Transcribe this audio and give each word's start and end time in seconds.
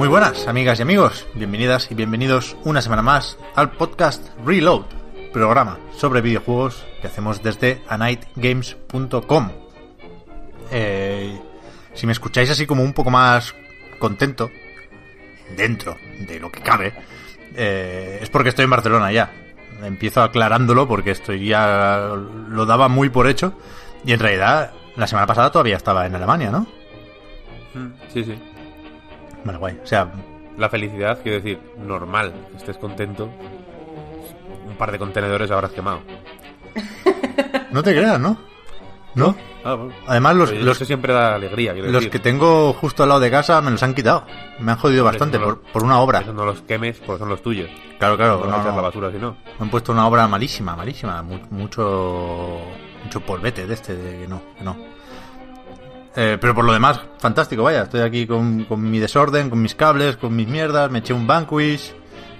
Muy 0.00 0.08
buenas, 0.08 0.48
amigas 0.48 0.78
y 0.78 0.82
amigos. 0.82 1.26
Bienvenidas 1.34 1.90
y 1.90 1.94
bienvenidos 1.94 2.56
una 2.64 2.80
semana 2.80 3.02
más 3.02 3.36
al 3.54 3.72
podcast 3.72 4.30
Reload, 4.46 4.86
programa 5.30 5.78
sobre 5.94 6.22
videojuegos 6.22 6.86
que 7.02 7.06
hacemos 7.06 7.42
desde 7.42 7.82
anightgames.com. 7.86 9.50
Eh, 10.70 11.38
si 11.92 12.06
me 12.06 12.12
escucháis 12.12 12.48
así 12.48 12.66
como 12.66 12.82
un 12.82 12.94
poco 12.94 13.10
más 13.10 13.54
contento, 13.98 14.50
dentro 15.54 15.98
de 16.26 16.40
lo 16.40 16.50
que 16.50 16.62
cabe, 16.62 16.94
eh, 17.54 18.20
es 18.22 18.30
porque 18.30 18.48
estoy 18.48 18.64
en 18.64 18.70
Barcelona 18.70 19.12
ya. 19.12 19.30
Empiezo 19.82 20.22
aclarándolo 20.22 20.88
porque 20.88 21.10
estoy 21.10 21.46
ya 21.46 22.10
lo 22.48 22.64
daba 22.64 22.88
muy 22.88 23.10
por 23.10 23.28
hecho 23.28 23.52
y 24.06 24.14
en 24.14 24.20
realidad 24.20 24.72
la 24.96 25.06
semana 25.06 25.26
pasada 25.26 25.52
todavía 25.52 25.76
estaba 25.76 26.06
en 26.06 26.14
Alemania, 26.14 26.50
¿no? 26.50 26.66
Sí, 28.14 28.24
sí. 28.24 28.38
Bueno, 29.44 29.58
guay. 29.58 29.78
O 29.82 29.86
sea, 29.86 30.10
La 30.58 30.68
felicidad, 30.68 31.18
quiero 31.22 31.36
decir, 31.38 31.58
normal, 31.78 32.32
que 32.50 32.56
estés 32.58 32.76
contento. 32.78 33.30
Un 34.68 34.76
par 34.76 34.92
de 34.92 34.98
contenedores 34.98 35.50
habrás 35.50 35.72
quemado. 35.72 36.00
no 37.70 37.82
te 37.82 37.92
creas, 37.94 38.20
¿no? 38.20 38.36
¿No? 39.14 39.34
Ah, 39.64 39.74
bueno. 39.74 39.92
Además, 40.06 40.36
los, 40.36 40.52
los, 40.52 40.76
eso 40.76 40.84
siempre 40.84 41.12
da 41.12 41.34
alegría, 41.34 41.72
los 41.74 41.92
decir. 41.92 42.10
que 42.10 42.18
tengo 42.20 42.72
justo 42.74 43.02
al 43.02 43.08
lado 43.08 43.20
de 43.20 43.30
casa 43.30 43.60
me 43.60 43.70
los 43.70 43.82
han 43.82 43.92
quitado. 43.94 44.24
Me 44.60 44.70
han 44.72 44.78
jodido 44.78 45.04
bastante 45.04 45.38
no 45.38 45.44
por, 45.46 45.60
por 45.62 45.82
una 45.82 45.98
obra. 46.00 46.20
Eso 46.20 46.32
no 46.32 46.44
los 46.46 46.62
quemes 46.62 46.98
porque 47.04 47.18
son 47.18 47.28
los 47.28 47.42
tuyos. 47.42 47.68
Claro, 47.98 48.16
claro. 48.16 48.38
No, 48.44 48.50
no, 48.58 48.64
no. 48.70 48.76
la 48.76 48.82
basura 48.82 49.10
si 49.10 49.18
no. 49.18 49.36
Me 49.58 49.64
han 49.64 49.70
puesto 49.70 49.92
una 49.92 50.06
obra 50.06 50.26
malísima, 50.28 50.76
malísima. 50.76 51.22
Mu- 51.22 51.40
mucho 51.50 52.60
mucho 53.04 53.20
polvete 53.20 53.66
de 53.66 53.74
este, 53.74 53.96
de 53.96 54.18
que 54.20 54.28
no, 54.28 54.40
que 54.56 54.62
no. 54.64 54.76
Eh, 56.16 56.38
pero 56.40 56.54
por 56.54 56.64
lo 56.64 56.72
demás, 56.72 57.00
fantástico, 57.18 57.62
vaya. 57.62 57.82
Estoy 57.82 58.00
aquí 58.00 58.26
con, 58.26 58.64
con 58.64 58.82
mi 58.82 58.98
desorden, 58.98 59.48
con 59.48 59.62
mis 59.62 59.74
cables, 59.74 60.16
con 60.16 60.34
mis 60.34 60.48
mierdas. 60.48 60.90
Me 60.90 60.98
eché 60.98 61.12
un 61.12 61.26
Vanquish. 61.26 61.94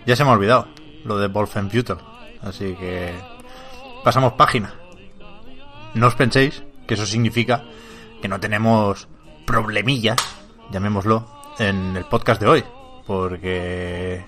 Ya 0.07 0.17
se 0.17 0.25
me 0.25 0.31
ha 0.31 0.35
olvidado 0.35 0.69
lo 1.05 1.19
de 1.19 1.29
Wolfenbüttel. 1.29 1.99
Así 2.43 2.75
que 2.75 3.15
pasamos 4.03 4.33
página. 4.35 4.75
No 5.95 6.07
os 6.07 6.15
penséis 6.15 6.63
que 6.87 6.95
eso 6.95 7.07
significa 7.07 7.65
que 8.21 8.29
no 8.29 8.41
tenemos 8.41 9.09
problemillas, 9.47 10.17
llamémoslo, 10.71 11.27
en 11.59 11.97
el 11.97 12.05
podcast 12.05 12.41
de 12.41 12.49
hoy. 12.49 12.65
Porque... 13.07 14.25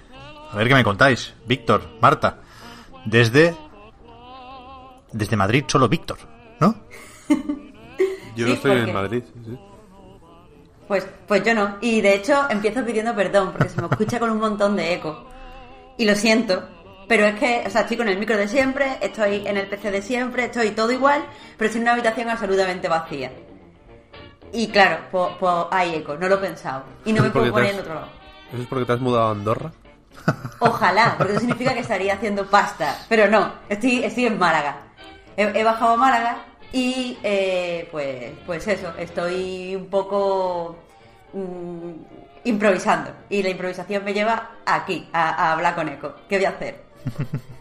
A 0.50 0.56
ver 0.56 0.68
qué 0.68 0.74
me 0.74 0.84
contáis. 0.84 1.34
Víctor, 1.46 1.98
Marta. 2.00 2.40
Desde... 3.06 3.56
Desde 5.12 5.36
Madrid 5.36 5.64
solo 5.66 5.88
Víctor, 5.88 6.18
¿no? 6.60 6.74
Yo 8.36 8.46
no 8.46 8.52
estoy 8.54 8.70
porque- 8.72 8.90
en 8.90 8.94
Madrid. 8.94 9.22
sí. 9.44 9.58
Pues, 10.88 11.06
pues 11.26 11.42
yo 11.44 11.54
no. 11.54 11.76
Y 11.80 12.00
de 12.02 12.14
hecho 12.14 12.46
empiezo 12.50 12.84
pidiendo 12.84 13.14
perdón 13.14 13.52
porque 13.52 13.68
se 13.70 13.80
me 13.80 13.86
escucha 13.88 14.18
con 14.18 14.30
un 14.30 14.38
montón 14.38 14.76
de 14.76 14.94
eco. 14.94 15.24
Y 15.96 16.04
lo 16.04 16.14
siento. 16.14 16.68
Pero 17.08 17.24
es 17.26 17.34
que, 17.38 17.64
o 17.66 17.70
sea, 17.70 17.82
estoy 17.82 17.96
con 17.96 18.08
el 18.08 18.18
micro 18.18 18.36
de 18.36 18.46
siempre, 18.48 18.98
estoy 19.00 19.46
en 19.46 19.56
el 19.56 19.68
PC 19.68 19.90
de 19.90 20.02
siempre, 20.02 20.44
estoy 20.46 20.70
todo 20.70 20.90
igual, 20.92 21.24
pero 21.56 21.66
estoy 21.66 21.78
en 21.80 21.84
una 21.84 21.92
habitación 21.92 22.28
absolutamente 22.30 22.88
vacía. 22.88 23.30
Y 24.52 24.68
claro, 24.68 24.98
pues, 25.10 25.28
pues 25.40 25.52
hay 25.70 25.94
eco, 25.96 26.16
no 26.16 26.28
lo 26.28 26.34
he 26.36 26.38
pensado. 26.38 26.84
Y 27.04 27.12
no 27.12 27.22
me 27.22 27.30
puedo 27.30 27.50
poner 27.50 27.66
te 27.68 27.70
en 27.72 27.76
has- 27.76 27.82
otro 27.82 27.94
lado. 27.94 28.08
¿Eso 28.52 28.62
es 28.62 28.68
porque 28.68 28.84
te 28.84 28.92
has 28.92 29.00
mudado 29.00 29.28
a 29.28 29.30
Andorra? 29.32 29.72
Ojalá, 30.60 31.14
porque 31.18 31.32
eso 31.32 31.40
significa 31.40 31.72
que 31.74 31.80
estaría 31.80 32.14
haciendo 32.14 32.46
pasta. 32.46 32.98
Pero 33.08 33.28
no, 33.28 33.52
estoy, 33.68 34.04
estoy 34.04 34.26
en 34.26 34.38
Málaga. 34.38 34.76
He, 35.36 35.42
he 35.58 35.64
bajado 35.64 35.92
a 35.92 35.96
Málaga 35.96 36.36
y 36.72 37.18
eh, 37.22 37.88
pues, 37.90 38.32
pues 38.46 38.66
eso, 38.68 38.92
estoy 38.98 39.76
un 39.76 39.86
poco 39.86 40.76
mm, 41.32 41.90
improvisando. 42.44 43.10
Y 43.28 43.42
la 43.42 43.50
improvisación 43.50 44.04
me 44.04 44.14
lleva 44.14 44.52
aquí, 44.66 45.08
a, 45.12 45.30
a 45.30 45.52
hablar 45.52 45.74
con 45.74 45.88
Eco. 45.88 46.14
¿Qué 46.28 46.36
voy 46.36 46.46
a 46.46 46.50
hacer? 46.50 46.82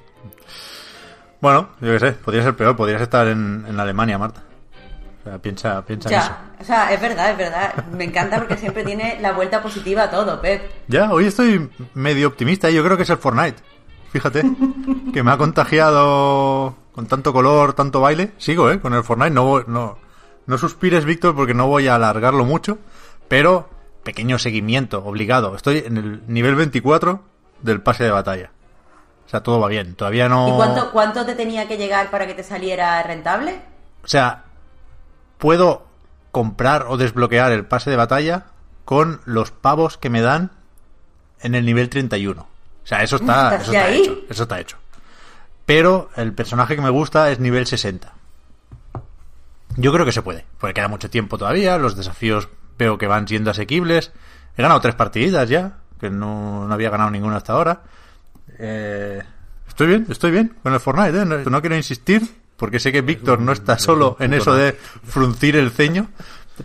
Bueno, 1.42 1.70
yo 1.82 1.92
qué 1.94 2.00
sé, 2.00 2.12
podría 2.12 2.44
ser 2.44 2.56
peor, 2.56 2.76
podrías 2.76 3.02
estar 3.02 3.28
en, 3.28 3.66
en 3.68 3.80
Alemania, 3.80 4.20
Marta. 4.20 4.44
O 5.22 5.24
sea, 5.24 5.40
piensa, 5.40 5.84
piensa 5.84 6.10
en 6.10 6.20
eso. 6.20 6.32
O 6.60 6.64
sea, 6.64 6.94
es 6.94 7.02
verdad, 7.02 7.32
es 7.32 7.38
verdad. 7.38 7.86
Me 7.92 8.04
encanta 8.04 8.38
porque 8.38 8.58
siempre 8.58 8.84
tiene 8.84 9.18
la 9.20 9.32
vuelta 9.32 9.62
positiva 9.62 10.04
a 10.04 10.12
todo, 10.12 10.40
Pep. 10.40 10.62
Ya, 10.88 11.12
hoy 11.12 11.26
estoy 11.26 11.68
medio 11.96 12.28
optimista 12.28 12.70
y 12.70 12.76
yo 12.76 12.84
creo 12.84 12.96
que 12.96 13.04
es 13.04 13.10
el 13.10 13.18
Fortnite. 13.18 13.58
Fíjate, 14.12 14.44
que 15.14 15.24
me 15.24 15.32
ha 15.32 15.38
contagiado 15.38 16.76
con 16.94 17.08
tanto 17.08 17.34
color, 17.34 17.74
tanto 17.74 18.02
baile. 18.02 18.32
Sigo, 18.38 18.70
¿eh? 18.72 18.80
Con 18.80 18.94
el 18.94 19.04
Fortnite. 19.04 19.32
No, 19.32 19.44
voy- 19.46 19.64
no, 19.68 19.98
no 20.46 20.58
suspires, 20.58 21.06
Víctor, 21.06 21.36
porque 21.36 21.54
no 21.54 21.68
voy 21.68 21.88
a 21.88 21.96
alargarlo 21.96 22.44
mucho. 22.46 22.80
Pero, 23.28 23.70
pequeño 24.04 24.38
seguimiento, 24.40 25.04
obligado. 25.06 25.56
Estoy 25.56 25.84
en 25.86 25.98
el 25.98 26.22
nivel 26.28 26.56
24 26.56 27.22
del 27.62 27.82
pase 27.82 28.04
de 28.04 28.12
batalla. 28.12 28.52
O 29.26 29.30
sea, 29.32 29.42
todo 29.44 29.60
va 29.62 29.68
bien. 29.70 29.96
Todavía 29.96 30.28
no... 30.28 30.50
¿Y 30.50 30.52
cuánto, 30.52 30.92
cuánto 30.92 31.26
te 31.26 31.36
tenía 31.36 31.68
que 31.68 31.78
llegar 31.78 32.10
para 32.12 32.28
que 32.28 32.34
te 32.34 32.44
saliera 32.44 33.02
rentable? 33.04 33.62
O 34.04 34.08
sea, 34.08 34.44
puedo 35.38 35.86
comprar 36.32 36.86
o 36.90 36.98
desbloquear 36.98 37.52
el 37.52 37.66
pase 37.66 37.90
de 37.90 37.96
batalla 37.96 38.48
con 38.84 39.22
los 39.26 39.52
pavos 39.52 39.98
que 39.98 40.10
me 40.10 40.22
dan 40.22 40.52
en 41.42 41.56
el 41.56 41.66
nivel 41.66 41.90
31. 41.90 42.42
O 42.42 42.48
sea, 42.88 43.04
eso 43.04 43.16
está, 43.18 43.56
¿Estás 43.56 43.62
eso 43.70 43.72
está 43.74 43.86
ahí? 43.86 44.02
hecho. 44.02 44.18
Eso 44.30 44.44
está 44.44 44.60
hecho. 44.60 44.78
Pero 45.72 46.10
el 46.18 46.34
personaje 46.34 46.76
que 46.76 46.82
me 46.82 46.90
gusta 46.90 47.32
es 47.32 47.40
nivel 47.40 47.66
60. 47.66 48.14
Yo 49.78 49.94
creo 49.94 50.06
que 50.06 50.12
se 50.12 50.22
puede, 50.22 50.44
porque 50.60 50.74
queda 50.74 50.90
mucho 50.90 51.10
tiempo 51.10 51.38
todavía, 51.38 51.78
los 51.78 51.96
desafíos 51.96 52.50
veo 52.78 52.98
que 52.98 53.08
van 53.08 53.26
siendo 53.26 53.52
asequibles. 53.52 54.12
He 54.58 54.64
ganado 54.64 54.82
tres 54.82 54.96
partidas 54.96 55.48
ya, 55.48 55.78
que 55.98 56.10
no, 56.10 56.68
no 56.68 56.74
había 56.74 56.90
ganado 56.90 57.10
ninguna 57.10 57.38
hasta 57.38 57.54
ahora. 57.54 57.84
Eh, 58.60 59.24
estoy 59.66 59.88
bien, 59.88 60.08
estoy 60.10 60.32
bien 60.32 60.58
con 60.62 60.74
el 60.74 60.82
Fortnite, 60.82 61.22
¿eh? 61.22 61.24
no, 61.24 61.38
no 61.38 61.62
quiero 61.62 61.78
insistir, 61.78 62.22
porque 62.58 62.78
sé 62.78 62.92
que 62.92 63.02
Víctor 63.02 63.40
no 63.40 63.54
está 63.54 63.80
solo 63.80 64.18
en 64.20 64.34
eso 64.34 64.54
de 64.54 64.74
fruncir 64.74 65.56
el 65.56 65.72
ceño, 65.72 66.10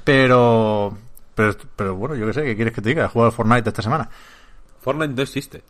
pero, 0.03 0.99
pero, 1.33 1.57
pero 1.77 1.95
bueno, 1.95 2.17
yo 2.17 2.27
qué 2.27 2.33
sé, 2.33 2.43
¿qué 2.43 2.57
quieres 2.57 2.75
que 2.75 2.83
te 2.83 2.89
diga? 2.89 3.05
He 3.05 3.09
jugado 3.09 3.31
al 3.31 3.37
Fortnite 3.37 3.69
esta 3.69 3.83
semana. 3.83 4.11
Fortnite 4.81 5.15
no 5.15 5.23
existe. 5.23 5.63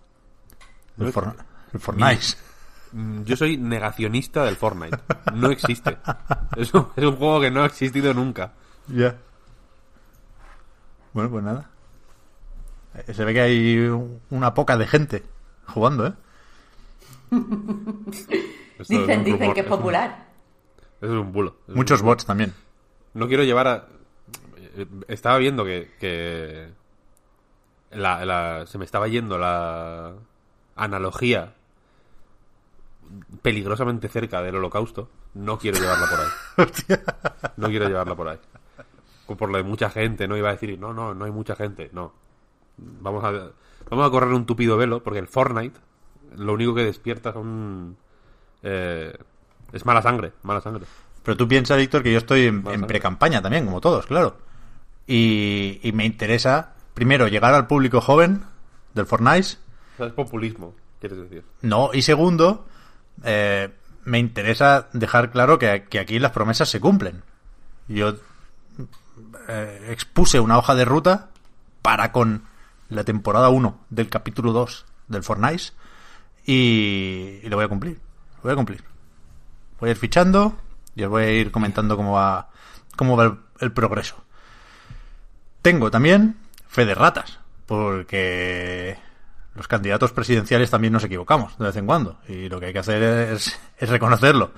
El, 0.98 1.12
Fortnite. 1.12 1.42
el 1.74 1.80
Fortnite. 1.80 2.46
Mm, 2.96 3.24
Yo 3.24 3.36
soy 3.36 3.58
negacionista 3.58 4.44
del 4.44 4.56
Fortnite. 4.56 4.98
No 5.34 5.50
existe. 5.50 5.98
Es 6.56 6.72
un, 6.72 6.88
es 6.96 7.04
un 7.04 7.16
juego 7.16 7.40
que 7.42 7.50
no 7.50 7.62
ha 7.62 7.66
existido 7.66 8.14
nunca. 8.14 8.52
Ya. 8.88 9.16
Bueno, 11.12 11.30
pues 11.30 11.44
nada. 11.44 11.68
Eh, 12.94 13.12
Se 13.12 13.24
ve 13.24 13.34
que 13.34 13.40
hay 13.42 13.78
un- 13.88 14.20
una 14.30 14.54
poca 14.54 14.76
de 14.78 14.86
gente 14.86 15.22
jugando, 15.66 16.06
¿eh? 16.06 16.12
Dicen, 18.88 19.24
dicen 19.24 19.40
rumor, 19.40 19.54
que 19.54 19.60
es 19.60 19.66
popular. 19.66 20.26
Eso 21.00 21.14
es 21.14 21.20
un 21.20 21.32
bulo. 21.32 21.56
Es 21.64 21.68
un 21.70 21.74
Muchos 21.76 22.00
bulo. 22.00 22.12
bots 22.12 22.24
también. 22.26 22.54
No 23.14 23.26
quiero 23.28 23.42
llevar 23.42 23.66
a... 23.68 23.86
eh, 24.76 24.86
Estaba 25.08 25.36
viendo 25.38 25.64
que... 25.64 25.90
que 26.00 26.70
la, 27.90 28.24
la- 28.24 28.66
se 28.66 28.78
me 28.78 28.84
estaba 28.84 29.08
yendo 29.08 29.36
la 29.38 30.12
analogía 30.76 31.54
peligrosamente 33.42 34.08
cerca 34.08 34.42
del 34.42 34.56
holocausto. 34.56 35.08
No 35.34 35.58
quiero 35.58 35.78
llevarla 35.78 36.06
por 36.08 36.20
ahí. 36.20 36.98
No 37.56 37.68
quiero 37.68 37.88
llevarla 37.88 38.14
por 38.14 38.28
ahí. 38.28 38.38
Por 39.26 39.50
lo 39.50 39.56
de 39.56 39.64
mucha 39.64 39.90
gente, 39.90 40.28
no 40.28 40.36
iba 40.36 40.50
a 40.50 40.52
decir, 40.52 40.78
no, 40.78 40.92
no, 40.92 41.14
no 41.14 41.24
hay 41.24 41.30
mucha 41.30 41.56
gente. 41.56 41.90
No. 41.92 42.12
Vamos 42.76 43.24
a, 43.24 43.32
vamos 43.90 44.06
a 44.06 44.10
correr 44.10 44.32
un 44.32 44.46
tupido 44.46 44.76
velo, 44.76 45.02
porque 45.02 45.18
el 45.18 45.26
Fortnite 45.26 45.78
lo 46.36 46.52
único 46.52 46.74
que 46.74 46.84
despierta 46.84 47.32
son... 47.32 47.96
eh, 48.62 49.16
es 49.72 49.84
mala 49.86 50.02
sangre, 50.02 50.32
mala 50.42 50.60
sangre. 50.60 50.84
Pero 51.22 51.36
tú 51.36 51.48
piensas, 51.48 51.78
Víctor, 51.78 52.02
que 52.02 52.12
yo 52.12 52.18
estoy 52.18 52.42
en, 52.42 52.62
pre-campaña 52.62 53.42
también, 53.42 53.64
como 53.64 53.80
todos, 53.80 54.06
claro. 54.06 54.36
Y, 55.06 55.80
y 55.82 55.92
me 55.92 56.04
interesa 56.04 56.76
primero, 56.96 57.28
llegar 57.28 57.52
al 57.52 57.66
público 57.66 58.00
joven 58.00 58.42
del 58.94 59.06
Fortnite. 59.06 59.58
O 59.94 59.96
sea, 59.98 60.06
es 60.06 60.12
populismo, 60.14 60.74
quieres 60.98 61.18
decir. 61.18 61.44
No, 61.60 61.90
y 61.92 62.02
segundo, 62.02 62.66
eh, 63.24 63.70
me 64.04 64.18
interesa 64.18 64.88
dejar 64.92 65.30
claro 65.30 65.58
que, 65.58 65.68
aquí 65.98 66.18
las 66.18 66.32
promesas 66.32 66.68
se 66.68 66.80
cumplen. 66.80 67.22
Yo 67.88 68.14
eh, 69.48 69.88
expuse 69.90 70.40
una 70.40 70.58
hoja 70.58 70.74
de 70.74 70.84
ruta 70.84 71.28
para 71.82 72.12
con 72.12 72.44
la 72.88 73.04
temporada 73.04 73.48
1 73.48 73.86
del 73.90 74.08
capítulo 74.08 74.52
2 74.52 74.86
del 75.08 75.22
Fortnite 75.22 75.72
y, 76.44 77.40
y 77.42 77.48
lo 77.48 77.56
voy 77.56 77.64
a 77.64 77.68
cumplir. 77.68 78.00
Lo 78.36 78.42
voy 78.44 78.52
a 78.52 78.56
cumplir. 78.56 78.84
Voy 79.80 79.88
a 79.88 79.92
ir 79.92 79.98
fichando 79.98 80.56
y 80.94 81.02
os 81.04 81.10
voy 81.10 81.24
a 81.24 81.30
ir 81.32 81.50
comentando 81.50 81.96
cómo 81.96 82.12
va, 82.12 82.48
cómo 82.96 83.16
va 83.16 83.24
el, 83.24 83.38
el 83.60 83.72
progreso. 83.72 84.16
Tengo 85.62 85.90
también 85.90 86.36
fe 86.68 86.86
de 86.86 86.94
ratas, 86.94 87.40
porque 87.66 88.98
los 89.56 89.68
candidatos 89.68 90.12
presidenciales 90.12 90.70
también 90.70 90.92
nos 90.92 91.04
equivocamos 91.04 91.56
de 91.58 91.64
vez 91.64 91.76
en 91.76 91.86
cuando 91.86 92.18
y 92.28 92.48
lo 92.48 92.60
que 92.60 92.66
hay 92.66 92.72
que 92.72 92.78
hacer 92.78 93.02
es, 93.02 93.58
es 93.78 93.88
reconocerlo. 93.88 94.52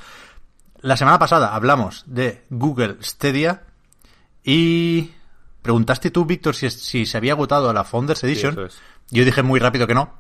La 0.81 0.97
semana 0.97 1.19
pasada 1.19 1.55
hablamos 1.55 2.05
de 2.07 2.45
Google 2.51 2.99
Stadia 3.01 3.65
y 4.45 5.13
preguntaste 5.63 6.11
tú, 6.11 6.25
Víctor, 6.25 6.55
si, 6.55 6.71
si 6.71 7.07
se 7.07 7.17
había 7.17 7.33
agotado 7.33 7.73
la 7.73 7.85
Founders 7.85 8.23
Edition. 8.25 8.67
es. 8.67 8.81
Yo 9.11 9.25
dije 9.25 9.43
muy 9.43 9.61
rápido 9.61 9.87
que 9.87 9.95
no. 9.95 10.19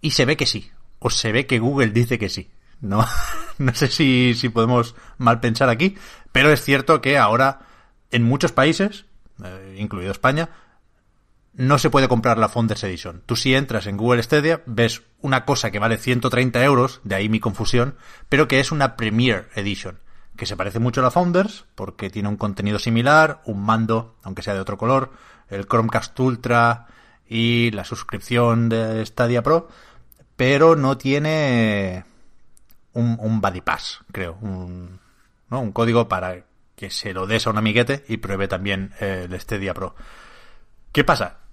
Y 0.00 0.12
se 0.12 0.24
ve 0.24 0.36
que 0.36 0.46
sí. 0.46 0.70
O 0.98 1.10
se 1.10 1.32
ve 1.32 1.46
que 1.46 1.58
Google 1.58 1.88
dice 1.88 2.18
que 2.18 2.28
sí. 2.28 2.50
No, 2.80 3.04
no 3.58 3.74
sé 3.74 3.88
si, 3.88 4.34
si 4.34 4.48
podemos 4.48 4.94
mal 5.18 5.40
pensar 5.40 5.68
aquí, 5.68 5.96
pero 6.32 6.52
es 6.52 6.62
cierto 6.62 7.00
que 7.00 7.18
ahora 7.18 7.60
en 8.10 8.22
muchos 8.22 8.52
países, 8.52 9.06
eh, 9.42 9.76
incluido 9.78 10.12
España, 10.12 10.50
no 11.56 11.78
se 11.78 11.90
puede 11.90 12.08
comprar 12.08 12.38
la 12.38 12.48
Founders 12.48 12.82
Edition. 12.84 13.22
Tú 13.26 13.36
si 13.36 13.54
entras 13.54 13.86
en 13.86 13.96
Google 13.96 14.22
Stadia, 14.22 14.62
ves 14.66 15.02
una 15.20 15.44
cosa 15.44 15.70
que 15.70 15.78
vale 15.78 15.96
130 15.96 16.62
euros, 16.64 17.00
de 17.04 17.14
ahí 17.14 17.28
mi 17.28 17.40
confusión, 17.40 17.96
pero 18.28 18.48
que 18.48 18.60
es 18.60 18.72
una 18.72 18.96
Premier 18.96 19.48
Edition, 19.54 20.00
que 20.36 20.46
se 20.46 20.56
parece 20.56 20.80
mucho 20.80 21.00
a 21.00 21.04
la 21.04 21.10
Founders, 21.10 21.64
porque 21.74 22.10
tiene 22.10 22.28
un 22.28 22.36
contenido 22.36 22.78
similar, 22.78 23.40
un 23.44 23.62
mando, 23.62 24.16
aunque 24.22 24.42
sea 24.42 24.54
de 24.54 24.60
otro 24.60 24.76
color, 24.76 25.12
el 25.48 25.66
Chromecast 25.66 26.18
Ultra 26.18 26.88
y 27.28 27.70
la 27.70 27.84
suscripción 27.84 28.68
de 28.68 29.04
Stadia 29.06 29.42
Pro, 29.42 29.68
pero 30.36 30.74
no 30.74 30.98
tiene 30.98 32.04
un, 32.92 33.16
un 33.20 33.40
creo, 34.10 34.36
un, 34.40 34.98
¿no? 35.50 35.60
un 35.60 35.72
código 35.72 36.08
para 36.08 36.44
que 36.74 36.90
se 36.90 37.14
lo 37.14 37.28
des 37.28 37.46
a 37.46 37.50
un 37.50 37.58
amiguete 37.58 38.04
y 38.08 38.16
pruebe 38.16 38.48
también 38.48 38.92
eh, 39.00 39.28
el 39.30 39.40
Stadia 39.40 39.72
Pro. 39.72 39.94
¿Qué 40.90 41.04
pasa? 41.04 41.43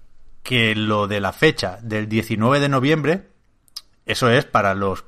Que 0.43 0.75
lo 0.75 1.07
de 1.07 1.19
la 1.19 1.33
fecha 1.33 1.77
del 1.81 2.09
19 2.09 2.59
de 2.59 2.69
noviembre, 2.69 3.29
eso 4.05 4.29
es 4.29 4.45
para 4.45 4.73
los 4.73 5.05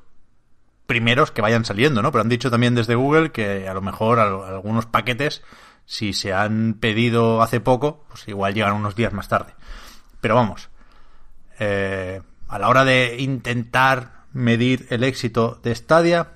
primeros 0.86 1.30
que 1.30 1.42
vayan 1.42 1.64
saliendo, 1.64 2.02
¿no? 2.02 2.12
Pero 2.12 2.22
han 2.22 2.28
dicho 2.28 2.50
también 2.50 2.74
desde 2.74 2.94
Google 2.94 3.32
que 3.32 3.68
a 3.68 3.74
lo 3.74 3.80
mejor 3.82 4.18
al- 4.20 4.44
algunos 4.44 4.86
paquetes, 4.86 5.42
si 5.86 6.12
se 6.12 6.32
han 6.32 6.74
pedido 6.74 7.42
hace 7.42 7.60
poco, 7.60 8.04
pues 8.08 8.28
igual 8.28 8.54
llegan 8.54 8.74
unos 8.74 8.94
días 8.94 9.12
más 9.12 9.28
tarde. 9.28 9.54
Pero 10.20 10.34
vamos, 10.36 10.68
eh, 11.58 12.22
a 12.48 12.58
la 12.58 12.68
hora 12.68 12.84
de 12.84 13.16
intentar 13.18 14.24
medir 14.32 14.86
el 14.90 15.04
éxito 15.04 15.58
de 15.62 15.74
Stadia, 15.74 16.32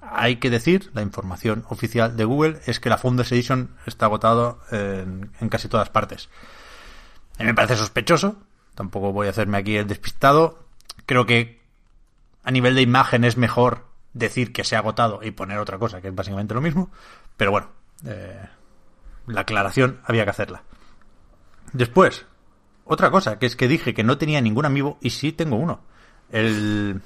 hay 0.00 0.36
que 0.36 0.50
decir, 0.50 0.90
la 0.94 1.02
información 1.02 1.64
oficial 1.68 2.16
de 2.16 2.24
Google 2.24 2.60
es 2.66 2.78
que 2.80 2.88
la 2.88 2.98
Founders 2.98 3.32
Edition 3.32 3.70
está 3.86 4.06
agotado 4.06 4.60
en, 4.70 5.30
en 5.40 5.48
casi 5.48 5.68
todas 5.68 5.90
partes. 5.90 6.28
A 7.38 7.42
mí 7.42 7.46
me 7.46 7.54
parece 7.54 7.76
sospechoso, 7.76 8.36
tampoco 8.74 9.12
voy 9.12 9.26
a 9.26 9.30
hacerme 9.30 9.58
aquí 9.58 9.76
el 9.76 9.86
despistado. 9.86 10.66
Creo 11.04 11.26
que 11.26 11.60
a 12.42 12.50
nivel 12.50 12.74
de 12.74 12.82
imagen 12.82 13.24
es 13.24 13.36
mejor 13.36 13.86
decir 14.14 14.52
que 14.52 14.64
se 14.64 14.76
ha 14.76 14.78
agotado 14.78 15.20
y 15.22 15.30
poner 15.30 15.58
otra 15.58 15.78
cosa, 15.78 16.00
que 16.00 16.08
es 16.08 16.14
básicamente 16.14 16.54
lo 16.54 16.60
mismo. 16.60 16.90
Pero 17.36 17.50
bueno, 17.50 17.68
eh, 18.06 18.40
la 19.26 19.42
aclaración 19.42 20.00
había 20.04 20.24
que 20.24 20.30
hacerla. 20.30 20.62
Después, 21.72 22.24
otra 22.84 23.10
cosa, 23.10 23.38
que 23.38 23.46
es 23.46 23.56
que 23.56 23.68
dije 23.68 23.92
que 23.92 24.04
no 24.04 24.16
tenía 24.16 24.40
ningún 24.40 24.64
amigo 24.64 24.98
y 25.02 25.10
sí 25.10 25.32
tengo 25.32 25.56
uno. 25.56 25.80
El, 26.30 27.02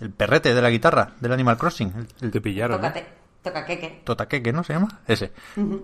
el 0.00 0.10
perrete 0.10 0.54
de 0.54 0.62
la 0.62 0.70
guitarra 0.70 1.12
del 1.20 1.32
Animal 1.32 1.58
Crossing. 1.58 1.92
El, 1.94 2.08
el 2.20 2.30
Te 2.30 2.40
pillaron, 2.40 2.80
¿no? 2.80 2.92
Tócate, 3.42 3.60
toca 3.60 3.66
queque. 3.66 4.00
Totaqueque, 4.04 4.52
¿no 4.52 4.62
se 4.62 4.72
llama? 4.74 5.00
Ese. 5.06 5.32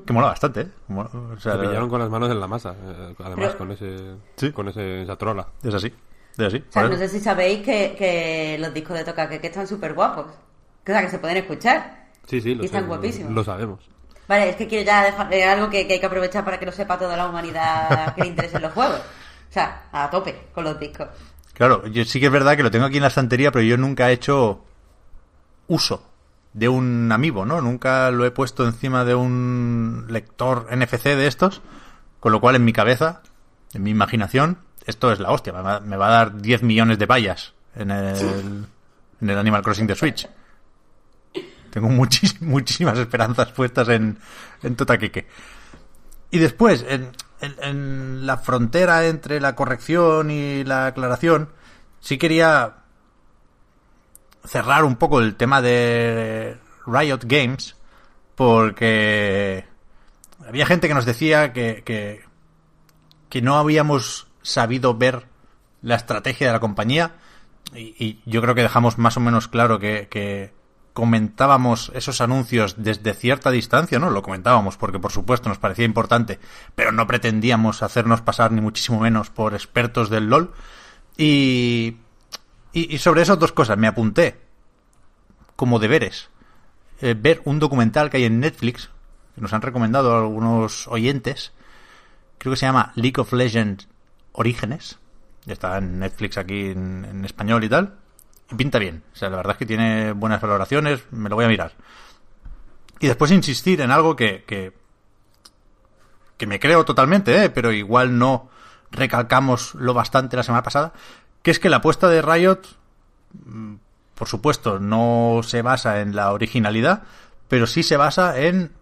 Que 0.07 0.13
mola 0.13 0.29
bastante, 0.29 0.61
¿eh? 0.63 0.69
Mola- 0.89 1.11
o 1.13 1.41
sea, 1.41 1.61
pillaron 1.61 1.89
con 1.91 2.01
las 2.01 2.09
manos 2.09 2.31
en 2.31 2.39
la 2.41 2.47
masa, 2.47 2.71
eh, 2.85 3.15
además 3.19 3.47
Pero- 3.49 3.59
con 3.59 3.71
ese, 3.73 3.97
Sí. 4.37 4.53
con 4.53 4.69
ese, 4.69 5.03
esa 5.03 5.17
trola. 5.17 5.47
Es 5.63 5.75
así. 5.75 5.93
Es 6.37 6.45
así. 6.47 6.65
O 6.69 6.73
sea, 6.73 6.85
no 6.89 6.97
sé 6.97 7.09
si 7.09 7.19
sabéis 7.21 7.65
que, 7.65 7.97
que 7.99 8.57
los 8.61 8.73
discos 8.73 8.97
de 8.97 9.05
toca 9.05 9.29
queque 9.29 9.49
están 9.49 9.67
súper 9.67 9.95
guapos. 9.95 10.27
O 10.27 10.87
sea, 10.87 11.03
que 11.03 11.09
se 11.11 11.19
pueden 11.19 11.37
escuchar. 11.39 12.07
Sí, 12.27 12.41
sí, 12.41 12.55
lo, 12.55 12.63
Y 12.63 12.67
están 12.67 12.83
sé, 12.83 12.87
guapísimos. 12.89 13.33
lo 13.33 13.43
sabemos. 13.45 13.81
Vale, 14.29 14.51
es 14.51 14.57
que 14.57 14.69
quiero 14.69 14.85
ya 14.87 15.05
dejar 15.05 15.33
eh, 15.33 15.45
algo 15.45 15.69
que, 15.71 15.87
que 15.87 15.95
hay 15.95 16.01
que 16.01 16.07
aprovechar 16.07 16.45
para 16.45 16.59
que 16.61 16.67
lo 16.67 16.73
sepa 16.73 16.99
toda 16.99 17.17
la 17.17 17.27
humanidad 17.27 18.15
que 18.15 18.21
le 18.23 18.27
interesen 18.29 18.63
los 18.63 18.73
juegos. 18.73 19.01
O 19.01 19.53
sea, 19.53 19.85
a 19.91 20.09
tope 20.11 20.49
con 20.55 20.65
los 20.65 20.79
discos. 20.79 21.09
Claro, 21.55 21.87
yo 21.89 22.05
sí 22.05 22.21
que 22.21 22.27
es 22.27 22.33
verdad 22.33 22.57
que 22.57 22.63
lo 22.63 22.71
tengo 22.71 22.85
aquí 22.85 22.97
en 22.99 23.03
la 23.03 23.09
estantería, 23.09 23.51
pero 23.51 23.65
yo 23.65 23.77
nunca 23.77 24.11
he 24.11 24.13
hecho 24.13 24.63
uso 25.67 26.03
de 26.59 26.69
un 26.69 27.11
amiibo, 27.13 27.45
¿no? 27.47 27.61
Nunca 27.61 28.11
lo 28.11 28.25
he 28.25 28.31
puesto 28.31 28.65
encima 28.67 29.05
de 29.05 29.15
un 29.15 30.07
lector 30.09 30.67
NFC 30.77 31.05
de 31.05 31.27
estos, 31.27 31.63
con 32.21 32.33
lo 32.33 32.41
cual 32.41 32.57
en 32.57 32.65
mi 32.65 32.73
cabeza, 32.73 33.23
en 33.75 33.83
mi 33.83 33.91
imaginación, 33.91 34.59
esto 34.87 35.13
es 35.13 35.21
la 35.21 35.31
hostia, 35.31 35.53
me 35.53 35.97
va, 35.97 36.07
a 36.07 36.11
dar 36.11 36.41
10 36.41 36.63
millones 36.63 36.99
de 36.99 37.07
vallas 37.07 37.53
en 37.77 37.91
el, 37.91 38.65
en 39.21 39.31
el 39.31 39.39
Animal 39.39 39.63
Crossing 39.63 39.87
de 39.87 39.95
Switch. 39.95 40.29
Tengo 41.71 41.89
muchísimas 42.41 42.99
esperanzas 42.99 43.53
puestas 43.53 43.89
en, 43.91 44.19
en 44.63 44.77
Totakeke. 44.77 45.27
Y 46.31 46.39
después, 46.39 46.85
en, 46.89 47.11
en- 47.41 47.57
en 47.63 48.27
la 48.27 48.39
frontera 48.39 49.07
entre 49.07 49.41
la 49.41 49.55
corrección 49.55 50.31
y 50.31 50.65
la 50.65 50.87
aclaración, 50.87 51.51
sí 52.01 52.19
quería 52.19 52.75
cerrar 54.49 54.85
un 54.85 54.97
poco 54.97 55.21
el 55.21 55.37
tema 55.37 55.63
de 55.63 56.57
Riot 56.87 57.21
Games, 57.25 57.77
porque 58.35 59.65
había 60.47 60.67
gente 60.67 60.89
que 60.89 60.95
nos 60.95 61.05
decía 61.05 61.53
que, 61.53 61.83
que, 61.85 63.43
no 63.43 63.57
habíamos 63.57 64.27
sabido 64.43 64.95
ver 64.95 65.27
la 65.83 65.97
estrategia 65.97 66.47
de 66.47 66.53
la 66.55 66.61
compañía, 66.61 67.13
y, 67.75 68.21
yo 68.25 68.41
creo 68.41 68.55
que 68.55 68.63
dejamos 68.63 68.97
más 68.97 69.17
o 69.17 69.21
menos 69.21 69.49
claro 69.49 69.79
que, 69.79 70.09
que 70.11 70.53
comentábamos 70.95 71.93
esos 71.95 72.21
anuncios 72.21 72.83
desde 72.83 73.15
cierta 73.15 73.51
distancia, 73.51 73.99
¿no? 73.99 74.11
Lo 74.11 74.23
comentábamos 74.23 74.77
porque 74.79 74.99
por 74.99 75.13
supuesto 75.13 75.49
nos 75.49 75.59
parecía 75.59 75.85
importante, 75.85 76.41
pero 76.75 76.91
no 76.91 77.07
pretendíamos 77.07 77.83
hacernos 77.83 78.23
pasar 78.23 78.51
ni 78.51 78.61
muchísimo 78.61 78.99
menos 78.99 79.29
por 79.31 79.55
expertos 79.55 80.11
del 80.11 80.29
LOL. 80.29 80.53
Y, 81.17 81.99
y, 82.73 82.95
y 82.95 82.99
sobre 82.99 83.23
eso 83.23 83.37
dos 83.37 83.53
cosas. 83.53 83.77
Me 83.77 83.87
apunté 83.87 84.48
como 85.59 85.81
deberes 85.81 86.31
eh, 87.01 87.17
ver 87.19 87.43
un 87.45 87.59
documental 87.59 88.11
que 88.11 88.19
hay 88.19 88.25
en 88.27 88.39
Netflix, 88.39 88.91
que 89.35 89.41
nos 89.41 89.53
han 89.53 89.61
recomendado 89.61 90.17
algunos 90.17 90.87
oyentes. 90.87 91.53
Creo 92.39 92.53
que 92.53 92.57
se 92.57 92.67
llama 92.67 92.93
League 92.95 93.21
of 93.21 93.33
Legends 93.33 93.89
Orígenes. 94.31 95.01
Está 95.49 95.79
en 95.79 95.99
Netflix 95.99 96.39
aquí 96.39 96.71
en, 96.71 97.25
español 97.25 97.65
y 97.65 97.69
tal. 97.69 97.97
Y 98.53 98.55
pinta 98.55 98.79
bien. 98.79 99.03
O 99.13 99.17
sea, 99.17 99.31
la 99.31 99.39
verdad 99.39 99.55
es 99.55 99.59
que 99.59 99.67
tiene 99.67 100.13
buenas 100.13 100.41
valoraciones. 100.41 101.03
Me 101.11 101.29
lo 101.29 101.35
voy 101.35 101.47
a 101.47 101.49
mirar. 101.49 101.73
Y 103.01 103.09
después 103.09 103.33
insistir 103.33 103.81
en 103.81 103.91
algo 103.91 104.15
que, 104.15 104.45
que, 104.47 104.73
que 106.37 106.47
me 106.47 106.61
creo 106.61 106.85
totalmente, 106.85 107.45
¿eh? 107.45 107.51
pero 107.51 107.73
igual 107.73 108.17
no 108.17 108.49
recalcamos 108.93 109.75
lo 109.75 109.93
bastante 109.93 110.37
la 110.37 110.45
semana 110.45 110.63
pasada, 110.63 110.93
que 111.43 111.51
es 111.51 111.59
que 111.59 111.69
la 111.69 111.79
apuesta 111.79 112.09
de 112.09 112.23
Riot, 112.23 112.61
mm, 113.45 113.75
por 114.19 114.27
supuesto, 114.27 114.81
no 114.81 115.43
se 115.45 115.63
basa 115.63 116.01
en 116.01 116.17
la 116.17 116.33
originalidad, 116.33 117.05
pero 117.47 117.69
sí 117.69 117.85
se 117.85 117.97
basa 117.97 118.39
en 118.41 118.73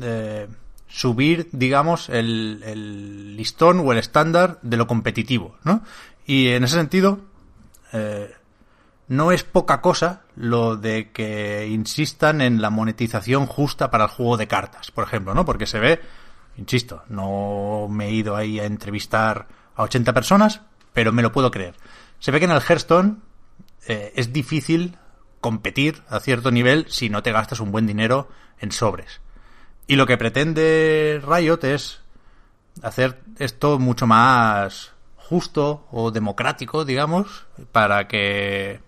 eh, 0.00 0.48
subir, 0.88 1.50
digamos, 1.52 2.08
el, 2.08 2.62
el 2.64 3.36
listón 3.36 3.80
o 3.80 3.92
el 3.92 3.98
estándar 3.98 4.58
de 4.62 4.78
lo 4.78 4.86
competitivo, 4.86 5.56
¿no? 5.64 5.82
Y 6.24 6.48
en 6.48 6.64
ese 6.64 6.76
sentido, 6.76 7.20
eh, 7.92 8.34
no 9.08 9.32
es 9.32 9.44
poca 9.44 9.82
cosa 9.82 10.22
lo 10.34 10.76
de 10.76 11.10
que 11.10 11.68
insistan 11.68 12.40
en 12.40 12.62
la 12.62 12.70
monetización 12.70 13.44
justa 13.44 13.90
para 13.90 14.04
el 14.04 14.10
juego 14.10 14.38
de 14.38 14.48
cartas, 14.48 14.90
por 14.90 15.04
ejemplo, 15.04 15.34
¿no? 15.34 15.44
Porque 15.44 15.66
se 15.66 15.78
ve, 15.78 16.00
insisto, 16.56 17.02
no 17.08 17.86
me 17.90 18.06
he 18.06 18.12
ido 18.12 18.34
ahí 18.34 18.58
a 18.58 18.64
entrevistar 18.64 19.46
a 19.76 19.82
80 19.82 20.14
personas, 20.14 20.62
pero 20.94 21.12
me 21.12 21.22
lo 21.22 21.32
puedo 21.32 21.50
creer. 21.50 21.74
Se 22.18 22.30
ve 22.30 22.38
que 22.38 22.46
en 22.46 22.52
el 22.52 22.62
Hearthstone 22.62 23.16
eh, 23.86 24.12
es 24.16 24.32
difícil 24.32 24.96
competir 25.40 26.02
a 26.08 26.20
cierto 26.20 26.50
nivel 26.50 26.86
si 26.88 27.08
no 27.08 27.22
te 27.22 27.32
gastas 27.32 27.60
un 27.60 27.72
buen 27.72 27.86
dinero 27.86 28.28
en 28.58 28.72
sobres. 28.72 29.20
Y 29.86 29.96
lo 29.96 30.06
que 30.06 30.18
pretende 30.18 31.20
Riot 31.26 31.64
es 31.64 32.00
hacer 32.82 33.20
esto 33.38 33.78
mucho 33.78 34.06
más 34.06 34.92
justo 35.16 35.86
o 35.90 36.10
democrático, 36.10 36.84
digamos, 36.84 37.46
para 37.72 38.06
que 38.06 38.80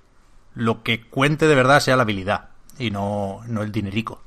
lo 0.54 0.82
que 0.82 1.08
cuente 1.08 1.46
de 1.46 1.54
verdad 1.54 1.80
sea 1.80 1.96
la 1.96 2.02
habilidad 2.02 2.50
y 2.78 2.90
no, 2.90 3.40
no 3.46 3.62
el 3.62 3.72
dinerico. 3.72 4.22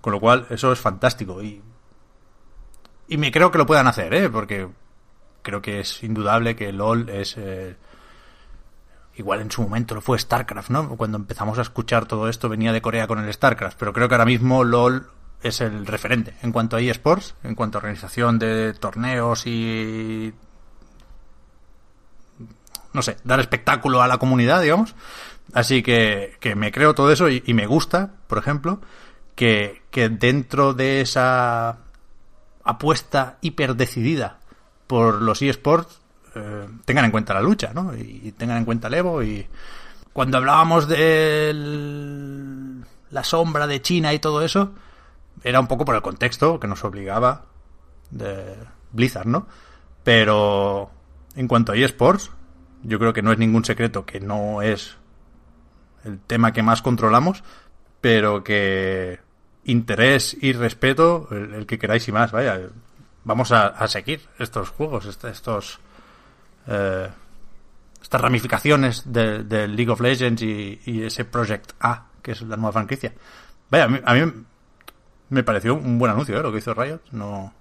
Con 0.00 0.12
lo 0.12 0.20
cual, 0.20 0.46
eso 0.50 0.72
es 0.72 0.78
fantástico. 0.78 1.42
Y, 1.42 1.60
y 3.08 3.16
me 3.18 3.30
creo 3.30 3.50
que 3.50 3.58
lo 3.58 3.66
puedan 3.66 3.86
hacer, 3.86 4.12
¿eh? 4.14 4.30
Porque 4.30 4.68
creo 5.42 5.60
que 5.60 5.80
es 5.80 6.02
indudable 6.02 6.56
que 6.56 6.72
LOL 6.72 7.08
es... 7.08 7.36
Eh, 7.36 7.76
igual 9.16 9.40
en 9.40 9.50
su 9.50 9.62
momento 9.62 9.94
lo 9.94 10.00
fue 10.00 10.18
StarCraft, 10.18 10.70
¿no? 10.70 10.96
Cuando 10.96 11.18
empezamos 11.18 11.58
a 11.58 11.62
escuchar 11.62 12.06
todo 12.06 12.28
esto 12.28 12.48
venía 12.48 12.72
de 12.72 12.82
Corea 12.82 13.06
con 13.06 13.18
el 13.18 13.32
StarCraft, 13.32 13.78
pero 13.78 13.92
creo 13.92 14.08
que 14.08 14.14
ahora 14.14 14.24
mismo 14.24 14.64
LOL 14.64 15.10
es 15.42 15.60
el 15.60 15.86
referente 15.86 16.34
en 16.42 16.52
cuanto 16.52 16.76
a 16.76 16.80
eSports, 16.80 17.34
en 17.42 17.54
cuanto 17.54 17.78
a 17.78 17.80
organización 17.80 18.38
de 18.38 18.74
torneos 18.74 19.46
y 19.46 20.32
no 22.92 23.02
sé, 23.02 23.16
dar 23.24 23.40
espectáculo 23.40 24.02
a 24.02 24.08
la 24.08 24.18
comunidad, 24.18 24.62
digamos. 24.62 24.94
Así 25.52 25.82
que, 25.82 26.36
que 26.40 26.54
me 26.54 26.72
creo 26.72 26.94
todo 26.94 27.12
eso 27.12 27.28
y, 27.28 27.42
me 27.54 27.66
gusta, 27.66 28.12
por 28.26 28.38
ejemplo, 28.38 28.80
que, 29.34 29.82
que, 29.90 30.08
dentro 30.08 30.74
de 30.74 31.00
esa 31.00 31.78
apuesta 32.64 33.38
hiper 33.40 33.74
decidida 33.76 34.38
por 34.86 35.22
los 35.22 35.42
eSports 35.42 35.99
eh, 36.34 36.68
tengan 36.84 37.04
en 37.06 37.10
cuenta 37.10 37.34
la 37.34 37.40
lucha, 37.40 37.72
¿no? 37.74 37.94
Y 37.96 38.32
tengan 38.36 38.58
en 38.58 38.64
cuenta 38.64 38.88
el 38.88 38.94
Evo 38.94 39.22
y 39.22 39.46
cuando 40.12 40.38
hablábamos 40.38 40.88
de 40.88 41.52
la 43.10 43.24
sombra 43.24 43.66
de 43.66 43.82
China 43.82 44.12
y 44.12 44.18
todo 44.18 44.42
eso, 44.44 44.72
era 45.42 45.60
un 45.60 45.66
poco 45.66 45.84
por 45.84 45.94
el 45.94 46.02
contexto 46.02 46.58
que 46.60 46.68
nos 46.68 46.84
obligaba 46.84 47.46
de 48.10 48.56
Blizzard, 48.92 49.26
¿no? 49.26 49.46
Pero 50.02 50.90
en 51.36 51.48
cuanto 51.48 51.72
a 51.72 51.76
eSports, 51.76 52.30
yo 52.82 52.98
creo 52.98 53.12
que 53.12 53.22
no 53.22 53.32
es 53.32 53.38
ningún 53.38 53.64
secreto 53.64 54.04
que 54.04 54.20
no 54.20 54.62
es 54.62 54.96
el 56.04 56.18
tema 56.20 56.52
que 56.52 56.62
más 56.62 56.82
controlamos, 56.82 57.44
pero 58.00 58.42
que 58.42 59.20
interés 59.64 60.36
y 60.40 60.52
respeto, 60.52 61.28
el, 61.30 61.66
que 61.66 61.78
queráis 61.78 62.08
y 62.08 62.12
más, 62.12 62.32
vaya, 62.32 62.60
vamos 63.24 63.52
a 63.52 63.86
seguir 63.88 64.22
estos 64.38 64.70
juegos, 64.70 65.06
estos 65.06 65.80
eh, 66.70 67.08
estas 68.00 68.20
ramificaciones 68.20 69.12
del 69.12 69.48
de 69.48 69.68
League 69.68 69.90
of 69.90 70.00
Legends 70.00 70.42
y, 70.42 70.80
y, 70.86 71.02
ese 71.02 71.24
Project 71.24 71.72
A, 71.80 72.06
que 72.22 72.32
es 72.32 72.42
la 72.42 72.56
nueva 72.56 72.72
franquicia. 72.72 73.12
Vaya, 73.68 73.84
a 73.84 73.88
mí, 73.88 74.00
a 74.04 74.14
mí 74.14 74.32
me 75.28 75.42
pareció 75.42 75.74
un 75.74 75.98
buen 75.98 76.12
anuncio 76.12 76.38
¿eh? 76.38 76.42
lo 76.42 76.52
que 76.52 76.58
hizo 76.58 76.74
Riot, 76.74 77.00
no... 77.12 77.52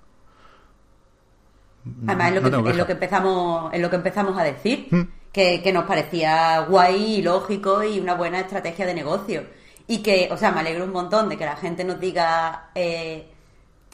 Además, 2.06 2.34
es 2.34 2.44
lo, 2.44 2.63
que, 2.63 2.70
es 2.70 2.75
lo 2.75 2.86
que 2.86 2.92
empezamos, 2.92 3.74
es 3.74 3.82
lo 3.82 3.89
que 3.89 3.96
empezamos 3.96 4.38
a 4.38 4.44
decir, 4.44 4.88
¿Mm? 4.92 5.01
que, 5.32 5.62
que, 5.62 5.74
nos 5.74 5.86
parecía 5.86 6.60
guay 6.62 7.16
y 7.16 7.22
lógico 7.22 7.84
y 7.84 8.00
una 8.00 8.16
buena 8.16 8.42
estrategia 8.42 8.86
de 8.86 8.94
negocio. 8.94 9.44
Y 9.88 10.04
que, 10.04 10.30
o 10.32 10.38
sea, 10.38 10.51
me 10.51 10.60
alegro 10.60 10.84
un 10.84 10.92
montón 10.92 11.30
de 11.30 11.38
que 11.38 11.46
la 11.46 11.56
gente 11.56 11.84
nos 11.84 12.00
diga, 12.00 12.70
eh, 12.75 13.28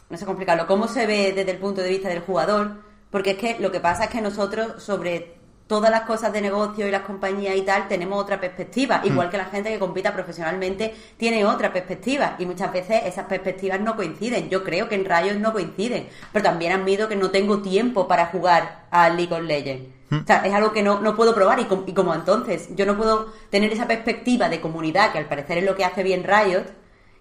no 0.10 0.17
sé 0.17 0.25
complicarlo, 0.25 0.67
cómo 0.67 0.88
se 0.88 1.05
ve 1.05 1.31
desde 1.34 1.51
el 1.51 1.57
punto 1.57 1.81
de 1.81 1.89
vista 1.89 2.10
del 2.10 2.22
jugador, 2.22 2.84
porque 3.15 3.31
es 3.31 3.38
que 3.38 3.55
lo 3.62 3.72
que 3.72 3.79
pasa 3.79 4.03
es 4.03 4.10
que 4.10 4.19
nosotros 4.19 4.84
sobre 4.84 5.36
todas 5.67 5.89
las 5.89 6.01
cosas 6.01 6.34
de 6.34 6.41
negocio 6.41 6.86
y 6.86 6.91
las 6.91 7.03
compañías 7.03 7.55
y 7.55 7.62
tal 7.62 7.88
tenemos 7.88 8.22
otra 8.22 8.41
perspectiva, 8.41 9.00
igual 9.05 9.29
que 9.29 9.38
la 9.38 9.45
gente 9.45 9.69
que 9.69 9.79
compita 9.79 10.13
profesionalmente 10.13 10.93
tiene 11.15 11.45
otra 11.45 11.72
perspectiva. 11.72 12.36
Y 12.39 12.45
muchas 12.45 12.74
veces 12.74 13.03
esas 13.05 13.27
perspectivas 13.27 13.79
no 13.79 13.95
coinciden. 13.95 14.50
Yo 14.50 14.65
creo 14.65 14.89
que 14.89 14.95
en 14.95 15.05
rayos 15.05 15.38
no 15.38 15.53
coinciden, 15.53 16.10
pero 16.34 16.43
también 16.43 16.74
admito 16.74 17.07
que 17.07 17.15
no 17.15 17.31
tengo 17.31 17.62
tiempo 17.62 18.05
para 18.05 18.25
jugar 18.25 18.88
a 18.91 19.07
League 19.07 19.34
of 19.34 19.43
Legends. 19.43 19.88
O 20.12 20.27
sea, 20.27 20.45
es 20.45 20.53
algo 20.53 20.74
que 20.74 20.84
no, 20.84 21.00
no 21.00 21.15
puedo 21.15 21.34
probar. 21.34 21.57
Y, 21.62 21.67
y, 21.88 21.93
como 21.93 22.13
entonces 22.13 22.67
yo 22.75 22.86
no 22.86 22.98
puedo 22.98 23.31
tener 23.50 23.72
esa 23.72 23.88
perspectiva 23.88 24.50
de 24.50 24.60
comunidad, 24.60 25.13
que 25.13 25.19
al 25.19 25.29
parecer 25.29 25.60
es 25.60 25.63
lo 25.63 25.77
que 25.77 25.86
hace 25.86 26.03
bien 26.03 26.25
Riot, 26.25 26.65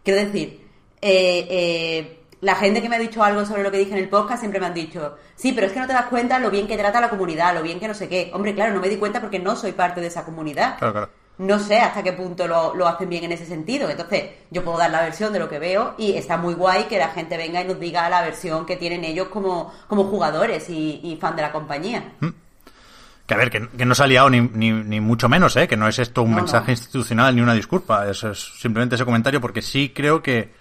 quiero 0.02 0.18
decir, 0.18 0.60
eh, 1.00 1.46
eh, 1.50 2.23
la 2.40 2.54
gente 2.54 2.82
que 2.82 2.88
me 2.88 2.96
ha 2.96 2.98
dicho 2.98 3.22
algo 3.22 3.44
sobre 3.44 3.62
lo 3.62 3.70
que 3.70 3.78
dije 3.78 3.92
en 3.92 3.98
el 3.98 4.08
podcast 4.08 4.40
siempre 4.40 4.60
me 4.60 4.66
han 4.66 4.74
dicho, 4.74 5.16
sí, 5.34 5.52
pero 5.52 5.66
es 5.66 5.72
que 5.72 5.80
no 5.80 5.86
te 5.86 5.92
das 5.92 6.06
cuenta 6.06 6.38
lo 6.38 6.50
bien 6.50 6.66
que 6.66 6.76
trata 6.76 7.00
la 7.00 7.10
comunidad, 7.10 7.54
lo 7.54 7.62
bien 7.62 7.80
que 7.80 7.88
no 7.88 7.94
sé 7.94 8.08
qué. 8.08 8.30
Hombre, 8.34 8.54
claro, 8.54 8.74
no 8.74 8.80
me 8.80 8.88
di 8.88 8.96
cuenta 8.96 9.20
porque 9.20 9.38
no 9.38 9.56
soy 9.56 9.72
parte 9.72 10.00
de 10.00 10.08
esa 10.08 10.24
comunidad. 10.24 10.78
Claro, 10.78 10.92
claro. 10.92 11.10
No 11.36 11.58
sé 11.58 11.78
hasta 11.78 12.04
qué 12.04 12.12
punto 12.12 12.46
lo, 12.46 12.76
lo, 12.76 12.86
hacen 12.86 13.08
bien 13.08 13.24
en 13.24 13.32
ese 13.32 13.44
sentido. 13.44 13.90
Entonces, 13.90 14.30
yo 14.50 14.62
puedo 14.62 14.78
dar 14.78 14.90
la 14.90 15.02
versión 15.02 15.32
de 15.32 15.40
lo 15.40 15.48
que 15.48 15.58
veo 15.58 15.94
y 15.98 16.12
está 16.12 16.36
muy 16.36 16.54
guay 16.54 16.84
que 16.84 16.96
la 16.96 17.08
gente 17.08 17.36
venga 17.36 17.60
y 17.60 17.66
nos 17.66 17.80
diga 17.80 18.08
la 18.08 18.22
versión 18.22 18.64
que 18.66 18.76
tienen 18.76 19.04
ellos 19.04 19.28
como, 19.28 19.72
como 19.88 20.04
jugadores 20.04 20.70
y, 20.70 21.00
y 21.02 21.16
fan 21.16 21.34
de 21.34 21.42
la 21.42 21.50
compañía. 21.50 22.12
¿Mm? 22.20 22.28
Que 23.26 23.34
a 23.34 23.36
ver, 23.38 23.50
que, 23.50 23.68
que 23.68 23.86
no 23.86 23.94
se 23.94 24.04
ha 24.04 24.06
liado 24.06 24.28
ni, 24.28 24.42
ni, 24.42 24.70
ni, 24.70 25.00
mucho 25.00 25.28
menos, 25.28 25.56
¿eh? 25.56 25.66
Que 25.66 25.76
no 25.76 25.88
es 25.88 25.98
esto 25.98 26.22
un 26.22 26.32
no, 26.32 26.36
mensaje 26.36 26.66
no. 26.66 26.72
institucional 26.72 27.34
ni 27.34 27.40
una 27.40 27.54
disculpa. 27.54 28.08
Es, 28.08 28.22
es 28.22 28.38
simplemente 28.58 28.96
ese 28.96 29.04
comentario 29.04 29.40
porque 29.40 29.62
sí 29.62 29.92
creo 29.94 30.22
que 30.22 30.52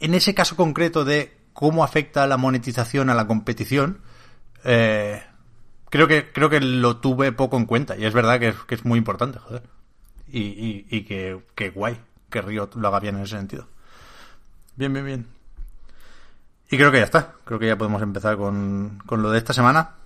en 0.00 0.14
ese 0.14 0.34
caso 0.34 0.56
concreto 0.56 1.04
de 1.04 1.36
cómo 1.52 1.84
afecta 1.84 2.26
la 2.26 2.36
monetización 2.36 3.10
a 3.10 3.14
la 3.14 3.26
competición, 3.26 4.00
eh, 4.64 5.22
creo 5.90 6.08
que 6.08 6.32
creo 6.32 6.48
que 6.48 6.60
lo 6.60 6.96
tuve 6.98 7.32
poco 7.32 7.56
en 7.56 7.66
cuenta 7.66 7.96
y 7.96 8.04
es 8.04 8.14
verdad 8.14 8.40
que 8.40 8.48
es, 8.48 8.56
que 8.66 8.74
es 8.74 8.84
muy 8.84 8.98
importante, 8.98 9.38
joder. 9.38 9.62
Y, 10.28 10.40
y, 10.40 10.86
y 10.90 11.02
que, 11.02 11.44
que, 11.54 11.70
guay 11.70 12.00
que 12.30 12.40
Riot 12.40 12.70
lo 12.76 12.88
haga 12.88 13.00
bien 13.00 13.16
en 13.16 13.22
ese 13.22 13.36
sentido. 13.36 13.68
Bien, 14.76 14.92
bien, 14.92 15.04
bien. 15.04 15.26
Y 16.70 16.76
creo 16.76 16.92
que 16.92 16.98
ya 16.98 17.04
está. 17.04 17.34
Creo 17.44 17.58
que 17.58 17.66
ya 17.66 17.76
podemos 17.76 18.00
empezar 18.00 18.36
con, 18.36 19.02
con 19.04 19.22
lo 19.22 19.30
de 19.30 19.38
esta 19.38 19.52
semana. 19.52 19.96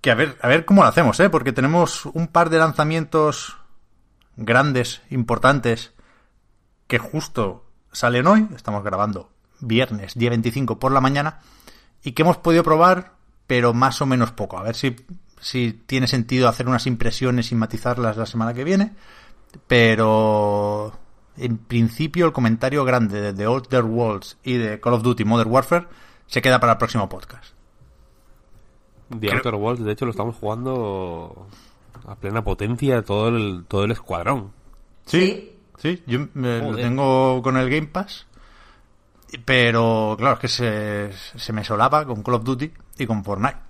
Que 0.00 0.10
a 0.10 0.14
ver, 0.14 0.36
a 0.42 0.48
ver 0.48 0.64
cómo 0.64 0.82
lo 0.82 0.88
hacemos, 0.88 1.18
¿eh? 1.20 1.30
Porque 1.30 1.52
tenemos 1.52 2.06
un 2.06 2.26
par 2.26 2.50
de 2.50 2.58
lanzamientos 2.58 3.56
grandes, 4.36 5.02
importantes, 5.10 5.92
que 6.88 6.98
justo 6.98 7.67
salen 7.92 8.26
hoy. 8.26 8.48
Estamos 8.54 8.84
grabando 8.84 9.30
viernes, 9.60 10.14
día 10.14 10.30
25 10.30 10.78
por 10.78 10.92
la 10.92 11.00
mañana. 11.00 11.40
Y 12.02 12.12
que 12.12 12.22
hemos 12.22 12.36
podido 12.36 12.62
probar, 12.62 13.12
pero 13.46 13.74
más 13.74 14.00
o 14.00 14.06
menos 14.06 14.32
poco. 14.32 14.58
A 14.58 14.62
ver 14.62 14.76
si, 14.76 14.96
si 15.40 15.72
tiene 15.72 16.06
sentido 16.06 16.48
hacer 16.48 16.68
unas 16.68 16.86
impresiones 16.86 17.52
y 17.52 17.54
matizarlas 17.54 18.16
la 18.16 18.26
semana 18.26 18.54
que 18.54 18.64
viene. 18.64 18.94
Pero 19.66 20.92
en 21.36 21.58
principio 21.58 22.26
el 22.26 22.32
comentario 22.32 22.84
grande 22.84 23.20
de 23.20 23.32
The 23.32 23.44
Outer 23.44 23.84
Worlds 23.84 24.38
y 24.42 24.54
de 24.54 24.80
Call 24.80 24.94
of 24.94 25.02
Duty 25.02 25.24
Modern 25.24 25.50
Warfare 25.50 25.86
se 26.26 26.42
queda 26.42 26.60
para 26.60 26.72
el 26.72 26.78
próximo 26.78 27.08
podcast. 27.08 27.54
The 29.18 29.32
Outer 29.32 29.54
Worlds, 29.54 29.84
de 29.84 29.92
hecho, 29.92 30.04
lo 30.04 30.10
estamos 30.10 30.36
jugando 30.36 31.46
a 32.06 32.14
plena 32.16 32.44
potencia 32.44 33.02
todo 33.02 33.28
el, 33.28 33.64
todo 33.66 33.84
el 33.84 33.92
escuadrón. 33.92 34.52
Sí, 35.06 35.57
sí, 35.78 36.02
yo 36.06 36.28
me, 36.34 36.60
lo 36.60 36.76
tengo 36.76 37.42
con 37.42 37.56
el 37.56 37.70
Game 37.70 37.88
Pass. 37.88 38.26
Pero 39.44 40.16
claro, 40.18 40.34
es 40.34 40.40
que 40.40 40.48
se, 40.48 41.12
se 41.12 41.52
me 41.52 41.62
solapa 41.62 42.06
con 42.06 42.22
Call 42.22 42.34
of 42.34 42.44
Duty 42.44 42.72
y 42.98 43.06
con 43.06 43.24
Fortnite. 43.24 43.68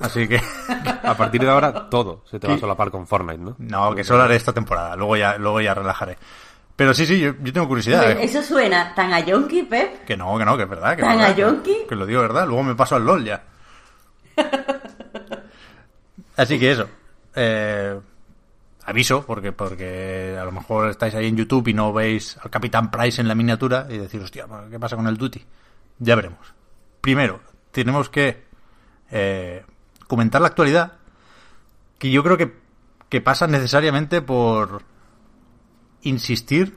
Así 0.00 0.28
que. 0.28 0.40
a 1.02 1.16
partir 1.16 1.40
de 1.40 1.50
ahora 1.50 1.88
todo 1.88 2.24
se 2.30 2.38
te 2.38 2.46
va 2.46 2.54
a 2.54 2.58
solapar 2.58 2.90
con 2.90 3.06
Fortnite, 3.06 3.38
¿no? 3.38 3.56
No, 3.58 3.94
que 3.94 4.04
solo 4.04 4.22
haré 4.22 4.36
esta 4.36 4.52
temporada. 4.52 4.96
Luego 4.96 5.16
ya, 5.16 5.36
luego 5.36 5.60
ya 5.60 5.74
relajaré. 5.74 6.16
Pero 6.74 6.94
sí, 6.94 7.06
sí, 7.06 7.20
yo, 7.20 7.34
yo 7.40 7.52
tengo 7.52 7.68
curiosidad. 7.68 8.10
¿eh? 8.10 8.24
Eso 8.24 8.42
suena 8.42 8.94
tan 8.94 9.12
a 9.12 9.20
Yonki, 9.20 9.64
Pep. 9.64 10.04
Que 10.04 10.16
no, 10.16 10.36
que 10.38 10.44
no, 10.44 10.56
que 10.56 10.62
es 10.64 10.68
verdad. 10.68 10.96
Que 10.96 11.02
¿Tan 11.02 11.18
verdad, 11.18 11.32
a 11.32 11.36
Yonki? 11.36 11.74
Que, 11.82 11.86
que, 11.86 11.96
lo 11.96 12.06
digo 12.06 12.22
verdad. 12.22 12.46
Luego 12.46 12.62
me 12.62 12.74
paso 12.74 12.96
al 12.96 13.04
LOL 13.04 13.24
ya. 13.24 13.44
Así 16.36 16.58
que 16.58 16.72
eso. 16.72 16.88
Eh, 17.34 18.00
aviso, 18.84 19.24
porque, 19.24 19.52
porque 19.52 20.36
a 20.40 20.44
lo 20.44 20.52
mejor 20.52 20.90
estáis 20.90 21.14
ahí 21.14 21.26
en 21.26 21.36
YouTube 21.36 21.68
y 21.68 21.74
no 21.74 21.92
veis 21.92 22.36
al 22.42 22.50
Capitán 22.50 22.90
Price 22.90 23.20
en 23.20 23.28
la 23.28 23.34
miniatura 23.34 23.86
y 23.88 23.98
decir, 23.98 24.20
hostia, 24.20 24.46
¿qué 24.70 24.78
pasa 24.78 24.96
con 24.96 25.06
el 25.06 25.16
Duty? 25.16 25.44
Ya 25.98 26.16
veremos. 26.16 26.54
Primero, 27.00 27.40
tenemos 27.70 28.08
que 28.08 28.44
eh, 29.10 29.64
comentar 30.06 30.40
la 30.40 30.48
actualidad, 30.48 30.94
que 31.98 32.10
yo 32.10 32.22
creo 32.22 32.36
que, 32.36 32.54
que 33.08 33.20
pasa 33.20 33.46
necesariamente 33.46 34.22
por 34.22 34.82
insistir 36.02 36.76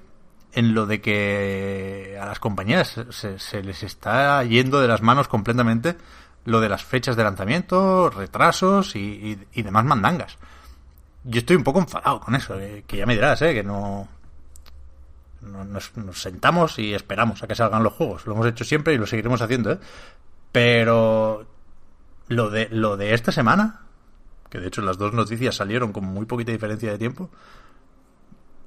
en 0.54 0.74
lo 0.74 0.86
de 0.86 1.02
que 1.02 2.18
a 2.22 2.26
las 2.26 2.40
compañías 2.40 3.00
se, 3.10 3.40
se, 3.40 3.64
les 3.64 3.84
está 3.84 4.44
yendo 4.44 4.80
de 4.80 4.88
las 4.88 5.02
manos 5.02 5.28
completamente 5.28 5.98
lo 6.46 6.62
de 6.62 6.70
las 6.70 6.84
fechas 6.84 7.16
de 7.16 7.24
lanzamiento, 7.24 8.10
retrasos 8.10 8.96
y 8.96 9.36
demás 9.56 9.84
mandangas. 9.84 10.38
Yo 11.26 11.40
estoy 11.40 11.56
un 11.56 11.64
poco 11.64 11.80
enfadado 11.80 12.20
con 12.20 12.36
eso, 12.36 12.58
que, 12.58 12.84
que 12.88 12.98
ya 12.98 13.06
me 13.06 13.16
dirás, 13.16 13.42
¿eh? 13.42 13.54
que 13.54 13.64
no, 13.64 14.08
no 15.42 15.64
nos, 15.66 15.96
nos, 15.98 16.22
sentamos 16.22 16.78
y 16.80 16.94
esperamos 16.94 17.42
a 17.44 17.48
que 17.48 17.56
salgan 17.56 17.84
los 17.84 17.94
juegos. 17.94 18.26
Lo 18.26 18.34
hemos 18.34 18.48
hecho 18.48 18.64
siempre 18.64 18.94
y 18.94 18.98
lo 18.98 19.08
seguiremos 19.08 19.42
haciendo, 19.42 19.72
¿eh? 19.72 19.80
Pero 20.52 21.46
lo 22.28 22.50
de, 22.50 22.70
lo 22.70 22.98
de 22.98 23.14
esta 23.14 23.32
semana, 23.32 23.82
que 24.50 24.60
de 24.60 24.68
hecho 24.68 24.82
las 24.82 24.98
dos 24.98 25.14
noticias 25.14 25.56
salieron 25.56 25.92
con 25.92 26.06
muy 26.06 26.26
poquita 26.26 26.52
diferencia 26.52 26.92
de 26.92 26.98
tiempo, 26.98 27.30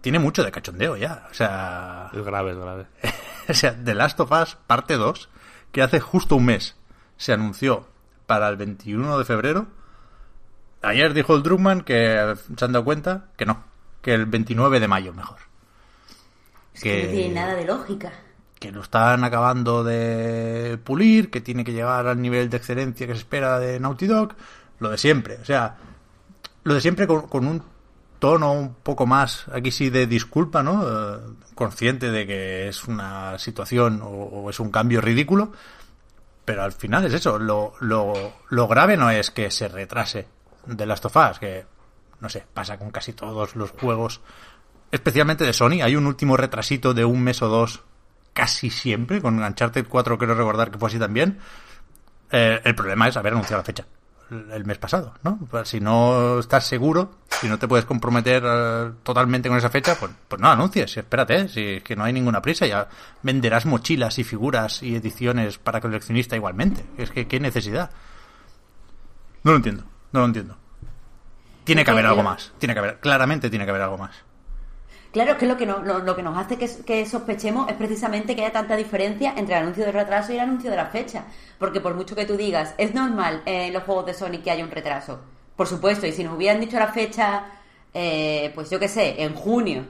tiene 0.01 0.19
mucho 0.19 0.45
de 0.45 0.51
cachondeo 0.51 0.97
ya. 0.97 1.27
O 1.31 1.35
sea. 1.35 2.11
Es 2.13 2.25
grave, 2.25 2.53
es 2.53 2.59
grave. 2.59 2.87
o 3.49 3.55
sea, 3.55 3.77
The 3.83 3.95
Last 3.95 4.21
of 4.21 4.33
Us, 4.33 4.57
parte 4.67 4.97
2, 4.97 5.29
que 5.73 5.83
hace 5.83 6.01
justo 6.01 6.37
un 6.37 6.47
mes 6.47 6.77
se 7.17 7.33
anunció 7.33 7.89
para 8.27 8.49
el 8.49 8.57
21 8.57 9.19
de 9.19 9.25
febrero. 9.25 9.67
Ayer 10.83 11.13
dijo 11.13 11.35
el 11.35 11.43
Druckmann 11.43 11.83
que 11.83 12.35
se 12.57 12.65
han 12.65 12.73
dado 12.73 12.85
cuenta 12.85 13.27
que 13.37 13.47
no, 13.47 13.65
que 14.01 14.15
el 14.15 14.27
29 14.27 14.81
de 14.81 14.89
mayo 14.89 15.13
mejor. 15.13 15.39
Es 16.75 16.83
que 16.83 17.05
no 17.05 17.11
tiene 17.11 17.35
nada 17.35 17.55
de 17.55 17.65
lógica. 17.65 18.13
Que 18.59 18.71
lo 18.71 18.83
están 18.83 19.25
acabando 19.25 19.85
de 19.85 20.79
pulir, 20.83 21.31
que 21.31 21.41
tiene 21.41 21.65
que 21.65 21.73
llegar 21.73 22.07
al 22.07 22.21
nivel 22.21 22.51
de 22.51 22.57
excelencia 22.57 23.07
que 23.07 23.15
se 23.15 23.21
espera 23.21 23.59
de 23.59 23.79
Naughty 23.81 24.07
Dog, 24.07 24.35
lo 24.79 24.91
de 24.91 24.99
siempre. 24.99 25.39
O 25.41 25.45
sea, 25.45 25.77
lo 26.65 26.75
de 26.75 26.81
siempre 26.81 27.07
con, 27.07 27.29
con 27.29 27.47
un 27.47 27.63
tono 28.19 28.53
un 28.53 28.75
poco 28.75 29.07
más, 29.07 29.47
aquí 29.53 29.71
sí, 29.71 29.91
de 29.91 30.07
disculpa, 30.07 30.63
¿no? 30.63 30.83
Eh, 30.83 31.19
consciente 31.55 32.11
de 32.11 32.27
que 32.27 32.69
es 32.69 32.85
una 32.85 33.39
situación 33.39 34.01
o, 34.03 34.09
o, 34.09 34.51
es 34.51 34.61
un 34.61 34.71
cambio 34.71 35.01
ridículo, 35.01 35.53
pero 36.45 36.63
al 36.63 36.73
final 36.73 37.05
es 37.05 37.15
eso. 37.15 37.39
Lo, 37.39 37.75
lo, 37.81 38.13
lo 38.49 38.69
grave 38.69 38.97
no 38.97 39.11
es 39.11 39.31
que 39.31 39.51
se 39.51 39.69
retrase 39.69 40.27
de 40.77 40.87
Last 40.87 41.05
of 41.07 41.17
Us, 41.17 41.39
que, 41.39 41.67
no 42.21 42.29
sé, 42.29 42.45
pasa 42.53 42.79
con 42.79 42.91
casi 42.91 43.13
todos 43.13 43.57
los 43.57 43.71
juegos, 43.73 44.21
especialmente 44.91 45.45
de 45.45 45.53
Sony. 45.53 45.83
Hay 45.83 45.97
un 45.97 46.07
último 46.07 46.37
retrasito 46.37 46.95
de 46.95 47.05
un 47.05 47.23
mes 47.23 47.43
o 47.43 47.49
dos 47.49 47.83
casi 48.33 48.71
siempre, 48.71 49.21
con 49.21 49.43
Uncharted 49.43 49.87
4 49.89 50.19
quiero 50.19 50.35
recordar 50.35 50.71
que 50.71 50.79
fue 50.79 50.89
así 50.89 50.99
también. 50.99 51.39
Eh, 52.31 52.61
el 52.63 52.75
problema 52.75 53.09
es 53.09 53.17
haber 53.17 53.33
anunciado 53.33 53.61
la 53.61 53.65
fecha 53.65 53.87
el 54.31 54.65
mes 54.65 54.79
pasado, 54.79 55.15
¿no? 55.23 55.39
Pues 55.51 55.69
si 55.69 55.81
no 55.81 56.39
estás 56.39 56.67
seguro, 56.67 57.13
si 57.41 57.49
no 57.49 57.59
te 57.59 57.67
puedes 57.67 57.87
comprometer 57.87 58.45
uh, 58.45 58.93
totalmente 59.03 59.49
con 59.49 59.57
esa 59.57 59.71
fecha, 59.71 59.95
pues, 59.99 60.13
pues 60.29 60.41
no 60.41 60.49
anuncies, 60.49 60.97
espérate, 60.97 61.49
si 61.49 61.63
es 61.65 61.83
que 61.83 61.97
no 61.97 62.05
hay 62.05 62.13
ninguna 62.13 62.43
prisa, 62.43 62.67
ya 62.67 62.89
venderás 63.23 63.65
mochilas 63.65 64.19
y 64.19 64.25
figuras 64.25 64.83
y 64.83 64.97
ediciones 64.97 65.59
para 65.59 65.81
coleccionista 65.81 66.37
igualmente. 66.37 66.85
Es 66.99 67.11
que 67.11 67.27
qué 67.27 67.41
necesidad. 67.41 67.91
No 69.45 69.53
lo 69.53 69.57
entiendo, 69.57 69.85
no 70.13 70.21
lo 70.21 70.27
entiendo. 70.27 70.57
Tiene 71.65 71.85
que 71.85 71.91
haber 71.91 72.07
algo 72.07 72.23
más, 72.23 72.53
tiene 72.59 72.75
que 72.75 72.81
haber, 72.81 73.01
claramente 73.01 73.51
tiene 73.51 73.65
que 73.65 73.71
haber 73.71 73.83
algo 73.83 73.99
más. 73.99 74.11
Claro, 75.13 75.39
que 75.39 75.47
lo 75.47 75.57
que, 75.57 75.65
no, 75.65 75.79
lo, 75.79 76.01
lo, 76.01 76.15
que 76.15 76.23
nos 76.23 76.37
hace 76.37 76.57
que, 76.57 76.69
que, 76.85 77.07
sospechemos 77.07 77.69
es 77.69 77.77
precisamente 77.77 78.37
que 78.37 78.43
haya 78.43 78.53
tanta 78.53 78.77
diferencia 78.77 79.33
entre 79.37 79.57
el 79.57 79.63
anuncio 79.63 79.85
del 79.85 79.95
retraso 79.95 80.33
y 80.33 80.37
el 80.37 80.43
anuncio 80.43 80.71
de 80.71 80.77
la 80.77 80.87
fecha. 80.87 81.25
Porque 81.59 81.81
por 81.81 81.95
mucho 81.95 82.15
que 82.15 82.27
tú 82.27 82.37
digas, 82.37 82.75
es 82.77 82.95
normal 82.95 83.43
en 83.47 83.73
los 83.73 83.85
juegos 83.85 84.07
de 84.07 84.15
Sony 84.15 84.43
que 84.45 84.51
haya 84.51 84.65
un 84.65 84.71
retraso. 84.71 85.21
Por 85.57 85.67
supuesto, 85.67 86.07
y 86.07 86.13
si 86.13 86.25
nos 86.25 86.37
hubieran 86.37 86.61
dicho 86.61 86.79
la 86.79 86.89
fecha, 86.89 87.47
eh, 87.95 88.53
pues 88.55 88.69
yo 88.71 88.79
qué 88.79 88.89
sé, 88.89 89.23
en 89.23 89.35
junio, 89.35 89.87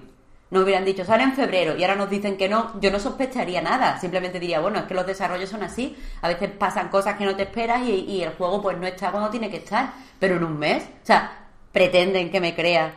nos 0.50 0.62
hubieran 0.62 0.84
dicho, 0.84 1.04
sale 1.04 1.24
en 1.24 1.34
febrero, 1.34 1.76
y 1.76 1.82
ahora 1.82 1.96
nos 1.96 2.08
dicen 2.08 2.36
que 2.36 2.48
no, 2.48 2.80
yo 2.80 2.90
no 2.90 2.98
sospecharía 2.98 3.60
nada. 3.60 3.98
Simplemente 4.00 4.40
diría, 4.40 4.60
bueno, 4.60 4.78
es 4.78 4.84
que 4.84 4.94
los 4.94 5.06
desarrollos 5.06 5.50
son 5.50 5.62
así. 5.62 5.96
A 6.22 6.28
veces 6.28 6.50
pasan 6.50 6.88
cosas 6.88 7.16
que 7.16 7.24
no 7.24 7.36
te 7.36 7.42
esperas 7.42 7.82
y, 7.82 8.06
y 8.06 8.22
el 8.22 8.30
juego 8.30 8.62
pues 8.62 8.78
no 8.78 8.86
está 8.86 9.10
cuando 9.10 9.30
tiene 9.30 9.50
que 9.50 9.58
estar. 9.58 9.92
Pero 10.18 10.36
en 10.36 10.44
un 10.44 10.58
mes, 10.58 10.84
o 10.84 11.06
sea, 11.06 11.48
pretenden 11.72 12.30
que 12.30 12.40
me 12.40 12.54
crea 12.54 12.94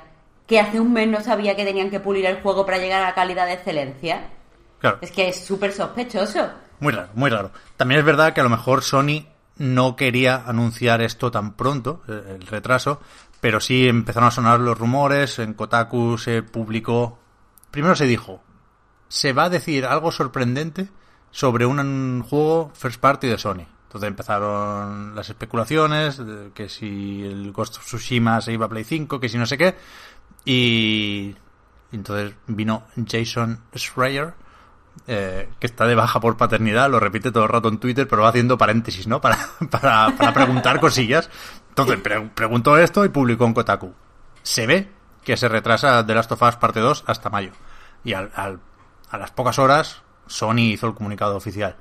que 0.48 0.60
hace 0.60 0.80
un 0.80 0.92
mes 0.92 1.08
no 1.08 1.22
sabía 1.22 1.56
que 1.56 1.64
tenían 1.64 1.90
que 1.90 2.00
pulir 2.00 2.26
el 2.26 2.42
juego 2.42 2.66
para 2.66 2.78
llegar 2.78 3.02
a 3.02 3.08
la 3.08 3.14
calidad 3.14 3.46
de 3.46 3.54
excelencia. 3.54 4.30
Claro. 4.80 4.98
Es 5.02 5.12
que 5.12 5.30
es 5.30 5.46
súper 5.46 5.72
sospechoso. 5.72 6.50
Muy 6.80 6.92
raro, 6.92 7.10
muy 7.14 7.30
raro. 7.30 7.52
También 7.78 8.00
es 8.00 8.06
verdad 8.06 8.34
que 8.34 8.42
a 8.42 8.44
lo 8.44 8.50
mejor 8.50 8.82
Sony 8.82 9.26
no 9.58 9.96
quería 9.96 10.44
anunciar 10.46 11.02
esto 11.02 11.32
tan 11.32 11.54
pronto, 11.54 12.02
el 12.08 12.46
retraso, 12.48 13.00
pero 13.40 13.60
sí 13.60 13.88
empezaron 13.88 14.28
a 14.28 14.32
sonar 14.32 14.60
los 14.60 14.78
rumores, 14.78 15.40
en 15.40 15.54
Kotaku 15.54 16.18
se 16.18 16.44
publicó... 16.44 17.21
Primero 17.72 17.96
se 17.96 18.06
dijo, 18.06 18.44
se 19.08 19.34
va 19.34 19.46
a 19.46 19.50
decir 19.50 19.86
algo 19.86 20.12
sorprendente 20.12 20.90
sobre 21.32 21.66
un 21.66 22.22
juego 22.24 22.72
first 22.76 23.00
party 23.00 23.28
de 23.28 23.38
Sony. 23.38 23.66
Entonces 23.88 24.08
empezaron 24.08 25.16
las 25.16 25.30
especulaciones, 25.30 26.22
que 26.54 26.70
si 26.70 27.24
el 27.24 27.52
Ghost 27.52 27.78
of 27.78 27.86
Tsushima 27.86 28.40
se 28.40 28.54
iba 28.54 28.66
a 28.66 28.70
Play 28.70 28.86
5, 28.86 29.20
que 29.20 29.28
si 29.28 29.38
no 29.38 29.46
sé 29.46 29.58
qué. 29.58 29.76
Y 30.46 31.36
entonces 31.92 32.34
vino 32.48 32.84
Jason 33.06 33.60
Schreier, 33.76 34.34
eh, 35.08 35.50
que 35.60 35.68
está 35.68 35.86
de 35.88 35.96
baja 35.96 36.22
por 36.22 36.38
paternidad, 36.38 36.90
lo 36.90 37.02
repite 37.02 37.32
todo 37.32 37.44
el 37.44 37.50
rato 37.50 37.68
en 37.68 37.80
Twitter, 37.80 38.08
pero 38.08 38.22
va 38.22 38.30
haciendo 38.30 38.58
paréntesis, 38.58 39.08
¿no? 39.08 39.20
Para, 39.20 39.38
para, 39.70 40.16
para 40.18 40.34
preguntar 40.34 40.80
cosillas. 40.80 41.30
Entonces 41.70 42.00
pre 42.00 42.22
preguntó 42.30 42.78
esto 42.78 43.04
y 43.04 43.10
publicó 43.10 43.46
en 43.46 43.54
Kotaku. 43.54 43.94
Se 44.42 44.68
ve 44.68 44.90
que 45.24 45.38
se 45.38 45.50
retrasa 45.50 46.06
The 46.06 46.16
Last 46.16 46.32
of 46.32 46.42
Us 46.42 46.56
parte 46.56 46.80
2 46.80 47.04
hasta 47.08 47.30
mayo. 47.30 47.52
Y 48.04 48.14
al, 48.14 48.32
al, 48.36 48.60
a 49.10 49.18
las 49.18 49.32
pocas 49.32 49.60
horas, 49.60 50.02
Sony 50.28 50.72
hizo 50.74 50.88
el 50.88 50.94
comunicado 50.94 51.36
oficial. 51.36 51.76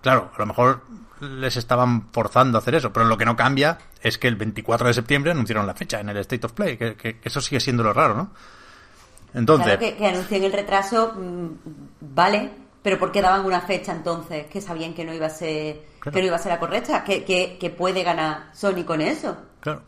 Claro, 0.00 0.30
a 0.34 0.38
lo 0.38 0.46
mejor 0.46 0.82
les 1.20 1.56
estaban 1.56 2.10
forzando 2.12 2.58
a 2.58 2.60
hacer 2.60 2.74
eso, 2.74 2.92
pero 2.92 3.06
lo 3.06 3.16
que 3.16 3.24
no 3.24 3.36
cambia 3.36 3.78
es 4.00 4.18
que 4.18 4.28
el 4.28 4.36
24 4.36 4.88
de 4.88 4.94
septiembre 4.94 5.30
anunciaron 5.30 5.66
la 5.66 5.74
fecha 5.74 6.00
en 6.00 6.08
el 6.08 6.16
State 6.18 6.46
of 6.46 6.52
Play, 6.52 6.76
que, 6.76 6.96
que, 6.96 7.20
que 7.20 7.28
eso 7.28 7.40
sigue 7.40 7.60
siendo 7.60 7.82
lo 7.82 7.92
raro, 7.92 8.14
¿no? 8.14 8.30
Entonces... 9.34 9.78
Claro 9.78 9.80
que, 9.80 9.96
que 9.96 10.06
anuncien 10.06 10.44
el 10.44 10.52
retraso, 10.52 11.14
mmm, 11.16 11.48
vale, 12.00 12.50
pero 12.82 12.98
¿por 12.98 13.12
qué 13.12 13.22
daban 13.22 13.46
una 13.46 13.60
fecha 13.60 13.92
entonces 13.92 14.46
que 14.46 14.60
sabían 14.60 14.92
que 14.92 15.04
no 15.04 15.14
iba 15.14 15.26
a 15.26 15.30
ser, 15.30 15.82
claro. 16.00 16.14
que 16.14 16.20
no 16.20 16.26
iba 16.26 16.36
a 16.36 16.40
ser 16.40 16.52
la 16.52 16.58
correcta? 16.58 17.04
¿Que, 17.04 17.24
que, 17.24 17.56
que 17.58 17.70
puede 17.70 18.02
ganar 18.02 18.50
Sony 18.52 18.84
con 18.84 19.00
eso? 19.00 19.36
Claro, 19.60 19.82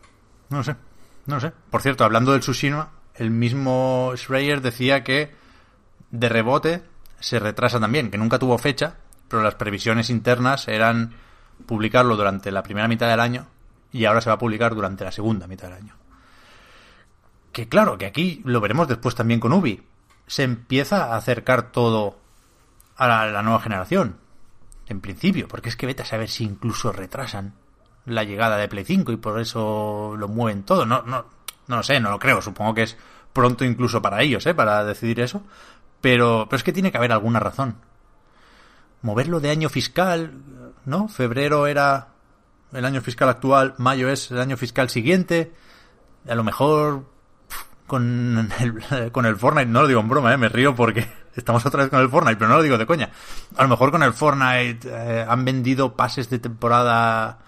no 0.49 0.63
sé, 0.63 0.77
no 1.27 1.41
sé. 1.41 1.53
Por 1.71 1.83
cierto, 1.83 2.05
hablando 2.05 2.33
del 2.33 2.41
Tsushima, 2.41 2.91
el 3.15 3.31
mismo 3.31 4.13
Schreier 4.17 4.61
decía 4.61 5.05
que 5.05 5.35
de 6.11 6.29
rebote 6.29 6.83
se 7.21 7.39
retrasa 7.39 7.81
también, 7.81 8.11
que 8.11 8.19
nunca 8.19 8.39
tuvo 8.39 8.59
fecha, 8.59 8.97
pero 9.29 9.43
las 9.43 9.55
previsiones 9.55 10.11
internas 10.11 10.69
eran 10.69 11.15
publicarlo 11.67 12.17
durante 12.17 12.51
la 12.51 12.63
primera 12.63 12.89
mitad 12.89 13.09
del 13.09 13.21
año 13.21 13.47
y 13.93 14.05
ahora 14.05 14.21
se 14.21 14.31
va 14.31 14.35
a 14.35 14.39
publicar 14.39 14.75
durante 14.75 15.05
la 15.05 15.13
segunda 15.13 15.47
mitad 15.47 15.69
del 15.69 15.79
año. 15.79 15.97
Que 17.53 17.69
claro, 17.69 17.97
que 17.97 18.07
aquí 18.07 18.43
lo 18.45 18.61
veremos 18.61 18.89
después 18.89 19.15
también 19.15 19.41
con 19.41 19.53
Ubi. 19.53 19.83
Se 20.27 20.43
empieza 20.43 21.05
a 21.05 21.17
acercar 21.17 21.71
todo 21.71 22.19
a 22.97 23.07
la, 23.07 23.27
la 23.27 23.43
nueva 23.43 23.61
generación. 23.61 24.17
En 24.87 25.01
principio, 25.01 25.47
porque 25.49 25.69
es 25.69 25.77
que 25.77 25.87
vete 25.87 26.03
a 26.03 26.07
saber 26.07 26.29
si 26.29 26.45
incluso 26.45 26.93
retrasan 26.93 27.55
la 28.07 28.25
llegada 28.25 28.57
de 28.57 28.69
Play 28.69 28.85
5 28.85 29.13
y 29.13 29.17
por 29.17 29.41
eso 29.41 30.15
lo 30.19 30.29
mueven 30.29 30.65
todo. 30.65 30.85
No, 30.85 31.03
no, 31.03 31.27
no 31.67 31.77
lo 31.77 31.83
sé, 31.83 32.01
no 32.01 32.11
lo 32.11 32.19
creo. 32.19 32.43
Supongo 32.43 32.75
que 32.75 32.83
es 32.83 32.97
pronto 33.33 33.65
incluso 33.65 34.03
para 34.03 34.23
ellos, 34.23 34.47
¿eh? 34.47 34.55
Para 34.55 34.85
decidir 34.85 35.21
eso. 35.21 35.43
Pero, 36.01 36.47
pero 36.49 36.57
es 36.59 36.65
que 36.65 36.73
tiene 36.73 36.91
que 36.93 36.99
haber 36.99 37.13
alguna 37.13 37.41
razón. 37.41 37.77
Moverlo 39.03 39.41
de 39.41 39.51
año 39.51 39.69
fiscal, 39.69 40.33
¿no? 40.85 41.09
Febrero 41.09 41.67
era 41.67 42.09
el 42.73 42.85
año 42.85 43.01
fiscal 43.01 43.29
actual, 43.29 43.75
mayo 43.79 44.09
es 44.09 44.31
el 44.31 44.41
año 44.41 44.57
fiscal 44.57 44.91
siguiente. 44.91 45.53
A 46.29 46.35
lo 46.35 46.45
mejor 46.45 47.05
con 47.87 48.51
el, 48.61 49.13
con 49.13 49.27
el 49.27 49.37
Fortnite, 49.37 49.71
no 49.71 49.83
lo 49.83 49.89
digo 49.89 50.01
en 50.01 50.09
broma, 50.09 50.33
¿eh? 50.33 50.37
me 50.37 50.49
río 50.49 50.75
porque 50.75 51.07
estamos 51.37 51.65
otra 51.67 51.83
vez 51.83 51.91
con 51.91 52.01
el 52.01 52.09
Fortnite, 52.09 52.37
pero 52.37 52.49
no 52.49 52.57
lo 52.57 52.63
digo 52.63 52.79
de 52.79 52.87
coña. 52.87 53.11
A 53.57 53.63
lo 53.63 53.69
mejor 53.69 53.91
con 53.91 54.03
el 54.03 54.13
Fortnite 54.13 54.89
eh, 54.89 55.27
han 55.29 55.45
vendido 55.45 55.95
pases 55.95 56.31
de 56.31 56.39
temporada 56.39 57.39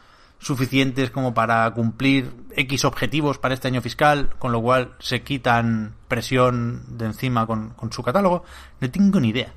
suficientes 0.46 1.10
como 1.10 1.34
para 1.34 1.68
cumplir 1.72 2.32
X 2.54 2.84
objetivos 2.84 3.38
para 3.38 3.54
este 3.54 3.66
año 3.66 3.82
fiscal, 3.82 4.30
con 4.38 4.52
lo 4.52 4.62
cual 4.62 4.94
se 5.00 5.22
quitan 5.22 5.94
presión 6.06 6.84
de 6.96 7.06
encima 7.06 7.48
con, 7.48 7.70
con 7.70 7.92
su 7.92 8.04
catálogo. 8.04 8.44
No 8.80 8.88
tengo 8.88 9.18
ni 9.18 9.30
idea. 9.30 9.52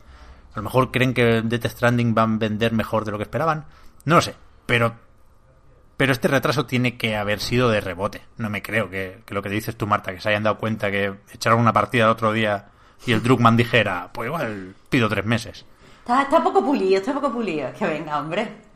A 0.54 0.58
lo 0.58 0.63
mejor 0.63 0.89
creen 0.89 1.13
que 1.13 1.43
Death 1.43 1.67
Stranding 1.67 2.15
van 2.15 2.34
a 2.34 2.38
vender 2.38 2.73
mejor 2.73 3.06
de 3.06 3.12
lo 3.12 3.17
que 3.17 3.23
esperaban. 3.23 3.65
No 4.06 4.15
lo 4.15 4.21
sé, 4.21 4.34
pero 4.65 4.95
pero 5.95 6.12
este 6.12 6.28
retraso 6.30 6.65
tiene 6.65 6.97
que 6.97 7.17
haber 7.17 7.39
sido 7.39 7.69
de 7.69 7.82
rebote. 7.82 8.21
No 8.38 8.49
me 8.49 8.63
creo 8.63 8.89
que, 8.89 9.19
que, 9.25 9.34
lo 9.36 9.43
que 9.43 9.49
dices 9.49 9.75
tú, 9.75 9.86
Marta, 9.86 10.12
que 10.12 10.21
se 10.21 10.30
hayan 10.30 10.43
dado 10.43 10.58
cuenta 10.58 10.89
que 10.89 11.13
echaron 11.34 11.60
una 11.60 11.73
partida 11.73 12.06
el 12.06 12.10
otro 12.10 12.32
día 12.32 12.69
y 13.06 13.12
el 13.12 13.21
Druckmann 13.21 13.58
dijera, 13.58 14.10
pues 14.12 14.28
igual 14.28 14.75
pido 14.89 15.08
tres 15.08 15.25
meses. 15.25 15.65
Está, 15.99 16.23
está 16.23 16.41
poco 16.41 16.63
pulido, 16.63 16.97
está 16.97 17.13
poco 17.13 17.32
pulido. 17.32 17.71
Que 17.78 17.86
venga, 17.86 18.17
hombre. 18.17 18.69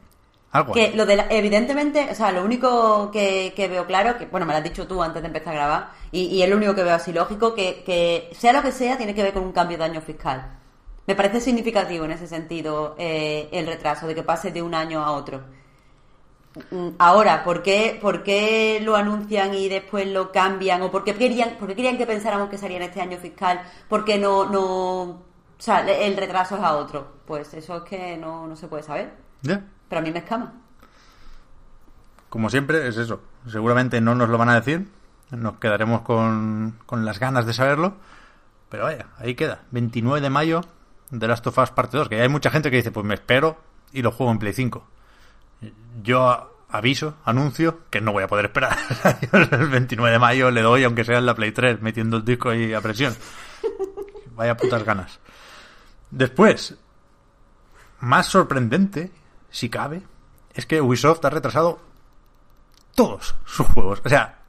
Algo. 0.53 0.71
Que 0.71 0.93
lo 0.95 1.05
de 1.05 1.15
la, 1.15 1.25
evidentemente, 1.29 2.07
o 2.11 2.15
sea, 2.15 2.31
lo 2.31 2.43
único 2.43 3.09
que, 3.11 3.53
que, 3.55 3.67
veo 3.67 3.87
claro, 3.87 4.19
que 4.19 4.27
bueno, 4.27 4.45
me 4.45 4.53
lo 4.53 4.59
has 4.59 4.63
dicho 4.63 4.87
tú 4.87 5.01
antes 5.01 5.21
de 5.21 5.27
empezar 5.27 5.53
a 5.53 5.57
grabar, 5.57 5.89
y, 6.11 6.25
y 6.25 6.43
es 6.43 6.49
lo 6.49 6.57
único 6.57 6.75
que 6.75 6.83
veo 6.83 6.93
así 6.93 7.11
lógico, 7.11 7.55
que, 7.55 7.83
que 7.83 8.29
sea 8.37 8.53
lo 8.53 8.61
que 8.61 8.71
sea, 8.71 8.95
tiene 8.95 9.15
que 9.15 9.23
ver 9.23 9.33
con 9.33 9.43
un 9.43 9.51
cambio 9.51 9.79
de 9.79 9.83
año 9.83 10.01
fiscal. 10.01 10.59
Me 11.05 11.15
parece 11.15 11.41
significativo 11.41 12.05
en 12.05 12.11
ese 12.11 12.27
sentido 12.27 12.95
eh, 12.97 13.49
el 13.51 13.65
retraso, 13.65 14.07
de 14.07 14.15
que 14.15 14.23
pase 14.23 14.51
de 14.51 14.61
un 14.61 14.73
año 14.73 15.03
a 15.03 15.11
otro. 15.11 15.41
Ahora, 16.99 17.43
¿por 17.43 17.63
qué, 17.63 17.97
¿por 17.99 18.21
qué 18.21 18.79
lo 18.81 18.95
anuncian 18.95 19.55
y 19.55 19.69
después 19.69 20.07
lo 20.07 20.31
cambian? 20.31 20.83
¿O 20.83 20.91
por 20.91 21.03
qué 21.03 21.15
querían, 21.15 21.57
por 21.57 21.67
qué 21.67 21.75
querían 21.75 21.97
que 21.97 22.05
pensáramos 22.05 22.49
que 22.49 22.59
salía 22.59 22.77
en 22.77 22.83
este 22.83 23.01
año 23.01 23.17
fiscal? 23.17 23.59
¿Por 23.89 24.05
qué 24.05 24.19
no, 24.19 24.45
no, 24.45 25.01
o 25.03 25.21
sea, 25.57 25.79
el 25.79 26.15
retraso 26.15 26.55
es 26.55 26.61
a 26.61 26.75
otro? 26.75 27.07
Pues 27.25 27.53
eso 27.55 27.77
es 27.77 27.83
que 27.83 28.17
no, 28.17 28.47
no 28.47 28.55
se 28.55 28.67
puede 28.67 28.83
saber. 28.83 29.13
Yeah. 29.41 29.65
Pero 29.89 29.99
a 29.99 30.03
mí 30.03 30.11
me 30.11 30.19
escama. 30.19 30.53
Como 32.29 32.49
siempre, 32.49 32.87
es 32.87 32.97
eso. 32.97 33.21
Seguramente 33.47 34.01
no 34.01 34.15
nos 34.15 34.29
lo 34.29 34.37
van 34.37 34.49
a 34.49 34.55
decir. 34.55 34.87
Nos 35.31 35.57
quedaremos 35.57 36.01
con, 36.01 36.79
con 36.85 37.05
las 37.05 37.19
ganas 37.19 37.45
de 37.45 37.53
saberlo. 37.53 37.97
Pero 38.69 38.85
vaya, 38.85 39.07
ahí 39.17 39.35
queda. 39.35 39.61
29 39.71 40.21
de 40.21 40.29
mayo 40.29 40.61
de 41.11 41.27
Last 41.27 41.45
of 41.47 41.57
Us 41.57 41.71
Parte 41.71 41.97
2. 41.97 42.09
Que 42.09 42.21
hay 42.21 42.29
mucha 42.29 42.49
gente 42.49 42.71
que 42.71 42.77
dice, 42.77 42.91
pues 42.91 43.05
me 43.05 43.13
espero 43.13 43.57
y 43.91 44.01
lo 44.01 44.11
juego 44.11 44.31
en 44.31 44.39
Play 44.39 44.53
5. 44.53 44.87
yo 46.01 46.49
aviso, 46.69 47.17
anuncio, 47.23 47.81
que 47.91 48.01
no 48.01 48.11
voy 48.11 48.23
a 48.23 48.27
poder 48.27 48.45
esperar. 48.45 48.75
el 49.31 49.69
29 49.69 50.11
de 50.11 50.19
mayo 50.19 50.49
le 50.49 50.63
doy, 50.63 50.83
aunque 50.83 51.03
sea 51.03 51.19
en 51.19 51.27
la 51.27 51.35
Play 51.35 51.51
3, 51.51 51.81
metiendo 51.81 52.17
el 52.17 52.25
disco 52.25 52.49
ahí 52.49 52.73
a 52.73 52.81
presión. 52.81 53.15
Vaya 54.35 54.57
putas 54.57 54.83
ganas. 54.83 55.19
Después, 56.09 56.75
más 57.99 58.25
sorprendente, 58.25 59.11
si 59.53 59.69
cabe, 59.69 60.01
es 60.55 60.65
que 60.65 60.81
Ubisoft 60.81 61.23
ha 61.23 61.29
retrasado 61.29 61.79
todos 62.95 63.35
sus 63.45 63.67
juegos. 63.67 64.01
O 64.03 64.09
sea, 64.09 64.39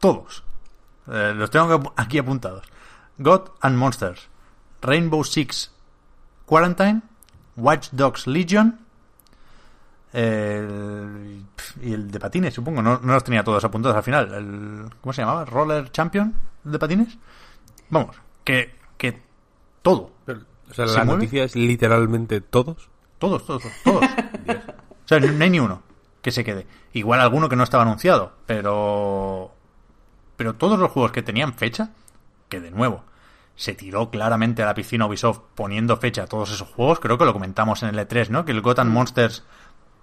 todos. 0.00 0.42
Eh, 1.06 1.34
los 1.36 1.50
tengo 1.50 1.92
aquí 1.96 2.18
apuntados. 2.18 2.64
God 3.18 3.50
and 3.60 3.76
Monsters, 3.76 4.28
Rainbow 4.80 5.22
Six 5.22 5.70
Quarantine, 6.46 7.02
Watch 7.56 7.90
Dogs 7.92 8.26
Legion, 8.26 8.80
eh, 10.14 11.42
y 11.82 11.92
el 11.92 12.10
de 12.10 12.18
patines, 12.18 12.54
supongo. 12.54 12.80
No, 12.80 12.98
no, 13.02 13.12
los 13.12 13.24
tenía 13.24 13.44
todos 13.44 13.62
apuntados 13.64 13.96
al 13.96 14.02
final. 14.02 14.32
El, 14.32 14.90
¿Cómo 15.02 15.12
se 15.12 15.20
llamaba? 15.20 15.44
¿Roller 15.44 15.92
Champion 15.92 16.34
de 16.64 16.78
patines? 16.78 17.18
Vamos, 17.90 18.16
que, 18.44 18.76
que 18.96 19.22
todo. 19.82 20.10
o 20.70 20.74
sea, 20.74 20.86
la 20.86 21.04
noticia 21.04 21.44
es 21.44 21.54
literalmente 21.54 22.40
todos. 22.40 22.91
Todos, 23.22 23.46
todos, 23.46 23.62
todos. 23.84 24.02
o 24.04 25.06
sea, 25.06 25.20
no 25.20 25.44
hay 25.44 25.50
ni 25.50 25.60
uno 25.60 25.80
que 26.22 26.32
se 26.32 26.42
quede. 26.42 26.66
Igual 26.92 27.20
alguno 27.20 27.48
que 27.48 27.54
no 27.54 27.62
estaba 27.62 27.84
anunciado, 27.84 28.32
pero. 28.46 29.54
Pero 30.34 30.54
todos 30.56 30.76
los 30.76 30.90
juegos 30.90 31.12
que 31.12 31.22
tenían 31.22 31.54
fecha, 31.54 31.90
que 32.48 32.58
de 32.58 32.72
nuevo, 32.72 33.04
se 33.54 33.74
tiró 33.74 34.10
claramente 34.10 34.64
a 34.64 34.66
la 34.66 34.74
piscina 34.74 35.06
Ubisoft 35.06 35.38
poniendo 35.54 35.96
fecha 35.98 36.24
a 36.24 36.26
todos 36.26 36.50
esos 36.50 36.66
juegos. 36.66 36.98
Creo 36.98 37.16
que 37.16 37.24
lo 37.24 37.32
comentamos 37.32 37.84
en 37.84 37.90
el 37.90 38.08
E3, 38.08 38.28
¿no? 38.30 38.44
Que 38.44 38.50
el 38.50 38.60
Gotham 38.60 38.88
Monsters 38.88 39.44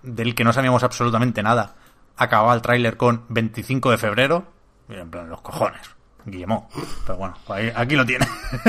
del 0.02 0.34
que 0.34 0.46
no 0.46 0.54
sabíamos 0.54 0.84
absolutamente 0.84 1.44
nada, 1.44 1.76
acababa 2.16 2.54
el 2.54 2.62
tráiler 2.62 2.96
con 2.96 3.26
25 3.28 3.92
de 3.92 3.98
febrero. 3.98 4.46
Y 4.88 4.94
en 4.94 5.12
plan, 5.12 5.30
los 5.30 5.42
cojones. 5.42 5.82
Guillemot. 6.24 6.70
Pero 7.06 7.18
bueno, 7.18 7.36
aquí 7.76 7.98
lo 7.98 8.06
tiene. 8.06 8.26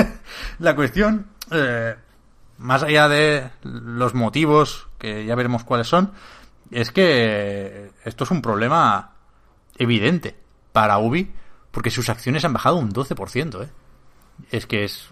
la 0.59 0.75
cuestión, 0.75 1.27
eh, 1.51 1.95
más 2.61 2.83
allá 2.83 3.09
de 3.09 3.49
los 3.63 4.13
motivos, 4.13 4.87
que 4.99 5.25
ya 5.25 5.35
veremos 5.35 5.63
cuáles 5.63 5.87
son, 5.87 6.11
es 6.69 6.91
que 6.91 7.91
esto 8.05 8.23
es 8.23 8.31
un 8.31 8.41
problema 8.41 9.13
evidente 9.77 10.37
para 10.71 10.99
Ubi, 10.99 11.33
porque 11.71 11.89
sus 11.89 12.09
acciones 12.09 12.45
han 12.45 12.53
bajado 12.53 12.75
un 12.75 12.93
12%. 12.93 13.63
¿eh? 13.63 13.69
Es 14.51 14.67
que 14.67 14.83
es, 14.83 15.09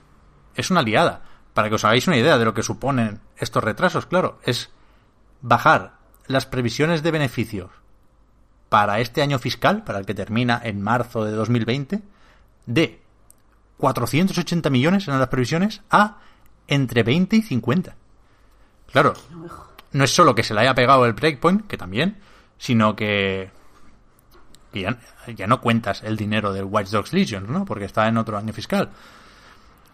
es 0.56 0.70
una 0.70 0.84
liada. 0.84 1.24
Para 1.56 1.70
que 1.70 1.76
os 1.76 1.84
hagáis 1.84 2.08
una 2.08 2.18
idea 2.18 2.38
de 2.38 2.46
lo 2.46 2.54
que 2.54 2.62
suponen 2.62 3.20
estos 3.36 3.64
retrasos, 3.64 4.06
claro, 4.06 4.40
es 4.44 4.70
bajar 5.42 5.98
las 6.28 6.46
previsiones 6.46 7.02
de 7.02 7.12
beneficios 7.12 7.72
para 8.70 9.00
este 9.00 9.24
año 9.24 9.40
fiscal, 9.40 9.84
para 9.84 9.98
el 9.98 10.06
que 10.06 10.14
termina 10.14 10.62
en 10.64 10.82
marzo 10.84 11.26
de 11.26 11.32
2020, 11.32 12.02
de 12.68 13.02
480 13.78 14.70
millones 14.70 15.08
en 15.08 15.18
las 15.18 15.30
previsiones 15.30 15.82
a 15.90 16.20
entre 16.70 17.04
20 17.04 17.36
y 17.36 17.42
50. 17.42 17.96
Claro, 18.92 19.14
no 19.92 20.04
es 20.04 20.12
solo 20.12 20.34
que 20.34 20.44
se 20.44 20.54
le 20.54 20.62
haya 20.62 20.74
pegado 20.74 21.06
el 21.06 21.14
breakpoint, 21.14 21.68
que 21.68 21.78
también, 21.78 22.18
sino 22.58 22.96
que, 22.96 23.52
ya, 24.74 25.48
no 25.48 25.62
cuentas 25.62 26.04
el 26.04 26.18
dinero 26.18 26.54
del 26.54 26.66
Watch 26.66 26.90
Dogs 26.90 27.14
Legion, 27.14 27.52
¿no? 27.52 27.66
Porque 27.66 27.86
está 27.86 28.08
en 28.08 28.18
otro 28.18 28.38
año 28.38 28.54
fiscal. 28.54 28.90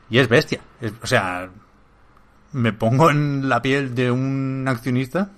Y 0.09 0.19
es 0.19 0.29
bestia. 0.29 0.61
o 1.01 1.07
sea, 1.07 1.49
me 2.53 2.73
pongo 2.73 3.09
en 3.09 3.49
la 3.49 3.61
piel 3.61 3.95
de 3.95 4.11
un 4.11 4.65
accionista 4.67 5.31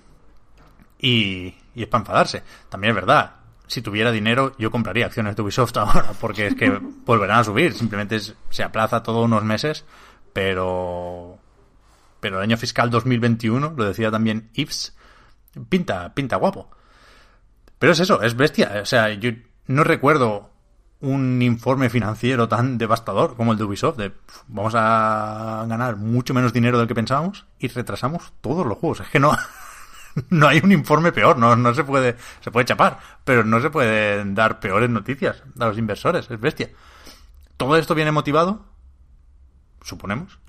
y, 1.00 1.56
y 1.74 1.84
es 1.84 1.88
para 1.88 2.02
enfadarse. 2.02 2.44
También 2.70 2.92
es 2.92 2.96
verdad, 2.96 3.38
si 3.68 3.82
tuviera 3.82 4.12
dinero 4.12 4.54
yo 4.58 4.72
compraría 4.72 5.06
acciones 5.06 5.36
de 5.36 5.42
Ubisoft 5.42 5.76
ahora, 5.78 6.12
porque 6.20 6.48
es 6.48 6.56
que 6.56 6.70
volverán 7.06 7.40
a 7.40 7.44
subir, 7.44 7.74
simplemente 7.74 8.20
se 8.20 8.64
aplaza 8.64 9.04
todos 9.04 9.26
unos 9.26 9.44
meses, 9.44 9.86
pero 10.34 11.40
pero 12.20 12.38
el 12.38 12.44
año 12.44 12.58
fiscal 12.58 12.90
2021, 12.90 13.74
lo 13.78 13.86
decía 13.86 14.12
también 14.12 14.50
Ives, 14.54 14.96
pinta 15.70 16.14
pinta 16.14 16.36
guapo. 16.38 16.70
Pero 17.80 17.94
es 17.94 18.00
eso, 18.00 18.22
es 18.22 18.36
bestia, 18.36 18.80
o 18.82 18.86
sea, 18.86 19.14
yo 19.14 19.32
no 19.68 19.84
recuerdo 19.84 20.50
un 21.00 21.42
informe 21.42 21.90
financiero 21.90 22.48
tan 22.48 22.78
devastador 22.78 23.36
como 23.36 23.52
el 23.52 23.58
de 23.58 23.64
Ubisoft, 23.64 23.98
de 23.98 24.14
vamos 24.48 24.74
a 24.76 25.66
ganar 25.68 25.96
mucho 25.96 26.34
menos 26.34 26.54
dinero 26.54 26.80
del 26.80 26.88
que 26.88 26.96
pensábamos 26.96 27.46
y 27.60 27.68
retrasamos 27.68 28.34
todos 28.42 28.66
los 28.66 28.78
juegos. 28.80 29.02
Es 29.02 29.10
que 29.10 29.20
no, 29.20 29.32
no 30.30 30.48
hay 30.48 30.60
un 30.64 30.72
informe 30.72 31.12
peor, 31.12 31.38
no, 31.38 31.56
no 31.56 31.74
se 31.74 31.84
puede, 31.84 32.16
se 32.42 32.52
puede 32.52 32.66
chapar, 32.66 33.00
pero 33.24 33.44
no 33.44 33.62
se 33.62 33.70
pueden 33.70 34.34
dar 34.34 34.60
peores 34.60 34.90
noticias 34.90 35.44
a 35.60 35.66
los 35.68 35.78
inversores, 35.78 36.30
es 36.32 36.40
bestia. 36.40 36.70
Todo 37.58 37.78
esto 37.78 37.96
viene 37.96 38.12
motivado, 38.12 38.66
suponemos, 39.88 40.40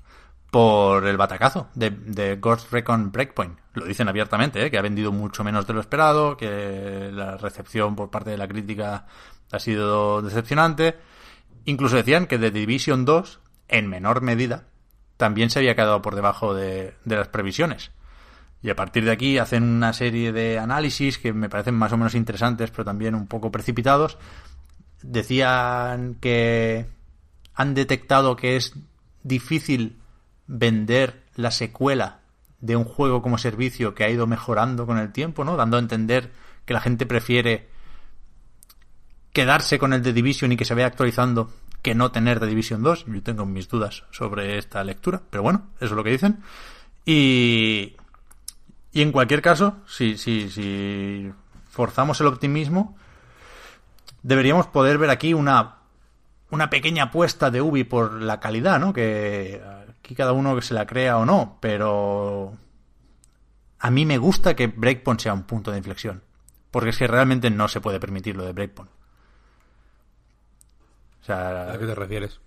por 0.51 1.05
el 1.05 1.17
batacazo 1.17 1.69
de, 1.75 2.37
Ghost 2.39 2.71
Recon 2.71 3.11
Breakpoint. 3.11 3.57
Lo 3.73 3.85
dicen 3.85 4.07
abiertamente, 4.07 4.65
¿eh? 4.65 4.71
que 4.71 4.77
ha 4.77 4.81
vendido 4.81 5.11
mucho 5.11 5.43
menos 5.43 5.67
de 5.67 5.73
lo 5.73 5.79
esperado, 5.79 6.37
que 6.37 7.11
la 7.13 7.37
recepción 7.37 7.95
por 7.95 8.09
parte 8.09 8.31
de 8.31 8.37
la 8.37 8.47
crítica 8.47 9.05
ha 9.51 9.59
sido 9.59 10.21
decepcionante. 10.21 10.97
Incluso 11.65 11.97
decían 11.97 12.25
que 12.25 12.39
The 12.39 12.51
Division 12.51 13.05
2, 13.05 13.39
en 13.67 13.87
menor 13.89 14.21
medida, 14.21 14.65
también 15.17 15.49
se 15.49 15.59
había 15.59 15.75
quedado 15.75 16.01
por 16.01 16.15
debajo 16.15 16.53
de, 16.53 16.95
de 17.05 17.15
las 17.15 17.27
previsiones. 17.27 17.91
Y 18.61 18.69
a 18.69 18.75
partir 18.75 19.05
de 19.05 19.11
aquí 19.11 19.37
hacen 19.37 19.63
una 19.63 19.93
serie 19.93 20.33
de 20.33 20.57
análisis 20.57 21.17
que 21.17 21.31
me 21.31 21.49
parecen 21.49 21.75
más 21.75 21.93
o 21.93 21.97
menos 21.97 22.15
interesantes, 22.15 22.71
pero 22.71 22.85
también 22.85 23.15
un 23.15 23.27
poco 23.27 23.51
precipitados. 23.51 24.17
Decían 25.01 26.15
que 26.15 26.87
han 27.53 27.73
detectado 27.73 28.35
que 28.35 28.57
es 28.57 28.73
difícil 29.23 29.99
vender 30.47 31.23
la 31.35 31.51
secuela 31.51 32.19
de 32.59 32.75
un 32.75 32.83
juego 32.83 33.21
como 33.21 33.37
servicio 33.37 33.95
que 33.95 34.03
ha 34.03 34.09
ido 34.09 34.27
mejorando 34.27 34.85
con 34.85 34.97
el 34.97 35.11
tiempo, 35.11 35.45
¿no? 35.45 35.55
Dando 35.55 35.77
a 35.77 35.79
entender 35.79 36.31
que 36.65 36.73
la 36.73 36.81
gente 36.81 37.05
prefiere 37.05 37.69
quedarse 39.31 39.79
con 39.79 39.93
el 39.93 40.03
de 40.03 40.13
Division 40.13 40.51
y 40.51 40.57
que 40.57 40.65
se 40.65 40.73
vaya 40.73 40.87
actualizando 40.87 41.51
que 41.81 41.95
no 41.95 42.11
tener 42.11 42.39
The 42.39 42.47
Division 42.47 42.83
2. 42.83 43.05
Yo 43.07 43.23
tengo 43.23 43.45
mis 43.45 43.69
dudas 43.69 44.03
sobre 44.11 44.57
esta 44.57 44.83
lectura, 44.83 45.21
pero 45.29 45.43
bueno, 45.43 45.67
eso 45.77 45.85
es 45.85 45.91
lo 45.91 46.03
que 46.03 46.11
dicen. 46.11 46.39
Y, 47.05 47.95
y 48.91 49.01
en 49.01 49.11
cualquier 49.11 49.41
caso, 49.41 49.77
si, 49.87 50.17
si, 50.17 50.49
si 50.49 51.31
forzamos 51.69 52.19
el 52.21 52.27
optimismo, 52.27 52.97
deberíamos 54.23 54.67
poder 54.67 54.97
ver 54.97 55.09
aquí 55.09 55.33
una, 55.33 55.78
una 56.51 56.69
pequeña 56.69 57.05
apuesta 57.05 57.51
de 57.51 57.61
Ubi 57.61 57.83
por 57.83 58.21
la 58.21 58.39
calidad, 58.39 58.79
¿no? 58.79 58.93
Que 58.93 59.61
aquí 59.99 60.15
cada 60.15 60.33
uno 60.33 60.55
que 60.55 60.61
se 60.61 60.73
la 60.73 60.85
crea 60.85 61.17
o 61.17 61.25
no, 61.25 61.57
pero 61.59 62.53
a 63.79 63.91
mí 63.91 64.05
me 64.05 64.17
gusta 64.17 64.55
que 64.55 64.67
Breakpoint 64.67 65.21
sea 65.21 65.33
un 65.33 65.43
punto 65.43 65.71
de 65.71 65.77
inflexión. 65.77 66.23
Porque 66.71 66.89
es 66.89 66.97
que 66.97 67.07
realmente 67.07 67.49
no 67.49 67.67
se 67.67 67.81
puede 67.81 67.99
permitir 67.99 68.35
lo 68.35 68.43
de 68.43 68.53
Breakpoint. 68.53 68.91
O 71.21 71.25
sea, 71.25 71.71
¿A 71.71 71.77
qué 71.77 71.85
te 71.85 71.95
refieres? 71.95 72.39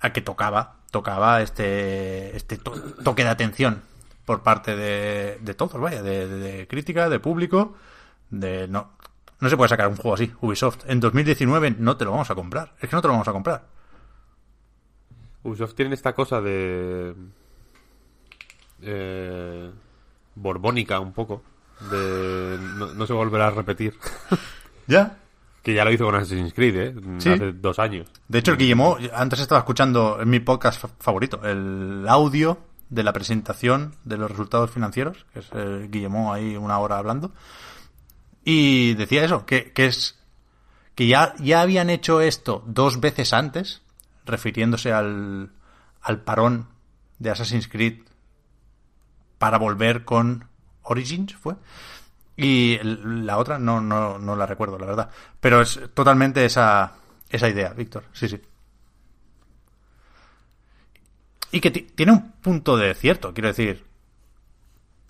A 0.00 0.12
que 0.12 0.20
tocaba, 0.20 0.76
tocaba 0.90 1.42
este, 1.42 2.36
este 2.36 2.58
toque 2.58 3.24
de 3.24 3.30
atención 3.30 3.82
por 4.24 4.42
parte 4.42 4.76
de, 4.76 5.38
de 5.40 5.54
todos, 5.54 5.80
vaya, 5.80 6.02
de, 6.02 6.66
crítica, 6.68 7.08
de 7.08 7.18
público, 7.18 7.76
de 8.30 8.68
no, 8.68 8.90
no 9.40 9.48
se 9.48 9.56
puede 9.56 9.68
sacar 9.68 9.88
un 9.88 9.96
juego 9.96 10.14
así, 10.14 10.32
Ubisoft. 10.40 10.88
En 10.88 11.00
2019 11.00 11.76
no 11.78 11.96
te 11.96 12.04
lo 12.04 12.12
vamos 12.12 12.30
a 12.30 12.34
comprar, 12.34 12.74
es 12.80 12.88
que 12.88 12.96
no 12.96 13.02
te 13.02 13.08
lo 13.08 13.14
vamos 13.14 13.28
a 13.28 13.32
comprar. 13.32 13.66
Ubisoft 15.42 15.74
tiene 15.74 15.94
esta 15.94 16.12
cosa 16.14 16.40
de 16.40 17.14
eh, 18.82 19.70
borbónica 20.34 21.00
un 21.00 21.12
poco, 21.12 21.42
de 21.90 22.58
no, 22.96 23.06
se 23.06 23.12
volverá 23.12 23.48
a 23.48 23.50
repetir. 23.50 23.94
¿Ya? 24.86 25.18
Que 25.62 25.74
ya 25.74 25.84
lo 25.84 25.92
hizo 25.92 26.04
con 26.04 26.14
Assassin's 26.14 26.54
Creed, 26.54 26.76
¿eh? 26.76 26.94
Hace 27.18 27.52
dos 27.52 27.78
años. 27.78 28.10
De 28.26 28.38
hecho, 28.38 28.52
el 28.52 28.56
Guillemot, 28.56 29.00
antes 29.12 29.40
estaba 29.40 29.58
escuchando 29.58 30.18
en 30.20 30.30
mi 30.30 30.40
podcast 30.40 30.84
favorito, 30.98 31.40
el 31.44 32.06
audio 32.08 32.58
de 32.88 33.02
la 33.02 33.12
presentación 33.12 33.94
de 34.04 34.16
los 34.16 34.30
resultados 34.30 34.70
financieros, 34.70 35.26
que 35.32 35.40
es 35.40 35.52
el 35.52 35.90
Guillemot 35.90 36.34
ahí 36.34 36.56
una 36.56 36.78
hora 36.78 36.98
hablando, 36.98 37.32
y 38.50 38.94
decía 38.94 39.26
eso, 39.26 39.44
que, 39.44 39.72
que 39.72 39.84
es 39.84 40.18
que 40.94 41.06
ya, 41.06 41.34
ya 41.38 41.60
habían 41.60 41.90
hecho 41.90 42.22
esto 42.22 42.64
dos 42.66 42.98
veces 42.98 43.34
antes, 43.34 43.82
refiriéndose 44.24 44.90
al, 44.90 45.52
al 46.00 46.22
parón 46.22 46.66
de 47.18 47.28
Assassin's 47.28 47.68
Creed 47.68 48.00
para 49.36 49.58
volver 49.58 50.06
con 50.06 50.48
Origins, 50.80 51.36
¿fue? 51.36 51.56
Y 52.38 52.78
la 52.82 53.36
otra 53.36 53.58
no, 53.58 53.82
no, 53.82 54.18
no 54.18 54.34
la 54.34 54.46
recuerdo, 54.46 54.78
la 54.78 54.86
verdad. 54.86 55.10
Pero 55.40 55.60
es 55.60 55.78
totalmente 55.92 56.42
esa, 56.46 56.94
esa 57.28 57.50
idea, 57.50 57.74
Víctor. 57.74 58.06
Sí, 58.14 58.30
sí. 58.30 58.40
Y 61.52 61.60
que 61.60 61.70
tiene 61.70 62.12
un 62.12 62.32
punto 62.32 62.78
de 62.78 62.94
cierto, 62.94 63.34
quiero 63.34 63.48
decir. 63.48 63.84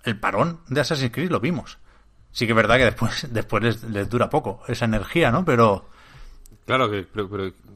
El 0.03 0.19
parón 0.19 0.59
de 0.67 0.81
Assassin's 0.81 1.13
Creed 1.13 1.31
lo 1.31 1.39
vimos. 1.39 1.77
Sí 2.31 2.45
que 2.45 2.51
es 2.51 2.55
verdad 2.55 2.77
que 2.77 2.85
después, 2.85 3.27
después 3.33 3.83
les, 3.83 4.09
dura 4.09 4.29
poco 4.29 4.61
esa 4.67 4.85
energía, 4.85 5.31
¿no? 5.31 5.45
Pero... 5.45 5.89
Claro, 6.65 6.89
que, 6.91 7.07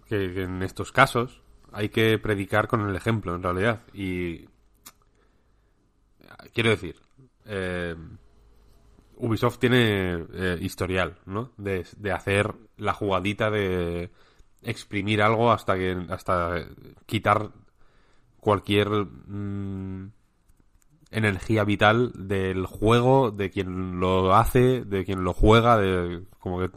en 0.09 0.61
estos 0.61 0.91
casos 0.91 1.41
hay 1.71 1.89
que 1.89 2.19
predicar 2.19 2.67
con 2.67 2.87
el 2.87 2.95
ejemplo, 2.95 3.33
en 3.33 3.41
realidad. 3.41 3.81
Y 3.93 4.45
quiero 6.53 6.69
decir, 6.69 6.95
eh, 7.45 7.95
Ubisoft 9.17 9.57
tiene 9.57 10.25
eh, 10.33 10.57
historial, 10.61 11.17
¿no? 11.25 11.51
De, 11.57 11.85
de 11.97 12.11
hacer 12.11 12.53
la 12.77 12.93
jugadita 12.93 13.49
de 13.49 14.11
exprimir 14.61 15.21
algo 15.21 15.51
hasta 15.51 15.75
que 15.75 16.05
hasta 16.09 16.65
quitar 17.05 17.49
cualquier 18.39 18.89
mm, 18.89 20.11
energía 21.13 21.63
vital 21.63 22.11
del 22.15 22.65
juego, 22.65 23.31
de 23.31 23.49
quien 23.49 23.99
lo 23.99 24.35
hace, 24.35 24.83
de 24.83 25.05
quien 25.05 25.23
lo 25.23 25.33
juega, 25.33 25.77
de 25.77 26.23
como 26.39 26.59
que 26.59 26.65
es 26.65 26.71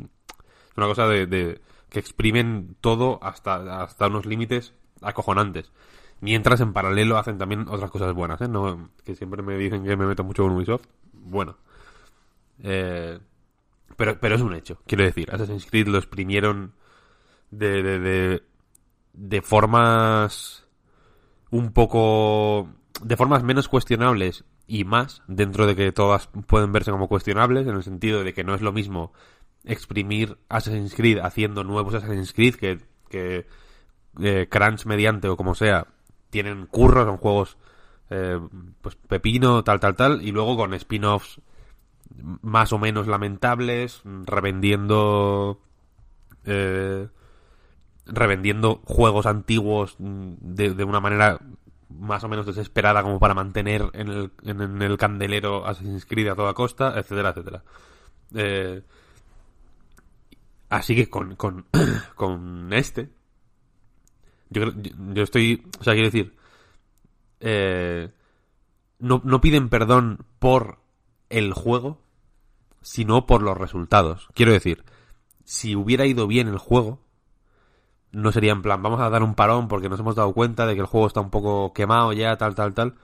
una 0.77 0.87
cosa 0.87 1.09
de, 1.09 1.61
que 1.89 1.99
exprimen 1.99 2.77
todo 2.81 3.19
hasta 3.23 3.83
hasta 3.83 4.07
unos 4.07 4.27
límites 4.27 4.75
acojonantes. 5.03 5.73
Mientras 6.21 6.61
en 6.61 6.73
paralelo 6.73 7.19
hacen 7.19 7.39
también 7.39 7.67
otras 7.69 7.91
cosas 7.91 8.15
buenas, 8.15 8.41
¿eh? 8.41 8.49
No, 8.49 8.91
que 9.05 9.15
siempre 9.15 9.43
me 9.43 9.57
dicen 9.57 9.85
que 9.85 9.97
me 9.97 10.07
meto 10.07 10.25
mucho 10.25 10.43
con 10.45 10.53
Ubisoft. 10.53 10.87
Bueno. 11.13 11.57
Eh, 12.63 13.19
pero, 13.97 14.19
pero 14.19 14.35
es 14.35 14.41
un 14.41 14.55
hecho, 14.55 14.79
quiero 14.87 15.05
decir. 15.05 15.31
Assassin's 15.33 15.67
Creed 15.67 15.89
lo 15.89 15.99
exprimieron 15.99 16.73
de, 17.51 17.83
de, 17.83 18.43
de 19.13 19.43
formas 19.43 20.67
un 21.51 21.73
poco... 21.73 22.69
de 23.03 23.17
formas 23.17 23.43
menos 23.43 23.69
cuestionables 23.69 24.45
y 24.67 24.85
más, 24.85 25.23
dentro 25.27 25.67
de 25.67 25.77
que 25.77 25.93
todas 25.93 26.29
pueden 26.47 26.73
verse 26.73 26.91
como 26.91 27.09
cuestionables, 27.09 27.67
en 27.67 27.77
el 27.77 27.83
sentido 27.83 28.25
de 28.25 28.35
que 28.35 28.45
no 28.45 28.55
es 28.55 28.63
lo 28.63 28.73
mismo 28.73 29.13
exprimir 29.65 30.39
Assassin's 30.49 30.95
Creed 30.95 31.19
haciendo 31.19 31.65
nuevos 31.65 31.95
Assassin's 31.95 32.33
Creed 32.33 32.55
que, 32.55 32.81
que 33.09 33.47
eh, 34.21 34.47
crunch 34.49 34.87
mediante 34.87 35.29
o 35.29 35.37
como 35.37 35.55
sea 35.55 35.89
tienen 36.31 36.67
curros, 36.67 37.07
son 37.07 37.17
juegos 37.19 37.57
eh, 38.11 38.41
pues 38.81 38.97
pepino, 38.97 39.65
tal, 39.65 39.81
tal, 39.81 39.97
tal, 39.97 40.23
y 40.23 40.31
luego 40.33 40.57
con 40.57 40.75
spin-offs 40.75 41.41
más 42.43 42.73
o 42.73 42.79
menos 42.79 43.07
lamentables, 43.09 44.03
revendiendo 44.25 45.61
eh, 46.45 47.09
revendiendo 48.07 48.81
juegos 48.85 49.27
antiguos 49.27 49.97
de, 49.99 50.75
de, 50.75 50.85
una 50.85 51.01
manera 51.01 51.41
más 51.99 52.25
o 52.25 52.29
menos 52.29 52.47
desesperada 52.47 53.03
como 53.03 53.19
para 53.19 53.35
mantener 53.35 53.91
en 53.93 54.09
el, 54.09 54.31
en, 54.43 54.83
el 54.83 54.97
candelero 54.97 55.67
Assassin's 55.67 56.07
Creed 56.07 56.29
a 56.29 56.35
toda 56.35 56.55
costa, 56.55 56.95
etcétera, 56.99 57.31
etcétera. 57.31 57.63
Eh, 58.35 58.83
así 60.69 60.95
que 60.95 61.09
con, 61.09 61.37
con, 61.37 61.67
con 62.15 62.73
este, 62.73 63.09
yo, 64.51 64.73
yo 65.13 65.23
estoy, 65.23 65.67
o 65.81 65.85
sea, 65.85 65.95
quiero 65.95 66.09
decir, 66.09 66.35
eh, 67.41 68.11
no, 68.99 69.21
no 69.25 69.41
piden 69.41 69.69
perdón 69.69 70.25
por 70.39 70.79
el 71.29 71.53
juego, 71.53 72.01
sino 72.83 73.27
por 73.27 73.43
los 73.43 73.57
resultados. 73.57 74.29
Quiero 74.35 74.53
decir, 74.53 74.85
si 75.45 75.77
hubiera 75.77 76.07
ido 76.07 76.27
bien 76.27 76.49
el 76.49 76.59
juego, 76.59 77.01
no 78.13 78.33
sería 78.33 78.53
en 78.53 78.63
plan, 78.63 78.83
vamos 78.83 79.01
a 79.01 79.11
dar 79.11 79.23
un 79.23 79.35
parón 79.35 79.69
porque 79.69 79.89
nos 79.89 80.01
hemos 80.01 80.15
dado 80.15 80.33
cuenta 80.33 80.67
de 80.67 80.75
que 80.75 80.81
el 80.81 80.87
juego 80.87 81.07
está 81.07 81.21
un 81.21 81.31
poco 81.31 81.73
quemado 81.73 82.13
ya, 82.13 82.37
tal, 82.37 82.55
tal, 82.55 82.75
tal. 82.75 82.95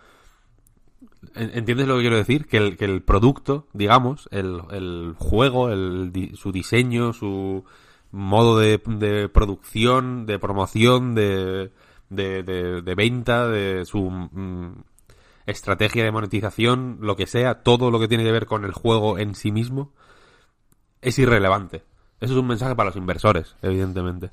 ¿Entiendes 1.34 1.86
lo 1.86 1.96
que 1.96 2.02
quiero 2.02 2.16
decir? 2.16 2.46
Que 2.46 2.56
el, 2.56 2.76
que 2.76 2.84
el 2.84 3.02
producto, 3.02 3.66
digamos, 3.72 4.28
el, 4.32 4.60
el 4.70 5.14
juego, 5.18 5.70
el, 5.70 6.32
su 6.34 6.52
diseño, 6.52 7.12
su 7.12 7.64
modo 8.10 8.58
de, 8.58 8.80
de 8.86 9.28
producción, 9.28 10.26
de 10.26 10.38
promoción, 10.38 11.14
de, 11.14 11.72
de, 12.10 12.42
de, 12.42 12.94
venta, 12.94 13.48
de 13.48 13.84
su 13.84 14.10
mm, 14.10 14.82
estrategia 15.46 16.04
de 16.04 16.12
monetización, 16.12 16.98
lo 17.00 17.16
que 17.16 17.26
sea, 17.26 17.62
todo 17.62 17.90
lo 17.90 17.98
que 17.98 18.08
tiene 18.08 18.24
que 18.24 18.32
ver 18.32 18.46
con 18.46 18.64
el 18.64 18.72
juego 18.72 19.18
en 19.18 19.34
sí 19.34 19.50
mismo, 19.50 19.92
es 21.00 21.18
irrelevante. 21.18 21.84
Eso 22.22 22.32
es 22.32 22.38
un 22.38 22.46
mensaje 22.46 22.74
para 22.74 22.88
los 22.88 22.96
inversores, 22.96 23.56
evidentemente. 23.60 24.30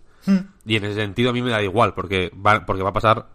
Y 0.66 0.78
en 0.78 0.86
ese 0.86 0.96
sentido 0.96 1.32
a 1.32 1.34
mí 1.34 1.42
me 1.42 1.50
da 1.50 1.62
igual, 1.62 1.94
porque 1.94 2.32
va, 2.36 2.66
porque 2.66 2.84
va 2.84 2.92
a 2.92 2.94
pasar. 2.94 3.30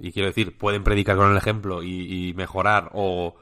Y 0.00 0.10
quiero 0.10 0.28
decir, 0.28 0.56
pueden 0.56 0.82
predicar 0.82 1.16
con 1.16 1.30
el 1.30 1.36
ejemplo 1.36 1.82
y, 1.82 2.30
y 2.30 2.34
mejorar 2.34 2.90
o, 2.94 3.36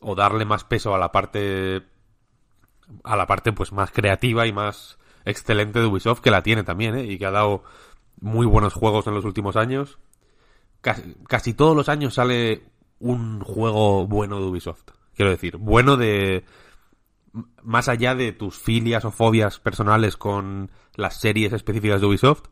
o 0.00 0.14
darle 0.14 0.44
más 0.44 0.64
peso 0.64 0.94
a 0.94 0.98
la 0.98 1.10
parte. 1.10 1.82
a 3.02 3.16
la 3.16 3.26
parte 3.26 3.52
pues 3.52 3.72
más 3.72 3.90
creativa 3.90 4.46
y 4.46 4.52
más 4.52 4.98
excelente 5.24 5.80
de 5.80 5.86
Ubisoft, 5.86 6.20
que 6.20 6.30
la 6.30 6.42
tiene 6.42 6.64
también, 6.64 6.96
¿eh? 6.96 7.04
Y 7.04 7.18
que 7.18 7.26
ha 7.26 7.30
dado 7.30 7.64
muy 8.20 8.46
buenos 8.46 8.74
juegos 8.74 9.06
en 9.06 9.14
los 9.14 9.24
últimos 9.24 9.56
años. 9.56 9.98
Casi, 10.82 11.14
casi 11.26 11.54
todos 11.54 11.74
los 11.74 11.88
años 11.88 12.12
sale 12.14 12.62
un 12.98 13.40
juego 13.40 14.06
bueno 14.06 14.38
de 14.38 14.46
Ubisoft. 14.46 14.90
Quiero 15.14 15.30
decir, 15.30 15.56
bueno 15.56 15.96
de 15.96 16.44
más 17.62 17.88
allá 17.88 18.14
de 18.14 18.32
tus 18.32 18.58
filias 18.58 19.04
o 19.04 19.10
fobias 19.10 19.58
personales 19.58 20.16
con 20.16 20.70
las 20.96 21.20
series 21.20 21.52
específicas 21.52 22.00
de 22.00 22.06
Ubisoft, 22.06 22.44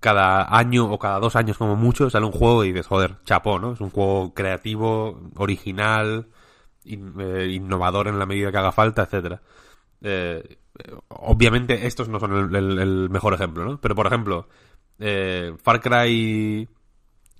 cada 0.00 0.56
año 0.58 0.90
o 0.90 0.98
cada 0.98 1.20
dos 1.20 1.36
años 1.36 1.56
como 1.56 1.76
mucho 1.76 2.10
sale 2.10 2.26
un 2.26 2.32
juego 2.32 2.64
y 2.64 2.72
dices, 2.72 2.88
joder, 2.88 3.18
chapó, 3.24 3.60
¿no? 3.60 3.72
Es 3.72 3.80
un 3.80 3.90
juego 3.90 4.34
creativo, 4.34 5.30
original, 5.36 6.28
in, 6.84 7.14
eh, 7.20 7.52
innovador 7.52 8.08
en 8.08 8.18
la 8.18 8.26
medida 8.26 8.50
que 8.50 8.58
haga 8.58 8.72
falta, 8.72 9.02
etcétera. 9.02 9.40
Eh, 10.00 10.58
obviamente 11.08 11.86
estos 11.86 12.08
no 12.08 12.18
son 12.18 12.54
el, 12.54 13.10
mejor 13.10 13.34
ejemplo, 13.34 13.64
¿no? 13.64 13.80
Pero 13.80 13.94
por 13.94 14.06
ejemplo, 14.08 14.48
eh, 14.98 15.54
Far 15.62 15.80
Cry... 15.80 16.68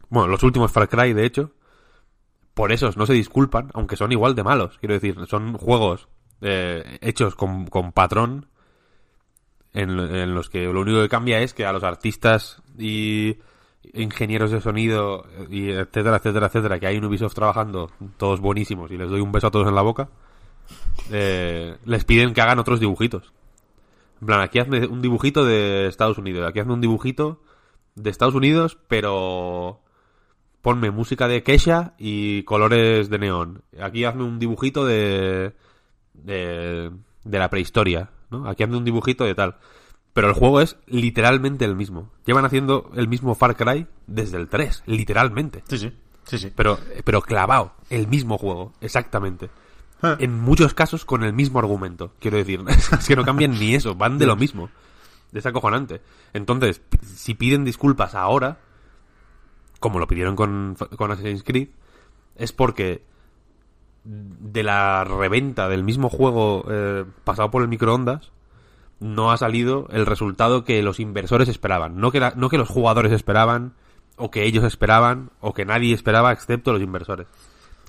Bueno, 0.09 0.29
los 0.29 0.43
últimos 0.45 0.71
Far 0.71 0.89
Cry, 0.89 1.15
de 1.15 1.25
hecho, 1.27 1.53
por 2.55 2.71
esos 2.71 2.97
no 2.97 3.07
se 3.07 3.15
disculpan, 3.15 3.71
aunque 3.75 3.97
son 3.97 4.13
igual 4.13 4.37
de 4.37 4.45
malos. 4.45 4.79
Quiero 4.79 4.95
decir, 4.95 5.17
son 5.27 5.55
juegos 5.55 6.09
eh, 6.43 6.99
hechos 7.01 7.35
con, 7.35 7.67
con 7.67 7.93
patrón 7.93 8.47
en, 9.73 9.91
en, 9.99 10.35
los 10.35 10.51
que 10.51 10.65
lo 10.65 10.81
único 10.81 11.01
que 11.01 11.09
cambia 11.09 11.41
es 11.41 11.55
que 11.55 11.65
a 11.65 11.73
los 11.73 11.83
artistas 11.83 12.61
y 12.79 13.39
ingenieros 13.95 14.51
de 14.51 14.61
sonido 14.61 15.25
y 15.51 15.71
etcétera, 15.71 16.17
etcétera, 16.17 16.47
etcétera, 16.47 16.79
que 16.79 16.87
hay 16.87 16.97
en 16.97 17.05
Ubisoft 17.05 17.35
trabajando, 17.35 17.91
todos 18.17 18.41
buenísimos, 18.41 18.91
y 18.91 18.97
les 18.97 19.09
doy 19.09 19.21
un 19.21 19.33
beso 19.33 19.47
a 19.47 19.51
todos 19.51 19.69
en 19.69 19.75
la 19.75 19.83
boca, 19.83 20.09
eh, 21.11 21.77
les 21.85 22.05
piden 22.05 22.35
que 22.35 22.41
hagan 22.41 22.59
otros 22.59 22.81
dibujitos. 22.81 23.33
En 24.21 24.27
plan, 24.27 24.41
aquí 24.41 24.59
hazme 24.59 24.87
un 24.87 25.03
dibujito 25.03 25.45
de 25.45 25.87
Estados 25.87 26.19
Unidos, 26.19 26.47
aquí 26.49 26.61
hazme 26.61 26.75
un 26.75 26.81
dibujito 26.81 27.41
de 27.95 28.11
Estados 28.11 28.35
Unidos, 28.35 28.79
pero 28.89 29.81
ponme 30.61 30.91
música 30.91 31.27
de 31.27 31.43
Kesha 31.43 31.95
y 31.99 32.45
colores 32.45 33.11
de 33.11 33.19
neón. 33.19 33.63
Aquí 33.81 34.05
hazme 34.05 34.23
un 34.23 34.39
dibujito 34.39 34.87
de 34.87 35.55
de, 36.15 36.91
de 37.25 37.39
la 37.39 37.51
prehistoria, 37.51 38.11
¿no? 38.31 38.49
Aquí 38.49 38.63
anda 38.63 38.79
un 38.79 38.85
dibujito 38.85 39.25
de 39.25 39.35
tal. 39.35 39.57
Pero 40.13 40.29
el 40.29 40.35
juego 40.35 40.61
es 40.61 40.77
literalmente 40.87 41.65
el 41.65 41.75
mismo. 41.75 42.11
Llevan 42.27 42.45
haciendo 42.45 42.91
el 42.95 43.09
mismo 43.09 43.35
Far 43.35 43.57
Cry 43.57 43.87
desde 44.07 44.37
el 44.37 44.49
3, 44.49 44.83
literalmente. 44.87 45.65
Sí, 45.69 45.79
sí. 45.79 45.93
Sí, 46.25 46.39
sí. 46.39 46.53
Pero, 46.55 46.79
pero 47.05 47.23
clavado, 47.23 47.73
el 47.91 48.07
mismo 48.07 48.39
juego, 48.39 48.73
exactamente. 48.81 49.51
Ah. 50.03 50.17
En 50.19 50.39
muchos 50.39 50.75
casos 50.75 51.05
con 51.05 51.25
el 51.25 51.33
mismo 51.33 51.59
argumento, 51.59 52.13
quiero 52.21 52.37
decir. 52.37 52.61
es 52.69 53.07
que 53.07 53.17
no 53.17 53.25
cambian 53.25 53.53
ni 53.53 53.75
eso, 53.75 53.95
van 53.95 54.19
de 54.19 54.27
lo 54.27 54.37
mismo. 54.37 54.71
Es 55.33 55.47
acojonante. 55.47 56.03
Entonces, 56.35 56.83
si 57.15 57.35
piden 57.35 57.65
disculpas 57.65 58.15
ahora, 58.15 58.61
como 59.81 59.99
lo 59.99 60.07
pidieron 60.07 60.37
con, 60.37 60.77
con 60.97 61.11
Assassin's 61.11 61.43
Creed, 61.43 61.69
es 62.37 62.53
porque 62.53 63.03
de 64.05 64.63
la 64.63 65.05
reventa 65.05 65.69
del 65.69 65.85
mismo 65.85 66.09
juego 66.09 66.65
eh, 66.69 67.05
pasado 67.25 67.51
por 67.51 67.63
el 67.63 67.69
microondas 67.69 68.33
no 69.03 69.33
ha 69.33 69.37
salido 69.37 69.89
el 69.91 70.07
resultado 70.07 70.65
que 70.65 70.83
los 70.83 71.01
inversores 71.01 71.49
esperaban. 71.49 72.01
No 72.01 72.13
que, 72.13 72.21
no 72.37 72.49
que 72.49 72.59
los 72.59 72.69
jugadores 72.69 73.13
esperaban, 73.13 73.75
o 74.17 74.31
que 74.31 74.45
ellos 74.45 74.65
esperaban, 74.65 75.31
o 75.41 75.53
que 75.53 75.65
nadie 75.65 75.93
esperaba 75.93 76.33
excepto 76.33 76.73
los 76.73 76.83
inversores. 76.83 77.27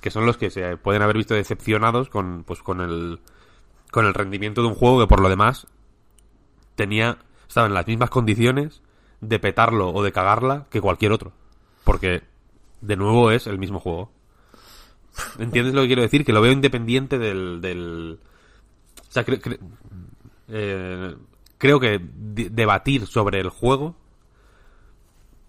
Que 0.00 0.10
son 0.10 0.26
los 0.26 0.36
que 0.36 0.50
se 0.50 0.76
pueden 0.76 1.02
haber 1.02 1.16
visto 1.16 1.34
decepcionados 1.34 2.08
con, 2.08 2.42
pues, 2.42 2.62
con 2.62 2.80
el, 2.80 3.20
con 3.92 4.06
el 4.06 4.14
rendimiento 4.14 4.62
de 4.62 4.68
un 4.68 4.74
juego 4.74 5.00
que 5.00 5.06
por 5.06 5.20
lo 5.20 5.28
demás 5.28 5.68
tenía, 6.74 7.18
estaba 7.46 7.68
en 7.68 7.74
las 7.74 7.86
mismas 7.86 8.10
condiciones 8.10 8.82
de 9.20 9.38
petarlo 9.38 9.90
o 9.90 10.02
de 10.02 10.12
cagarla 10.12 10.66
que 10.68 10.80
cualquier 10.80 11.12
otro. 11.12 11.32
Porque, 11.84 12.24
de 12.80 12.96
nuevo, 12.96 13.30
es 13.30 13.46
el 13.46 13.58
mismo 13.58 13.78
juego. 13.78 14.10
¿Entiendes 15.38 15.74
lo 15.74 15.82
que 15.82 15.86
quiero 15.88 16.02
decir? 16.02 16.24
Que 16.24 16.32
lo 16.32 16.40
veo 16.40 16.52
independiente 16.52 17.18
del... 17.18 17.60
del... 17.60 18.18
O 19.08 19.12
sea, 19.12 19.24
cre 19.24 19.40
cre 19.40 19.58
eh, 20.48 21.14
creo 21.58 21.78
que 21.80 22.00
debatir 22.02 23.06
sobre 23.06 23.40
el 23.40 23.48
juego 23.48 23.94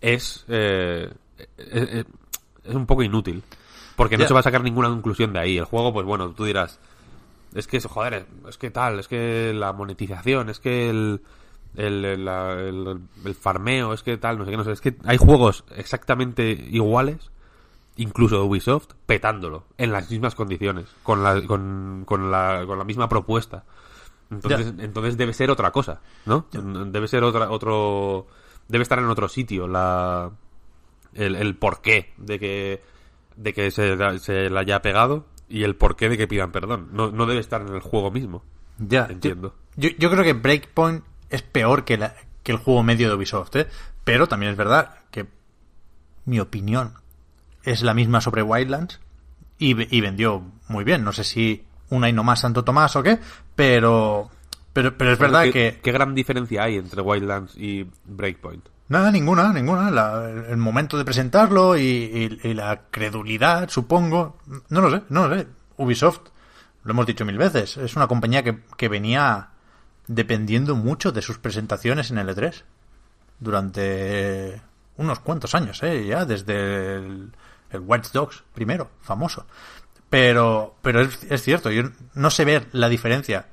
es, 0.01 0.45
eh, 0.47 1.11
es, 1.57 2.05
es, 2.63 2.75
un 2.75 2.85
poco 2.85 3.03
inútil. 3.03 3.43
Porque 3.95 4.17
no 4.17 4.27
se 4.27 4.33
va 4.33 4.41
a 4.41 4.43
sacar 4.43 4.61
ninguna 4.63 4.89
conclusión 4.89 5.33
de 5.33 5.39
ahí. 5.39 5.57
El 5.57 5.65
juego, 5.65 5.93
pues 5.93 6.05
bueno, 6.05 6.31
tú 6.31 6.43
dirás, 6.45 6.79
es 7.53 7.65
que, 7.67 7.79
joder, 7.79 8.25
es 8.47 8.57
que 8.57 8.69
tal, 8.69 8.99
es 8.99 9.07
que 9.07 9.53
la 9.55 9.71
monetización, 9.73 10.49
es 10.49 10.59
que 10.59 10.89
el, 10.89 11.21
el, 11.75 12.03
el, 12.05 12.25
la- 12.25 12.53
el- 12.53 12.99
el 13.23 13.35
farmeo, 13.35 13.93
es 13.93 14.03
que 14.03 14.17
tal, 14.17 14.37
no 14.37 14.45
sé 14.45 14.51
qué, 14.51 14.57
no 14.57 14.63
sé. 14.65 14.73
Es 14.73 14.81
que 14.81 14.95
hay 15.05 15.17
juegos 15.17 15.63
exactamente 15.75 16.49
iguales, 16.51 17.31
incluso 17.97 18.35
de 18.37 18.41
Ubisoft, 18.43 18.87
petándolo, 19.05 19.65
en 19.77 19.91
las 19.91 20.09
mismas 20.11 20.35
condiciones, 20.35 20.85
con 21.03 21.23
la, 21.23 21.41
con, 21.45 22.03
con 22.05 22.29
la, 22.31 22.63
con 22.65 22.77
la 22.77 22.83
misma 22.83 23.07
propuesta. 23.09 23.63
Entonces, 24.31 24.73
entonces 24.79 25.17
debe 25.17 25.33
ser 25.33 25.51
otra 25.51 25.71
cosa, 25.71 26.01
¿no? 26.25 26.47
Debe 26.51 27.07
ser 27.07 27.23
otra, 27.23 27.49
otro, 27.51 28.27
debe 28.67 28.81
estar 28.81 28.97
en 28.99 29.05
otro 29.05 29.29
sitio 29.29 29.67
la, 29.67 30.31
el, 31.13 31.35
el 31.35 31.55
porqué 31.55 32.13
de 32.17 32.39
que, 32.39 32.81
de 33.35 33.53
que 33.53 33.71
se, 33.71 34.19
se 34.19 34.49
le 34.49 34.59
haya 34.59 34.81
pegado 34.81 35.25
y 35.47 35.63
el 35.63 35.75
porqué 35.75 36.09
de 36.09 36.17
que 36.17 36.27
pidan 36.27 36.51
perdón. 36.51 36.89
No, 36.91 37.11
no 37.11 37.25
debe 37.27 37.39
estar 37.39 37.61
en 37.61 37.73
el 37.73 37.81
juego 37.81 38.09
mismo. 38.11 38.43
Ya, 38.79 39.05
Entiendo. 39.05 39.55
Yo, 39.77 39.89
yo 39.99 40.09
creo 40.09 40.23
que 40.23 40.33
Breakpoint 40.33 41.03
es 41.29 41.41
peor 41.43 41.85
que, 41.85 41.97
la- 41.97 42.15
que 42.43 42.51
el 42.51 42.57
juego 42.57 42.81
medio 42.83 43.07
de 43.09 43.15
Ubisoft, 43.15 43.55
¿eh? 43.55 43.67
Pero 44.03 44.27
también 44.27 44.51
es 44.51 44.57
verdad 44.57 45.01
que 45.11 45.27
mi 46.25 46.39
opinión 46.39 46.95
es 47.65 47.81
la 47.83 47.93
misma 47.93 48.21
sobre 48.21 48.41
Wildlands 48.43 48.99
y, 49.57 49.73
ve- 49.73 49.87
y 49.91 50.01
vendió 50.01 50.43
muy 50.67 50.83
bien. 50.83 51.03
No 51.03 51.11
sé 51.11 51.23
si 51.23 51.65
una 51.89 52.07
y 52.09 52.13
no 52.13 52.23
más 52.23 52.39
Santo 52.39 52.63
Tomás 52.63 52.95
o 52.95 53.03
qué, 53.03 53.19
pero, 53.55 54.29
pero, 54.73 54.97
pero 54.97 55.11
es 55.13 55.19
verdad 55.19 55.43
¿Qué, 55.43 55.51
que... 55.51 55.79
¿Qué 55.83 55.91
gran 55.91 56.15
diferencia 56.15 56.63
hay 56.63 56.77
entre 56.77 57.01
Wildlands 57.01 57.55
y 57.57 57.85
Breakpoint? 58.05 58.65
Nada, 58.87 59.11
ninguna, 59.11 59.51
ninguna. 59.51 59.89
La- 59.91 60.29
el 60.49 60.57
momento 60.57 60.97
de 60.97 61.05
presentarlo 61.05 61.75
y, 61.77 61.81
y- 61.81 62.39
y 62.49 62.53
la 62.53 62.81
credulidad, 62.91 63.69
supongo. 63.69 64.37
No 64.69 64.81
lo 64.81 64.91
sé, 64.91 65.01
no 65.09 65.27
lo 65.27 65.35
sé. 65.37 65.47
Ubisoft, 65.77 66.21
lo 66.83 66.91
hemos 66.91 67.05
dicho 67.05 67.25
mil 67.25 67.37
veces, 67.37 67.77
es 67.77 67.95
una 67.95 68.07
compañía 68.07 68.43
que, 68.43 68.59
que 68.77 68.87
venía 68.89 69.49
dependiendo 70.07 70.75
mucho 70.75 71.11
de 71.11 71.21
sus 71.23 71.39
presentaciones 71.39 72.11
en 72.11 72.17
L3 72.17 72.63
durante 73.39 74.61
unos 74.97 75.19
cuantos 75.19 75.55
años, 75.55 75.81
¿eh? 75.83 76.05
ya 76.05 76.25
desde 76.25 76.95
el, 76.97 77.31
el 77.75 77.81
Watch 77.81 78.11
Dogs 78.11 78.43
primero, 78.53 78.89
famoso. 79.01 79.45
Pero, 80.09 80.75
pero 80.81 81.01
es, 81.01 81.43
cierto, 81.43 81.71
yo 81.71 81.83
no 82.13 82.29
sé 82.29 82.45
ver 82.45 82.67
la 82.71 82.89
diferencia 82.89 83.47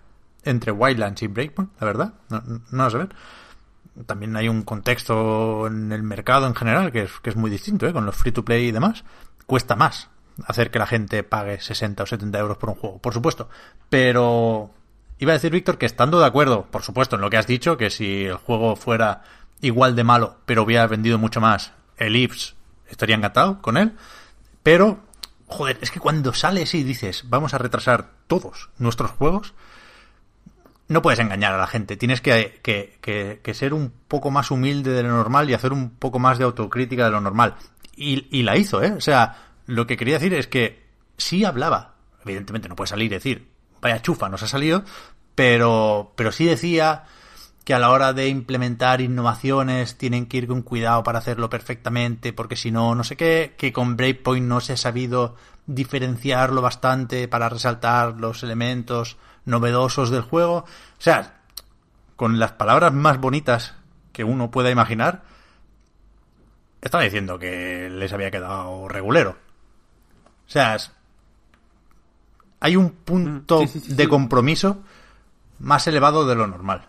entre 0.44 0.72
Wildlands 0.72 1.22
y 1.22 1.26
Breakpoint, 1.28 1.70
la 1.80 1.86
verdad, 1.86 2.14
no, 2.28 2.42
no 2.70 2.90
sé 2.90 2.98
ver 2.98 3.08
también 4.06 4.34
hay 4.36 4.48
un 4.48 4.62
contexto 4.62 5.66
en 5.66 5.92
el 5.92 6.02
mercado 6.02 6.46
en 6.46 6.54
general 6.54 6.92
que 6.92 7.02
es, 7.02 7.12
que 7.22 7.30
es 7.30 7.36
muy 7.36 7.50
distinto, 7.50 7.86
¿eh? 7.86 7.92
con 7.92 8.06
los 8.06 8.16
free 8.16 8.32
to 8.32 8.44
play 8.44 8.68
y 8.68 8.72
demás. 8.72 9.04
Cuesta 9.46 9.76
más 9.76 10.08
hacer 10.46 10.70
que 10.70 10.78
la 10.78 10.86
gente 10.86 11.22
pague 11.22 11.60
60 11.60 12.02
o 12.02 12.06
70 12.06 12.38
euros 12.38 12.56
por 12.56 12.70
un 12.70 12.76
juego, 12.76 12.98
por 12.98 13.12
supuesto. 13.12 13.48
Pero 13.90 14.70
iba 15.18 15.32
a 15.32 15.34
decir, 15.34 15.52
Víctor, 15.52 15.78
que 15.78 15.86
estando 15.86 16.18
de 16.20 16.26
acuerdo, 16.26 16.66
por 16.70 16.82
supuesto, 16.82 17.16
en 17.16 17.22
lo 17.22 17.30
que 17.30 17.36
has 17.36 17.46
dicho, 17.46 17.76
que 17.76 17.90
si 17.90 18.24
el 18.24 18.36
juego 18.36 18.76
fuera 18.76 19.22
igual 19.60 19.94
de 19.94 20.04
malo, 20.04 20.36
pero 20.46 20.62
hubiera 20.62 20.86
vendido 20.86 21.18
mucho 21.18 21.40
más, 21.40 21.72
el 21.96 22.16
Ips 22.16 22.56
estaría 22.92 23.16
encantado 23.16 23.60
con 23.60 23.76
él. 23.76 23.92
Pero, 24.62 25.00
joder, 25.46 25.78
es 25.80 25.90
que 25.90 25.98
cuando 26.00 26.32
sales 26.32 26.74
y 26.74 26.84
dices, 26.84 27.24
vamos 27.28 27.52
a 27.54 27.58
retrasar 27.58 28.10
todos 28.28 28.70
nuestros 28.78 29.10
juegos, 29.10 29.54
no 30.88 31.02
puedes 31.02 31.18
engañar 31.20 31.52
a 31.54 31.58
la 31.58 31.66
gente. 31.66 31.96
Tienes 31.96 32.20
que, 32.20 32.60
que- 32.62 32.98
que- 33.00 33.40
que 33.42 33.54
ser 33.54 33.72
un 33.74 33.92
poco 34.08 34.30
más 34.30 34.50
humilde 34.50 34.90
de 34.92 35.02
lo 35.02 35.10
normal 35.10 35.48
y 35.50 35.54
hacer 35.54 35.72
un 35.72 35.90
poco 35.90 36.18
más 36.18 36.38
de 36.38 36.44
autocrítica 36.44 37.04
de 37.06 37.10
lo 37.10 37.20
normal. 37.20 37.54
Y, 37.96 38.26
y 38.36 38.42
la 38.42 38.56
hizo, 38.56 38.82
¿eh? 38.82 38.92
O 38.92 39.00
sea, 39.00 39.36
lo 39.66 39.86
que 39.86 39.96
quería 39.96 40.14
decir 40.14 40.34
es 40.34 40.46
que 40.46 40.82
sí 41.16 41.44
hablaba. 41.44 41.94
Evidentemente 42.24 42.68
no 42.68 42.76
puede 42.76 42.88
salir 42.88 43.06
y 43.06 43.14
decir, 43.14 43.48
vaya 43.80 44.02
chufa, 44.02 44.28
nos 44.28 44.42
ha 44.42 44.46
salido. 44.48 44.84
Pero, 45.34 46.12
pero 46.16 46.30
sí 46.30 46.44
decía 46.44 47.04
que 47.64 47.74
a 47.74 47.78
la 47.78 47.90
hora 47.90 48.12
de 48.12 48.28
implementar 48.28 49.00
innovaciones 49.00 49.96
tienen 49.96 50.26
que 50.26 50.38
ir 50.38 50.48
con 50.48 50.62
cuidado 50.62 51.02
para 51.02 51.18
hacerlo 51.18 51.48
perfectamente, 51.48 52.32
porque 52.32 52.56
si 52.56 52.70
no, 52.70 52.94
no 52.94 53.04
sé 53.04 53.16
qué, 53.16 53.54
que 53.56 53.72
con 53.72 53.96
Breakpoint 53.96 54.46
no 54.46 54.60
se 54.60 54.72
ha 54.72 54.76
sabido 54.76 55.36
diferenciarlo 55.66 56.60
bastante 56.60 57.28
para 57.28 57.48
resaltar 57.48 58.14
los 58.18 58.42
elementos 58.42 59.16
novedosos 59.44 60.10
del 60.10 60.22
juego. 60.22 60.56
O 60.56 60.66
sea, 60.98 61.40
con 62.16 62.38
las 62.38 62.52
palabras 62.52 62.92
más 62.92 63.20
bonitas 63.20 63.74
que 64.12 64.24
uno 64.24 64.50
pueda 64.50 64.70
imaginar, 64.70 65.22
estaba 66.80 67.04
diciendo 67.04 67.38
que 67.38 67.88
les 67.90 68.12
había 68.12 68.30
quedado 68.30 68.88
regulero. 68.88 69.36
O 70.46 70.50
sea, 70.52 70.76
hay 72.60 72.76
un 72.76 72.90
punto 72.90 73.62
Mm, 73.62 73.66
sí, 73.68 73.80
sí, 73.80 73.88
sí, 73.88 73.94
de 73.94 74.08
compromiso 74.08 74.82
más 75.60 75.86
elevado 75.86 76.26
de 76.26 76.34
lo 76.34 76.46
normal. 76.46 76.88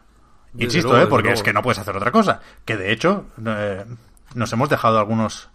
Desde 0.53 0.65
Insisto, 0.65 0.89
luego, 0.89 1.05
¿eh? 1.05 1.09
porque 1.09 1.27
luego. 1.29 1.37
es 1.37 1.43
que 1.43 1.53
no 1.53 1.61
puedes 1.63 1.79
hacer 1.79 1.95
otra 1.97 2.11
cosa. 2.11 2.41
Que 2.65 2.77
de 2.77 2.91
hecho, 2.91 3.25
eh, 3.45 3.85
nos 4.35 4.53
hemos 4.53 4.69
dejado 4.69 4.99
algunos 4.99 5.49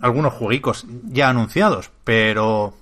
algunos 0.00 0.32
jueguicos 0.32 0.86
ya 1.04 1.28
anunciados, 1.28 1.90
pero 2.04 2.74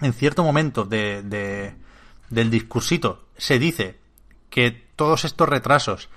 en 0.00 0.12
cierto 0.12 0.42
momento 0.42 0.84
de, 0.84 1.22
de- 1.22 1.74
del 2.30 2.50
discursito 2.50 3.26
se 3.36 3.58
dice 3.60 3.98
que 4.50 4.70
todos 4.96 5.24
estos 5.24 5.48
retrasos 5.48 6.08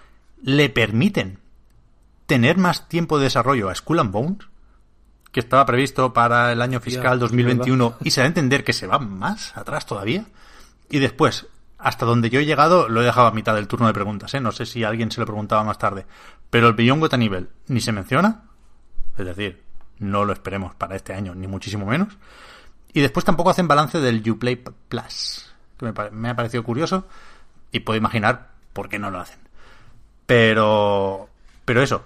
le 0.41 0.69
permiten 0.69 1.39
tener 2.25 2.57
más 2.57 2.89
tiempo 2.89 3.17
de 3.19 3.25
desarrollo 3.25 3.69
a 3.69 3.75
Skull 3.75 3.99
and 3.99 4.11
Bones, 4.11 4.39
que 5.31 5.39
estaba 5.41 5.65
previsto 5.65 6.11
para 6.11 6.51
el 6.51 6.61
año 6.61 6.79
fiscal 6.79 7.17
sí, 7.17 7.21
2021, 7.21 7.97
y 8.01 8.09
se 8.11 8.21
da 8.21 8.25
a 8.25 8.27
entender 8.27 8.63
que 8.63 8.73
se 8.73 8.87
va 8.87 8.97
más 8.99 9.55
atrás 9.55 9.85
todavía. 9.85 10.25
Y 10.89 10.99
después, 10.99 11.45
hasta 11.77 12.05
donde 12.05 12.29
yo 12.29 12.39
he 12.39 12.45
llegado, 12.45 12.87
lo 12.89 13.01
he 13.01 13.05
dejado 13.05 13.27
a 13.27 13.31
mitad 13.31 13.55
del 13.55 13.67
turno 13.67 13.87
de 13.87 13.93
preguntas, 13.93 14.33
¿eh? 14.33 14.39
No 14.39 14.51
sé 14.51 14.65
si 14.65 14.83
alguien 14.83 15.11
se 15.11 15.19
lo 15.19 15.25
preguntaba 15.25 15.63
más 15.63 15.77
tarde. 15.77 16.05
Pero 16.49 16.67
el 16.67 16.73
Beyond 16.73 17.01
Good 17.01 17.13
and 17.13 17.23
Evil 17.23 17.49
ni 17.67 17.81
se 17.81 17.91
menciona, 17.91 18.43
es 19.17 19.25
decir, 19.25 19.63
no 19.99 20.25
lo 20.25 20.33
esperemos 20.33 20.73
para 20.75 20.95
este 20.95 21.13
año, 21.13 21.35
ni 21.35 21.47
muchísimo 21.47 21.85
menos. 21.85 22.17
Y 22.93 23.01
después 23.01 23.25
tampoco 23.25 23.49
hacen 23.49 23.67
balance 23.67 23.99
del 23.99 24.27
Uplay 24.29 24.55
Plus, 24.87 25.53
que 25.77 25.93
me, 26.11 26.29
ha 26.29 26.35
parecido 26.35 26.63
curioso 26.63 27.07
y 27.71 27.81
puedo 27.81 27.97
imaginar 27.97 28.51
por 28.73 28.87
qué 28.87 28.99
no 28.99 29.11
lo 29.11 29.19
hacen. 29.19 29.39
Pero, 30.25 31.29
pero 31.65 31.81
eso, 31.81 32.05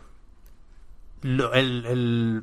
lo- 1.21 1.53
el 1.53 2.41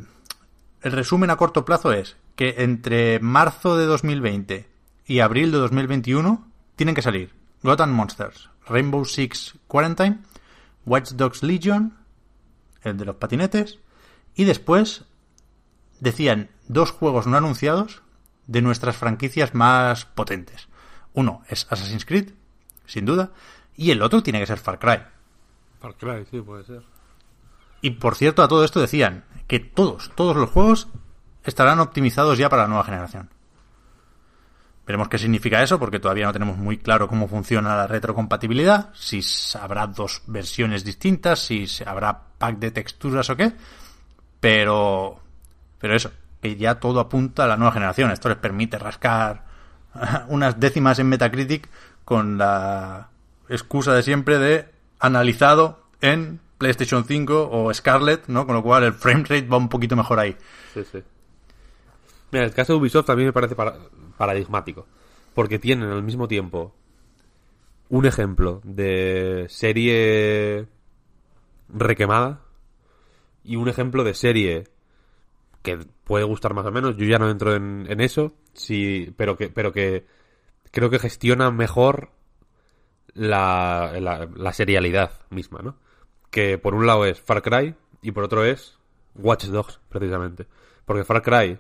resumen 0.83 1.31
a 1.31 1.37
corto 1.37 1.65
plazo 1.65 1.93
es 1.93 2.17
que 2.37 2.55
entre 2.59 3.19
marzo 3.19 3.77
de 3.77 3.87
2020 3.87 4.69
y 5.07 5.21
abril 5.21 5.51
de 5.53 5.59
2021 5.59 6.47
tienen 6.77 6.95
que 6.95 7.03
salir 7.03 7.35
Gotham 7.63 7.93
Monsters, 7.93 8.51
Rainbow 8.67 9.05
Six 9.05 9.55
Quarantine, 9.67 10.21
Watch 10.85 11.13
Dogs 11.13 11.43
Legion, 11.43 11.97
el 12.83 12.97
de 12.97 13.05
los 13.05 13.17
patinetes, 13.17 13.81
y 14.35 14.45
después 14.45 15.05
decían 16.01 16.51
dos 16.69 16.93
juegos 16.93 17.27
no 17.27 17.37
anunciados 17.37 18.03
de 18.47 18.63
nuestras 18.63 18.97
franquicias 18.97 19.55
más 19.55 20.05
potentes. 20.05 20.69
Uno 21.15 21.43
es 21.49 21.67
Assassin's 21.71 22.05
Creed, 22.05 22.33
sin 22.85 23.07
duda, 23.07 23.33
y 23.75 23.91
el 23.91 24.03
otro 24.03 24.23
tiene 24.23 24.39
que 24.39 24.47
ser 24.47 24.59
Far 24.59 24.79
Cry. 24.79 25.03
Far 25.81 25.95
Cry, 25.97 26.27
sí, 26.31 26.41
puede 26.41 26.65
ser. 26.65 26.83
Y 27.81 27.91
por 27.91 28.15
cierto, 28.15 28.43
a 28.43 28.49
todo 28.49 28.65
esto 28.65 28.81
decían 28.81 29.25
que 29.47 29.61
todos, 29.61 30.11
todos 30.15 30.37
los 30.37 30.51
juegos 30.51 30.89
estarán 31.45 31.81
optimizados 31.81 32.39
ya 32.39 32.49
para 32.49 32.63
la 32.63 32.69
nueva 32.69 32.85
generación. 32.85 33.31
Veremos 34.87 35.09
qué 35.09 35.19
significa 35.19 35.63
eso, 35.63 35.79
porque 35.81 35.99
todavía 35.99 36.27
no 36.27 36.33
tenemos 36.33 36.57
muy 36.57 36.79
claro 36.79 37.09
cómo 37.09 37.27
funciona 37.27 37.75
la 37.77 37.87
retrocompatibilidad, 37.89 38.91
si 38.95 39.21
habrá 39.61 39.87
dos 39.89 40.23
versiones 40.29 40.85
distintas, 40.85 41.41
si 41.41 41.67
habrá 41.85 42.17
pack 42.39 42.59
de 42.59 42.71
texturas 42.71 43.29
o 43.31 43.37
qué. 43.37 43.53
Pero, 44.41 45.19
pero 45.79 45.95
eso, 45.97 46.13
que 46.41 46.57
ya 46.57 46.77
todo 46.77 47.01
apunta 47.01 47.45
a 47.45 47.47
la 47.49 47.57
nueva 47.57 47.73
generación. 47.73 48.11
Esto 48.11 48.29
les 48.29 48.39
permite 48.39 48.79
rascar 48.79 49.45
unas 50.29 50.61
décimas 50.61 50.99
en 50.99 51.09
Metacritic 51.09 51.69
con 52.05 52.39
la 52.39 53.09
excusa 53.49 53.93
de 53.95 54.03
siempre 54.03 54.39
de 54.39 54.69
analizado 55.01 55.83
en 56.01 56.41
PlayStation 56.59 57.05
5 57.05 57.49
o 57.51 57.75
Scarlet, 57.75 58.29
¿no? 58.29 58.47
Con 58.47 58.55
lo 58.55 58.63
cual 58.63 58.85
el 58.85 58.93
frame 58.93 59.23
rate 59.23 59.43
va 59.49 59.57
un 59.57 59.69
poquito 59.69 59.97
mejor 59.97 60.19
ahí. 60.21 60.37
Sí, 60.73 60.83
sí. 60.91 61.03
Mira, 62.31 62.45
el 62.45 62.53
caso 62.55 62.73
de 62.73 62.79
Ubisoft 62.79 63.07
también 63.07 63.29
me 63.29 63.33
parece 63.33 63.55
para- 63.55 63.77
paradigmático. 64.17 64.87
Porque 65.35 65.59
tienen 65.59 65.91
al 65.91 66.03
mismo 66.03 66.29
tiempo 66.29 66.75
un 67.89 68.07
ejemplo 68.07 68.61
de 68.65 69.47
serie 69.49 70.67
requemada 71.69 72.41
y 73.45 73.57
un 73.57 73.69
ejemplo 73.69 74.03
de 74.05 74.15
serie 74.15 74.65
que 75.63 75.79
puede 76.05 76.25
gustar 76.25 76.55
más 76.55 76.67
o 76.67 76.73
menos. 76.73 76.97
Yo 76.97 77.07
ya 77.07 77.19
no 77.19 77.31
entro 77.31 77.55
en, 77.55 78.01
eso, 78.01 78.35
sí, 78.55 79.13
pero 79.17 79.37
que, 79.37 79.49
pero 79.49 79.73
que 79.73 80.07
creo 80.71 80.91
que 80.91 80.99
gestiona 80.99 81.51
mejor 81.51 82.11
la, 83.15 83.93
la, 84.01 84.29
la 84.35 84.53
serialidad 84.53 85.13
misma, 85.31 85.61
¿no? 85.63 85.77
Que 86.31 86.59
por 86.59 86.75
un 86.75 86.87
lado 86.87 87.05
es 87.05 87.21
Far 87.21 87.43
Cry 87.43 87.75
y 88.03 88.13
por 88.13 88.25
otro 88.25 88.45
es 88.45 88.79
Watch 89.15 89.47
Dogs, 89.47 89.81
precisamente. 89.89 90.47
Porque 90.85 91.05
Far 91.05 91.23
Cry 91.23 91.59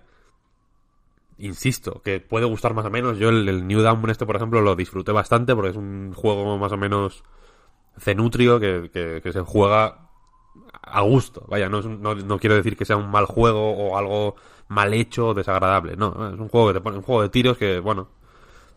insisto, 1.39 2.01
que 2.03 2.20
puede 2.20 2.47
gustar 2.47 2.74
más 2.74 2.87
o 2.87 2.91
menos. 2.91 3.18
Yo 3.18 3.28
el, 3.28 3.49
el 3.49 3.66
New 3.66 3.80
Dawn 3.82 4.09
este, 4.11 4.26
por 4.26 4.37
ejemplo, 4.37 4.61
lo 4.61 4.74
disfruté 4.76 5.12
bastante 5.12 5.55
porque 5.55 5.70
es 5.70 5.76
un 5.76 6.12
juego 6.14 6.57
más 6.59 6.72
o 6.72 6.76
menos 6.76 7.22
cenutrio 7.99 8.61
que, 8.61 8.91
que, 8.93 9.20
que 9.22 9.32
se 9.32 9.41
juega 9.41 10.09
a 10.82 11.01
gusto. 11.03 11.45
Vaya, 11.49 11.68
no, 11.68 11.78
es 11.80 11.87
un- 11.87 12.01
no, 12.03 12.14
no 12.14 12.39
quiero 12.39 12.57
decir 12.57 12.76
que 12.76 12.84
sea 12.84 12.97
un 12.97 13.11
mal 13.11 13.26
juego 13.26 13.72
o 13.72 13.97
algo 13.99 14.37
mal 14.68 14.93
hecho 14.95 15.28
o 15.28 15.34
desagradable. 15.34 15.97
No, 15.97 16.09
es 16.32 16.39
un 16.39 16.49
juego 16.49 16.68
que 16.68 16.74
te 16.74 16.80
pone, 16.80 16.97
un 16.97 17.03
juego 17.03 17.22
de 17.22 17.28
tiros 17.28 17.57
que, 17.59 17.78
bueno, 17.80 18.09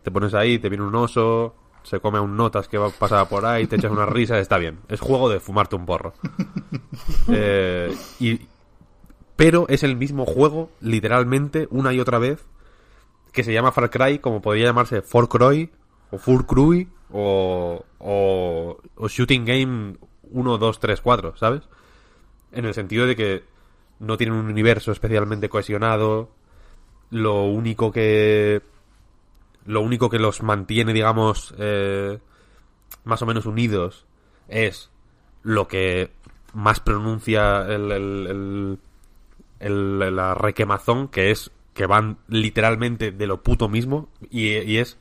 te 0.03 0.11
pones 0.11 0.33
ahí, 0.33 0.59
te 0.59 0.69
viene 0.69 0.83
un 0.85 0.95
oso, 0.95 1.55
se 1.83 1.99
come 1.99 2.17
a 2.17 2.21
un 2.21 2.35
notas 2.37 2.67
que 2.67 2.77
va 2.77 2.89
pasar 2.89 3.27
por 3.29 3.45
ahí, 3.45 3.67
te 3.67 3.75
echas 3.77 3.91
una 3.91 4.05
risa, 4.05 4.39
está 4.39 4.57
bien. 4.57 4.79
Es 4.87 4.99
juego 4.99 5.29
de 5.29 5.39
fumarte 5.39 5.75
un 5.75 5.85
porro. 5.85 6.13
Eh, 7.31 7.93
y, 8.19 8.39
pero 9.39 9.67
es 9.69 9.83
el 9.83 9.95
mismo 9.95 10.25
juego, 10.25 10.69
literalmente, 10.81 11.69
una 11.71 11.93
y 11.93 12.01
otra 12.01 12.19
vez, 12.19 12.45
que 13.31 13.45
se 13.45 13.53
llama 13.53 13.71
Far 13.71 13.89
Cry, 13.89 14.19
como 14.19 14.41
podría 14.41 14.65
llamarse 14.65 15.01
For 15.01 15.29
Cry, 15.29 15.71
o 16.11 16.17
Fur 16.17 16.45
Cry, 16.45 16.89
o, 17.09 17.85
o, 17.99 18.77
o 18.95 19.07
Shooting 19.07 19.45
Game 19.45 19.95
1, 20.23 20.57
2, 20.57 20.79
3, 20.81 20.99
4, 20.99 21.37
¿sabes? 21.37 21.61
En 22.51 22.65
el 22.65 22.73
sentido 22.73 23.07
de 23.07 23.15
que 23.15 23.43
no 23.99 24.17
tienen 24.17 24.35
un 24.35 24.47
universo 24.47 24.91
especialmente 24.91 25.47
cohesionado, 25.47 26.31
lo 27.09 27.45
único 27.45 27.93
que... 27.93 28.61
Lo 29.65 29.79
único 29.79 30.09
que 30.09 30.19
los 30.19 30.43
mantiene, 30.43 30.91
digamos, 30.91 31.55
eh, 31.59 32.19
más 33.05 33.21
o 33.21 33.25
menos 33.25 33.45
unidos 33.45 34.05
es 34.49 34.91
lo 35.43 35.69
que 35.69 36.11
más 36.53 36.81
pronuncia 36.81 37.65
el, 37.67 38.79
el- 39.59 40.15
la 40.15 40.33
requemazón, 40.35 41.07
que 41.07 41.31
es 41.31 41.51
que 41.73 41.85
van 41.85 42.17
literalmente 42.27 43.11
de 43.11 43.27
lo 43.27 43.41
puto 43.43 43.69
mismo 43.69 44.09
y, 44.29 44.49
y 44.57 44.77
es 44.77 44.97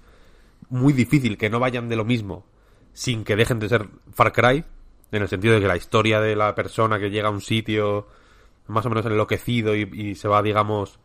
muy 0.70 0.92
difícil 0.92 1.36
que 1.38 1.50
no 1.50 1.58
vayan 1.60 1.88
de 1.88 1.96
lo 1.96 2.04
mismo 2.04 2.44
sin 2.92 3.24
que 3.24 3.36
dejen 3.36 3.58
de 3.58 3.68
ser 3.68 3.88
Far 4.12 4.32
Cry, 4.32 4.64
en 5.12 5.22
el 5.22 5.28
sentido 5.28 5.54
de 5.54 5.60
que 5.60 5.68
la 5.68 5.76
historia 5.76 6.20
de 6.20 6.36
la 6.36 6.54
persona 6.54 6.98
que 6.98 7.10
llega 7.10 7.28
a 7.28 7.30
un 7.32 7.40
sitio 7.40 8.06
más 8.66 8.84
o 8.84 8.90
menos 8.90 9.06
enloquecido 9.06 9.74
y, 9.74 9.88
y 9.92 10.14
se 10.14 10.28
va, 10.28 10.42
digamos, 10.42 10.98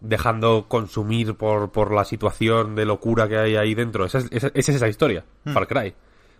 dejando 0.00 0.66
consumir 0.68 1.34
por, 1.34 1.70
por 1.72 1.92
la 1.92 2.04
situación 2.04 2.74
de 2.74 2.86
locura 2.86 3.28
que 3.28 3.36
hay 3.38 3.56
ahí 3.56 3.74
dentro. 3.74 4.04
Esa 4.06 4.18
es, 4.18 4.28
esa, 4.30 4.46
esa 4.54 4.72
es 4.72 4.76
esa 4.76 4.88
historia, 4.88 5.24
Far 5.44 5.66
Cry. 5.66 5.94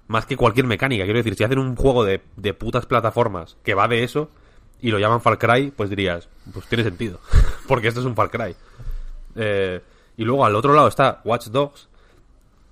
Más 0.09 0.26
que 0.26 0.37
cualquier 0.37 0.66
mecánica. 0.66 1.05
Quiero 1.05 1.18
decir, 1.18 1.35
si 1.35 1.45
hacen 1.45 1.59
un 1.59 1.76
juego 1.76 2.05
de, 2.05 2.22
de 2.37 2.55
putas 2.55 2.87
plataformas 2.87 3.59
que 3.62 3.74
va 3.74 3.87
de 3.87 4.03
eso 4.03 4.31
y 4.83 4.91
lo 4.91 4.99
llaman 4.99 5.20
Far 5.20 5.39
Cry, 5.39 5.70
pues 5.70 5.91
dirías, 5.91 6.28
pues 6.53 6.66
tiene 6.66 6.85
sentido. 6.85 7.20
Porque 7.68 7.89
esto 7.89 8.01
es 8.01 8.07
un 8.07 8.14
Far 8.14 8.31
Cry. 8.31 8.55
Eh, 9.37 9.81
y 10.16 10.24
luego 10.24 10.45
al 10.45 10.57
otro 10.57 10.72
lado 10.72 10.89
está 10.89 11.20
Watch 11.24 11.49
Dogs, 11.49 11.89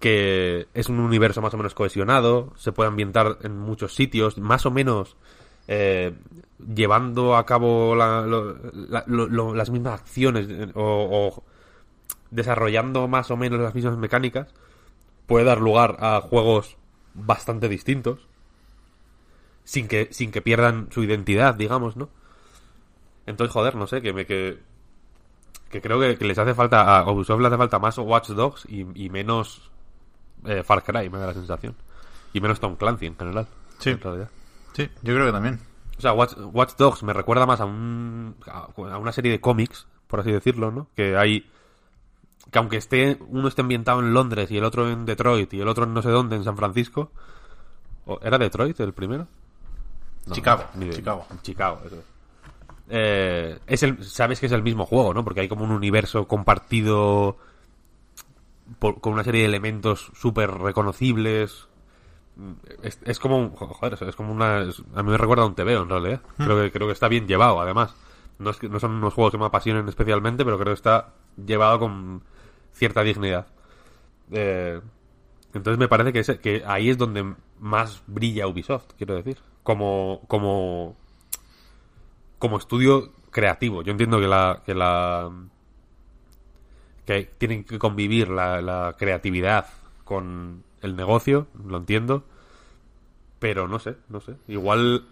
que 0.00 0.68
es 0.74 0.88
un 0.88 1.00
universo 1.00 1.42
más 1.42 1.54
o 1.54 1.56
menos 1.56 1.74
cohesionado, 1.74 2.52
se 2.56 2.72
puede 2.72 2.88
ambientar 2.88 3.38
en 3.42 3.58
muchos 3.58 3.94
sitios, 3.94 4.38
más 4.38 4.64
o 4.66 4.70
menos 4.70 5.16
eh, 5.66 6.14
llevando 6.74 7.36
a 7.36 7.44
cabo 7.44 7.96
las 7.96 9.70
mismas 9.70 10.00
acciones 10.00 10.46
eh, 10.48 10.70
o 10.74 11.42
desarrollando 12.30 13.08
más 13.08 13.30
o 13.30 13.36
menos 13.36 13.60
las 13.60 13.74
mismas 13.74 13.96
mecánicas, 13.96 14.48
puede 15.26 15.44
dar 15.44 15.60
lugar 15.60 15.96
a 16.00 16.20
juegos 16.20 16.76
bastante 17.14 17.68
distintos, 17.68 18.27
sin 19.68 19.86
que, 19.86 20.08
sin 20.12 20.32
que 20.32 20.40
pierdan 20.40 20.88
su 20.90 21.02
identidad, 21.02 21.54
digamos, 21.54 21.94
¿no? 21.94 22.08
Entonces, 23.26 23.52
joder, 23.52 23.74
no 23.74 23.86
sé, 23.86 24.00
que 24.00 24.14
me 24.14 24.24
que, 24.24 24.58
que 25.68 25.82
creo 25.82 26.00
que, 26.00 26.16
que 26.16 26.24
les 26.24 26.38
hace 26.38 26.54
falta, 26.54 27.00
a 27.00 27.12
Ubisoft 27.12 27.42
le 27.42 27.48
hace 27.48 27.58
falta 27.58 27.78
más 27.78 27.98
Watch 27.98 28.30
Dogs 28.30 28.64
y, 28.66 28.86
y 28.94 29.10
menos 29.10 29.70
eh, 30.46 30.62
Far 30.62 30.82
Cry, 30.82 31.10
me 31.10 31.18
da 31.18 31.26
la 31.26 31.34
sensación. 31.34 31.74
Y 32.32 32.40
menos 32.40 32.60
Tom 32.60 32.76
Clancy 32.76 33.04
en 33.04 33.18
general. 33.18 33.46
Sí. 33.78 33.90
en 33.90 34.00
realidad. 34.00 34.30
Sí, 34.72 34.88
yo 35.02 35.14
creo 35.14 35.26
que 35.26 35.32
también. 35.32 35.60
O 35.98 36.00
sea, 36.00 36.14
Watch, 36.14 36.32
Watch 36.38 36.76
Dogs 36.78 37.02
me 37.02 37.12
recuerda 37.12 37.44
más 37.44 37.60
a, 37.60 37.66
un, 37.66 38.36
a 38.46 38.96
una 38.96 39.12
serie 39.12 39.32
de 39.32 39.40
cómics, 39.42 39.86
por 40.06 40.20
así 40.20 40.32
decirlo, 40.32 40.70
¿no? 40.70 40.88
Que 40.96 41.14
hay... 41.18 41.46
Que 42.50 42.58
aunque 42.58 42.78
esté 42.78 43.18
uno 43.28 43.48
esté 43.48 43.60
ambientado 43.60 44.00
en 44.00 44.14
Londres 44.14 44.50
y 44.50 44.56
el 44.56 44.64
otro 44.64 44.88
en 44.88 45.04
Detroit 45.04 45.52
y 45.52 45.60
el 45.60 45.68
otro 45.68 45.84
en 45.84 45.92
no 45.92 46.00
sé 46.00 46.08
dónde, 46.08 46.36
en 46.36 46.44
San 46.44 46.56
Francisco... 46.56 47.12
¿o 48.06 48.18
¿Era 48.22 48.38
Detroit 48.38 48.80
el 48.80 48.94
primero? 48.94 49.28
No, 50.28 50.34
Chicago, 50.34 50.64
ni 50.74 50.90
Chicago. 50.90 51.26
Chicago, 51.42 51.80
eso 51.86 51.96
es. 51.96 52.02
Eh, 52.90 53.58
es 53.66 53.82
el, 53.82 54.02
sabes 54.04 54.40
que 54.40 54.46
es 54.46 54.52
el 54.52 54.62
mismo 54.62 54.86
juego, 54.86 55.12
¿no? 55.12 55.22
Porque 55.24 55.40
hay 55.40 55.48
como 55.48 55.64
un 55.64 55.72
universo 55.72 56.26
compartido 56.26 57.36
por- 58.78 59.00
con 59.00 59.12
una 59.12 59.24
serie 59.24 59.42
de 59.42 59.48
elementos 59.48 60.10
súper 60.14 60.50
reconocibles. 60.50 61.68
Es, 62.82 62.98
es 63.04 63.18
como 63.18 63.38
un, 63.38 63.50
joder, 63.50 63.98
es 64.00 64.16
como 64.16 64.32
una, 64.32 64.60
es- 64.62 64.82
a 64.94 65.02
mí 65.02 65.10
me 65.10 65.18
recuerda 65.18 65.42
a 65.42 65.46
un 65.46 65.54
TVO 65.54 65.82
en 65.82 65.88
realidad. 65.88 66.20
Creo 66.36 66.62
que, 66.62 66.70
creo 66.72 66.86
que 66.86 66.92
está 66.92 67.08
bien 67.08 67.26
llevado, 67.26 67.60
además. 67.60 67.94
No, 68.38 68.50
es 68.50 68.56
que, 68.58 68.68
no 68.68 68.78
son 68.78 68.92
unos 68.92 69.14
juegos 69.14 69.32
que 69.32 69.38
me 69.38 69.46
apasionen 69.46 69.88
especialmente, 69.88 70.44
pero 70.44 70.56
creo 70.58 70.68
que 70.72 70.78
está 70.78 71.08
llevado 71.44 71.80
con 71.80 72.22
cierta 72.72 73.02
dignidad. 73.02 73.48
Eh, 74.30 74.80
entonces 75.54 75.78
me 75.78 75.88
parece 75.88 76.12
que, 76.12 76.20
ese- 76.20 76.38
que 76.38 76.62
ahí 76.66 76.88
es 76.90 76.96
donde 76.98 77.34
más 77.58 78.02
brilla 78.06 78.46
Ubisoft, 78.46 78.92
quiero 78.96 79.14
decir. 79.16 79.38
Como, 79.68 80.22
como, 80.28 80.96
como 82.38 82.56
estudio 82.56 83.12
creativo. 83.30 83.82
Yo 83.82 83.92
entiendo 83.92 84.18
que 84.18 84.26
la, 84.26 84.62
que 84.64 84.74
la, 84.74 85.30
que 87.04 87.24
tienen 87.36 87.64
que 87.64 87.78
convivir 87.78 88.30
la, 88.30 88.94
creatividad 88.96 89.66
con 90.04 90.64
el 90.80 90.96
negocio, 90.96 91.48
lo 91.66 91.76
entiendo. 91.76 92.24
Pero 93.40 93.68
no 93.68 93.78
sé, 93.78 93.98
no 94.08 94.22
sé. 94.22 94.36
Igual, 94.46 95.06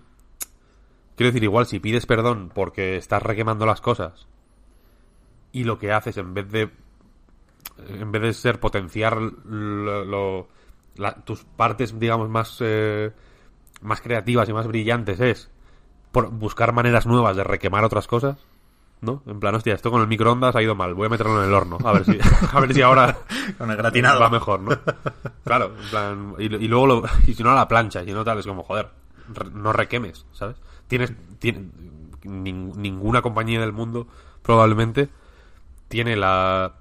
quiero 1.17 1.33
decir, 1.33 1.45
igual 1.45 1.67
si 1.67 1.79
pides 1.79 2.07
perdón 2.07 2.51
porque 2.55 2.97
estás 2.97 3.23
requemando 3.23 3.67
las 3.67 3.83
cosas 3.83 4.27
y 5.53 5.65
lo 5.65 5.79
que 5.79 5.93
haces 5.93 6.17
en 6.17 6.33
vez 6.33 6.51
de 6.51 6.71
en 7.89 8.11
vez 8.11 8.23
de 8.23 8.33
ser 8.33 8.59
potenciar 8.59 9.19
tus 11.27 11.45
partes 11.45 12.01
digamos 12.01 12.31
más 12.31 12.57
eh, 12.61 13.13
más 13.83 14.01
creativas 14.01 14.49
y 14.49 14.53
más 14.53 14.66
brillantes 14.66 15.20
es 15.20 15.51
por 16.12 16.31
buscar 16.31 16.72
maneras 16.72 17.07
nuevas 17.07 17.37
de 17.37 17.45
requemar 17.45 17.85
otras 17.85 18.07
cosas 18.07 18.39
¿no? 19.03 19.22
en 19.27 19.39
plan 19.41 19.55
hostia 19.55 19.74
esto 19.74 19.91
con 19.91 20.01
el 20.01 20.09
microondas 20.09 20.57
ha 20.57 20.62
ido 20.62 20.74
mal 20.74 20.95
voy 20.95 21.07
a 21.07 21.11
meterlo 21.11 21.41
en 21.43 21.49
el 21.49 21.55
horno 21.55 21.79
a 21.85 21.93
ver 21.93 22.05
si 22.05 22.18
a 22.53 22.61
ver 22.61 22.72
si 22.74 22.83
ahora 22.83 23.16
Con 23.59 23.70
el 23.70 23.77
gratinado. 23.77 24.20
va 24.20 24.31
mejor 24.31 24.61
¿no? 24.61 24.70
claro 25.45 25.72
en 25.83 25.91
plan 25.91 26.35
y, 26.39 26.45
y 26.45 26.68
luego 26.68 26.87
lo, 26.87 27.03
y 27.27 27.35
si 27.35 27.43
no 27.43 27.51
a 27.51 27.55
la 27.55 27.68
plancha 27.68 28.03
y 28.03 28.12
no 28.12 28.24
tal 28.24 28.39
es 28.39 28.47
como 28.47 28.62
joder 28.62 28.89
re- 29.35 29.51
no 29.53 29.72
requemes 29.72 30.24
¿sabes? 30.33 30.57
tienes 30.89 31.12
tiene- 31.39 31.68
nin- 32.24 32.74
ninguna 32.77 33.20
compañía 33.22 33.61
del 33.61 33.72
mundo 33.72 34.07
probablemente 34.43 35.09
tiene 35.89 36.16
la 36.16 36.72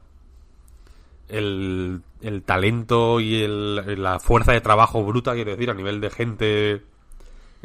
el, 1.29 2.01
el 2.21 2.43
talento 2.43 3.19
y 3.19 3.41
el- 3.43 4.01
la 4.01 4.19
fuerza 4.19 4.51
de 4.51 4.61
trabajo 4.61 5.03
bruta, 5.03 5.33
quiero 5.33 5.51
decir, 5.51 5.69
a 5.69 5.73
nivel 5.73 6.01
de 6.01 6.09
gente 6.09 6.81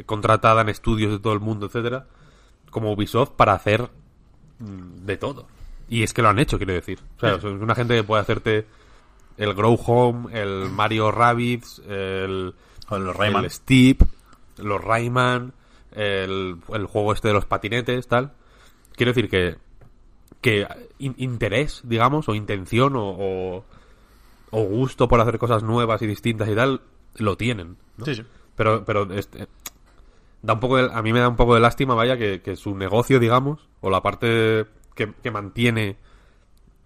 contratada 0.05 0.61
en 0.61 0.69
estudios 0.69 1.11
de 1.11 1.19
todo 1.19 1.33
el 1.33 1.39
mundo, 1.39 1.67
etcétera, 1.67 2.07
como 2.71 2.91
Ubisoft 2.93 3.31
para 3.31 3.53
hacer 3.53 3.89
mm, 4.59 5.05
de 5.05 5.17
todo. 5.17 5.47
Y 5.89 6.03
es 6.03 6.13
que 6.13 6.21
lo 6.21 6.29
han 6.29 6.39
hecho, 6.39 6.57
quiero 6.57 6.73
decir. 6.73 6.99
O 7.17 7.19
sea, 7.19 7.35
es 7.35 7.43
una 7.43 7.75
gente 7.75 7.95
que 7.95 8.03
puede 8.03 8.21
hacerte 8.21 8.65
el 9.37 9.53
Grow 9.53 9.77
Home, 9.85 10.29
el 10.39 10.69
Mario 10.69 11.11
Rabbids, 11.11 11.81
el, 11.87 12.53
los 12.89 13.15
Rayman. 13.15 13.43
el 13.43 13.51
Steep, 13.51 14.01
los 14.57 14.81
Rayman, 14.83 15.53
el, 15.91 16.57
el 16.73 16.85
juego 16.85 17.11
este 17.13 17.27
de 17.27 17.33
los 17.33 17.45
patinetes, 17.45 18.07
tal. 18.07 18.31
Quiero 18.95 19.11
decir 19.11 19.29
que 19.29 19.57
que 20.41 20.67
in- 20.99 21.15
interés, 21.17 21.81
digamos, 21.83 22.27
o 22.27 22.35
intención 22.35 22.95
o, 22.95 23.03
o, 23.09 23.65
o 24.51 24.63
gusto 24.63 25.07
por 25.07 25.21
hacer 25.21 25.37
cosas 25.37 25.63
nuevas 25.63 26.01
y 26.01 26.07
distintas 26.07 26.49
y 26.49 26.55
tal, 26.55 26.81
lo 27.15 27.37
tienen. 27.37 27.77
¿no? 27.97 28.05
Sí, 28.05 28.15
sí. 28.15 28.23
Pero, 28.55 28.83
pero 28.83 29.11
este, 29.13 29.47
da 30.41 30.53
un 30.53 30.59
poco 30.59 30.77
de- 30.77 30.91
a 30.93 31.01
mí 31.01 31.13
me 31.13 31.19
da 31.19 31.29
un 31.29 31.35
poco 31.35 31.53
de 31.55 31.61
lástima, 31.61 31.93
vaya, 31.95 32.17
que, 32.17 32.41
que 32.41 32.55
su 32.55 32.75
negocio, 32.75 33.19
digamos, 33.19 33.67
o 33.81 33.89
la 33.89 34.01
parte 34.01 34.65
que, 34.95 35.13
que 35.21 35.31
mantiene 35.31 35.97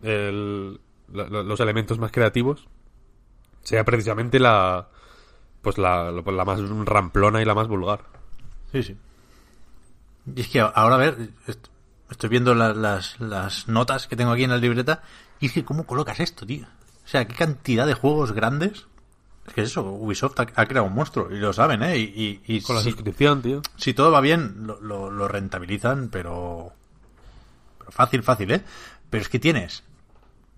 el- 0.02 0.80
la- 1.12 1.28
los 1.30 1.60
elementos 1.60 1.98
más 2.00 2.12
creativos, 2.12 2.68
sea 3.64 3.84
precisamente 3.84 4.40
la, 4.40 4.90
pues 5.62 5.78
la, 5.78 6.12
la 6.12 6.46
más 6.46 6.60
ramplona 6.86 7.42
y 7.42 7.46
la 7.46 7.56
más 7.56 7.68
vulgar. 7.68 8.02
Sí, 8.72 8.84
sí. 8.84 8.98
Y 10.36 10.42
es 10.42 10.48
que 10.50 10.60
ahora, 10.60 10.96
a 10.96 10.98
ver, 10.98 11.30
estoy 12.10 12.30
viendo 12.30 12.54
la- 12.56 12.74
las, 12.74 13.20
las 13.20 13.68
notas 13.68 14.08
que 14.08 14.16
tengo 14.16 14.32
aquí 14.32 14.44
en 14.44 14.52
la 14.52 14.58
libreta 14.58 15.02
y 15.40 15.48
es 15.48 15.52
que 15.54 15.66
¿cómo 15.66 15.86
colocas 15.86 16.20
esto, 16.20 16.46
tío? 16.46 16.66
O 17.06 17.08
sea, 17.08 17.28
qué 17.28 17.36
cantidad 17.36 17.86
de 17.86 17.94
juegos 17.94 18.32
grandes. 18.32 18.86
Es 19.48 19.54
que 19.54 19.62
es 19.62 19.70
eso, 19.70 19.84
Ubisoft 19.84 20.40
ha, 20.40 20.48
ha 20.56 20.66
creado 20.66 20.88
un 20.88 20.94
monstruo 20.96 21.32
y 21.32 21.38
lo 21.38 21.54
saben, 21.54 21.84
¿eh? 21.84 21.98
Y, 22.00 22.42
y, 22.48 22.56
y 22.58 22.62
Con 22.62 22.76
la 22.78 22.82
si, 22.82 22.90
suscripción, 22.92 23.42
tío. 23.44 23.62
si 23.78 23.94
todo 23.94 24.10
va 24.12 24.20
bien, 24.22 24.66
lo, 24.66 24.80
lo- 24.82 25.12
lo 25.12 25.28
rentabilizan, 25.28 26.10
pero... 26.10 26.74
Pero 27.78 27.92
fácil, 27.92 28.24
fácil, 28.24 28.52
¿eh? 28.52 28.64
Pero 29.10 29.22
es 29.22 29.30
que 29.30 29.40
tienes 29.40 29.84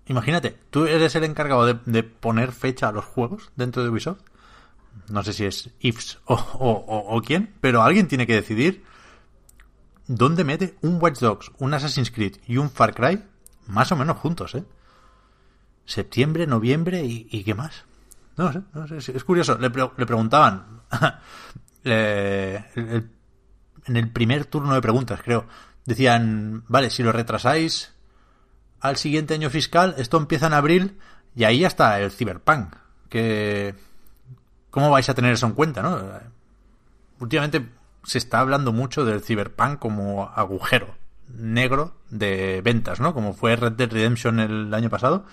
imagínate, 0.06 0.56
tú 0.70 0.86
eres 0.86 1.14
el 1.16 1.24
encargado 1.24 1.66
de, 1.66 1.76
de 1.84 2.02
poner 2.02 2.52
fecha 2.52 2.88
a 2.88 2.92
los 2.92 3.04
juegos 3.04 3.50
dentro 3.56 3.82
de 3.82 3.90
Ubisoft. 3.90 4.20
No 5.10 5.22
sé 5.22 5.34
si 5.34 5.44
es 5.44 5.68
Ifs 5.80 6.18
o, 6.24 6.32
o- 6.34 6.70
o- 6.86 7.14
o 7.16 7.20
quién, 7.20 7.52
pero 7.60 7.82
alguien 7.82 8.08
tiene 8.08 8.26
que 8.26 8.34
decidir 8.34 8.84
dónde 10.08 10.42
mete 10.44 10.76
un 10.82 11.00
Watch 11.00 11.20
Dogs, 11.20 11.52
un 11.58 11.72
Assassin's 11.74 12.10
Creed 12.10 12.36
y 12.46 12.56
un 12.56 12.70
Far 12.70 12.94
Cry 12.94 13.22
más 13.66 13.92
o 13.92 13.96
menos 13.96 14.16
juntos, 14.18 14.54
¿eh? 14.54 14.64
Septiembre, 15.84 16.46
noviembre 16.46 17.04
y, 17.04 17.28
y 17.30 17.44
qué 17.44 17.54
más. 17.54 17.84
No 18.36 18.52
sé, 18.52 18.60
no 18.74 18.86
sé, 18.88 18.96
es 19.16 19.24
curioso. 19.24 19.56
Le, 19.58 19.70
pre- 19.70 19.90
le 19.96 20.06
preguntaban 20.06 20.82
el- 21.84 22.64
el- 22.74 23.10
en 23.86 23.96
el 23.96 24.10
primer 24.10 24.44
turno 24.44 24.74
de 24.74 24.82
preguntas, 24.82 25.20
creo. 25.22 25.46
Decían, 25.86 26.64
vale, 26.68 26.90
si 26.90 27.02
lo 27.02 27.10
retrasáis 27.12 27.94
al 28.80 28.96
siguiente 28.96 29.34
año 29.34 29.48
fiscal, 29.50 29.94
esto 29.96 30.18
empieza 30.18 30.46
en 30.48 30.52
abril 30.52 30.98
y 31.34 31.44
ahí 31.44 31.60
ya 31.60 31.68
está 31.68 31.98
el 32.00 32.10
Cyberpunk. 32.10 32.74
Que, 33.08 33.74
¿Cómo 34.70 34.90
vais 34.90 35.08
a 35.08 35.14
tener 35.14 35.32
eso 35.32 35.46
en 35.46 35.52
cuenta, 35.54 35.80
no? 35.82 35.98
Últimamente 37.20 37.66
se 38.08 38.16
está 38.16 38.40
hablando 38.40 38.72
mucho 38.72 39.04
del 39.04 39.20
Cyberpunk 39.20 39.78
como 39.78 40.30
agujero 40.34 40.96
negro 41.36 41.94
de 42.08 42.62
ventas, 42.62 43.00
¿no? 43.00 43.12
Como 43.12 43.34
fue 43.34 43.54
Red 43.54 43.72
Dead 43.72 43.92
Redemption 43.92 44.40
el 44.40 44.72
año 44.72 44.88
pasado. 44.88 45.26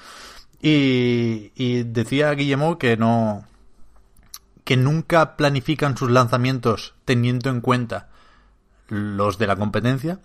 Y, 0.61 1.83
decía 1.83 2.31
Guillemot 2.31 2.77
que 2.77 2.97
no. 2.97 3.45
que 4.65 4.75
nunca 4.75 5.37
planifican 5.37 5.95
sus 5.95 6.11
lanzamientos 6.11 6.95
teniendo 7.05 7.49
en 7.49 7.61
cuenta 7.61 8.09
los 8.89 9.37
de 9.37 9.47
la 9.47 9.55
competencia, 9.55 10.19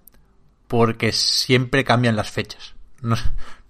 porque 0.67 1.13
siempre 1.13 1.85
cambian 1.85 2.17
las 2.17 2.31
fechas. 2.31 2.75
No, 3.01 3.17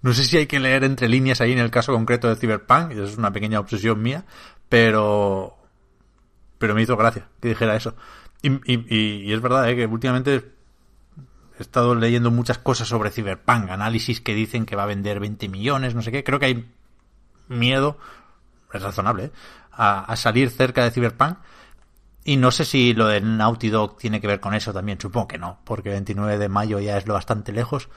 no 0.01 0.13
sé 0.13 0.23
si 0.23 0.37
hay 0.37 0.47
que 0.47 0.59
leer 0.59 0.83
entre 0.83 1.07
líneas 1.07 1.39
ahí 1.39 1.51
en 1.51 1.59
el 1.59 1.69
caso 1.69 1.93
concreto 1.93 2.29
de 2.29 2.35
Cyberpunk, 2.35 2.93
es 2.93 3.15
una 3.17 3.31
pequeña 3.31 3.59
obsesión 3.59 4.01
mía, 4.01 4.25
pero. 4.69 5.55
pero 6.57 6.73
me 6.73 6.81
hizo 6.81 6.97
gracia 6.97 7.27
que 7.41 7.49
dijera 7.49 7.75
eso. 7.75 7.95
Y, 8.41 9.31
es 9.31 9.41
verdad, 9.41 9.69
¿eh? 9.69 9.75
que 9.75 9.85
últimamente 9.85 10.51
he 11.59 11.61
estado 11.61 11.93
leyendo 11.93 12.31
muchas 12.31 12.57
cosas 12.57 12.87
sobre 12.87 13.11
Cyberpunk, 13.11 13.69
análisis 13.69 14.19
que 14.19 14.33
dicen 14.33 14.65
que 14.65 14.75
va 14.75 14.83
a 14.83 14.87
vender 14.87 15.19
20 15.19 15.47
millones, 15.47 15.93
no 15.93 16.01
sé 16.01 16.11
qué. 16.11 16.23
Creo 16.23 16.39
que 16.39 16.47
hay 16.47 16.71
miedo, 17.47 17.97
es 18.73 18.81
razonable, 18.81 19.25
¿eh? 19.25 19.31
a, 19.71 20.05
a 20.05 20.15
salir 20.15 20.49
cerca 20.49 20.83
de 20.83 20.91
Cyberpunk. 20.91 21.37
Y 22.23 22.37
no 22.37 22.51
sé 22.51 22.65
si 22.65 22.93
lo 22.93 23.07
de 23.07 23.19
Naughty 23.21 23.69
Dog 23.69 23.97
tiene 23.97 24.21
que 24.21 24.27
ver 24.27 24.39
con 24.39 24.53
eso 24.53 24.71
también. 24.73 24.99
Supongo 24.99 25.27
que 25.27 25.37
no, 25.37 25.59
porque 25.63 25.89
29 25.89 26.37
de 26.37 26.49
mayo 26.49 26.79
ya 26.79 26.97
es 26.97 27.07
lo 27.07 27.15
bastante 27.15 27.51
lejos. 27.51 27.89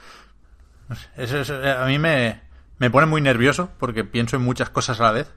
Eso, 1.15 1.39
eso, 1.39 1.63
eh, 1.63 1.71
a 1.71 1.85
mí 1.85 1.99
me, 1.99 2.41
me 2.79 2.89
pone 2.89 3.05
muy 3.07 3.21
nervioso 3.21 3.69
porque 3.77 4.03
pienso 4.03 4.35
en 4.35 4.43
muchas 4.43 4.69
cosas 4.69 4.99
a 4.99 5.03
la 5.03 5.11
vez. 5.11 5.31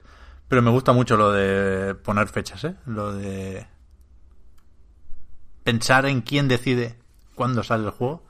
Pero 0.47 0.63
me 0.63 0.71
gusta 0.71 0.93
mucho 0.93 1.15
lo 1.15 1.31
de 1.31 1.93
poner 1.93 2.27
fechas, 2.27 2.63
¿eh? 2.63 2.75
Lo 2.87 3.13
de 3.13 3.67
pensar 5.63 6.05
en 6.05 6.21
quién 6.21 6.47
decide 6.47 6.95
cuándo 7.35 7.63
sale 7.63 7.85
el 7.85 7.91
juego. 7.91 8.23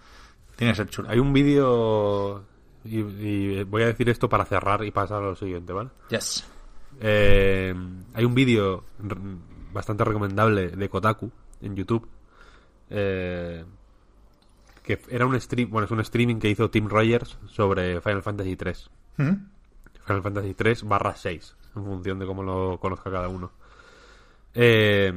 Tiene 0.56 0.74
que 0.74 0.78
ser 0.78 0.90
chulo. 0.90 1.10
Hay 1.10 1.20
un 1.20 1.32
vídeo. 1.34 2.44
Y, 2.84 3.00
y 3.00 3.64
voy 3.64 3.84
a 3.84 3.88
decir 3.88 4.10
esto 4.10 4.30
para 4.30 4.46
cerrar 4.46 4.84
y 4.86 4.92
pasar 4.92 5.22
a 5.22 5.28
lo 5.28 5.36
siguiente, 5.36 5.74
¿vale? 5.74 5.90
Yes. 6.10 6.46
Eh, 7.02 7.74
hay 8.14 8.26
un 8.26 8.34
vídeo 8.36 8.84
bastante 9.72 10.04
recomendable 10.04 10.70
de 10.70 10.90
Kotaku 10.90 11.32
en 11.62 11.76
YouTube. 11.76 12.08
eh, 12.90 13.64
que 14.84 15.00
era 15.10 15.26
un 15.28 15.40
stream, 15.40 15.70
bueno, 15.70 15.86
es 15.86 15.92
un 15.92 16.00
streaming 16.00 16.38
que 16.40 16.50
hizo 16.50 16.70
Tim 16.72 16.88
Rogers 16.90 17.38
sobre 17.48 18.02
Final 18.02 18.24
Fantasy 18.24 18.56
3. 18.56 18.90
Final 19.18 20.24
Fantasy 20.24 20.54
3 20.56 20.84
barra 20.88 21.16
6, 21.16 21.56
en 21.76 21.84
función 21.86 22.18
de 22.18 22.26
cómo 22.26 22.42
lo 22.42 22.80
conozca 22.80 23.12
cada 23.12 23.28
uno. 23.28 23.52
Eh, 24.56 25.14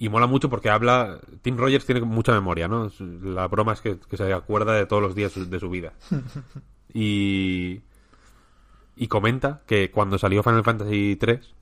y 0.00 0.08
mola 0.08 0.28
mucho 0.28 0.48
porque 0.48 0.70
habla. 0.70 1.18
Tim 1.42 1.56
Rogers 1.56 1.84
tiene 1.84 2.00
mucha 2.02 2.32
memoria, 2.32 2.68
¿no? 2.68 2.90
La 3.00 3.48
broma 3.48 3.72
es 3.72 3.80
que, 3.80 3.98
que 3.98 4.16
se 4.16 4.32
acuerda 4.32 4.72
de 4.72 4.86
todos 4.86 5.02
los 5.02 5.14
días 5.14 5.50
de 5.50 5.60
su 5.60 5.68
vida. 5.68 5.92
Y. 6.94 7.82
Y 8.96 9.06
comenta 9.08 9.60
que 9.66 9.90
cuando 9.90 10.18
salió 10.18 10.42
Final 10.42 10.64
Fantasy 10.64 11.16
3, 11.16 11.54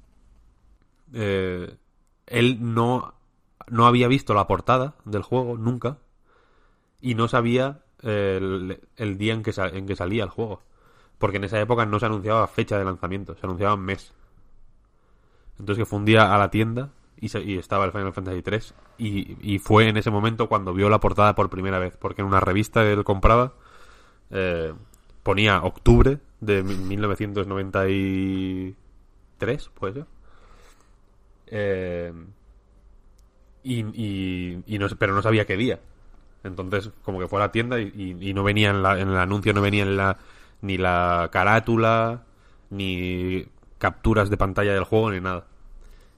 eh, 1.15 1.77
él 2.27 2.59
no, 2.61 3.13
no 3.69 3.87
había 3.87 4.07
visto 4.09 4.33
la 4.33 4.47
portada 4.47 4.95
del 5.05 5.23
juego 5.23 5.59
nunca 5.59 5.99
y 7.01 7.15
no 7.15 7.27
sabía 7.29 7.83
el, 8.03 8.81
el 8.97 9.19
día 9.19 9.35
en 9.35 9.43
que, 9.43 9.53
en 9.57 9.87
que 9.87 9.97
salía 9.97 10.23
el 10.23 10.31
juego. 10.31 10.63
Porque 11.19 11.39
en 11.39 11.45
esa 11.45 11.61
época 11.61 11.85
no 11.85 11.99
se 11.99 12.07
anunciaba 12.07 12.47
fecha 12.47 12.79
de 12.79 12.85
lanzamiento, 12.85 13.35
se 13.35 13.45
anunciaba 13.45 13.77
mes. 13.77 14.15
Entonces 15.59 15.83
que 15.83 15.87
fue 15.87 15.99
un 15.99 16.05
día 16.05 16.33
a 16.35 16.39
la 16.39 16.51
tienda 16.51 16.93
y, 17.35 17.39
y 17.39 17.59
estaba 17.59 17.85
el 17.85 17.93
Final 17.93 18.13
Fantasy 18.13 18.43
3 18.43 18.75
y, 18.99 19.59
fue 19.59 19.89
en 19.89 19.97
ese 19.97 20.11
momento 20.11 20.49
cuando 20.49 20.73
vio 20.73 20.89
la 20.89 21.01
portada 21.01 21.35
por 21.35 21.51
primera 21.51 21.79
vez, 21.79 21.97
porque 21.97 22.23
en 22.23 22.29
una 22.29 22.41
revista 22.41 22.83
que 22.83 22.93
él 22.93 23.05
compraba 23.05 23.53
eh, 24.31 24.73
ponía 25.23 25.63
octubre 25.63 26.19
de 26.41 26.63
mi- 26.63 26.77
1993, 26.77 29.69
puede 29.79 29.95
ser. 29.95 30.07
Eh, 31.49 32.13
y, 33.63 33.81
y, 33.95 34.63
y 34.67 34.79
no, 34.79 34.87
pero 34.99 35.15
no 35.15 35.23
sabía 35.23 35.47
qué 35.47 35.57
día. 35.57 35.81
Entonces, 36.45 36.91
como 37.05 37.19
que 37.19 37.27
fue 37.29 37.41
a 37.41 37.47
la 37.47 37.53
tienda 37.53 37.81
y, 37.81 37.93
y- 37.95 38.31
y 38.31 38.35
no 38.35 38.45
venía 38.45 38.71
en, 38.71 38.83
la- 38.83 39.01
en 39.01 39.09
el 39.09 39.17
anuncio, 39.17 39.53
no 39.53 39.61
venía 39.63 39.83
en 39.83 39.97
la, 39.97 40.17
ni 40.63 40.79
la 40.79 41.29
carátula, 41.33 42.23
ni 42.71 43.47
capturas 43.79 44.31
de 44.31 44.37
pantalla 44.37 44.73
del 44.75 44.85
juego, 44.85 45.11
ni 45.11 45.21
nada. 45.21 45.45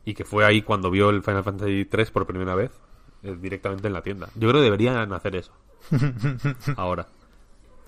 Y 0.08 0.14
que 0.14 0.24
fue 0.24 0.42
ahí 0.46 0.62
cuando 0.62 0.90
vio 0.90 1.10
el 1.10 1.22
Final 1.22 1.44
Fantasy 1.44 1.84
3 1.84 2.10
por 2.12 2.26
primera 2.26 2.54
vez, 2.54 2.70
eh, 3.22 3.36
directamente 3.38 3.88
en 3.88 3.92
la 3.92 4.00
tienda. 4.00 4.30
Yo 4.36 4.48
creo 4.48 4.62
que 4.62 4.64
deberían 4.64 5.12
hacer 5.12 5.36
eso. 5.36 5.52
Ahora. 6.78 7.06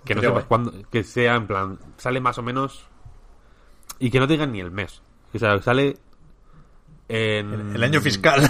Que 0.05 0.15
no 0.15 0.21
sepas 0.21 0.45
cuándo, 0.45 0.71
que 0.91 1.03
sea 1.03 1.37
en 1.37 1.47
plan, 1.47 1.79
sale 1.97 2.21
más 2.21 2.37
o 2.37 2.43
menos, 2.43 2.87
y 3.99 4.11
que 4.11 4.21
no 4.21 4.27
te 4.27 4.35
digan 4.35 4.53
ni 4.53 4.61
el 4.61 4.71
mes. 4.71 5.01
O 5.33 5.39
sea, 5.39 5.63
sale 5.63 5.97
en... 7.09 7.75
El 7.75 7.83
año 7.83 8.03
fiscal. 8.03 8.47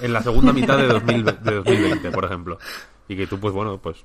en 0.00 0.12
la 0.12 0.20
segunda 0.20 0.52
mitad 0.52 0.76
de, 0.76 0.88
2000 0.88 1.24
de 1.24 1.54
2020, 1.54 2.10
por 2.10 2.24
ejemplo. 2.24 2.58
Y 3.06 3.16
que 3.16 3.28
tú, 3.28 3.38
pues 3.38 3.54
bueno, 3.54 3.78
pues 3.78 4.04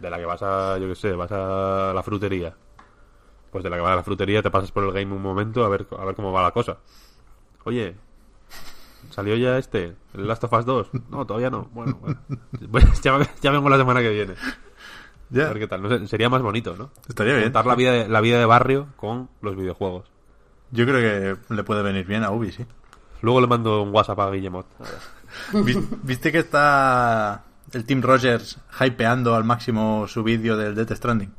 de 0.00 0.10
la 0.10 0.18
que 0.18 0.26
vas 0.26 0.42
a, 0.42 0.76
yo 0.76 0.86
qué 0.88 0.94
sé, 0.94 1.12
vas 1.12 1.32
a 1.32 1.94
la 1.94 2.02
frutería. 2.02 2.54
Pues 3.50 3.64
de 3.64 3.70
la 3.70 3.76
que 3.76 3.82
vas 3.82 3.92
a 3.92 3.96
la 3.96 4.02
frutería 4.02 4.42
te 4.42 4.50
pasas 4.50 4.70
por 4.70 4.84
el 4.84 4.92
game 4.92 5.14
un 5.14 5.22
momento 5.22 5.64
a 5.64 5.70
ver, 5.70 5.86
a 5.98 6.04
ver 6.04 6.14
cómo 6.14 6.30
va 6.30 6.42
la 6.42 6.50
cosa. 6.50 6.76
Oye, 7.64 7.96
¿salió 9.14 9.36
ya 9.36 9.58
este? 9.58 9.94
¿El 10.12 10.26
Last 10.26 10.44
of 10.44 10.52
Us 10.52 10.64
2? 10.66 10.88
No, 11.10 11.24
todavía 11.26 11.50
no. 11.50 11.68
Bueno, 11.72 11.98
bueno. 12.00 12.18
Pues 12.70 13.00
ya, 13.02 13.18
ya 13.40 13.50
vengo 13.50 13.68
la 13.68 13.76
semana 13.76 14.00
que 14.00 14.10
viene. 14.10 14.32
A 14.32 14.36
ya. 15.30 15.48
ver 15.48 15.58
qué 15.60 15.66
tal. 15.68 15.82
No 15.82 15.88
sé, 15.88 16.06
sería 16.08 16.28
más 16.28 16.42
bonito, 16.42 16.76
¿no? 16.76 16.90
Estaría 17.08 17.32
bien. 17.34 17.44
Contar 17.44 17.66
la 17.66 17.74
vida, 17.74 17.92
de, 17.92 18.08
la 18.08 18.20
vida 18.20 18.38
de 18.38 18.44
barrio 18.46 18.88
con 18.96 19.28
los 19.42 19.56
videojuegos. 19.56 20.10
Yo 20.70 20.84
creo 20.86 21.36
que 21.48 21.54
le 21.54 21.64
puede 21.64 21.82
venir 21.82 22.06
bien 22.06 22.24
a 22.24 22.30
Ubi, 22.30 22.50
sí. 22.52 22.66
Luego 23.22 23.40
le 23.40 23.46
mando 23.46 23.82
un 23.82 23.94
WhatsApp 23.94 24.18
a 24.20 24.30
Guillemot. 24.30 24.66
Vi- 25.52 25.88
¿Viste 26.02 26.30
que 26.32 26.38
está 26.38 27.44
el 27.72 27.84
Team 27.86 28.02
Rogers 28.02 28.58
hypeando 28.80 29.34
al 29.34 29.44
máximo 29.44 30.06
su 30.08 30.22
vídeo 30.22 30.56
del 30.56 30.74
Death 30.74 30.92
Stranding? 30.92 31.32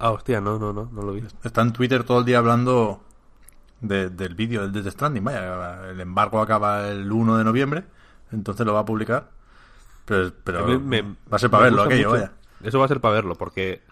Ah, 0.00 0.10
hostia, 0.10 0.40
no, 0.40 0.58
no, 0.58 0.72
no, 0.72 0.88
no 0.92 1.02
lo 1.02 1.12
vi. 1.12 1.24
Está 1.42 1.62
en 1.62 1.72
Twitter 1.72 2.04
todo 2.04 2.20
el 2.20 2.24
día 2.24 2.38
hablando 2.38 3.00
de- 3.80 4.10
del 4.10 4.34
vídeo 4.34 4.62
del 4.68 4.72
Death 4.84 4.92
Stranding. 4.94 5.24
Vaya, 5.24 5.90
el 5.90 6.00
embargo 6.00 6.40
acaba 6.40 6.88
el 6.88 7.10
1 7.10 7.36
de 7.38 7.44
noviembre, 7.44 7.84
entonces 8.32 8.64
lo 8.66 8.74
va 8.74 8.80
a 8.80 8.84
publicar. 8.84 9.30
Pero, 10.04 10.32
pero 10.44 10.66
Me- 10.66 11.02
me- 11.02 11.02
va 11.30 11.36
a 11.36 11.38
ser 11.38 11.50
para 11.50 11.64
verlo 11.64 11.82
aquello, 11.82 12.08
mucho. 12.10 12.20
vaya. 12.22 12.32
Eso 12.62 12.78
va 12.78 12.84
a 12.86 12.88
ser 12.88 13.00
para 13.00 13.14
verlo, 13.14 13.34
porque 13.36 13.82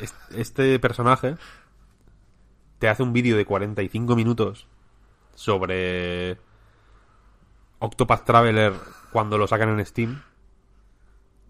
es- 0.00 0.14
este 0.30 0.78
personaje 0.78 1.36
te 2.78 2.88
hace 2.88 3.02
un 3.02 3.12
vídeo 3.12 3.36
de 3.36 3.44
45 3.44 4.14
minutos 4.16 4.66
sobre 5.34 6.38
Octopath 7.78 8.24
Traveler 8.24 8.72
cuando 9.12 9.38
lo 9.38 9.46
sacan 9.46 9.68
en 9.78 9.84
Steam. 9.84 10.22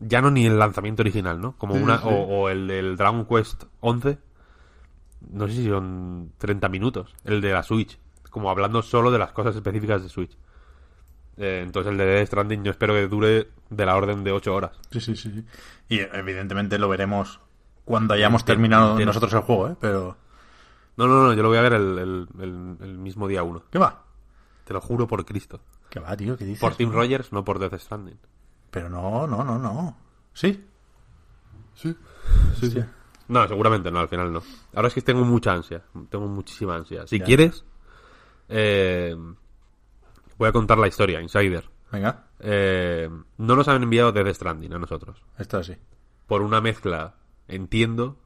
Ya 0.01 0.21
no 0.21 0.31
ni 0.31 0.47
el 0.47 0.59
lanzamiento 0.59 1.03
original, 1.03 1.41
¿no? 1.41 1.57
Como 1.57 1.75
una, 1.75 1.97
O, 2.05 2.11
o 2.11 2.49
el 2.51 2.67
del 2.69 2.97
Dragon 2.97 3.25
Quest 3.27 3.65
11. 3.81 4.19
No 5.21 5.47
sé 5.49 5.55
si 5.55 5.69
son 5.69 6.33
30 6.39 6.69
minutos. 6.69 7.15
El 7.25 7.41
de 7.41 7.53
la 7.53 7.63
Switch. 7.63 7.99
Como 8.31 8.51
hablando 8.51 8.83
solo 8.83 9.11
de 9.11 9.19
las 9.19 9.33
cosas 9.33 9.57
específicas 9.57 10.03
de 10.03 10.09
Switch. 10.09 10.37
Eh, 11.39 11.63
entonces 11.65 11.93
el 11.93 11.99
de 11.99 12.07
Death 12.07 12.29
Stranding 12.29 12.65
yo 12.65 12.71
espero 12.71 12.95
que 12.95 13.09
dure 13.09 13.51
de 13.71 13.87
la 13.87 13.97
orden 13.97 14.25
de 14.25 14.33
8 14.33 14.55
horas. 14.55 14.73
Sí, 14.91 15.01
sí, 15.01 15.17
sí. 15.17 15.31
sí. 15.33 15.45
Y 15.89 16.01
evidentemente 16.01 16.79
lo 16.79 16.89
veremos 16.89 17.41
cuando 17.85 18.15
hayamos 18.15 18.45
terminado 18.45 18.99
nosotros 19.05 19.33
el 19.33 19.41
juego, 19.41 19.69
¿eh? 19.69 19.77
Pero... 19.81 20.17
No, 20.97 21.07
no, 21.07 21.25
no, 21.27 21.35
yo 21.35 21.43
lo 21.43 21.49
voy 21.51 21.59
a 21.59 21.63
ver 21.63 21.75
el, 21.75 21.99
el- 21.99 22.29
el- 22.41 22.77
el 22.81 22.99
mismo 22.99 23.29
día 23.29 23.43
uno. 23.43 23.63
¿Qué 23.71 23.79
va? 23.79 24.05
Te 24.65 24.73
lo 24.73 24.81
juro 24.81 25.07
por 25.07 25.25
Cristo. 25.27 25.61
¿Qué 25.91 26.01
va, 26.01 26.17
tío? 26.17 26.37
¿Qué 26.39 26.45
dices? 26.47 26.61
Por 26.61 26.75
Tim 26.75 26.91
Rogers, 26.91 27.33
no 27.33 27.45
por 27.45 27.59
Death 27.59 27.79
Stranding. 27.79 28.19
Pero 28.71 28.89
no, 28.89 29.27
no, 29.27 29.45
no, 29.45 29.59
no. 29.59 29.97
¿Sí? 30.33 30.65
Sí, 31.75 31.95
sí. 32.61 32.83
No, 33.29 33.47
seguramente 33.49 33.91
no, 33.91 33.99
al 34.01 34.09
final 34.09 34.33
no. 34.33 34.43
Ahora 34.75 34.89
es 34.89 34.95
que 34.95 35.03
tengo 35.03 35.25
mucha 35.25 35.53
ansia. 35.53 35.83
Tengo 36.11 36.27
muchísima 36.27 36.77
ansia. 36.77 37.07
Si 37.07 37.19
quieres, 37.21 37.65
eh, 38.49 39.17
voy 40.39 40.49
a 40.49 40.53
contar 40.53 40.79
la 40.79 40.87
historia, 40.89 41.21
Insider. 41.21 41.69
Venga, 41.91 42.25
Eh, 42.41 43.09
no 43.39 43.57
nos 43.57 43.69
han 43.69 43.83
enviado 43.83 44.13
Death 44.13 44.35
Stranding 44.35 44.75
a 44.75 44.79
nosotros. 44.79 45.23
esto 45.39 45.59
así. 45.59 45.77
Por 46.27 46.43
una 46.43 46.61
mezcla, 46.61 47.15
entiendo, 47.49 48.19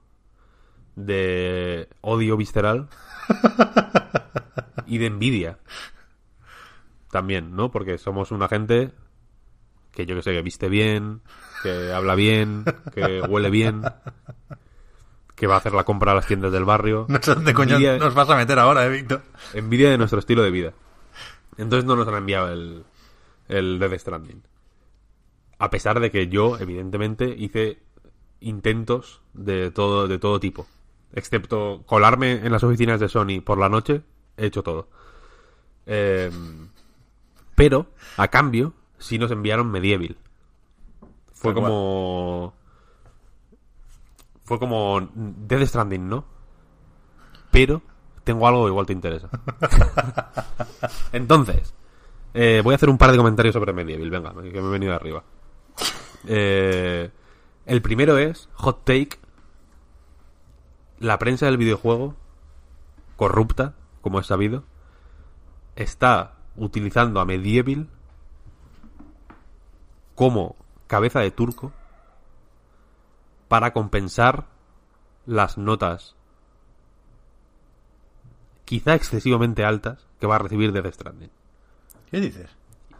de 0.96 1.88
odio 2.00 2.36
visceral 2.36 2.88
y 4.86 4.98
de 4.98 5.06
envidia. 5.06 5.58
También, 7.10 7.54
¿no? 7.56 7.70
Porque 7.70 7.98
somos 7.98 8.30
una 8.32 8.48
gente 8.48 8.92
que 9.92 10.06
yo 10.06 10.14
que 10.16 10.22
sé, 10.22 10.32
que 10.32 10.42
viste 10.42 10.68
bien, 10.68 11.22
que 11.62 11.92
habla 11.92 12.14
bien, 12.14 12.64
que 12.94 13.20
huele 13.22 13.50
bien, 13.50 13.82
que 15.40 15.46
va 15.46 15.54
a 15.54 15.58
hacer 15.58 15.72
la 15.72 15.84
compra 15.84 16.12
a 16.12 16.14
las 16.14 16.26
tiendas 16.26 16.52
del 16.52 16.66
barrio. 16.66 17.06
No 17.08 17.18
sé 17.22 17.34
dónde 17.34 17.54
coño 17.54 17.76
Envidia- 17.76 17.96
nos 17.98 18.12
vas 18.14 18.28
a 18.28 18.36
meter 18.36 18.58
ahora, 18.58 18.84
eh, 18.84 18.90
Víctor. 18.90 19.22
envidia 19.54 19.88
de 19.88 19.96
nuestro 19.96 20.18
estilo 20.18 20.42
de 20.42 20.50
vida. 20.50 20.74
Entonces 21.56 21.86
no 21.86 21.96
nos 21.96 22.06
han 22.06 22.16
enviado 22.16 22.52
el, 22.52 22.84
el 23.48 23.78
Death 23.78 23.98
Stranding. 24.00 24.42
A 25.58 25.70
pesar 25.70 25.98
de 25.98 26.10
que 26.10 26.28
yo, 26.28 26.58
evidentemente, 26.58 27.34
hice 27.36 27.78
intentos 28.40 29.22
de 29.32 29.70
todo, 29.70 30.08
de 30.08 30.18
todo 30.18 30.38
tipo. 30.40 30.66
Excepto 31.14 31.84
colarme 31.86 32.32
en 32.32 32.52
las 32.52 32.62
oficinas 32.62 33.00
de 33.00 33.08
Sony 33.08 33.40
por 33.42 33.56
la 33.56 33.70
noche, 33.70 34.02
he 34.36 34.44
hecho 34.46 34.62
todo. 34.62 34.88
Eh, 35.86 36.30
pero, 37.54 37.86
a 38.18 38.28
cambio, 38.28 38.74
sí 38.98 39.18
nos 39.18 39.30
enviaron 39.30 39.70
Medieval. 39.70 40.18
Fue 41.32 41.54
como... 41.54 42.52
Fue 44.50 44.58
como 44.58 45.00
Death 45.14 45.68
Stranding, 45.68 46.08
¿no? 46.08 46.24
Pero 47.52 47.82
tengo 48.24 48.48
algo 48.48 48.64
que 48.64 48.70
igual 48.70 48.84
te 48.84 48.92
interesa. 48.92 49.30
Entonces, 51.12 51.72
eh, 52.34 52.60
voy 52.64 52.72
a 52.72 52.74
hacer 52.74 52.90
un 52.90 52.98
par 52.98 53.12
de 53.12 53.16
comentarios 53.16 53.52
sobre 53.52 53.72
Medieval. 53.72 54.10
Venga, 54.10 54.34
que 54.34 54.60
me 54.60 54.66
he 54.66 54.72
venido 54.72 54.90
de 54.90 54.96
arriba. 54.96 55.22
Eh, 56.26 57.12
el 57.64 57.80
primero 57.80 58.18
es 58.18 58.48
Hot 58.54 58.82
Take. 58.82 59.20
La 60.98 61.20
prensa 61.20 61.46
del 61.46 61.56
videojuego, 61.56 62.16
corrupta, 63.14 63.74
como 64.00 64.18
es 64.18 64.26
sabido, 64.26 64.64
está 65.76 66.38
utilizando 66.56 67.20
a 67.20 67.24
Medieval 67.24 67.86
como 70.16 70.56
cabeza 70.88 71.20
de 71.20 71.30
turco 71.30 71.72
para 73.50 73.72
compensar 73.72 74.46
las 75.26 75.58
notas 75.58 76.14
quizá 78.64 78.94
excesivamente 78.94 79.64
altas 79.64 80.06
que 80.20 80.28
va 80.28 80.36
a 80.36 80.38
recibir 80.38 80.70
Death 80.72 80.94
Stranding. 80.94 81.30
¿Qué 82.12 82.20
dices? 82.20 82.48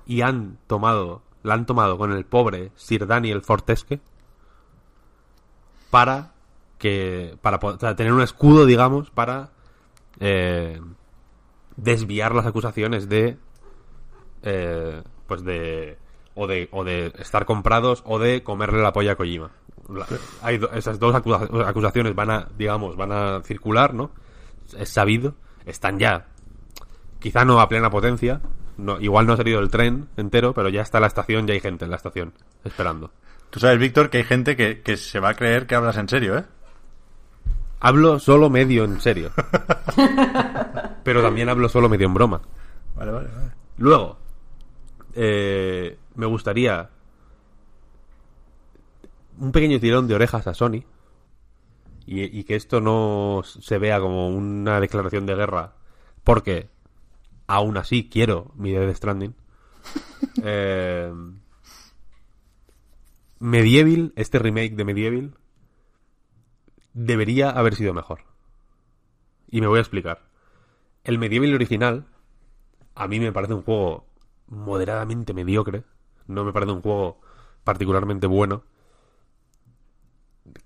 Y 0.06 0.22
han 0.22 0.58
tomado, 0.66 1.22
la 1.44 1.54
han 1.54 1.66
tomado 1.66 1.96
con 1.98 2.10
el 2.10 2.24
pobre 2.24 2.72
Sir 2.74 3.06
Daniel 3.06 3.42
Fortesque 3.42 4.00
para 5.90 6.32
que 6.78 7.36
para 7.42 7.60
po- 7.60 7.68
o 7.68 7.78
sea, 7.78 7.94
tener 7.94 8.12
un 8.12 8.22
escudo, 8.22 8.66
digamos, 8.66 9.10
para 9.10 9.50
eh, 10.18 10.80
desviar 11.76 12.34
las 12.34 12.46
acusaciones 12.46 13.08
de 13.08 13.38
eh, 14.42 15.02
pues 15.28 15.44
de 15.44 15.96
o 16.34 16.48
de 16.48 16.68
o 16.72 16.82
de 16.82 17.12
estar 17.18 17.44
comprados 17.44 18.02
o 18.04 18.18
de 18.18 18.42
comerle 18.42 18.82
la 18.82 18.92
polla 18.92 19.12
a 19.12 19.16
Kojima. 19.16 19.52
Hay 20.42 20.58
do- 20.58 20.70
esas 20.72 20.98
dos 20.98 21.14
acusa- 21.14 21.48
acusaciones 21.68 22.14
van 22.14 22.30
a 22.30 22.48
digamos 22.56 22.96
van 22.96 23.12
a 23.12 23.40
circular, 23.42 23.94
¿no? 23.94 24.10
Es 24.76 24.88
sabido, 24.90 25.34
están 25.66 25.98
ya 25.98 26.26
quizá 27.18 27.44
no 27.44 27.60
a 27.60 27.68
plena 27.68 27.90
potencia, 27.90 28.40
no, 28.78 29.00
igual 29.00 29.26
no 29.26 29.34
ha 29.34 29.36
salido 29.36 29.60
el 29.60 29.68
tren 29.70 30.08
entero, 30.16 30.54
pero 30.54 30.68
ya 30.68 30.82
está 30.82 31.00
la 31.00 31.06
estación, 31.08 31.46
ya 31.46 31.54
hay 31.54 31.60
gente 31.60 31.84
en 31.84 31.90
la 31.90 31.96
estación 31.96 32.32
esperando. 32.64 33.10
Tú 33.50 33.58
sabes, 33.60 33.78
Víctor, 33.78 34.10
que 34.10 34.18
hay 34.18 34.24
gente 34.24 34.56
que, 34.56 34.80
que 34.80 34.96
se 34.96 35.18
va 35.20 35.30
a 35.30 35.34
creer 35.34 35.66
que 35.66 35.74
hablas 35.74 35.96
en 35.96 36.08
serio, 36.08 36.38
¿eh? 36.38 36.44
Hablo 37.80 38.18
solo 38.20 38.48
medio 38.50 38.84
en 38.84 39.00
serio. 39.00 39.30
pero 41.02 41.22
también 41.22 41.48
hablo 41.48 41.68
solo 41.68 41.88
medio 41.88 42.06
en 42.06 42.14
broma. 42.14 42.40
Vale, 42.96 43.10
vale, 43.10 43.28
vale. 43.34 43.50
Luego, 43.78 44.18
eh, 45.14 45.98
me 46.14 46.26
gustaría 46.26 46.88
un 49.40 49.52
pequeño 49.52 49.80
tirón 49.80 50.06
de 50.06 50.14
orejas 50.14 50.46
a 50.46 50.54
Sony 50.54 50.84
y, 52.06 52.38
y 52.38 52.44
que 52.44 52.56
esto 52.56 52.80
no 52.80 53.42
se 53.44 53.78
vea 53.78 54.00
como 54.00 54.28
una 54.28 54.80
declaración 54.80 55.26
de 55.26 55.34
guerra, 55.34 55.74
porque 56.22 56.68
aún 57.46 57.76
así 57.76 58.08
quiero 58.08 58.52
mi 58.54 58.70
Death 58.70 58.96
Stranding. 58.96 59.34
Eh, 60.42 61.12
Medieval, 63.38 64.12
este 64.16 64.38
remake 64.38 64.76
de 64.76 64.84
Medieval, 64.84 65.34
debería 66.92 67.50
haber 67.50 67.74
sido 67.74 67.94
mejor. 67.94 68.20
Y 69.48 69.62
me 69.62 69.66
voy 69.66 69.78
a 69.78 69.80
explicar. 69.80 70.20
El 71.04 71.18
Medieval 71.18 71.54
original, 71.54 72.06
a 72.94 73.08
mí 73.08 73.18
me 73.18 73.32
parece 73.32 73.54
un 73.54 73.62
juego 73.62 74.04
moderadamente 74.46 75.32
mediocre. 75.32 75.84
No 76.26 76.44
me 76.44 76.52
parece 76.52 76.72
un 76.72 76.82
juego 76.82 77.20
particularmente 77.64 78.26
bueno. 78.26 78.62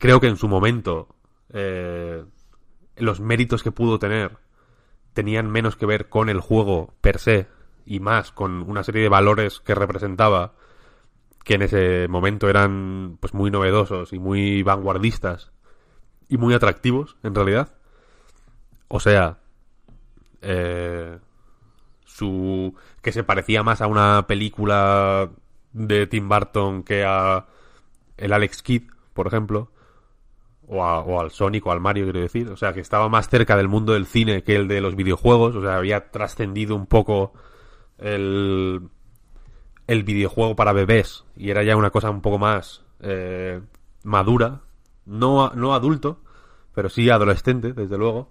Creo 0.04 0.20
que 0.20 0.26
en 0.26 0.36
su 0.36 0.48
momento 0.48 1.08
eh, 1.54 2.22
los 2.96 3.20
méritos 3.20 3.62
que 3.62 3.72
pudo 3.72 3.98
tener 3.98 4.36
tenían 5.14 5.50
menos 5.50 5.76
que 5.76 5.86
ver 5.86 6.10
con 6.10 6.28
el 6.28 6.40
juego 6.40 6.92
per 7.00 7.18
se 7.18 7.46
y 7.86 8.00
más 8.00 8.30
con 8.30 8.68
una 8.68 8.84
serie 8.84 9.00
de 9.00 9.08
valores 9.08 9.60
que 9.60 9.74
representaba 9.74 10.52
que 11.42 11.54
en 11.54 11.62
ese 11.62 12.06
momento 12.08 12.50
eran 12.50 13.16
pues 13.18 13.32
muy 13.32 13.50
novedosos 13.50 14.12
y 14.12 14.18
muy 14.18 14.62
vanguardistas 14.62 15.52
y 16.28 16.36
muy 16.36 16.52
atractivos 16.52 17.16
en 17.22 17.34
realidad. 17.34 17.72
O 18.88 19.00
sea, 19.00 19.38
eh, 20.42 21.18
su 22.04 22.74
que 23.00 23.10
se 23.10 23.24
parecía 23.24 23.62
más 23.62 23.80
a 23.80 23.86
una 23.86 24.26
película 24.26 25.30
de 25.72 26.06
Tim 26.06 26.28
Burton 26.28 26.82
que 26.82 27.06
a 27.06 27.46
el 28.18 28.34
Alex 28.34 28.62
Kidd, 28.62 28.90
por 29.14 29.28
ejemplo, 29.28 29.70
o, 30.68 30.82
a- 30.84 31.00
o 31.00 31.20
al 31.20 31.30
Sonic 31.30 31.66
o 31.66 31.72
al 31.72 31.80
Mario, 31.80 32.04
quiero 32.04 32.20
decir. 32.20 32.48
O 32.50 32.56
sea, 32.56 32.72
que 32.72 32.80
estaba 32.80 33.08
más 33.08 33.28
cerca 33.28 33.56
del 33.56 33.68
mundo 33.68 33.92
del 33.92 34.06
cine 34.06 34.42
que 34.42 34.56
el 34.56 34.68
de 34.68 34.80
los 34.80 34.96
videojuegos. 34.96 35.54
O 35.56 35.62
sea, 35.62 35.76
había 35.76 36.10
trascendido 36.10 36.74
un 36.76 36.86
poco 36.86 37.32
el, 37.98 38.80
el 39.86 40.02
videojuego 40.04 40.56
para 40.56 40.72
bebés 40.72 41.24
y 41.36 41.50
era 41.50 41.62
ya 41.62 41.76
una 41.76 41.90
cosa 41.90 42.10
un 42.10 42.20
poco 42.22 42.38
más 42.38 42.82
eh, 43.00 43.60
madura. 44.02 44.60
No, 45.06 45.50
no 45.54 45.74
adulto, 45.74 46.20
pero 46.74 46.88
sí 46.88 47.10
adolescente, 47.10 47.72
desde 47.72 47.98
luego. 47.98 48.30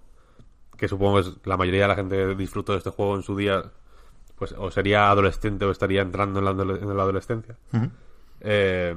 Que 0.76 0.88
supongo 0.88 1.14
que 1.22 1.28
es- 1.28 1.36
la 1.44 1.56
mayoría 1.56 1.82
de 1.82 1.88
la 1.88 1.94
gente 1.96 2.16
que 2.16 2.34
disfrutó 2.34 2.72
de 2.72 2.78
este 2.78 2.90
juego 2.90 3.14
en 3.14 3.22
su 3.22 3.36
día, 3.36 3.62
pues 4.36 4.52
o 4.58 4.70
sería 4.72 5.08
adolescente 5.10 5.64
o 5.64 5.70
estaría 5.70 6.02
entrando 6.02 6.40
en 6.40 6.44
la, 6.44 6.50
en 6.50 6.96
la 6.96 7.02
adolescencia. 7.04 7.56
Eh, 8.40 8.94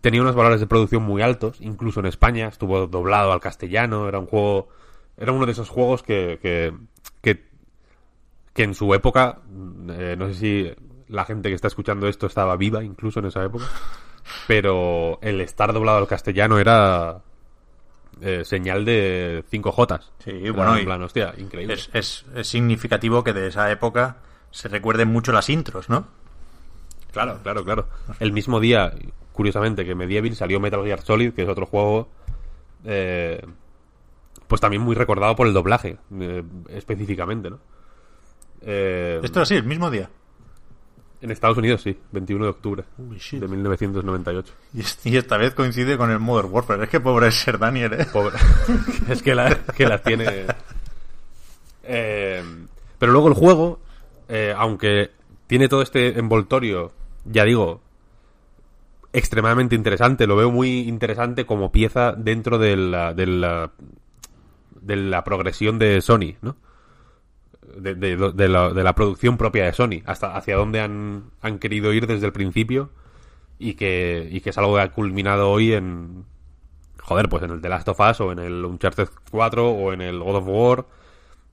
tenía 0.00 0.22
unos 0.22 0.34
valores 0.34 0.60
de 0.60 0.66
producción 0.66 1.02
muy 1.02 1.22
altos, 1.22 1.58
incluso 1.60 2.00
en 2.00 2.06
España, 2.06 2.48
estuvo 2.48 2.86
doblado 2.86 3.32
al 3.32 3.40
castellano, 3.40 4.08
era 4.08 4.18
un 4.18 4.26
juego, 4.26 4.68
era 5.16 5.32
uno 5.32 5.46
de 5.46 5.52
esos 5.52 5.68
juegos 5.68 6.02
que, 6.02 6.38
que, 6.40 6.72
que, 7.20 7.44
que 8.52 8.62
en 8.62 8.74
su 8.74 8.92
época, 8.94 9.40
eh, 9.90 10.16
no 10.18 10.28
sé 10.28 10.34
si 10.34 10.70
la 11.08 11.24
gente 11.24 11.48
que 11.48 11.54
está 11.54 11.68
escuchando 11.68 12.08
esto 12.08 12.26
estaba 12.26 12.56
viva 12.56 12.82
incluso 12.82 13.20
en 13.20 13.26
esa 13.26 13.44
época, 13.44 13.66
pero 14.46 15.18
el 15.22 15.40
estar 15.40 15.72
doblado 15.72 15.98
al 15.98 16.06
castellano 16.06 16.58
era 16.58 17.20
eh, 18.20 18.44
señal 18.44 18.84
de 18.84 19.44
5 19.48 19.72
Jotas. 19.72 20.12
Sí, 20.18 20.30
Era 20.30 20.52
bueno, 20.52 20.76
en 20.76 20.84
plan, 20.84 21.02
hostia, 21.02 21.34
increíble. 21.36 21.74
Es, 21.74 21.90
es, 21.92 22.24
es 22.34 22.46
significativo 22.48 23.24
que 23.24 23.32
de 23.32 23.48
esa 23.48 23.70
época 23.70 24.16
se 24.50 24.68
recuerden 24.68 25.08
mucho 25.08 25.32
las 25.32 25.48
intros, 25.48 25.88
¿no? 25.88 26.06
Claro, 27.12 27.40
claro, 27.42 27.64
claro. 27.64 27.88
El 28.20 28.32
mismo 28.32 28.60
día, 28.60 28.92
curiosamente, 29.32 29.84
que 29.84 29.94
Medieval 29.94 30.34
salió 30.34 30.60
Metal 30.60 30.84
Gear 30.84 31.00
Solid, 31.02 31.32
que 31.32 31.42
es 31.42 31.48
otro 31.48 31.66
juego, 31.66 32.08
eh, 32.84 33.44
pues 34.48 34.60
también 34.60 34.82
muy 34.82 34.94
recordado 34.94 35.34
por 35.36 35.46
el 35.46 35.52
doblaje, 35.54 35.96
eh, 36.20 36.42
específicamente, 36.68 37.50
¿no? 37.50 37.58
Eh, 38.60 39.20
Esto 39.22 39.44
sí, 39.44 39.54
el 39.56 39.64
mismo 39.64 39.90
día. 39.90 40.08
En 41.20 41.30
Estados 41.30 41.56
Unidos, 41.56 41.80
sí, 41.82 41.96
21 42.10 42.44
de 42.46 42.50
octubre 42.50 42.84
de 42.98 43.46
1998. 43.48 44.52
Y, 44.74 44.80
es- 44.80 44.98
y 45.06 45.16
esta 45.16 45.36
vez 45.36 45.54
coincide 45.54 45.96
con 45.96 46.10
el 46.10 46.18
Modern 46.18 46.48
Warfare. 46.52 46.82
Es 46.84 46.90
que 46.90 46.98
pobre 47.00 47.28
es 47.28 47.34
Ser 47.36 47.58
Daniel, 47.58 47.92
¿eh? 47.92 48.06
Pobre. 48.12 48.36
es 49.08 49.22
que, 49.22 49.32
la- 49.34 49.54
que 49.76 49.86
las 49.86 50.02
tiene. 50.02 50.46
Eh, 51.84 52.42
pero 52.98 53.12
luego 53.12 53.28
el 53.28 53.34
juego, 53.34 53.80
eh, 54.28 54.54
aunque 54.56 55.10
tiene 55.46 55.68
todo 55.68 55.82
este 55.82 56.18
envoltorio, 56.18 56.92
ya 57.24 57.44
digo, 57.44 57.80
extremadamente 59.12 59.74
interesante. 59.74 60.26
Lo 60.26 60.36
veo 60.36 60.50
muy 60.50 60.80
interesante 60.80 61.46
como 61.46 61.72
pieza 61.72 62.12
dentro 62.12 62.58
de 62.58 62.76
la, 62.76 63.14
de 63.14 63.26
la, 63.26 63.72
de 64.80 64.96
la 64.96 65.24
progresión 65.24 65.78
de 65.78 66.00
Sony, 66.00 66.36
¿no? 66.40 66.56
De, 67.76 68.16
la 68.48 68.94
producción 68.94 69.38
propia 69.38 69.64
de 69.64 69.72
Sony, 69.72 70.02
hasta 70.04 70.36
hacia 70.36 70.56
dónde 70.56 70.80
han, 70.80 71.30
han 71.40 71.58
querido 71.58 71.92
ir 71.94 72.06
desde 72.06 72.26
el 72.26 72.32
principio 72.32 72.90
y 73.58 73.74
que, 73.74 74.28
y 74.30 74.40
que 74.40 74.50
es 74.50 74.58
algo 74.58 74.74
que 74.74 74.82
ha 74.82 74.92
culminado 74.92 75.50
hoy 75.50 75.72
en, 75.72 76.26
joder, 77.00 77.30
pues 77.30 77.42
en 77.44 77.50
el 77.50 77.62
The 77.62 77.68
Last 77.70 77.88
of 77.88 78.00
Us 78.00 78.20
o 78.20 78.32
en 78.32 78.40
el 78.40 78.64
Uncharted 78.64 79.08
4 79.30 79.70
o 79.70 79.92
en 79.92 80.02
el 80.02 80.18
God 80.18 80.36
of 80.36 80.44
War 80.48 80.86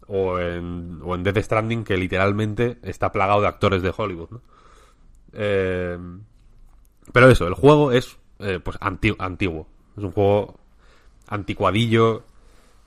o 0.08 0.40
en, 0.40 1.00
o 1.04 1.16
en 1.16 1.24
Death 1.24 1.38
Stranding 1.38 1.84
que 1.86 1.96
literalmente 1.96 2.80
está 2.82 3.12
plagado 3.12 3.42
de 3.42 3.48
actores 3.48 3.82
de 3.82 3.94
Hollywood, 3.96 4.30
¿no? 4.32 4.42
Eh, 5.32 5.98
pero 7.12 7.30
eso, 7.30 7.48
el 7.48 7.54
juego 7.54 7.92
es 7.92 8.18
eh, 8.40 8.60
pues 8.64 8.78
anti- 8.82 9.16
antiguo. 9.20 9.68
Es 9.98 10.04
un 10.04 10.12
juego 10.12 10.60
anticuadillo 11.28 12.24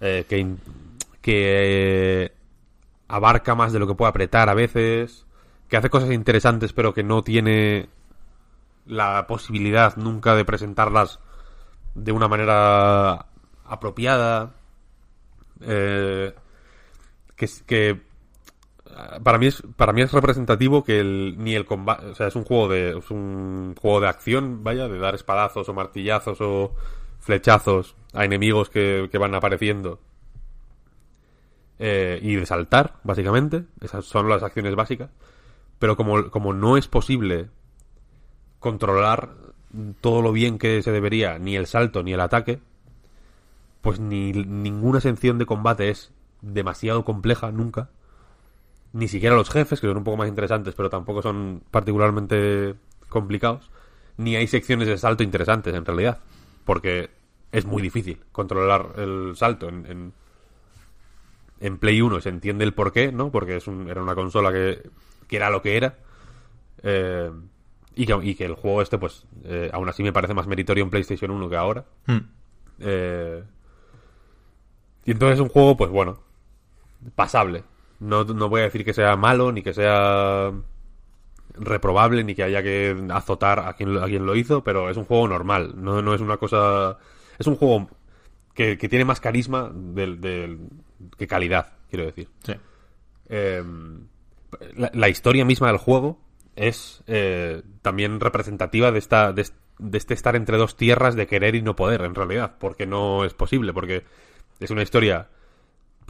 eh, 0.01 0.25
que, 0.29 0.55
que 1.21 2.33
abarca 3.09 3.55
más 3.55 3.73
de 3.73 3.79
lo 3.79 3.87
que 3.87 3.95
puede 3.95 4.11
apretar 4.11 4.49
a 4.49 4.55
veces, 4.55 5.27
que 5.69 5.77
hace 5.77 5.91
cosas 5.91 6.11
interesantes 6.13 6.73
pero 6.73 6.95
que 6.95 7.03
no 7.03 7.23
tiene 7.23 7.89
la 8.87 9.27
posibilidad 9.27 9.97
nunca 9.97 10.35
de 10.35 10.45
presentarlas 10.45 11.21
de 11.95 12.13
una 12.13 12.29
manera 12.29 13.27
apropiada. 13.65 14.55
Eh, 15.61 16.35
que, 17.37 17.49
que 17.67 18.01
para 19.23 19.39
mí 19.39 19.47
es 19.47 19.63
para 19.77 19.93
mí 19.93 20.03
es 20.03 20.13
representativo 20.13 20.85
que 20.85 21.01
el, 21.01 21.37
ni 21.39 21.55
el 21.55 21.65
combate 21.65 22.07
o 22.07 22.15
sea 22.15 22.29
es 22.29 22.37
un 22.37 22.45
juego 22.45 22.69
de 22.69 22.99
es 22.99 23.11
un 23.11 23.75
juego 23.81 24.01
de 24.01 24.09
acción 24.09 24.63
vaya 24.65 24.89
de 24.89 24.99
dar 24.99 25.15
espadazos 25.15 25.69
o 25.69 25.75
martillazos 25.75 26.41
o 26.41 26.75
flechazos 27.23 27.95
a 28.13 28.25
enemigos 28.25 28.69
que, 28.69 29.09
que 29.11 29.19
van 29.19 29.35
apareciendo. 29.35 30.01
Eh, 31.79 32.21
y 32.23 32.37
de 32.37 32.47
saltar 32.47 32.97
básicamente. 33.03 33.65
Esas 33.81 34.05
son 34.05 34.29
las 34.29 34.43
acciones 34.43 34.75
básicas. 34.75 35.11
Pero 35.79 35.97
como, 35.97 36.31
como 36.31 36.53
no 36.53 36.77
es 36.77 36.89
posible 36.89 37.49
controlar 38.59 39.31
todo 40.01 40.21
lo 40.21 40.33
bien 40.33 40.59
que 40.59 40.83
se 40.83 40.93
debería 40.93 41.39
ni 41.39 41.57
el 41.57 41.67
salto 41.67 42.03
ni 42.03 42.13
el 42.13 42.21
ataque 42.21 42.61
pues 43.81 43.99
ni 43.99 44.33
ninguna 44.33 45.01
sección 45.01 45.39
de 45.39 45.47
combate 45.47 45.89
es 45.89 46.13
demasiado 46.43 47.07
compleja 47.07 47.51
nunca 47.51 47.89
ni 48.93 49.09
siquiera 49.09 49.35
los 49.37 49.51
jefes, 49.51 49.81
que 49.81 49.87
son 49.87 49.97
un 49.97 50.05
poco 50.05 50.17
más 50.19 50.29
interesantes, 50.29 50.75
pero 50.75 50.91
tampoco 50.91 51.23
son 51.23 51.63
particularmente 51.71 52.75
complicados, 53.09 53.71
ni 54.17 54.37
hay 54.37 54.47
secciones 54.47 54.89
de 54.89 54.99
salto 54.99 55.23
interesantes 55.23 55.75
en 55.75 55.85
realidad, 55.85 56.19
porque 56.65 57.11
es 57.53 57.65
muy 57.67 57.83
difícil 57.83 58.19
controlar 58.33 58.95
el 58.97 59.33
salto 59.37 59.69
en, 59.69 59.87
en, 59.87 60.13
en 61.61 61.79
Play 61.79 62.01
1, 62.01 62.21
se 62.21 62.29
entiende 62.29 62.65
el 62.65 62.75
porqué, 62.75 63.13
¿no? 63.13 63.31
Porque 63.31 63.57
es 63.57 63.67
un- 63.67 63.89
era 63.89 64.03
una 64.03 64.15
consola 64.15 64.53
que, 64.53 64.91
que 65.29 65.37
era 65.37 65.51
lo 65.51 65.63
que 65.63 65.77
era, 65.77 65.97
eh, 66.83 67.31
y, 67.95 68.07
que, 68.07 68.19
y 68.23 68.35
que 68.35 68.45
el 68.45 68.55
juego 68.55 68.83
este, 68.83 68.99
pues, 68.99 69.27
eh, 69.45 69.71
aún 69.73 69.89
así 69.89 70.03
me 70.03 70.13
parece 70.13 70.35
más 70.35 70.47
meritorio 70.47 70.83
en 70.85 70.91
PlayStation 70.91 71.31
1 71.31 71.49
que 71.49 71.57
ahora. 71.57 71.85
Hmm. 72.07 72.19
Eh, 72.81 73.43
y 75.05 75.11
entonces 75.11 75.35
es 75.39 75.41
un 75.43 75.49
juego, 75.49 75.77
pues 75.77 75.91
bueno, 75.91 76.21
pasable. 77.15 77.65
No, 78.03 78.25
no 78.25 78.49
voy 78.49 78.61
a 78.63 78.65
decir 78.65 78.85
que 78.85 78.93
sea 78.93 79.17
malo, 79.17 79.53
ni 79.53 79.63
que 79.63 79.73
sea 79.75 80.53
reprobable, 81.55 82.25
ni 82.25 82.35
que 82.35 82.43
haya 82.43 82.63
que 82.63 82.97
azotar 83.11 83.61
a 83.61 83.75
quien, 83.75 83.95
lo- 83.95 84.03
a 84.03 84.07
quien 84.07 84.25
lo 84.27 84.35
hizo, 84.35 84.65
pero 84.65 84.91
es 84.91 84.97
un 84.97 85.05
juego 85.05 85.29
normal. 85.29 85.75
No, 85.77 86.03
no 86.03 86.15
es 86.15 86.21
una 86.21 86.37
cosa... 86.37 86.99
Es 87.39 87.47
un 87.47 87.57
juego 87.57 87.89
que, 88.55 88.79
que 88.79 88.89
tiene 88.89 89.05
más 89.05 89.21
carisma 89.21 89.71
del, 89.75 90.21
del- 90.21 90.59
que 91.19 91.27
calidad, 91.27 91.75
quiero 91.91 92.07
decir. 92.07 92.29
Sí. 92.45 92.55
Eh, 93.29 93.63
la, 94.77 94.91
la 94.95 95.09
historia 95.09 95.45
misma 95.45 95.69
del 95.69 95.77
juego 95.79 96.19
es 96.57 97.03
eh, 97.07 97.63
también 97.83 98.21
representativa 98.21 98.91
de 98.93 98.99
esta 98.99 99.33
de, 99.33 99.47
de 99.79 99.99
este 99.99 100.13
estar 100.15 100.37
entre 100.37 100.59
dos 100.59 100.77
tierras 100.77 101.15
de 101.15 101.27
querer 101.27 101.55
y 101.55 101.63
no 101.63 101.75
poder 101.77 102.03
en 102.03 102.15
realidad 102.15 102.57
porque 102.61 102.85
no 102.87 103.25
es 103.25 103.33
posible 103.33 103.73
porque 103.73 104.05
es 104.61 104.71
una 104.71 104.83
historia 104.83 105.29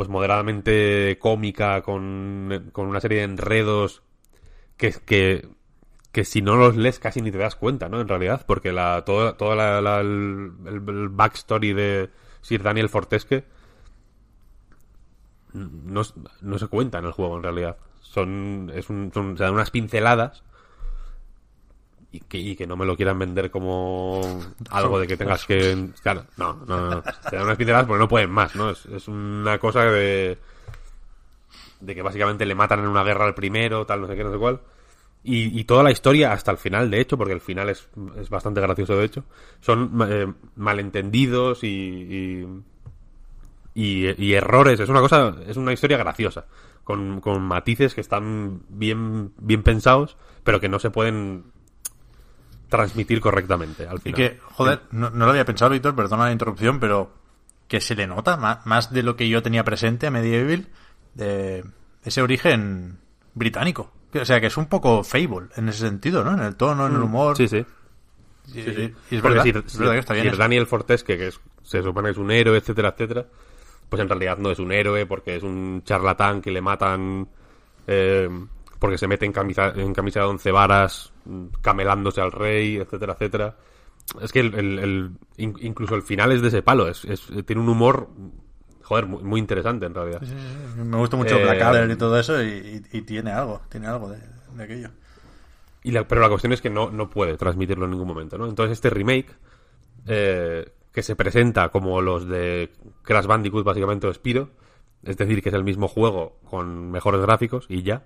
pues 0.02 0.08
moderadamente 0.10 1.16
cómica 1.20 1.82
con, 1.82 2.70
con 2.72 2.88
una 2.88 3.00
serie 3.00 3.18
de 3.18 3.24
enredos 3.24 4.02
que, 4.76 4.92
que 5.06 5.48
que 6.12 6.24
si 6.24 6.42
no 6.42 6.56
los 6.56 6.76
lees 6.76 6.98
casi 6.98 7.22
ni 7.22 7.30
te 7.32 7.38
das 7.38 7.56
cuenta, 7.56 7.88
¿no? 7.88 8.00
En 8.00 8.08
realidad, 8.08 8.44
porque 8.46 8.72
la 8.72 9.04
toda, 9.06 9.36
toda 9.36 9.56
la, 9.56 9.80
la- 9.82 10.00
el, 10.00 10.52
backstory 11.10 11.72
de 11.74 12.10
Sir 12.42 12.62
Daniel 12.62 12.88
Fortesque 12.88 13.44
no, 15.52 16.02
no 16.40 16.58
se 16.58 16.66
cuenta 16.68 16.98
en 16.98 17.04
el 17.04 17.12
juego 17.12 17.36
en 17.36 17.42
realidad. 17.42 17.76
Son, 18.00 18.70
es 18.74 18.90
un, 18.90 19.10
son, 19.14 19.36
unas 19.40 19.70
pinceladas 19.70 20.42
y 22.12 22.20
que, 22.20 22.38
y 22.38 22.54
que 22.56 22.66
no 22.66 22.76
me 22.76 22.84
lo 22.84 22.94
quieran 22.96 23.18
vender 23.18 23.50
como 23.50 24.40
algo 24.70 25.00
de 25.00 25.06
que 25.06 25.16
tengas 25.16 25.46
que... 25.46 25.88
Claro, 26.02 26.26
no, 26.36 26.54
no, 26.66 26.90
no. 26.90 27.02
Dan 27.30 27.42
unas 27.44 27.56
pinceladas 27.56 27.86
porque 27.86 28.00
no 28.00 28.08
pueden 28.08 28.30
más, 28.30 28.54
¿no? 28.54 28.70
Es, 28.70 28.84
es 28.86 29.08
una 29.08 29.58
cosa 29.58 29.84
de... 29.84 30.36
De 31.80 31.94
que 31.94 32.02
básicamente 32.02 32.46
le 32.46 32.54
matan 32.54 32.80
en 32.80 32.86
una 32.86 33.02
guerra 33.02 33.24
al 33.24 33.34
primero, 33.34 33.86
tal, 33.86 34.02
no 34.02 34.06
sé 34.06 34.14
qué, 34.14 34.22
no 34.24 34.30
sé 34.32 34.38
cuál. 34.38 34.60
Y, 35.24 35.58
y 35.58 35.64
toda 35.64 35.82
la 35.82 35.90
historia 35.90 36.32
hasta 36.32 36.50
el 36.50 36.58
final, 36.58 36.90
de 36.90 37.00
hecho, 37.00 37.16
porque 37.16 37.32
el 37.32 37.40
final 37.40 37.68
es, 37.70 37.88
es 38.20 38.28
bastante 38.28 38.60
gracioso, 38.60 38.96
de 38.96 39.04
hecho, 39.04 39.24
son 39.60 39.90
eh, 40.08 40.32
malentendidos 40.56 41.64
y, 41.64 41.68
y, 41.68 42.46
y- 43.74 44.14
y 44.24 44.34
errores. 44.34 44.80
Es 44.80 44.88
una 44.88 45.00
cosa, 45.00 45.34
es 45.46 45.56
una 45.56 45.72
historia 45.72 45.96
graciosa, 45.96 46.46
con, 46.84 47.20
con 47.20 47.42
matices 47.42 47.94
que 47.94 48.00
están 48.00 48.62
bien, 48.68 49.32
bien 49.38 49.62
pensados, 49.62 50.16
pero 50.44 50.60
que 50.60 50.68
no 50.68 50.78
se 50.78 50.90
pueden 50.90 51.44
transmitir 52.72 53.20
correctamente 53.20 53.86
al 53.86 53.98
Y 53.98 54.00
final. 54.00 54.16
que, 54.16 54.40
joder, 54.52 54.80
no, 54.90 55.10
no 55.10 55.26
lo 55.26 55.30
había 55.30 55.44
pensado, 55.44 55.70
Víctor, 55.70 55.94
perdona 55.94 56.24
la 56.24 56.32
interrupción, 56.32 56.80
pero 56.80 57.12
que 57.68 57.80
se 57.80 57.94
le 57.94 58.06
nota 58.06 58.36
más, 58.36 58.64
más 58.66 58.92
de 58.92 59.02
lo 59.02 59.14
que 59.14 59.28
yo 59.28 59.42
tenía 59.42 59.62
presente 59.62 60.06
a 60.06 60.10
Medieval, 60.10 60.66
de 61.14 61.64
ese 62.04 62.22
origen 62.22 62.98
británico. 63.34 63.92
O 64.20 64.24
sea, 64.24 64.40
que 64.40 64.46
es 64.48 64.56
un 64.56 64.66
poco 64.66 65.04
Fable 65.04 65.48
en 65.56 65.68
ese 65.68 65.80
sentido, 65.80 66.24
¿no? 66.24 66.32
En 66.32 66.40
el 66.40 66.56
tono, 66.56 66.86
en 66.86 66.94
el 66.94 67.02
humor. 67.02 67.34
Mm. 67.34 67.36
Sí, 67.36 67.48
sí. 67.48 67.66
Y- 68.54 68.60
y- 68.60 68.94
y 69.10 69.16
es 69.16 69.22
Porque 69.22 69.28
verdad, 69.38 69.44
Sir- 69.44 69.64
es 69.66 69.78
verdad 69.78 69.92
que 69.92 69.98
está 70.00 70.14
bien. 70.14 70.26
Eso. 70.28 70.36
Daniel 70.36 70.66
Fortesque, 70.66 71.16
que 71.16 71.28
es- 71.28 71.40
se 71.62 71.82
supone 71.82 72.08
que 72.08 72.12
es 72.12 72.18
un 72.18 72.30
héroe, 72.30 72.58
etcétera, 72.58 72.88
etcétera, 72.90 73.26
pues 73.88 74.02
en 74.02 74.08
realidad 74.08 74.36
no 74.38 74.50
es 74.50 74.58
un 74.58 74.72
héroe 74.72 75.06
porque 75.06 75.36
es 75.36 75.42
un 75.42 75.82
charlatán 75.84 76.40
que 76.42 76.50
le 76.50 76.60
matan 76.60 77.28
eh, 77.86 78.28
porque 78.82 78.98
se 78.98 79.06
mete 79.06 79.24
en 79.24 79.32
camisa, 79.32 79.72
en 79.76 79.94
camisa 79.94 80.18
de 80.20 80.26
once 80.26 80.50
varas 80.50 81.12
camelándose 81.60 82.20
al 82.20 82.32
rey, 82.32 82.76
etcétera, 82.78 83.12
etcétera. 83.14 83.56
Es 84.20 84.32
que 84.32 84.40
el, 84.40 84.54
el- 84.56 84.78
el- 84.80 85.10
in- 85.36 85.56
incluso 85.60 85.94
el 85.94 86.02
final 86.02 86.32
es 86.32 86.42
de 86.42 86.48
ese 86.48 86.62
palo, 86.62 86.88
es, 86.88 87.04
es- 87.04 87.28
tiene 87.46 87.62
un 87.62 87.68
humor, 87.68 88.08
joder, 88.82 89.06
muy, 89.06 89.22
muy 89.22 89.38
interesante 89.40 89.86
en 89.86 89.94
realidad. 89.94 90.20
Me 90.76 90.96
gusta 90.96 91.16
mucho 91.16 91.36
Eh, 91.38 91.42
Blackadder 91.44 91.88
y 91.90 91.96
todo 91.96 92.18
eso, 92.18 92.42
y, 92.42 92.82
y- 92.92 92.98
y 92.98 93.02
tiene 93.02 93.30
algo, 93.30 93.60
tiene 93.68 93.86
algo 93.86 94.10
de, 94.10 94.18
de 94.56 94.62
aquello. 94.64 94.88
Y 95.84 95.92
la- 95.92 96.06
pero 96.08 96.20
la 96.20 96.28
cuestión 96.28 96.52
es 96.52 96.60
que 96.60 96.70
no, 96.70 96.90
no 96.90 97.08
puede 97.08 97.36
transmitirlo 97.36 97.84
en 97.84 97.92
ningún 97.92 98.08
momento, 98.08 98.36
¿no? 98.36 98.46
Entonces 98.48 98.72
este 98.72 98.90
remake, 98.90 99.30
eh, 100.06 100.68
que 100.92 101.02
se 101.04 101.14
presenta 101.16 101.68
como 101.68 102.02
los 102.02 102.26
de 102.28 102.70
Crash 103.02 103.26
Bandicoot 103.26 103.64
básicamente 103.64 104.08
o 104.08 104.12
Spiro, 104.12 104.50
es 105.04 105.16
decir, 105.16 105.42
que 105.42 105.48
es 105.48 105.54
el 105.54 105.64
mismo 105.64 105.88
juego 105.88 106.38
con 106.44 106.90
mejores 106.92 107.20
gráficos 107.22 107.66
y 107.68 107.82
ya, 107.82 108.04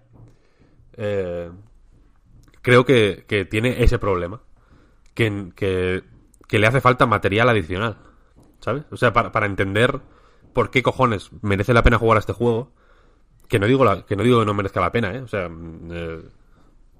eh, 0.96 1.50
creo 2.62 2.84
que, 2.84 3.24
que 3.28 3.44
tiene 3.44 3.82
ese 3.82 3.98
problema, 3.98 4.40
que, 5.14 5.52
que, 5.54 6.58
le 6.58 6.66
hace 6.66 6.80
falta 6.80 7.06
material 7.06 7.48
adicional, 7.48 7.96
¿sabes? 8.60 8.84
O 8.90 8.96
sea, 8.96 9.12
para, 9.12 9.32
para 9.32 9.46
entender 9.46 10.00
por 10.52 10.70
qué 10.70 10.82
cojones 10.82 11.30
merece 11.42 11.74
la 11.74 11.82
pena 11.82 11.98
jugar 11.98 12.16
a 12.16 12.20
este 12.20 12.32
juego, 12.32 12.72
que 13.48 13.58
no 13.58 13.66
digo, 13.66 13.84
que 14.06 14.16
no 14.16 14.54
merezca 14.54 14.80
la 14.80 14.92
pena, 14.92 15.14
¿eh? 15.14 15.20
O 15.20 15.28
sea, 15.28 15.48
eh, 15.90 16.22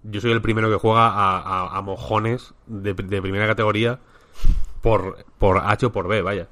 yo 0.03 0.21
soy 0.21 0.33
el 0.33 0.43
primero 0.43 0.71
que 0.71 0.77
juega 0.77 1.11
a, 1.77 1.83
mojones 1.83 2.55
de, 2.67 2.95
primera 2.95 3.47
categoría 3.47 3.99
por, 4.83 5.25
por 5.39 5.59
H 5.59 5.87
o 5.87 5.93
por 5.93 6.07
B, 6.07 6.23
vaya. 6.23 6.49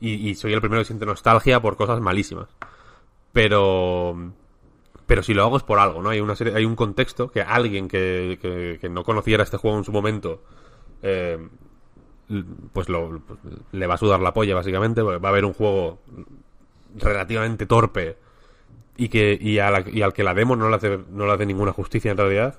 Y 0.00 0.34
soy 0.34 0.52
el 0.52 0.60
primero 0.60 0.82
que 0.82 0.86
siente 0.86 1.06
nostalgia 1.06 1.60
por 1.60 1.76
cosas 1.76 2.00
malísimas. 2.00 2.48
Pero 3.32 4.32
pero 5.06 5.22
si 5.22 5.34
lo 5.34 5.42
hago 5.42 5.56
es 5.56 5.62
por 5.62 5.78
algo, 5.78 6.02
¿no? 6.02 6.10
Hay 6.10 6.20
una 6.20 6.36
serie, 6.36 6.54
hay 6.54 6.64
un 6.64 6.76
contexto 6.76 7.30
que 7.30 7.42
alguien 7.42 7.88
que, 7.88 8.38
que, 8.80 8.88
no 8.88 9.04
conociera 9.04 9.42
este 9.42 9.56
juego 9.56 9.78
en 9.78 9.84
su 9.84 9.92
momento 9.92 10.42
eh, 11.02 11.38
pues 12.72 12.88
lo, 12.88 13.22
le 13.72 13.86
va 13.86 13.94
a 13.94 13.98
sudar 13.98 14.20
la 14.20 14.32
polla 14.32 14.54
básicamente, 14.54 15.02
va 15.02 15.14
a 15.16 15.28
haber 15.28 15.44
un 15.44 15.52
juego 15.52 15.98
relativamente 16.96 17.66
torpe 17.66 18.16
y 18.96 19.08
que 19.08 19.36
y, 19.38 19.58
al 19.58 20.12
que 20.12 20.22
la 20.22 20.34
demo 20.34 20.56
no 20.56 20.68
le 20.68 20.76
hace 20.76 20.98
no 21.10 21.30
hace 21.30 21.46
ninguna 21.46 21.72
justicia 21.72 22.12
en 22.12 22.16
realidad 22.16 22.58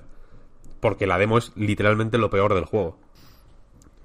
porque 0.80 1.06
la 1.06 1.18
demo 1.18 1.38
es 1.38 1.52
literalmente 1.56 2.18
lo 2.18 2.28
peor 2.28 2.54
del 2.54 2.66
juego 2.66 2.98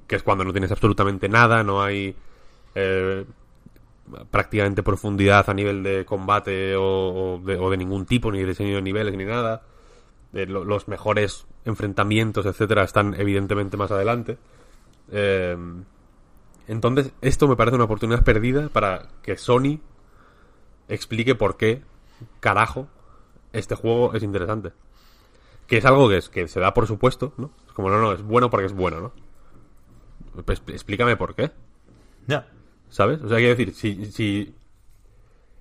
que 0.07 0.15
es 0.15 0.23
cuando 0.23 0.43
no 0.43 0.51
tienes 0.51 0.71
absolutamente 0.71 1.29
nada, 1.29 1.63
no 1.63 1.81
hay 1.81 2.15
eh, 2.75 3.25
prácticamente 4.29 4.83
profundidad 4.83 5.49
a 5.49 5.53
nivel 5.53 5.83
de 5.83 6.05
combate 6.05 6.75
o, 6.77 7.39
de, 7.43 7.57
o 7.57 7.69
de 7.69 7.77
ningún 7.77 8.05
tipo, 8.05 8.31
ni 8.31 8.43
diseño 8.43 8.75
de 8.75 8.81
niveles, 8.81 9.15
ni 9.15 9.25
nada. 9.25 9.63
Eh, 10.33 10.45
lo- 10.45 10.63
los 10.63 10.87
mejores 10.87 11.45
enfrentamientos, 11.65 12.45
etcétera, 12.45 12.83
están 12.83 13.13
evidentemente 13.19 13.77
más 13.77 13.91
adelante. 13.91 14.37
Eh, 15.11 15.57
entonces, 16.67 17.11
esto 17.21 17.47
me 17.47 17.55
parece 17.55 17.75
una 17.75 17.85
oportunidad 17.85 18.23
perdida 18.23 18.69
para 18.69 19.09
que 19.23 19.37
Sony 19.37 19.79
explique 20.87 21.35
por 21.35 21.57
qué, 21.57 21.81
carajo, 22.39 22.87
este 23.53 23.75
juego 23.75 24.13
es 24.13 24.23
interesante. 24.23 24.71
Que 25.67 25.77
es 25.77 25.85
algo 25.85 26.09
que, 26.09 26.17
es, 26.17 26.29
que 26.29 26.47
se 26.47 26.59
da 26.59 26.73
por 26.73 26.87
supuesto, 26.87 27.33
¿no? 27.37 27.51
Es 27.67 27.73
como, 27.73 27.89
no, 27.89 27.99
no, 27.99 28.11
es 28.13 28.21
bueno 28.23 28.49
porque 28.49 28.65
es 28.67 28.73
bueno, 28.73 28.99
¿no? 29.01 30.43
Pues 30.43 30.61
explícame 30.67 31.17
por 31.17 31.35
qué. 31.35 31.51
Ya. 32.27 32.47
¿Sabes? 32.91 33.21
O 33.23 33.29
sea, 33.29 33.37
quiero 33.37 33.55
decir, 33.55 33.73
si, 33.73 34.05
si. 34.11 34.53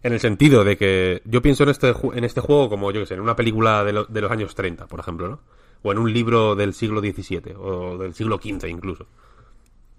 En 0.02 0.12
el 0.12 0.20
sentido 0.20 0.64
de 0.64 0.76
que. 0.76 1.22
Yo 1.24 1.40
pienso 1.40 1.62
en 1.62 1.70
este, 1.70 1.94
en 2.12 2.24
este 2.24 2.40
juego 2.40 2.68
como, 2.68 2.90
yo 2.90 3.00
que 3.00 3.06
sé, 3.06 3.14
en 3.14 3.20
una 3.20 3.36
película 3.36 3.84
de, 3.84 4.04
de 4.06 4.20
los 4.20 4.30
años 4.30 4.54
30, 4.54 4.86
por 4.88 5.00
ejemplo, 5.00 5.28
¿no? 5.28 5.40
O 5.82 5.92
en 5.92 5.98
un 5.98 6.12
libro 6.12 6.56
del 6.56 6.74
siglo 6.74 7.00
XVII, 7.00 7.54
o 7.56 7.96
del 7.96 8.12
siglo 8.14 8.38
XV 8.42 8.68
incluso. 8.68 9.06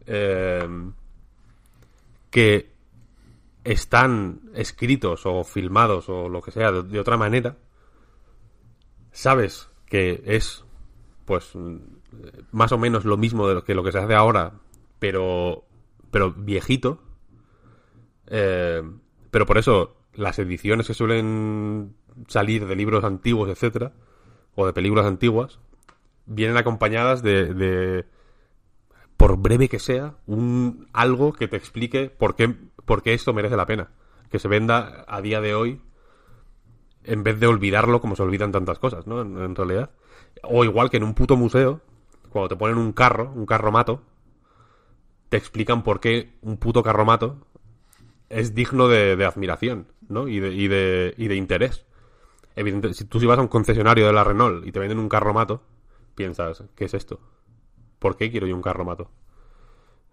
Eh, 0.06 0.68
que 2.30 2.72
están 3.64 4.42
escritos 4.54 5.26
o 5.26 5.44
filmados 5.44 6.10
o 6.10 6.30
lo 6.30 6.42
que 6.42 6.52
sea 6.52 6.72
de, 6.72 6.84
de 6.84 7.00
otra 7.00 7.18
manera. 7.18 7.58
Sabes 9.12 9.70
que 9.86 10.22
es, 10.26 10.66
pues, 11.26 11.56
mm, 11.56 11.78
más 12.52 12.72
o 12.72 12.78
menos 12.78 13.06
lo 13.06 13.18
mismo 13.18 13.48
de 13.48 13.56
lo 13.56 13.64
que 13.64 13.74
lo 13.74 13.84
que 13.84 13.92
se 13.92 14.00
hace 14.00 14.16
ahora, 14.16 14.54
pero, 15.00 15.64
pero 16.12 16.32
viejito. 16.32 17.00
Eh, 18.32 18.82
pero 19.30 19.46
por 19.46 19.58
eso 19.58 19.98
las 20.14 20.40
ediciones 20.40 20.88
que 20.88 20.94
suelen 20.94 21.96
salir 22.28 22.66
de 22.66 22.76
libros 22.76 23.04
antiguos, 23.04 23.50
etcétera, 23.50 23.94
o 24.56 24.66
de 24.66 24.74
películas 24.74 25.06
antiguas, 25.06 25.60
vienen 26.26 26.58
acompañadas 26.58 27.22
de, 27.22 27.54
de 27.54 28.06
por 29.18 29.38
breve 29.38 29.70
que 29.70 29.80
sea, 29.80 30.16
un 30.26 30.88
algo 30.94 31.34
que 31.34 31.48
te 31.48 31.58
explique 31.58 32.10
por 32.10 32.36
qué, 32.36 32.56
por 32.86 33.04
qué 33.04 33.14
esto 33.14 33.34
merece 33.34 33.58
la 33.58 33.66
pena. 33.66 33.92
Que 34.30 34.40
se 34.40 34.48
venda 34.48 35.06
a 35.08 35.22
día 35.22 35.42
de 35.42 35.54
hoy 35.54 35.82
en 37.04 37.24
vez 37.24 37.40
de 37.40 37.48
olvidarlo 37.48 38.00
como 38.00 38.16
se 38.16 38.24
olvidan 38.24 38.52
tantas 38.52 38.80
cosas, 38.80 39.08
¿no? 39.08 39.22
En, 39.22 39.38
en 39.38 39.56
realidad. 39.56 39.92
O 40.44 40.64
igual 40.64 40.90
que 40.90 40.98
en 40.98 41.04
un 41.04 41.14
puto 41.14 41.36
museo, 41.36 41.82
cuando 42.30 42.50
te 42.50 42.56
ponen 42.56 42.78
un 42.78 42.94
carro, 42.94 43.32
un 43.36 43.46
carromato, 43.46 44.02
te 45.30 45.38
explican 45.38 45.84
por 45.84 46.00
qué 46.00 46.38
un 46.42 46.58
puto 46.58 46.82
carromato 46.82 47.48
es 48.32 48.56
digno 48.56 48.88
de, 48.88 49.16
de 49.16 49.26
admiración, 49.26 49.88
¿no? 50.08 50.28
Y 50.28 50.40
de, 50.40 50.52
y 50.54 50.68
de, 50.68 51.14
y 51.18 51.28
de 51.28 51.36
interés. 51.36 51.86
Evidente, 52.56 52.94
si 52.94 53.06
tú 53.06 53.20
si 53.20 53.26
vas 53.26 53.38
a 53.40 53.42
un 53.42 53.48
concesionario 53.48 54.06
de 54.08 54.14
la 54.14 54.24
Renault 54.24 54.66
y 54.68 54.72
te 54.72 54.80
venden 54.80 55.00
un 55.00 55.10
carromato, 55.10 55.64
piensas, 56.16 56.64
¿qué 56.76 56.86
es 56.86 56.94
esto? 56.94 57.20
¿Por 58.00 58.18
qué 58.18 58.32
quiero 58.32 58.48
yo 58.48 58.56
un 58.56 58.62
carromato? 58.62 59.10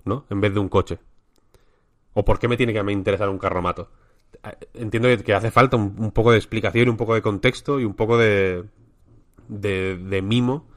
¿No? 0.05 0.25
En 0.31 0.41
vez 0.41 0.55
de 0.55 0.61
un 0.61 0.69
coche. 0.69 0.99
¿O 2.15 2.25
por 2.25 2.39
qué 2.39 2.49
me 2.49 2.57
tiene 2.57 2.73
que 2.73 2.83
me 2.83 2.93
interesar 2.93 3.29
un 3.29 3.39
carromato? 3.39 3.91
Entiendo 4.75 5.09
que- 5.25 5.35
hace 5.35 5.51
falta 5.51 5.77
un, 5.77 5.95
un 5.99 6.13
poco 6.13 6.31
de 6.33 6.39
explicación, 6.39 6.89
un 6.89 6.97
poco 6.97 7.15
de 7.15 7.23
contexto 7.23 7.81
y 7.81 7.85
un 7.85 7.95
poco 7.95 8.19
de, 8.19 8.65
de, 9.49 9.97
de 9.99 10.23
mimo. 10.23 10.69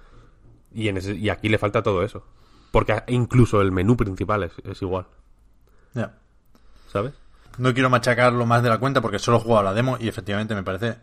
Y, 0.74 0.88
en 0.90 0.98
ese- 0.98 1.16
y 1.16 1.30
aquí 1.30 1.50
le 1.50 1.58
falta 1.58 1.84
todo 1.84 2.04
eso. 2.04 2.26
Porque 2.72 3.04
incluso 3.08 3.62
el 3.62 3.72
menú 3.72 3.98
principal 3.98 4.44
es, 4.44 4.54
es 4.64 4.82
igual. 4.82 5.08
Ya. 5.94 6.18
¿Sabes? 6.88 7.14
No 7.58 7.74
quiero 7.74 7.90
machacarlo 7.90 8.46
más 8.46 8.64
de 8.64 8.70
la 8.70 8.78
cuenta 8.80 9.02
porque 9.02 9.20
solo 9.20 9.38
he 9.38 9.42
jugado 9.42 9.64
la 9.64 9.74
demo 9.74 9.98
y 10.00 10.08
efectivamente 10.08 10.56
me 10.56 10.64
parece 10.64 10.98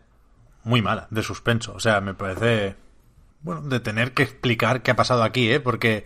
muy 0.63 0.81
mala, 0.81 1.07
de 1.09 1.23
suspenso. 1.23 1.73
O 1.73 1.79
sea, 1.79 2.01
me 2.01 2.13
parece. 2.13 2.75
Bueno, 3.41 3.61
de 3.61 3.79
tener 3.79 4.13
que 4.13 4.23
explicar 4.23 4.81
qué 4.81 4.91
ha 4.91 4.95
pasado 4.95 5.23
aquí, 5.23 5.49
¿eh? 5.51 5.59
Porque 5.59 6.05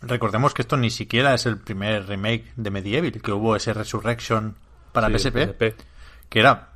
recordemos 0.00 0.52
que 0.54 0.62
esto 0.62 0.76
ni 0.76 0.90
siquiera 0.90 1.34
es 1.34 1.46
el 1.46 1.58
primer 1.58 2.06
remake 2.06 2.52
de 2.56 2.70
Medieval, 2.70 3.12
que 3.12 3.32
hubo 3.32 3.54
ese 3.54 3.72
Resurrection 3.72 4.56
para 4.92 5.08
Sí, 5.08 5.14
PSP, 5.30 5.36
PSP. 5.36 5.76
que 6.28 6.40
era, 6.40 6.72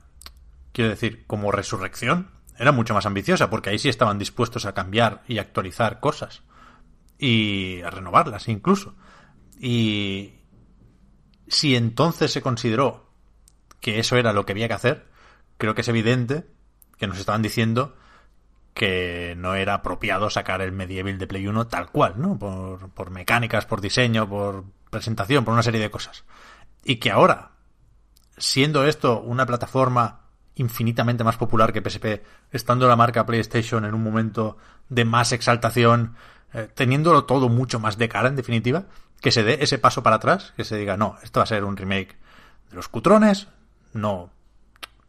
quiero 0.73 0.91
decir, 0.91 1.25
como 1.27 1.51
resurrección, 1.51 2.31
era 2.59 2.73
mucho 2.73 2.95
más 2.95 3.07
ambiciosa, 3.07 3.51
porque 3.51 3.71
ahí 3.71 3.79
sí 3.79 3.89
estaban 3.89 4.19
dispuestos 4.19 4.65
a 4.65 4.75
cambiar 4.75 5.23
y 5.27 5.39
actualizar 5.39 6.01
cosas. 6.01 6.43
Y 7.19 7.81
a 7.83 7.91
renovarlas 7.91 8.49
incluso. 8.49 8.95
Y 9.59 10.35
si 11.49 11.75
entonces 11.75 12.33
se 12.33 12.43
consideró 12.43 13.06
que 13.81 13.99
eso 13.99 14.17
era 14.17 14.33
lo 14.33 14.47
que 14.47 14.53
había 14.53 14.69
que 14.69 14.75
hacer, 14.75 15.07
creo 15.59 15.75
que 15.75 15.81
es 15.83 15.89
evidente 15.89 16.47
que 16.99 17.07
nos 17.07 17.19
estaban 17.19 17.43
diciendo 17.43 17.97
que 18.75 19.35
no 19.39 19.55
era 19.55 19.75
apropiado 19.75 20.29
sacar 20.29 20.61
el 20.61 20.73
Medieval 20.73 21.19
de 21.19 21.27
Play 21.27 21.47
1 21.47 21.67
tal 21.67 21.91
cual, 21.91 22.15
¿no? 22.19 22.39
Por, 22.39 22.91
por 22.91 23.11
mecánicas, 23.11 23.65
por 23.65 23.81
diseño, 23.81 24.29
por 24.29 24.65
presentación, 24.91 25.45
por 25.45 25.55
una 25.55 25.63
serie 25.63 25.81
de 25.81 25.91
cosas. 25.91 26.25
Y 26.85 26.97
que 26.97 27.11
ahora, 27.11 27.53
siendo 28.37 28.85
esto 28.85 29.21
una 29.21 29.47
plataforma 29.47 30.27
infinitamente 30.57 31.25
más 31.25 31.37
popular 31.37 31.73
que 31.73 31.81
PSP, 31.81 32.23
estando 32.51 32.89
la 32.89 32.97
marca 32.97 33.25
PlayStation 33.25 33.85
en 33.85 33.95
un 33.95 34.03
momento 34.03 34.57
de 34.89 35.05
más 35.05 35.33
exaltación, 35.33 36.15
eh, 36.53 36.69
teniéndolo 36.75 37.25
todo 37.25 37.49
mucho 37.49 37.79
más 37.79 37.99
de 37.99 38.09
cara, 38.09 38.29
en 38.29 38.37
definitiva, 38.37 38.87
que 39.21 39.31
se 39.31 39.43
dé 39.43 39.59
ese 39.61 39.79
paso 39.79 40.03
para 40.03 40.17
atrás, 40.17 40.53
que 40.57 40.65
se 40.65 40.77
diga, 40.77 40.97
no, 40.97 41.17
esto 41.23 41.41
va 41.41 41.45
a 41.45 41.47
ser 41.47 41.65
un 41.65 41.77
remake 41.77 42.17
de 42.71 42.77
los 42.77 42.89
cutrones, 42.89 43.49
no, 43.97 44.31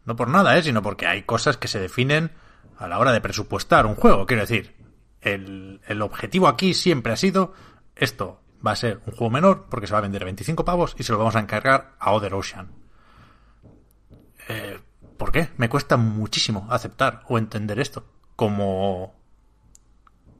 no 0.05 0.15
por 0.15 0.29
nada, 0.29 0.57
¿eh? 0.57 0.63
sino 0.63 0.81
porque 0.81 1.07
hay 1.07 1.23
cosas 1.23 1.57
que 1.57 1.67
se 1.67 1.79
definen 1.79 2.31
a 2.77 2.88
la 2.88 2.99
hora 2.99 3.11
de 3.11 3.21
presupuestar 3.21 3.85
un 3.85 3.95
juego. 3.95 4.25
Quiero 4.25 4.41
decir, 4.41 4.75
el, 5.21 5.81
el 5.88 6.01
objetivo 6.01 6.47
aquí 6.47 6.73
siempre 6.73 7.13
ha 7.13 7.17
sido, 7.17 7.53
esto 7.95 8.41
va 8.65 8.71
a 8.71 8.75
ser 8.75 9.01
un 9.05 9.13
juego 9.13 9.29
menor 9.29 9.67
porque 9.69 9.88
se 9.88 9.93
va 9.93 9.99
a 9.99 10.01
vender 10.01 10.23
a 10.23 10.25
25 10.25 10.65
pavos 10.65 10.95
y 10.97 11.03
se 11.03 11.11
lo 11.11 11.17
vamos 11.17 11.35
a 11.35 11.39
encargar 11.39 11.95
a 11.99 12.11
Other 12.11 12.33
Ocean. 12.33 12.71
Eh, 14.47 14.79
¿Por 15.17 15.31
qué? 15.31 15.49
Me 15.57 15.69
cuesta 15.69 15.97
muchísimo 15.97 16.67
aceptar 16.69 17.23
o 17.27 17.38
entender 17.38 17.79
esto 17.79 18.05
como, 18.35 19.15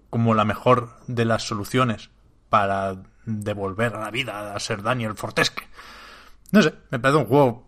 como 0.10 0.34
la 0.34 0.46
mejor 0.46 0.96
de 1.08 1.26
las 1.26 1.44
soluciones 1.44 2.10
para 2.50 2.96
devolver 3.26 3.96
a 3.96 4.00
la 4.00 4.12
vida 4.12 4.56
a 4.56 4.60
ser 4.60 4.84
Daniel 4.84 5.16
Fortesque. 5.16 5.68
No 6.52 6.62
sé, 6.62 6.74
me 6.92 7.00
parece 7.00 7.20
un 7.20 7.26
juego 7.26 7.67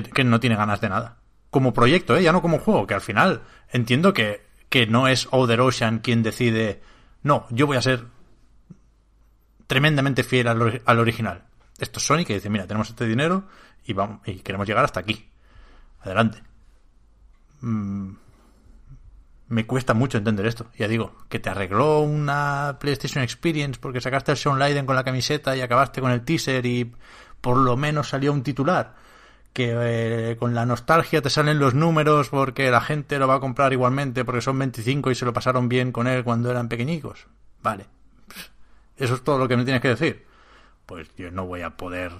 que, 0.00 0.24
no 0.24 0.40
tiene 0.40 0.56
ganas 0.56 0.80
de 0.80 0.88
nada. 0.88 1.18
Como 1.50 1.72
proyecto, 1.72 2.16
¿eh? 2.16 2.22
ya 2.22 2.32
no 2.32 2.42
como 2.42 2.58
juego, 2.58 2.86
que 2.86 2.94
al 2.94 3.00
final 3.00 3.42
entiendo 3.70 4.12
que, 4.12 4.44
que 4.68 4.86
no 4.86 5.06
es 5.06 5.28
Other 5.30 5.60
Ocean 5.60 6.00
quien 6.00 6.22
decide, 6.22 6.82
no, 7.22 7.46
yo 7.50 7.66
voy 7.66 7.76
a 7.76 7.82
ser 7.82 8.06
tremendamente 9.66 10.24
fiel 10.24 10.48
al, 10.48 10.82
al 10.84 10.98
original. 10.98 11.44
Esto 11.78 11.98
es 11.98 12.06
Sony 12.06 12.24
que 12.24 12.34
dice, 12.34 12.50
mira, 12.50 12.66
tenemos 12.66 12.88
este 12.88 13.06
dinero 13.06 13.44
y, 13.84 13.92
vamos, 13.92 14.20
y 14.26 14.36
queremos 14.40 14.66
llegar 14.66 14.84
hasta 14.84 15.00
aquí. 15.00 15.28
Adelante. 16.00 16.42
Mm, 17.60 18.14
me 19.48 19.66
cuesta 19.66 19.92
mucho 19.92 20.18
entender 20.18 20.46
esto. 20.46 20.66
Ya 20.78 20.88
digo, 20.88 21.14
que 21.28 21.38
te 21.38 21.50
arregló 21.50 22.00
una 22.00 22.78
PlayStation 22.80 23.22
Experience 23.22 23.78
porque 23.80 24.00
sacaste 24.00 24.32
el 24.32 24.38
Sean 24.38 24.58
Leiden 24.58 24.86
con 24.86 24.96
la 24.96 25.04
camiseta 25.04 25.56
y 25.56 25.60
acabaste 25.60 26.00
con 26.00 26.10
el 26.10 26.24
teaser 26.24 26.64
y 26.64 26.92
por 27.40 27.58
lo 27.58 27.76
menos 27.76 28.08
salió 28.08 28.32
un 28.32 28.42
titular. 28.42 28.94
Que 29.52 30.30
eh, 30.32 30.36
con 30.38 30.54
la 30.54 30.64
nostalgia 30.64 31.20
te 31.20 31.28
salen 31.30 31.58
los 31.58 31.74
números 31.74 32.30
porque 32.30 32.70
la 32.70 32.80
gente 32.80 33.18
lo 33.18 33.28
va 33.28 33.34
a 33.34 33.40
comprar 33.40 33.72
igualmente 33.72 34.24
porque 34.24 34.40
son 34.40 34.58
25 34.58 35.10
y 35.10 35.14
se 35.14 35.24
lo 35.26 35.32
pasaron 35.34 35.68
bien 35.68 35.92
con 35.92 36.06
él 36.06 36.24
cuando 36.24 36.50
eran 36.50 36.68
pequeñicos. 36.68 37.26
Vale. 37.62 37.86
Eso 38.96 39.14
es 39.14 39.22
todo 39.22 39.38
lo 39.38 39.48
que 39.48 39.56
me 39.56 39.64
tienes 39.64 39.82
que 39.82 39.88
decir. 39.88 40.24
Pues 40.86 41.08
yo 41.16 41.30
no 41.30 41.46
voy 41.46 41.60
a 41.62 41.76
poder 41.76 42.12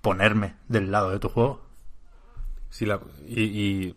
ponerme 0.00 0.54
del 0.68 0.90
lado 0.90 1.10
de 1.10 1.18
tu 1.18 1.28
juego. 1.28 1.60
Sí, 2.70 2.86
la- 2.86 3.00
y, 3.28 3.42
y, 3.42 3.96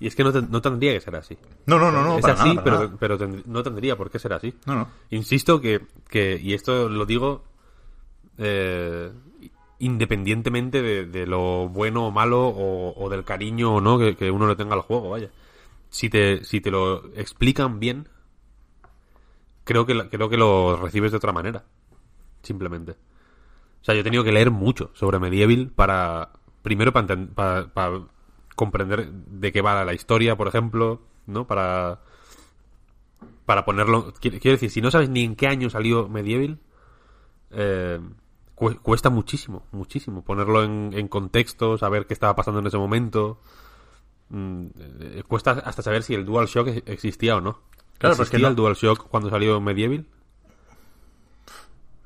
y 0.00 0.06
es 0.06 0.16
que 0.16 0.24
no, 0.24 0.32
ten- 0.32 0.48
no 0.50 0.62
tendría 0.62 0.92
que 0.94 1.00
ser 1.02 1.14
así. 1.16 1.36
No, 1.66 1.78
no, 1.78 1.92
no, 1.92 2.02
no. 2.02 2.16
es 2.16 2.22
para 2.22 2.34
así, 2.34 2.48
nada, 2.48 2.64
para 2.64 2.76
pero, 2.78 2.84
nada. 2.86 2.96
pero 2.98 3.18
tend- 3.18 3.44
no 3.44 3.62
tendría 3.62 3.96
por 3.96 4.10
qué 4.10 4.18
ser 4.18 4.32
así. 4.32 4.54
No, 4.64 4.74
no. 4.76 4.88
Insisto 5.10 5.60
que, 5.60 5.82
que 6.08 6.40
y 6.42 6.54
esto 6.54 6.88
lo 6.88 7.04
digo 7.06 7.44
eh, 8.38 9.12
independientemente 9.78 10.82
de, 10.82 11.06
de 11.06 11.26
lo 11.26 11.68
bueno 11.68 12.06
o 12.06 12.10
malo 12.10 12.48
o, 12.48 13.08
del 13.10 13.24
cariño 13.24 13.76
o 13.76 13.80
no 13.80 13.98
que, 13.98 14.16
que 14.16 14.30
uno 14.30 14.46
le 14.46 14.56
tenga 14.56 14.74
al 14.74 14.82
juego, 14.82 15.10
vaya. 15.10 15.30
Si 15.90 16.10
te, 16.10 16.44
si 16.44 16.60
te 16.60 16.70
lo 16.70 17.06
explican 17.14 17.78
bien, 17.80 18.08
creo 19.64 19.86
que, 19.86 20.08
creo 20.08 20.28
que 20.28 20.36
lo 20.36 20.76
recibes 20.76 21.10
de 21.10 21.16
otra 21.16 21.32
manera. 21.32 21.64
Simplemente. 22.42 22.92
O 22.92 23.84
sea, 23.84 23.94
yo 23.94 24.00
he 24.00 24.04
tenido 24.04 24.24
que 24.24 24.32
leer 24.32 24.50
mucho 24.50 24.90
sobre 24.94 25.18
Medieval 25.18 25.70
para. 25.74 26.30
Primero 26.62 26.92
para, 26.92 27.06
para, 27.34 27.66
para 27.68 28.00
comprender 28.54 29.10
de 29.12 29.52
qué 29.52 29.60
va 29.60 29.84
la 29.84 29.92
historia, 29.92 30.36
por 30.36 30.48
ejemplo, 30.48 31.02
¿no? 31.26 31.46
Para. 31.46 32.00
para 33.44 33.64
ponerlo. 33.64 34.14
Quiero 34.20 34.38
quiero 34.38 34.56
decir, 34.56 34.70
si 34.70 34.80
no 34.80 34.90
sabes 34.90 35.10
ni 35.10 35.24
en 35.24 35.36
qué 35.36 35.48
año 35.48 35.68
salió 35.68 36.08
Medieval, 36.08 36.58
eh, 37.50 38.00
cuesta 38.54 39.10
muchísimo, 39.10 39.64
muchísimo 39.72 40.22
ponerlo 40.22 40.62
en, 40.62 40.90
en 40.94 41.08
contexto, 41.08 41.76
saber 41.78 42.06
qué 42.06 42.14
estaba 42.14 42.36
pasando 42.36 42.60
en 42.60 42.66
ese 42.66 42.78
momento. 42.78 43.40
Mm, 44.30 44.66
eh, 45.00 45.22
cuesta 45.28 45.52
hasta 45.52 45.82
saber 45.82 46.02
si 46.02 46.14
el 46.14 46.24
DualShock 46.24 46.68
e- 46.68 46.82
existía 46.86 47.36
o 47.36 47.40
no. 47.40 47.60
Claro, 47.98 48.14
¿Existía 48.14 48.38
no- 48.40 48.48
el 48.48 48.56
DualShock 48.56 49.08
cuando 49.08 49.30
salió 49.30 49.60
Medieval? 49.60 50.06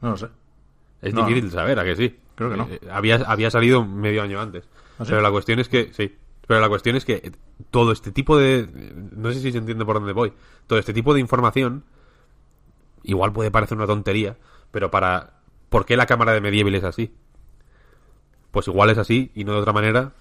No 0.01 0.11
lo 0.11 0.17
sé. 0.17 0.29
Es 1.03 1.15
No, 1.15 1.27
difícil 1.27 1.51
saber, 1.51 1.79
¿a 1.79 1.85
que 1.85 1.97
sí? 1.97 2.17
Creo 2.35 2.51
que 2.51 2.57
no. 2.57 2.69
Eh, 2.71 2.81
había, 2.91 3.17
había 3.17 3.51
salido 3.51 3.85
medio 3.85 4.23
año 4.23 4.41
antes. 4.41 4.65
¿Ah, 4.99 5.05
sí? 5.05 5.11
Pero 5.11 5.21
la 5.23 5.31
cuestión 5.31 5.59
es 5.59 5.69
que, 5.69 5.93
sí. 5.93 6.17
Pero 6.47 6.61
la 6.61 6.69
cuestión 6.69 6.97
es 6.97 7.05
que 7.05 7.33
todo 7.71 7.93
este 7.93 8.11
tipo 8.11 8.37
de. 8.39 8.69
No 9.13 9.31
sé 9.33 9.41
si 9.41 9.53
se 9.53 9.59
entiende 9.59 9.85
por 9.85 9.97
dónde 9.97 10.13
voy. 10.13 10.33
Todo 10.67 10.79
este 10.79 10.93
tipo 10.95 11.15
de 11.15 11.21
información. 11.21 11.85
Igual 13.03 13.33
puede 13.33 13.51
parecer 13.51 13.77
una 13.77 13.87
tontería. 13.87 14.37
Pero 14.71 14.91
para. 14.91 15.38
¿Por 15.69 15.87
qué 15.87 15.97
la 15.97 16.07
cámara 16.07 16.33
de 16.33 16.41
Medieval 16.41 16.75
es 16.75 16.85
así? 16.85 17.15
Pues 18.51 18.69
igual 18.69 18.91
es 18.91 18.99
así 18.99 19.31
y 19.35 19.45
no 19.45 19.53
de 19.53 19.61
otra 19.61 19.73
manera. 19.73 20.13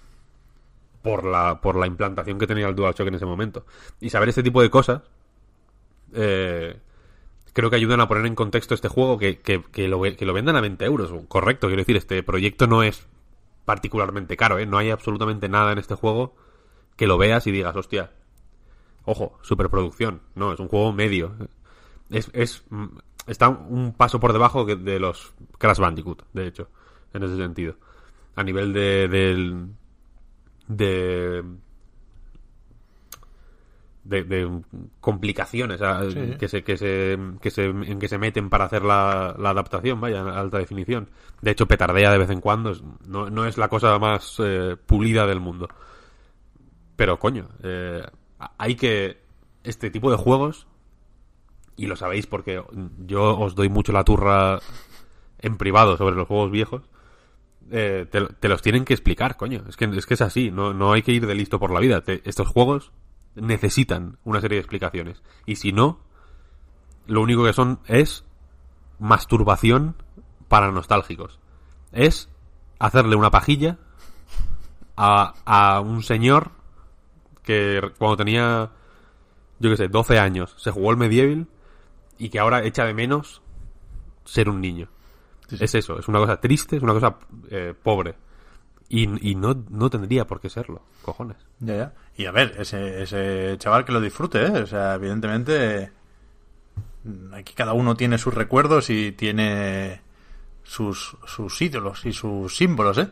Por 1.02 1.24
la, 1.24 1.60
por 1.60 1.76
la 1.76 1.86
implantación 1.86 2.38
que 2.38 2.46
tenía 2.46 2.68
el 2.68 2.74
DualShock 2.74 3.08
en 3.08 3.14
ese 3.14 3.24
momento. 3.24 3.64
Y 4.00 4.10
saber 4.10 4.28
este 4.28 4.42
tipo 4.42 4.60
de 4.60 4.70
cosas. 4.70 5.02
Eh, 6.12 6.76
creo 7.52 7.70
que 7.70 7.76
ayudan 7.76 8.00
a 8.00 8.08
poner 8.08 8.26
en 8.26 8.34
contexto 8.34 8.74
este 8.74 8.88
juego 8.88 9.18
que, 9.18 9.40
que, 9.40 9.62
que 9.62 9.88
lo, 9.88 10.00
que 10.02 10.26
lo 10.26 10.32
vendan 10.32 10.56
a 10.56 10.60
20 10.60 10.84
euros. 10.84 11.12
Correcto, 11.28 11.66
quiero 11.66 11.82
decir, 11.82 11.96
este 11.96 12.22
proyecto 12.22 12.66
no 12.66 12.82
es 12.82 13.06
particularmente 13.64 14.36
caro, 14.36 14.58
¿eh? 14.58 14.66
No 14.66 14.78
hay 14.78 14.90
absolutamente 14.90 15.48
nada 15.48 15.72
en 15.72 15.78
este 15.78 15.94
juego 15.94 16.34
que 16.96 17.06
lo 17.06 17.18
veas 17.18 17.46
y 17.46 17.52
digas, 17.52 17.76
hostia, 17.76 18.12
ojo, 19.04 19.38
superproducción. 19.42 20.20
No, 20.34 20.52
es 20.52 20.60
un 20.60 20.68
juego 20.68 20.92
medio. 20.92 21.34
Es, 22.10 22.30
es, 22.32 22.64
está 23.28 23.48
un 23.48 23.92
paso 23.92 24.18
por 24.18 24.32
debajo 24.32 24.64
de 24.64 24.98
los 24.98 25.32
Crash 25.58 25.78
Bandicoot, 25.78 26.24
de 26.32 26.46
hecho, 26.48 26.68
en 27.14 27.22
ese 27.22 27.36
sentido. 27.36 27.76
A 28.34 28.42
nivel 28.42 28.72
de, 28.72 29.08
del, 29.08 29.68
de 30.68 31.44
de, 34.04 34.24
de 34.24 34.62
complicaciones 35.00 35.82
ah, 35.82 36.02
Sí. 36.10 36.36
que 36.38 36.48
se 36.48 36.62
que 36.64 36.76
se 36.78 37.18
que 37.42 37.50
se 37.50 37.66
en 37.66 37.98
que 37.98 38.08
se 38.08 38.16
meten 38.16 38.48
para 38.48 38.64
hacer 38.64 38.82
la, 38.82 39.34
la 39.38 39.50
adaptación 39.50 40.00
vaya 40.00 40.22
a 40.22 40.40
alta 40.40 40.58
definición 40.58 41.10
de 41.42 41.50
hecho 41.50 41.66
petardea 41.66 42.10
de 42.10 42.18
vez 42.18 42.30
en 42.30 42.40
cuando 42.40 42.72
no, 43.06 43.28
no 43.28 43.44
es 43.44 43.58
la 43.58 43.68
cosa 43.68 43.98
más 43.98 44.36
eh, 44.38 44.76
pulida 44.86 45.26
del 45.26 45.40
mundo 45.40 45.68
pero 46.96 47.18
coño 47.18 47.48
eh, 47.62 48.02
hay 48.56 48.76
que 48.76 49.20
este 49.62 49.90
tipo 49.90 50.10
de 50.10 50.16
juegos 50.16 50.67
y 51.78 51.86
lo 51.86 51.96
sabéis 51.96 52.26
porque 52.26 52.62
yo 53.06 53.38
os 53.38 53.54
doy 53.54 53.70
mucho 53.70 53.92
la 53.92 54.04
turra 54.04 54.58
en 55.38 55.56
privado 55.56 55.96
sobre 55.96 56.16
los 56.16 56.26
juegos 56.26 56.50
viejos 56.50 56.82
eh, 57.70 58.06
te, 58.10 58.48
los 58.48 58.62
tienen 58.62 58.84
que 58.84 58.94
explicar, 58.94 59.36
coño. 59.36 59.62
Es 59.68 59.76
que 59.76 59.84
es, 59.84 60.06
que 60.06 60.14
es 60.14 60.20
así, 60.22 60.50
no, 60.50 60.72
no 60.72 60.92
hay 60.92 61.02
que 61.02 61.12
ir 61.12 61.26
de 61.26 61.34
listo 61.34 61.58
por 61.58 61.70
la 61.70 61.80
vida. 61.80 62.02
Estos 62.24 62.48
juegos 62.48 62.92
necesitan 63.34 64.18
una 64.24 64.40
serie 64.40 64.56
de 64.56 64.60
explicaciones. 64.60 65.22
Y 65.46 65.56
si 65.56 65.72
no, 65.72 66.00
lo 67.06 67.20
único 67.20 67.44
que 67.44 67.52
son 67.52 67.80
es 67.86 68.24
masturbación 68.98 69.96
para 70.48 70.72
nostálgicos. 70.72 71.38
Es 71.92 72.30
hacerle 72.78 73.16
una 73.16 73.30
pajilla 73.30 73.78
a, 74.96 75.34
a 75.44 75.80
un 75.80 76.02
señor 76.02 76.52
que 77.42 77.80
cuando 77.98 78.16
tenía, 78.16 78.70
yo 79.58 79.70
qué 79.70 79.76
sé, 79.76 79.88
12 79.88 80.18
años, 80.18 80.54
se 80.56 80.70
jugó 80.70 80.90
el 80.90 80.96
medieval 80.96 81.48
y 82.18 82.28
que 82.28 82.38
ahora 82.38 82.64
echa 82.64 82.84
de 82.84 82.94
menos 82.94 83.42
ser 84.24 84.48
un 84.48 84.60
niño. 84.60 84.88
Es 85.50 85.74
eso, 85.74 85.98
es 85.98 86.08
una 86.08 86.18
cosa 86.18 86.38
triste, 86.40 86.76
es 86.76 86.82
una 86.82 86.92
cosa 86.92 87.16
eh, 87.50 87.74
pobre. 87.80 88.14
Y, 88.90 89.30
y 89.30 89.34
no, 89.34 89.64
no 89.70 89.88
tendría 89.90 90.26
por 90.26 90.40
qué 90.40 90.48
serlo, 90.50 90.82
cojones. 91.02 91.36
Ya, 91.60 91.76
ya. 91.76 91.92
Y 92.16 92.26
a 92.26 92.32
ver, 92.32 92.54
ese, 92.58 93.02
ese 93.02 93.56
chaval 93.58 93.84
que 93.84 93.92
lo 93.92 94.00
disfrute, 94.00 94.44
¿eh? 94.44 94.62
O 94.62 94.66
sea, 94.66 94.94
evidentemente. 94.94 95.90
mm, 97.04 97.34
Aquí 97.34 97.54
cada 97.54 97.72
uno 97.74 97.96
tiene 97.96 98.18
sus 98.18 98.34
recuerdos 98.34 98.90
y 98.90 99.12
tiene 99.12 100.00
sus, 100.62 101.16
sus 101.26 101.60
ídolos 101.62 102.04
y 102.06 102.12
sus 102.12 102.56
símbolos, 102.56 102.98
¿eh? 102.98 103.08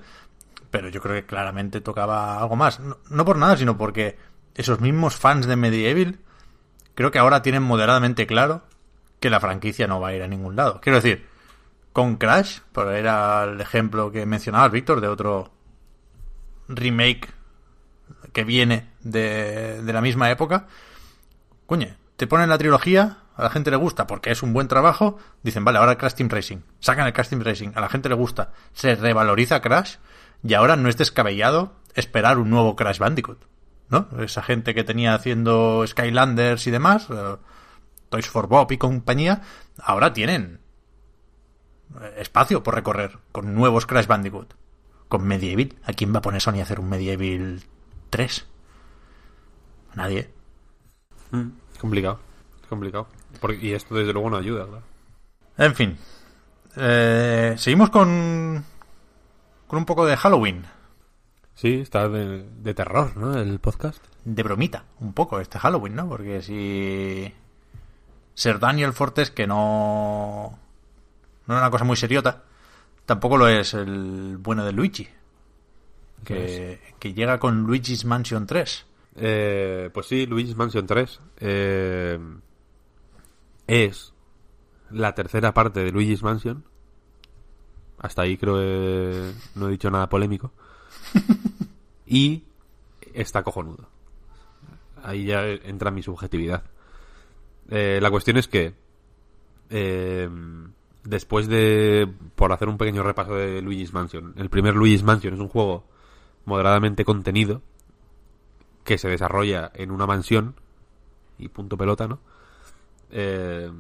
Pero 0.70 0.88
yo 0.88 1.00
creo 1.00 1.14
que 1.14 1.26
claramente 1.26 1.80
tocaba 1.80 2.38
algo 2.40 2.56
más. 2.56 2.80
No, 2.80 2.98
no 3.10 3.24
por 3.24 3.38
nada, 3.38 3.56
sino 3.56 3.76
porque 3.78 4.18
esos 4.54 4.80
mismos 4.80 5.16
fans 5.16 5.46
de 5.46 5.56
Medieval 5.56 6.18
creo 6.94 7.10
que 7.10 7.18
ahora 7.18 7.42
tienen 7.42 7.62
moderadamente 7.62 8.26
claro 8.26 8.62
que 9.26 9.30
la 9.30 9.40
franquicia 9.40 9.88
no 9.88 9.98
va 10.00 10.08
a 10.08 10.14
ir 10.14 10.22
a 10.22 10.28
ningún 10.28 10.54
lado. 10.54 10.80
Quiero 10.80 11.00
decir, 11.00 11.26
con 11.92 12.14
Crash, 12.14 12.60
por 12.70 12.92
era 12.92 13.42
el 13.42 13.60
ejemplo 13.60 14.12
que 14.12 14.24
mencionabas, 14.24 14.70
Víctor, 14.70 15.00
de 15.00 15.08
otro 15.08 15.50
remake 16.68 17.28
que 18.32 18.44
viene 18.44 18.92
de, 19.00 19.82
de 19.82 19.92
la 19.92 20.00
misma 20.00 20.30
época. 20.30 20.66
Coño, 21.66 21.88
te 22.14 22.28
ponen 22.28 22.48
la 22.48 22.56
trilogía, 22.56 23.18
a 23.34 23.42
la 23.42 23.50
gente 23.50 23.72
le 23.72 23.76
gusta 23.76 24.06
porque 24.06 24.30
es 24.30 24.44
un 24.44 24.52
buen 24.52 24.68
trabajo, 24.68 25.18
dicen, 25.42 25.64
vale, 25.64 25.78
ahora 25.78 25.98
Crash 25.98 26.14
Team 26.14 26.28
Racing, 26.28 26.58
sacan 26.78 27.08
el 27.08 27.12
Crash 27.12 27.30
Team 27.30 27.42
Racing, 27.42 27.70
a 27.74 27.80
la 27.80 27.88
gente 27.88 28.08
le 28.08 28.14
gusta, 28.14 28.52
se 28.74 28.94
revaloriza 28.94 29.60
Crash 29.60 29.96
y 30.44 30.54
ahora 30.54 30.76
no 30.76 30.88
es 30.88 30.96
descabellado 30.96 31.72
esperar 31.94 32.38
un 32.38 32.48
nuevo 32.48 32.76
Crash 32.76 33.00
Bandicoot, 33.00 33.44
¿no? 33.88 34.06
Esa 34.20 34.44
gente 34.44 34.72
que 34.72 34.84
tenía 34.84 35.14
haciendo 35.14 35.84
Skylanders 35.84 36.68
y 36.68 36.70
demás, 36.70 37.08
eh, 37.10 37.36
Toys 38.08 38.28
for 38.28 38.46
Bob 38.48 38.70
y 38.72 38.78
compañía, 38.78 39.42
ahora 39.78 40.12
tienen 40.12 40.60
eh, 42.00 42.14
espacio 42.18 42.62
por 42.62 42.74
recorrer 42.74 43.18
con 43.32 43.54
nuevos 43.54 43.86
Crash 43.86 44.06
Bandicoot. 44.06 44.54
Con 45.08 45.24
Medieval, 45.26 45.74
¿a 45.84 45.92
quién 45.92 46.12
va 46.12 46.18
a 46.18 46.22
poner 46.22 46.40
Sony 46.40 46.58
a 46.58 46.62
hacer 46.62 46.80
un 46.80 46.88
Medieval 46.88 47.62
3? 48.10 48.46
A 49.92 49.96
Nadie. 49.96 50.30
Es 51.72 51.78
complicado, 51.78 52.18
complicado. 52.68 53.06
Porque- 53.40 53.64
y 53.66 53.72
esto 53.72 53.94
desde 53.94 54.12
luego 54.12 54.30
no 54.30 54.36
ayuda, 54.36 54.66
claro. 54.66 54.82
En 55.58 55.74
fin. 55.74 55.98
Eh, 56.76 57.54
seguimos 57.56 57.90
con. 57.90 58.64
con 59.66 59.78
un 59.78 59.84
poco 59.84 60.04
de 60.06 60.16
Halloween. 60.16 60.64
Sí, 61.54 61.80
está 61.80 62.08
de, 62.08 62.42
de 62.42 62.74
terror, 62.74 63.16
¿no? 63.16 63.38
El 63.38 63.58
podcast. 63.60 64.04
De 64.24 64.42
bromita, 64.42 64.84
un 65.00 65.12
poco 65.14 65.40
este 65.40 65.58
Halloween, 65.58 65.94
¿no? 65.94 66.08
Porque 66.08 66.42
si. 66.42 67.32
Ser 68.36 68.58
Daniel 68.58 68.92
Fortes, 68.92 69.30
que 69.30 69.46
no. 69.46 70.58
no 71.46 71.54
es 71.54 71.58
una 71.58 71.70
cosa 71.70 71.84
muy 71.84 71.96
seriota, 71.96 72.42
tampoco 73.06 73.38
lo 73.38 73.48
es 73.48 73.72
el 73.72 74.36
bueno 74.36 74.62
de 74.62 74.72
Luigi. 74.72 75.08
Que, 76.22 76.80
que 76.98 77.14
llega 77.14 77.38
con 77.38 77.62
Luigi's 77.62 78.04
Mansion 78.04 78.46
3. 78.46 78.86
Eh, 79.16 79.88
pues 79.94 80.06
sí, 80.06 80.26
Luigi's 80.26 80.54
Mansion 80.54 80.86
3 80.86 81.20
eh, 81.38 82.18
es 83.66 84.12
la 84.90 85.14
tercera 85.14 85.54
parte 85.54 85.82
de 85.82 85.90
Luigi's 85.90 86.22
Mansion. 86.22 86.62
Hasta 87.98 88.20
ahí 88.20 88.36
creo 88.36 88.56
que 88.56 89.32
no 89.54 89.68
he 89.68 89.70
dicho 89.70 89.90
nada 89.90 90.10
polémico. 90.10 90.52
y 92.06 92.44
está 93.14 93.42
cojonudo. 93.42 93.88
Ahí 95.02 95.24
ya 95.24 95.46
entra 95.46 95.90
mi 95.90 96.02
subjetividad. 96.02 96.64
Eh, 97.70 97.98
la 98.00 98.10
cuestión 98.10 98.36
es 98.36 98.48
que 98.48 98.74
eh, 99.70 100.28
después 101.04 101.48
de 101.48 102.08
por 102.34 102.52
hacer 102.52 102.68
un 102.68 102.78
pequeño 102.78 103.02
repaso 103.02 103.34
de 103.34 103.60
Luigi's 103.62 103.92
Mansion, 103.92 104.34
el 104.36 104.50
primer 104.50 104.74
Luigi's 104.74 105.02
Mansion 105.02 105.34
es 105.34 105.40
un 105.40 105.48
juego 105.48 105.84
moderadamente 106.44 107.04
contenido 107.04 107.62
que 108.84 108.98
se 108.98 109.08
desarrolla 109.08 109.72
en 109.74 109.90
una 109.90 110.06
mansión 110.06 110.54
y 111.38 111.48
punto 111.48 111.76
pelota, 111.76 112.06
¿no? 112.06 112.20
Eh, 113.10 113.70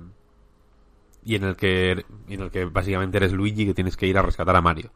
y 1.24 1.34
en 1.36 1.44
el 1.44 1.56
que 1.56 2.04
en 2.28 2.40
el 2.40 2.50
que 2.50 2.64
básicamente 2.64 3.18
eres 3.18 3.32
Luigi 3.32 3.66
que 3.66 3.74
tienes 3.74 3.96
que 3.96 4.06
ir 4.06 4.18
a 4.18 4.22
rescatar 4.22 4.56
a 4.56 4.60
Mario, 4.60 4.90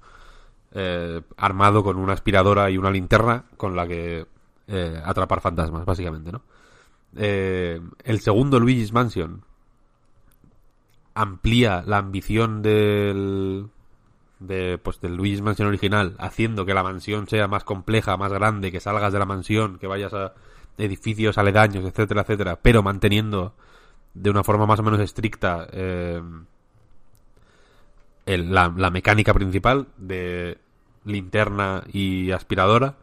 Eh, 0.73 1.21
armado 1.37 1.83
con 1.83 1.97
una 1.97 2.13
aspiradora 2.13 2.71
y 2.71 2.79
una 2.79 2.93
linterna 2.93 3.45
con 3.57 3.75
la 3.75 3.89
que 3.89 4.25
eh, 4.69 5.03
atrapar 5.05 5.41
fantasmas, 5.41 5.85
básicamente, 5.85 6.31
¿no? 6.31 6.43
Eh, 7.17 7.81
el 8.05 8.21
segundo 8.21 8.61
Luigi's 8.61 8.93
Mansion 8.93 9.43
amplía 11.15 11.83
la 11.87 11.99
ambición 11.99 12.63
del 12.63 13.69
de 14.39 14.79
pues 14.79 15.01
del 15.01 15.17
Luigi's 15.17 15.43
Mansion 15.43 15.69
original, 15.69 16.17
haciendo 16.19 16.65
que 16.65 16.73
la 16.73 16.83
mansión 16.83 17.29
sea 17.29 17.47
más 17.47 17.65
compleja, 17.65 18.17
más 18.17 18.33
grande, 18.33 18.73
que 18.73 18.81
salgas 18.81 19.13
de 19.13 19.19
la 19.19 19.27
mansión, 19.27 19.79
que 19.79 19.87
vayas 19.87 20.15
a 20.15 20.33
edificios 20.79 21.37
aledaños, 21.37 21.85
etcétera, 21.85 22.23
etcétera, 22.23 22.59
pero 22.63 22.83
manteniendo 22.83 23.55
de 24.15 24.31
una 24.31 24.43
forma 24.43 24.67
más 24.67 24.81
o 24.81 24.83
menos 24.83 25.01
estricta 25.01 25.69
eh, 25.73 26.23
la, 28.25 28.73
la 28.75 28.91
mecánica 28.91 29.35
principal 29.35 29.89
de 29.99 30.59
linterna 31.05 31.85
y 31.93 32.31
aspiradora, 32.31 32.97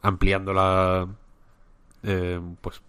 ampliándola 0.00 1.08
eh, 2.04 2.40
pues 2.60 2.82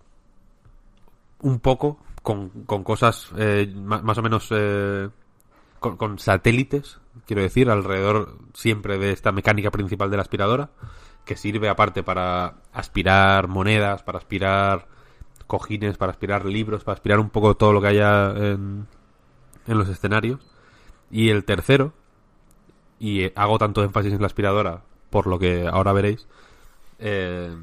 un 1.41 1.59
poco 1.59 1.99
con, 2.22 2.49
con 2.66 2.84
cosas 2.84 3.30
eh, 3.38 3.72
ma- 3.76 4.01
más 4.01 4.18
o 4.18 4.22
menos 4.22 4.47
eh, 4.51 5.09
con, 5.80 5.97
con 5.97 6.20
satélites, 6.20 6.99
quiero 7.26 7.41
decir, 7.41 7.70
alrededor 7.70 8.38
siempre 8.53 8.97
de 8.97 9.11
esta 9.11 9.32
mecánica 9.32 9.72
principal 9.72 10.09
de 10.09 10.18
la 10.18 10.24
aspiradora, 10.24 10.70
que 11.26 11.36
sirve 11.36 11.70
aparte 11.70 12.03
para 12.03 12.55
aspirar 12.74 13.47
monedas, 13.47 14.03
para 14.03 14.18
aspirar 14.18 14.88
cojines, 15.47 15.97
para 15.97 16.11
aspirar 16.11 16.45
libros, 16.45 16.84
para 16.84 16.93
aspirar 16.95 17.20
un 17.20 17.30
poco 17.30 17.55
todo 17.55 17.74
lo 17.74 17.82
que 17.82 17.88
haya 17.88 18.32
en, 18.32 18.88
en 19.68 19.78
los 19.78 19.89
escenarios. 19.89 20.39
Y 21.11 21.30
el 21.30 21.45
tercero, 21.45 21.93
y 22.99 23.32
hago 23.36 23.59
tanto 23.59 23.84
énfasis 23.84 24.13
en 24.13 24.22
la 24.22 24.28
aspiradora, 24.28 24.82
por 25.11 25.28
lo 25.28 25.38
que 25.38 25.68
ahora 25.68 25.93
veréis, 25.93 26.28
eh, 26.97 27.55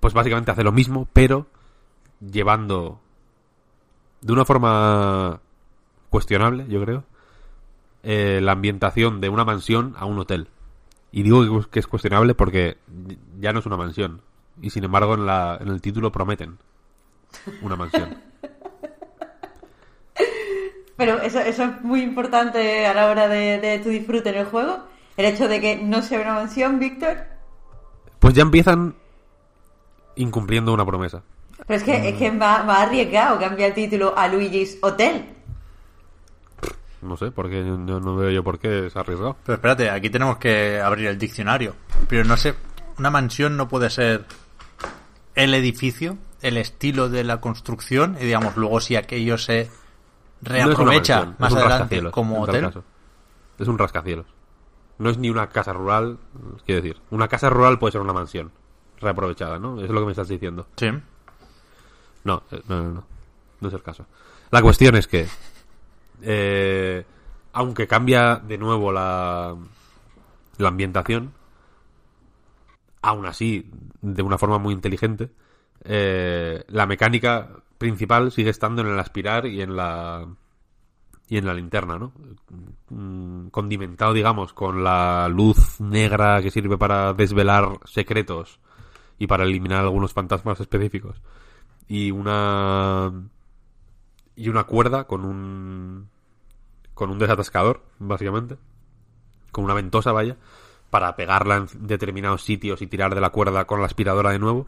pues 0.00 0.14
básicamente 0.14 0.50
hace 0.50 0.64
lo 0.64 0.72
mismo, 0.72 1.08
pero 1.12 1.46
llevando 2.20 3.00
de 4.20 4.32
una 4.32 4.44
forma 4.44 5.40
cuestionable, 6.10 6.66
yo 6.68 6.82
creo, 6.82 7.04
eh, 8.02 8.40
la 8.42 8.52
ambientación 8.52 9.20
de 9.20 9.28
una 9.28 9.44
mansión 9.44 9.94
a 9.98 10.06
un 10.06 10.18
hotel. 10.18 10.48
Y 11.10 11.22
digo 11.22 11.62
que 11.70 11.78
es 11.80 11.86
cuestionable 11.86 12.34
porque 12.34 12.76
ya 13.38 13.52
no 13.52 13.60
es 13.60 13.66
una 13.66 13.76
mansión. 13.76 14.22
Y 14.60 14.70
sin 14.70 14.84
embargo 14.84 15.14
en, 15.14 15.26
la, 15.26 15.58
en 15.60 15.68
el 15.68 15.80
título 15.80 16.12
prometen 16.12 16.58
una 17.62 17.76
mansión. 17.76 18.18
Pero 20.96 21.20
eso, 21.22 21.38
eso 21.38 21.64
es 21.64 21.82
muy 21.82 22.02
importante 22.02 22.86
a 22.86 22.92
la 22.92 23.06
hora 23.06 23.28
de, 23.28 23.60
de 23.60 23.78
tu 23.78 23.88
disfrute 23.88 24.30
en 24.30 24.36
el 24.36 24.46
juego. 24.46 24.80
El 25.16 25.26
hecho 25.26 25.46
de 25.46 25.60
que 25.60 25.76
no 25.76 26.02
sea 26.02 26.20
una 26.20 26.34
mansión, 26.34 26.80
Víctor. 26.80 27.18
Pues 28.18 28.34
ya 28.34 28.42
empiezan 28.42 28.96
incumpliendo 30.18 30.72
una 30.72 30.84
promesa. 30.84 31.22
Pero 31.66 31.78
es 31.78 31.82
que 31.82 32.08
es 32.08 32.16
que 32.16 32.30
va, 32.30 32.62
va 32.62 32.82
arriesgado 32.82 33.38
cambiar 33.38 33.70
el 33.70 33.74
título 33.74 34.16
a 34.16 34.28
Luigi's 34.28 34.78
Hotel. 34.82 35.24
No 37.00 37.16
sé, 37.16 37.30
porque 37.30 37.62
no, 37.62 38.00
no 38.00 38.16
veo 38.16 38.30
yo 38.30 38.42
por 38.42 38.58
qué 38.58 38.86
es 38.86 38.96
arriesgado. 38.96 39.36
Pero 39.44 39.54
espérate, 39.56 39.90
aquí 39.90 40.10
tenemos 40.10 40.38
que 40.38 40.80
abrir 40.80 41.06
el 41.06 41.18
diccionario. 41.18 41.74
Pero 42.08 42.24
no 42.24 42.36
sé, 42.36 42.54
una 42.98 43.10
mansión 43.10 43.56
no 43.56 43.68
puede 43.68 43.90
ser 43.90 44.24
el 45.34 45.54
edificio, 45.54 46.18
el 46.42 46.56
estilo 46.56 47.08
de 47.08 47.22
la 47.22 47.40
construcción, 47.40 48.16
y 48.20 48.24
digamos, 48.24 48.56
luego 48.56 48.80
si 48.80 48.96
aquello 48.96 49.38
se 49.38 49.70
reaprovecha 50.42 51.16
mansión, 51.16 51.36
más 51.38 51.50
es 51.50 51.52
un 51.52 51.58
adelante 51.58 51.78
rascacielos, 51.78 52.12
como 52.12 52.42
hotel. 52.42 52.62
caso. 52.62 52.84
Es 53.58 53.68
un 53.68 53.78
rascacielos. 53.78 54.26
No 54.98 55.10
es 55.10 55.18
ni 55.18 55.30
una 55.30 55.48
casa 55.48 55.72
rural, 55.72 56.18
quiero 56.66 56.82
decir. 56.82 57.00
Una 57.10 57.28
casa 57.28 57.48
rural 57.50 57.78
puede 57.78 57.92
ser 57.92 58.00
una 58.00 58.12
mansión 58.12 58.50
reaprovechada, 59.00 59.58
¿no? 59.58 59.80
Es 59.82 59.90
lo 59.90 60.00
que 60.00 60.06
me 60.06 60.12
estás 60.12 60.28
diciendo. 60.28 60.66
Sí. 60.76 60.88
No, 62.24 62.42
eh, 62.50 62.62
no, 62.68 62.82
no, 62.82 62.90
no. 62.92 63.04
No 63.60 63.68
es 63.68 63.74
el 63.74 63.82
caso. 63.82 64.06
La 64.50 64.62
cuestión 64.62 64.94
es 64.96 65.06
que, 65.08 65.26
eh, 66.22 67.04
aunque 67.52 67.86
cambia 67.86 68.36
de 68.36 68.58
nuevo 68.58 68.92
la, 68.92 69.56
la 70.58 70.68
ambientación, 70.68 71.32
aún 73.02 73.26
así, 73.26 73.70
de 74.00 74.22
una 74.22 74.38
forma 74.38 74.58
muy 74.58 74.74
inteligente, 74.74 75.30
eh, 75.84 76.64
la 76.68 76.86
mecánica 76.86 77.50
principal 77.78 78.32
sigue 78.32 78.50
estando 78.50 78.82
en 78.82 78.88
el 78.88 78.98
aspirar 78.98 79.46
y 79.46 79.62
en 79.62 79.76
la 79.76 80.26
y 81.30 81.36
en 81.36 81.46
la 81.46 81.52
linterna, 81.52 81.98
¿no? 81.98 82.12
Mm, 82.88 83.48
Condimentado, 83.48 84.14
digamos, 84.14 84.54
con 84.54 84.82
la 84.82 85.28
luz 85.28 85.78
negra 85.80 86.40
que 86.40 86.50
sirve 86.50 86.78
para 86.78 87.12
desvelar 87.12 87.80
secretos 87.84 88.60
y 89.18 89.26
para 89.26 89.44
eliminar 89.44 89.80
algunos 89.80 90.12
fantasmas 90.12 90.60
específicos. 90.60 91.20
Y 91.88 92.10
una 92.10 93.12
y 94.36 94.48
una 94.48 94.64
cuerda 94.64 95.04
con 95.04 95.24
un 95.24 96.08
con 96.94 97.10
un 97.10 97.18
desatascador 97.18 97.82
básicamente 97.98 98.56
con 99.50 99.64
una 99.64 99.74
ventosa 99.74 100.12
vaya 100.12 100.36
para 100.90 101.16
pegarla 101.16 101.56
en 101.56 101.86
determinados 101.86 102.44
sitios 102.44 102.80
y 102.82 102.86
tirar 102.86 103.14
de 103.14 103.20
la 103.20 103.30
cuerda 103.30 103.66
con 103.66 103.80
la 103.80 103.86
aspiradora 103.86 104.30
de 104.30 104.38
nuevo. 104.38 104.66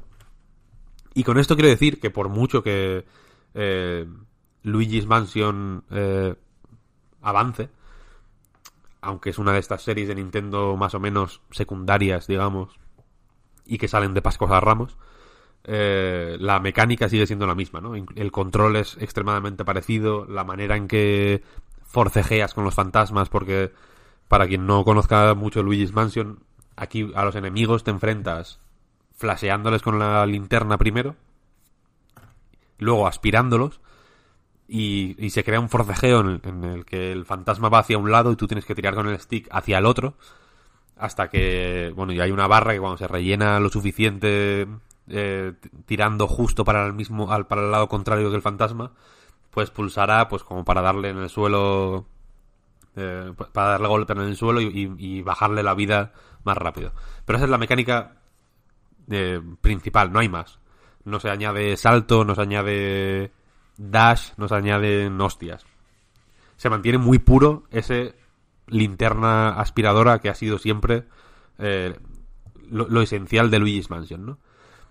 Y 1.14 1.24
con 1.24 1.38
esto 1.38 1.54
quiero 1.54 1.70
decir 1.70 1.98
que 2.00 2.10
por 2.10 2.28
mucho 2.28 2.62
que 2.62 3.04
eh, 3.54 4.06
Luigi's 4.62 5.06
Mansion 5.06 5.84
eh, 5.90 6.34
avance 7.22 7.70
aunque 9.02 9.30
es 9.30 9.38
una 9.38 9.52
de 9.52 9.60
estas 9.60 9.82
series 9.82 10.08
de 10.08 10.14
Nintendo 10.14 10.76
más 10.76 10.94
o 10.94 11.00
menos 11.00 11.40
secundarias 11.50 12.26
digamos 12.26 12.78
y 13.70 13.78
que 13.78 13.88
salen 13.88 14.12
de 14.12 14.20
Pascos 14.20 14.50
a 14.50 14.60
Ramos 14.60 14.98
eh, 15.64 16.36
la 16.40 16.58
mecánica 16.58 17.08
sigue 17.08 17.26
siendo 17.26 17.46
la 17.46 17.54
misma, 17.54 17.80
¿no? 17.80 17.94
El 17.94 18.32
control 18.32 18.76
es 18.76 18.96
extremadamente 18.98 19.64
parecido, 19.64 20.24
la 20.26 20.44
manera 20.44 20.76
en 20.76 20.88
que 20.88 21.42
forcejeas 21.84 22.54
con 22.54 22.64
los 22.64 22.74
fantasmas, 22.74 23.28
porque 23.28 23.72
para 24.28 24.46
quien 24.46 24.66
no 24.66 24.84
conozca 24.84 25.34
mucho 25.34 25.62
Luigi's 25.62 25.92
Mansion, 25.92 26.40
aquí 26.76 27.10
a 27.14 27.24
los 27.24 27.34
enemigos 27.34 27.84
te 27.84 27.90
enfrentas 27.90 28.58
flasheándoles 29.16 29.82
con 29.82 29.98
la 29.98 30.24
linterna 30.24 30.78
primero, 30.78 31.16
luego 32.78 33.06
aspirándolos, 33.06 33.80
y, 34.66 35.16
y 35.18 35.30
se 35.30 35.44
crea 35.44 35.60
un 35.60 35.68
forcejeo 35.68 36.20
en 36.20 36.26
el, 36.28 36.40
en 36.44 36.64
el 36.64 36.84
que 36.86 37.12
el 37.12 37.26
fantasma 37.26 37.68
va 37.68 37.80
hacia 37.80 37.98
un 37.98 38.10
lado 38.10 38.32
y 38.32 38.36
tú 38.36 38.46
tienes 38.46 38.64
que 38.64 38.74
tirar 38.74 38.94
con 38.94 39.08
el 39.08 39.20
stick 39.20 39.46
hacia 39.50 39.78
el 39.78 39.84
otro, 39.84 40.14
hasta 41.00 41.28
que, 41.28 41.92
bueno, 41.96 42.12
ya 42.12 42.24
hay 42.24 42.30
una 42.30 42.46
barra 42.46 42.72
que 42.72 42.80
cuando 42.80 42.98
se 42.98 43.08
rellena 43.08 43.58
lo 43.60 43.68
suficiente 43.68 44.66
eh, 45.08 45.52
tirando 45.86 46.26
justo 46.28 46.64
para 46.64 46.86
el 46.86 46.92
mismo 46.92 47.32
al, 47.32 47.46
para 47.46 47.62
el 47.62 47.70
lado 47.70 47.88
contrario 47.88 48.30
que 48.30 48.36
el 48.36 48.42
fantasma 48.42 48.92
pues 49.50 49.70
pulsará 49.70 50.28
pues 50.28 50.44
como 50.44 50.64
para 50.64 50.82
darle 50.82 51.08
en 51.10 51.18
el 51.18 51.28
suelo 51.28 52.06
eh, 52.96 53.32
pa- 53.36 53.48
para 53.52 53.70
darle 53.70 53.88
golpe 53.88 54.12
en 54.12 54.20
el 54.20 54.36
suelo 54.36 54.60
y, 54.60 54.66
y- 54.98 55.18
y 55.18 55.22
bajarle 55.22 55.62
la 55.62 55.74
vida 55.74 56.12
más 56.44 56.56
rápido. 56.56 56.92
Pero 57.24 57.36
esa 57.38 57.44
es 57.46 57.50
la 57.50 57.58
mecánica 57.58 58.16
eh, 59.10 59.40
principal 59.60 60.12
no 60.12 60.20
hay 60.20 60.28
más. 60.28 60.58
No 61.04 61.18
se 61.18 61.30
añade 61.30 61.76
salto 61.76 62.24
no 62.24 62.34
se 62.34 62.42
añade 62.42 63.32
dash 63.76 64.32
no 64.36 64.46
se 64.48 64.54
añaden 64.54 65.20
hostias. 65.20 65.64
Se 66.56 66.68
mantiene 66.70 66.98
muy 66.98 67.18
puro 67.18 67.64
ese 67.70 68.14
linterna 68.70 69.50
aspiradora 69.60 70.20
que 70.20 70.28
ha 70.28 70.34
sido 70.34 70.58
siempre 70.58 71.04
eh, 71.58 71.98
lo, 72.70 73.02
esencial 73.02 73.50
de 73.50 73.58
Luigi's 73.58 73.90
Mansion, 73.90 74.24
¿no? 74.24 74.38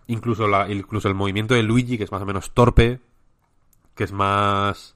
Incluso, 0.08 0.48
la, 0.48 0.70
incluso 0.72 1.08
el 1.08 1.16
movimiento 1.16 1.54
de 1.54 1.64
Luigi, 1.64 1.98
que 1.98 2.04
es 2.04 2.12
más 2.12 2.22
o 2.22 2.26
menos 2.26 2.54
torpe, 2.54 3.00
que 3.96 4.04
es 4.04 4.12
más... 4.12 4.96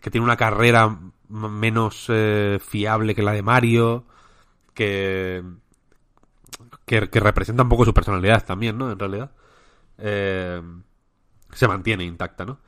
que 0.00 0.10
tiene 0.10 0.24
una 0.24 0.36
carrera 0.36 0.98
menos 1.28 2.06
eh, 2.08 2.58
fiable 2.66 3.14
que 3.14 3.22
la 3.22 3.32
de 3.32 3.42
Mario, 3.42 4.04
que, 4.74 5.42
que... 6.86 7.10
que 7.10 7.20
representa 7.20 7.62
un 7.62 7.68
poco 7.68 7.84
su 7.84 7.94
personalidad 7.94 8.44
también, 8.44 8.78
¿no? 8.78 8.90
En 8.90 8.98
realidad. 8.98 9.32
Eh, 9.98 10.62
se 11.52 11.68
mantiene 11.68 12.04
intacta, 12.04 12.44
¿no? 12.44 12.58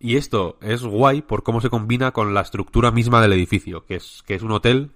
Y 0.00 0.16
esto 0.16 0.58
es 0.60 0.82
guay 0.84 1.22
por 1.22 1.42
cómo 1.42 1.60
se 1.60 1.70
combina 1.70 2.12
con 2.12 2.32
la 2.34 2.42
estructura 2.42 2.90
misma 2.90 3.20
del 3.20 3.32
edificio, 3.32 3.84
que 3.84 3.96
es, 3.96 4.22
que 4.26 4.34
es 4.34 4.42
un 4.42 4.52
hotel 4.52 4.92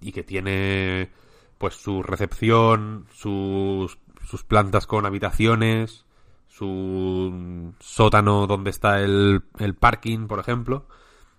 y 0.00 0.12
que 0.12 0.22
tiene 0.22 1.10
pues 1.58 1.74
su 1.74 2.02
recepción, 2.02 3.06
sus, 3.12 3.98
sus 4.24 4.44
plantas 4.44 4.86
con 4.86 5.06
habitaciones, 5.06 6.04
su 6.46 7.72
sótano 7.80 8.46
donde 8.46 8.70
está 8.70 9.00
el, 9.00 9.42
el 9.58 9.74
parking, 9.74 10.28
por 10.28 10.38
ejemplo, 10.38 10.86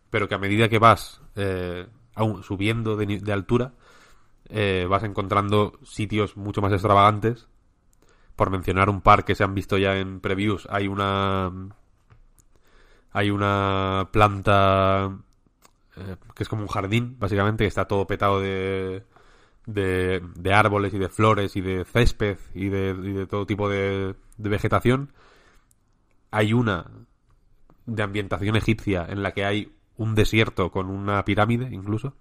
pero 0.09 0.27
que 0.27 0.35
a 0.35 0.39
medida 0.39 0.67
que 0.67 0.79
vas 0.79 1.21
eh, 1.35 1.87
subiendo 2.41 2.97
de, 2.97 3.05
de 3.05 3.33
altura, 3.33 3.73
eh, 4.49 4.85
vas 4.89 5.03
encontrando 5.03 5.79
sitios 5.83 6.35
mucho 6.35 6.61
más 6.61 6.73
extravagantes. 6.73 7.47
Por 8.35 8.49
mencionar 8.49 8.89
un 8.89 8.99
par 8.99 9.23
que 9.23 9.35
se 9.35 9.45
han 9.45 9.55
visto 9.55 9.77
ya 9.77 9.97
en 9.97 10.19
previews, 10.19 10.67
hay 10.69 10.89
una 10.89 11.51
hay 13.15 13.31
una 13.31 14.09
planta 14.11 15.17
eh, 15.95 16.17
que 16.35 16.43
es 16.43 16.49
como 16.49 16.63
un 16.63 16.67
jardín, 16.67 17.15
básicamente, 17.17 17.63
que 17.63 17.69
está 17.69 17.85
todo 17.87 18.05
petado 18.05 18.41
de, 18.41 19.05
de, 19.65 20.21
de 20.35 20.53
árboles 20.53 20.93
y 20.93 20.99
de 20.99 21.07
flores 21.07 21.55
y 21.55 21.61
de 21.61 21.85
césped 21.85 22.37
y 22.53 22.67
de, 22.67 22.89
y 22.89 23.13
de 23.13 23.25
todo 23.25 23.45
tipo 23.45 23.69
de, 23.69 24.15
de 24.35 24.49
vegetación. 24.49 25.13
Hay 26.29 26.51
una 26.51 26.91
de 27.85 28.03
ambientación 28.03 28.57
egipcia 28.57 29.05
en 29.07 29.23
la 29.23 29.31
que 29.31 29.45
hay 29.45 29.71
un 29.95 30.13
desierto 30.13 30.69
con 30.69 30.89
una 30.89 31.23
pirámide, 31.23 31.69
incluso. 31.71 32.15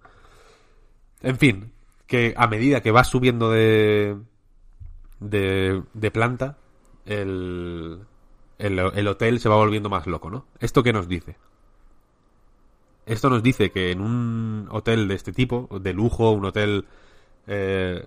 En 1.19 1.37
fin, 1.37 1.73
que 2.07 2.33
a 2.37 2.47
medida 2.47 2.79
que 2.79 2.91
vas 2.91 3.09
subiendo 3.09 3.51
de, 3.51 4.17
de, 5.19 5.83
de 5.93 6.11
planta, 6.11 6.57
el, 7.05 7.99
el, 8.57 8.79
el 8.79 9.07
hotel 9.07 9.39
se 9.39 9.49
va 9.49 9.55
volviendo 9.55 9.89
más 9.89 10.07
loco, 10.07 10.29
¿no? 10.29 10.45
¿Esto 10.59 10.83
qué 10.83 10.93
nos 10.93 11.07
dice? 11.07 11.35
Esto 13.05 13.29
nos 13.29 13.43
dice 13.43 13.71
que 13.71 13.91
en 13.91 14.01
un 14.01 14.67
hotel 14.71 15.07
de 15.07 15.15
este 15.15 15.31
tipo, 15.31 15.69
de 15.79 15.93
lujo, 15.93 16.31
un 16.31 16.45
hotel 16.45 16.85
eh, 17.45 18.05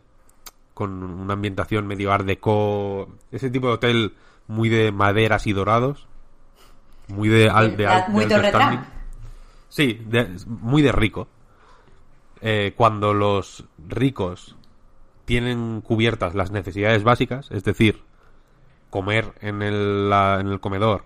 con 0.74 1.02
una 1.02 1.34
ambientación 1.34 1.86
medio 1.86 2.12
art 2.12 2.24
deco, 2.26 3.08
ese 3.30 3.50
tipo 3.50 3.68
de 3.68 3.74
hotel 3.74 4.14
muy 4.48 4.68
de 4.68 4.90
maderas 4.90 5.46
y 5.46 5.52
dorados, 5.52 6.06
muy 7.08 7.28
de, 7.28 7.48
al, 7.48 7.76
de, 7.76 7.86
al- 7.86 8.06
de 8.06 8.12
Muy 8.12 8.24
standing. 8.24 8.80
Sí, 9.68 10.00
de- 10.06 10.36
muy 10.46 10.82
de 10.82 10.92
rico. 10.92 11.28
Eh, 12.40 12.72
cuando 12.76 13.14
los 13.14 13.64
ricos 13.88 14.56
tienen 15.26 15.80
cubiertas 15.80 16.34
las 16.34 16.50
necesidades 16.50 17.04
básicas, 17.04 17.50
es 17.50 17.62
decir, 17.64 18.02
comer 18.90 19.32
en 19.40 19.62
el, 19.62 20.08
la- 20.10 20.38
en 20.40 20.48
el 20.48 20.60
comedor, 20.60 21.04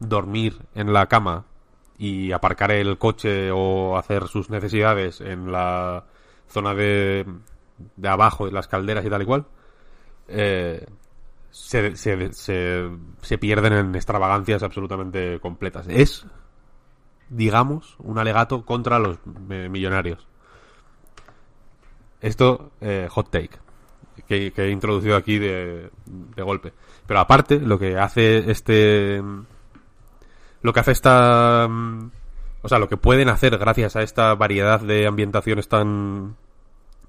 dormir 0.00 0.58
en 0.74 0.92
la 0.92 1.06
cama 1.06 1.44
y 1.98 2.32
aparcar 2.32 2.70
el 2.70 2.98
coche 2.98 3.50
o 3.52 3.96
hacer 3.98 4.28
sus 4.28 4.50
necesidades 4.50 5.20
en 5.20 5.50
la 5.52 6.04
zona 6.48 6.74
de, 6.74 7.26
de 7.96 8.08
abajo, 8.08 8.46
de 8.46 8.52
las 8.52 8.68
calderas 8.68 9.04
y 9.04 9.10
tal 9.10 9.22
y 9.22 9.26
cual, 9.26 9.46
eh, 10.28 10.86
se, 11.50 11.96
se, 11.96 12.32
se, 12.32 12.88
se 13.22 13.38
pierden 13.38 13.72
en 13.72 13.94
extravagancias 13.94 14.62
absolutamente 14.62 15.40
completas. 15.40 15.86
Es, 15.88 16.26
digamos, 17.30 17.96
un 17.98 18.18
alegato 18.18 18.64
contra 18.64 18.98
los 18.98 19.18
eh, 19.50 19.68
millonarios. 19.70 20.26
Esto, 22.20 22.72
eh, 22.80 23.06
hot 23.10 23.30
take, 23.30 23.58
que, 24.26 24.52
he 24.56 24.70
introducido 24.70 25.16
aquí 25.16 25.38
de, 25.38 25.90
golpe. 26.36 26.72
Pero 27.06 27.20
aparte, 27.20 27.58
lo 27.58 27.78
que 27.78 27.98
hace 27.98 28.50
este... 28.50 29.22
Lo 30.62 30.72
que 30.72 30.80
hace 30.80 30.92
esta... 30.92 31.66
mm, 31.68 32.10
O 32.62 32.68
sea, 32.68 32.78
lo 32.78 32.88
que 32.88 32.96
pueden 32.96 33.28
hacer 33.28 33.56
gracias 33.58 33.96
a 33.96 34.02
esta 34.02 34.34
variedad 34.34 34.80
de 34.80 35.06
ambientaciones 35.06 35.68
tan... 35.68 36.36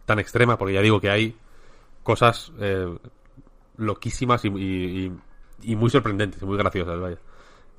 tan 0.05 0.19
extrema, 0.19 0.57
porque 0.57 0.73
ya 0.73 0.81
digo 0.81 1.01
que 1.01 1.09
hay 1.09 1.35
cosas 2.03 2.51
eh, 2.59 2.97
loquísimas 3.77 4.43
y 4.45 5.11
muy 5.75 5.89
sorprendentes 5.89 6.41
y 6.41 6.45
muy 6.45 6.57
graciosas, 6.57 6.99
vaya. 6.99 7.17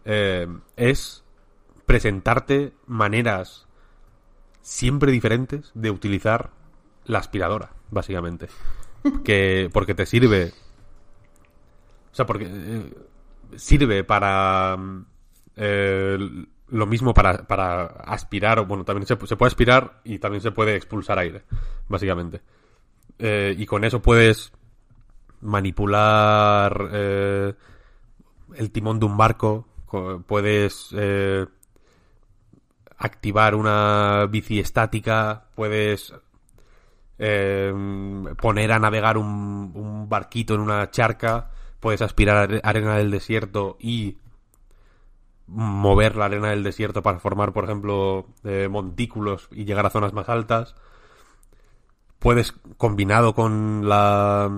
Eh, 0.04 0.46
es 0.76 1.24
presentarte 1.86 2.72
maneras 2.86 3.66
siempre 4.62 5.12
diferentes 5.12 5.70
de 5.74 5.90
utilizar 5.90 6.50
la 7.04 7.18
aspiradora, 7.18 7.72
básicamente. 7.90 8.48
Que, 9.24 9.70
porque 9.72 9.94
te 9.94 10.06
sirve. 10.06 10.52
O 12.12 12.14
sea, 12.14 12.26
porque 12.26 12.46
eh, 12.50 12.94
sirve 13.56 14.04
para. 14.04 14.76
eh, 15.56 16.18
lo 16.68 16.86
mismo 16.86 17.12
para, 17.14 17.46
para 17.48 17.82
aspirar, 17.86 18.60
o 18.60 18.66
bueno, 18.66 18.84
también 18.84 19.04
se, 19.06 19.16
puede 19.16 19.48
aspirar 19.48 20.00
y 20.04 20.18
también 20.20 20.40
se 20.40 20.52
puede 20.52 20.76
expulsar 20.76 21.18
aire, 21.18 21.42
básicamente. 21.88 22.42
Eh, 23.18 23.56
y 23.58 23.66
con 23.66 23.82
eso 23.84 24.00
puedes 24.00 24.52
manipular 25.40 26.90
el 26.92 27.56
timón 28.72 29.00
de 29.00 29.06
un 29.06 29.16
barco, 29.16 29.66
co- 29.86 30.22
puedes 30.26 30.94
activar 32.98 33.54
una 33.54 34.26
bici 34.30 34.60
estática, 34.60 35.46
puedes 35.54 36.14
eh, 37.20 37.72
poner 38.40 38.72
a 38.72 38.78
navegar 38.80 39.18
un, 39.18 39.72
un 39.74 40.08
barquito 40.08 40.54
en 40.54 40.60
una 40.60 40.90
charca, 40.90 41.50
puedes 41.80 42.02
aspirar 42.02 42.36
are- 42.38 42.60
arena 42.64 42.96
del 42.96 43.10
desierto 43.12 43.76
y 43.80 44.18
mover 45.46 46.16
la 46.16 46.26
arena 46.26 46.50
del 46.50 46.62
desierto 46.62 47.02
para 47.02 47.18
formar, 47.18 47.52
por 47.52 47.64
ejemplo, 47.64 48.26
eh, 48.44 48.68
montículos 48.70 49.48
y 49.52 49.64
llegar 49.64 49.86
a 49.86 49.90
zonas 49.90 50.12
más 50.12 50.28
altas. 50.28 50.74
Puedes, 52.18 52.52
combinado 52.76 53.34
con 53.34 53.88
la. 53.88 54.50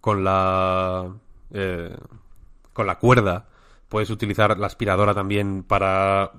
con 0.00 0.24
la. 0.24 1.14
eh, 1.50 1.96
con 2.72 2.86
la 2.86 2.98
cuerda, 2.98 3.48
puedes 3.88 4.10
utilizar 4.10 4.56
la 4.58 4.66
aspiradora 4.66 5.14
también 5.14 5.64
para 5.64 6.32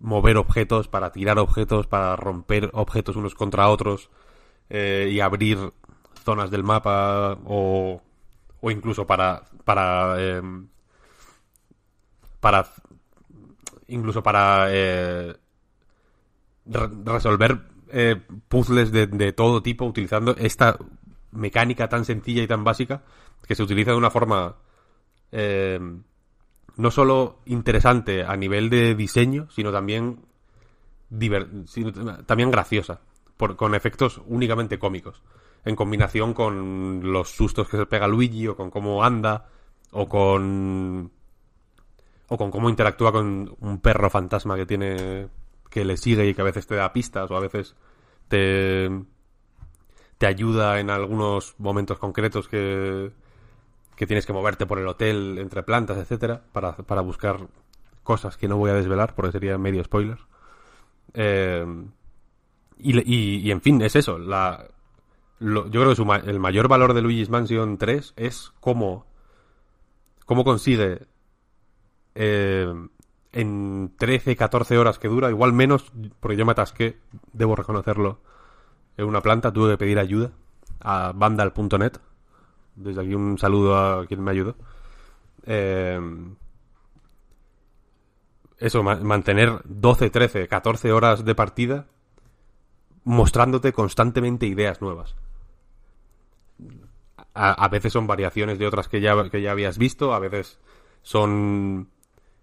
mover 0.00 0.36
objetos, 0.36 0.88
para 0.88 1.12
tirar 1.12 1.38
objetos, 1.38 1.86
para 1.86 2.16
romper 2.16 2.70
objetos 2.74 3.16
unos 3.16 3.34
contra 3.34 3.68
otros 3.68 4.10
eh, 4.70 5.08
y 5.12 5.20
abrir 5.20 5.72
zonas 6.24 6.50
del 6.50 6.64
mapa 6.64 7.38
o, 7.44 8.00
o 8.60 8.70
incluso 8.70 9.06
para 9.06 9.42
para 9.64 10.20
em, 10.22 10.66
para 12.40 12.66
incluso 13.88 14.22
para 14.22 14.66
eh, 14.70 15.34
re- 16.66 16.88
resolver 17.04 17.60
eh, 17.90 18.20
puzzles 18.48 18.90
de, 18.92 19.06
de 19.06 19.32
todo 19.32 19.62
tipo 19.62 19.84
utilizando 19.84 20.34
esta 20.38 20.78
mecánica 21.32 21.88
tan 21.88 22.04
sencilla 22.04 22.42
y 22.42 22.46
tan 22.46 22.64
básica 22.64 23.02
que 23.46 23.54
se 23.54 23.62
utiliza 23.62 23.90
de 23.90 23.96
una 23.98 24.10
forma 24.10 24.56
eh, 25.32 25.78
no 26.76 26.90
solo 26.90 27.40
interesante 27.46 28.24
a 28.24 28.36
nivel 28.36 28.70
de 28.70 28.94
diseño, 28.94 29.48
sino 29.50 29.70
también 29.70 30.20
sino 31.66 31.92
también 32.24 32.50
graciosa, 32.50 33.00
por- 33.36 33.56
con 33.56 33.74
efectos 33.74 34.20
únicamente 34.26 34.78
cómicos, 34.78 35.22
en 35.64 35.76
combinación 35.76 36.34
con 36.34 37.12
los 37.12 37.30
sustos 37.30 37.68
que 37.68 37.76
se 37.76 37.86
pega 37.86 38.06
Luigi 38.08 38.48
o 38.48 38.56
con 38.56 38.70
cómo 38.70 39.04
anda 39.04 39.48
o 39.92 40.08
con 40.08 41.10
o 42.28 42.36
con 42.36 42.50
cómo 42.50 42.70
interactúa 42.70 43.12
con 43.12 43.54
un 43.60 43.80
perro 43.80 44.10
fantasma 44.10 44.56
que 44.56 44.66
tiene 44.66 45.28
que 45.70 45.84
le 45.84 45.96
sigue 45.96 46.26
y 46.26 46.34
que 46.34 46.40
a 46.40 46.44
veces 46.44 46.66
te 46.66 46.74
da 46.74 46.92
pistas 46.92 47.30
o 47.30 47.36
a 47.36 47.40
veces 47.40 47.74
te 48.28 48.90
te 50.18 50.26
ayuda 50.26 50.78
en 50.80 50.90
algunos 50.90 51.54
momentos 51.58 51.98
concretos 51.98 52.48
que 52.48 53.10
que 53.96 54.06
tienes 54.06 54.26
que 54.26 54.32
moverte 54.32 54.66
por 54.66 54.78
el 54.80 54.88
hotel 54.88 55.38
entre 55.38 55.62
plantas, 55.62 55.96
etcétera, 55.98 56.42
para, 56.52 56.76
para 56.76 57.00
buscar 57.00 57.46
cosas 58.02 58.36
que 58.36 58.48
no 58.48 58.56
voy 58.56 58.70
a 58.70 58.74
desvelar 58.74 59.14
porque 59.14 59.30
sería 59.32 59.56
medio 59.56 59.84
spoiler. 59.84 60.18
Eh, 61.14 61.64
y, 62.78 62.98
y, 62.98 63.36
y, 63.46 63.50
en 63.50 63.60
fin, 63.60 63.80
es 63.82 63.96
eso. 63.96 64.18
La, 64.18 64.66
lo- 65.38 65.64
yo 65.66 65.80
creo 65.80 65.90
que 65.90 65.96
su 65.96 66.12
el 66.12 66.40
mayor 66.40 66.68
valor 66.68 66.94
de 66.94 67.02
Luigi's 67.02 67.30
Mansion 67.30 67.78
3 67.78 68.14
es 68.16 68.52
cómo, 68.60 69.06
cómo 70.26 70.44
consigue 70.44 71.06
eh, 72.14 72.72
en 73.32 73.92
13, 73.98 74.36
14 74.36 74.78
horas 74.78 74.98
que 74.98 75.08
dura, 75.08 75.30
igual 75.30 75.52
menos, 75.52 75.92
porque 76.20 76.36
yo 76.36 76.44
me 76.46 76.52
atasqué, 76.52 76.98
debo 77.32 77.56
reconocerlo, 77.56 78.20
en 78.96 79.06
una 79.06 79.20
planta, 79.20 79.52
tuve 79.52 79.72
que 79.72 79.78
pedir 79.78 79.98
ayuda 79.98 80.30
a 80.80 81.12
vandal.net. 81.14 81.92
Desde 82.76 83.00
aquí 83.00 83.14
un 83.14 83.38
saludo 83.38 83.76
a 83.76 84.06
quien 84.06 84.22
me 84.22 84.30
ayudó. 84.30 84.56
Eh, 85.46 86.00
eso, 88.58 88.82
ma- 88.82 88.96
mantener 88.96 89.60
12, 89.64 90.10
13, 90.10 90.48
14 90.48 90.92
horas 90.92 91.24
de 91.24 91.34
partida 91.34 91.86
mostrándote 93.04 93.72
constantemente 93.72 94.46
ideas 94.46 94.80
nuevas. 94.80 95.14
A, 97.34 97.68
veces 97.68 97.92
son 97.92 98.06
variaciones 98.06 98.58
de 98.58 98.66
otras 98.66 98.88
que 98.88 99.00
ya, 99.00 99.28
que 99.28 99.42
ya 99.42 99.50
habías 99.50 99.76
visto, 99.76 100.14
a 100.14 100.20
veces 100.20 100.58
son 101.02 101.88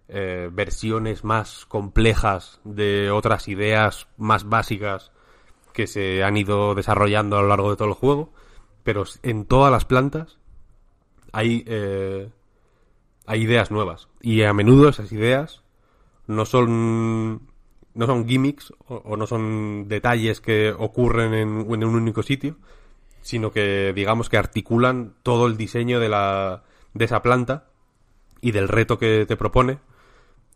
eh, 0.10 0.50
versiones 0.52 1.24
más 1.24 1.66
complejas 1.66 2.60
de 2.66 3.10
otras 3.10 3.48
ideas 3.48 4.08
más 4.18 4.50
básicas 4.50 5.12
que 5.74 5.88
se 5.88 6.24
han 6.24 6.36
ido 6.36 6.76
desarrollando 6.76 7.38
a 7.38 7.42
lo 7.42 7.48
largo 7.48 7.70
de 7.70 7.78
todo 7.78 7.88
el 7.88 7.94
juego, 7.94 8.34
pero 8.84 9.06
en 9.24 9.46
todas 9.46 9.72
las 9.72 9.86
plantas 9.86 10.38
hay, 11.32 11.64
eh, 11.66 12.30
hay 13.26 13.42
ideas 13.42 13.72
nuevas. 13.72 14.10
Y 14.20 14.44
a 14.44 14.54
menudo 14.54 14.90
esas 14.90 15.14
ideas 15.14 15.64
no 16.28 16.46
son 16.46 17.51
no 17.94 18.06
son 18.06 18.28
gimmicks 18.28 18.74
o, 18.88 19.18
no 19.18 19.28
son 19.28 19.88
detalles 19.88 20.42
que 20.42 20.72
ocurren 20.72 21.34
en, 21.34 21.50
un 21.50 21.84
único 21.84 22.24
sitio, 22.24 22.58
sino 23.22 23.52
que 23.52 23.94
digamos 23.94 24.30
que 24.30 24.38
articulan 24.38 25.14
todo 25.24 25.48
el 25.48 25.58
diseño 25.58 26.00
de 26.00 26.10
la 26.10 26.64
de 26.94 27.06
esa 27.06 27.22
planta 27.22 27.68
y 28.42 28.52
del 28.52 28.68
reto 28.68 28.98
que 28.98 29.26
te 29.26 29.38
propone, 29.38 29.80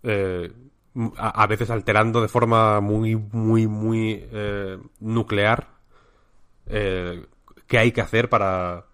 eh, 0.04 0.52
a, 1.18 1.44
a 1.44 1.48
veces 1.48 1.70
alterando 1.70 2.22
de 2.22 2.28
forma 2.28 2.82
muy 2.82 3.16
muy 3.16 3.68
muy 3.68 4.28
eh, 4.32 4.78
nuclear 5.00 5.68
eh, 6.68 7.26
qué 7.68 7.78
hay 7.78 7.92
que 7.92 8.02
hacer 8.02 8.30
para 8.30 8.86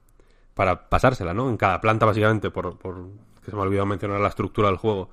para 0.53 0.89
pasársela, 0.89 1.33
¿no? 1.33 1.49
En 1.49 1.57
cada 1.57 1.79
planta 1.79 2.05
básicamente 2.05 2.51
por, 2.51 2.77
por 2.77 3.07
que 3.43 3.51
se 3.51 3.55
me 3.55 3.61
ha 3.61 3.65
olvidado 3.65 3.85
mencionar 3.85 4.19
la 4.19 4.27
estructura 4.27 4.67
del 4.67 4.77
juego 4.77 5.09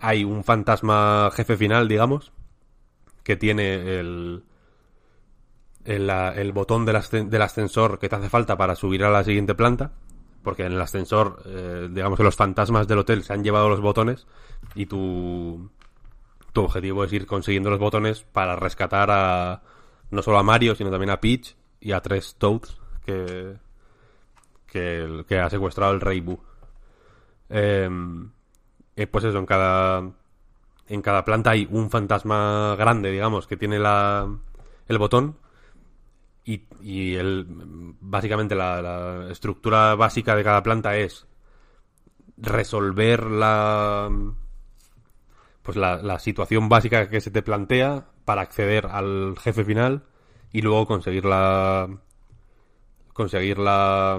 hay 0.00 0.24
un 0.24 0.44
fantasma 0.44 1.30
jefe 1.32 1.56
final, 1.56 1.86
digamos, 1.86 2.32
que 3.22 3.36
tiene 3.36 3.98
el, 4.00 4.44
el, 5.84 6.10
el 6.10 6.52
botón 6.52 6.84
del, 6.84 6.96
ascen- 6.96 7.28
del 7.28 7.42
ascensor 7.42 7.98
que 7.98 8.08
te 8.08 8.16
hace 8.16 8.28
falta 8.28 8.56
para 8.56 8.76
subir 8.76 9.04
a 9.04 9.10
la 9.10 9.24
siguiente 9.24 9.54
planta. 9.54 9.92
Porque 10.42 10.64
en 10.64 10.72
el 10.72 10.80
ascensor, 10.80 11.42
eh, 11.44 11.88
digamos 11.90 12.16
que 12.16 12.22
los 12.24 12.34
fantasmas 12.34 12.88
del 12.88 12.98
hotel 12.98 13.22
se 13.24 13.34
han 13.34 13.44
llevado 13.44 13.68
los 13.68 13.80
botones 13.82 14.26
y 14.74 14.86
tu, 14.86 15.70
tu 16.52 16.62
objetivo 16.62 17.04
es 17.04 17.12
ir 17.12 17.26
consiguiendo 17.26 17.70
los 17.70 17.78
botones 17.78 18.22
para 18.22 18.56
rescatar 18.56 19.10
a 19.10 19.62
no 20.10 20.22
solo 20.22 20.38
a 20.38 20.42
Mario, 20.42 20.74
sino 20.74 20.90
también 20.90 21.10
a 21.10 21.20
Peach 21.20 21.56
y 21.80 21.92
a 21.92 22.00
tres 22.00 22.36
Toads 22.38 22.78
que, 23.04 23.56
que, 24.66 25.24
que 25.28 25.38
ha 25.38 25.50
secuestrado 25.50 25.92
el 25.92 26.00
rey 26.00 26.20
Bu. 26.20 26.40
Em, 27.48 28.30
eh, 28.96 29.06
pues 29.06 29.24
eso, 29.24 29.38
en 29.38 29.46
cada, 29.46 30.10
en 30.90 31.02
cada 31.02 31.24
planta 31.24 31.52
hay 31.52 31.68
un 31.70 31.88
fantasma 31.88 32.74
grande, 32.76 33.12
digamos, 33.12 33.46
que 33.46 33.56
tiene 33.56 33.78
la, 33.78 34.28
el 34.88 34.98
botón. 34.98 35.38
Y, 36.44 36.64
y 36.82 37.14
el, 37.14 37.46
básicamente 38.00 38.56
la, 38.56 39.28
estructura 39.30 39.94
básica 39.94 40.34
de 40.34 40.42
cada 40.42 40.64
planta 40.64 40.96
es 40.96 41.28
resolver 42.36 43.24
la 43.24 44.10
pues 45.62 45.76
la, 45.76 46.02
la 46.02 46.18
situación 46.18 46.68
básica 46.68 47.08
que 47.08 47.20
se 47.20 47.30
te 47.30 47.42
plantea 47.42 48.06
para 48.24 48.40
acceder 48.40 48.86
al 48.86 49.36
jefe 49.38 49.62
final 49.62 50.04
y 50.50 50.62
luego 50.62 50.86
conseguir 50.86 51.26
la 51.26 51.88
conseguir 53.12 53.58
la 53.58 54.18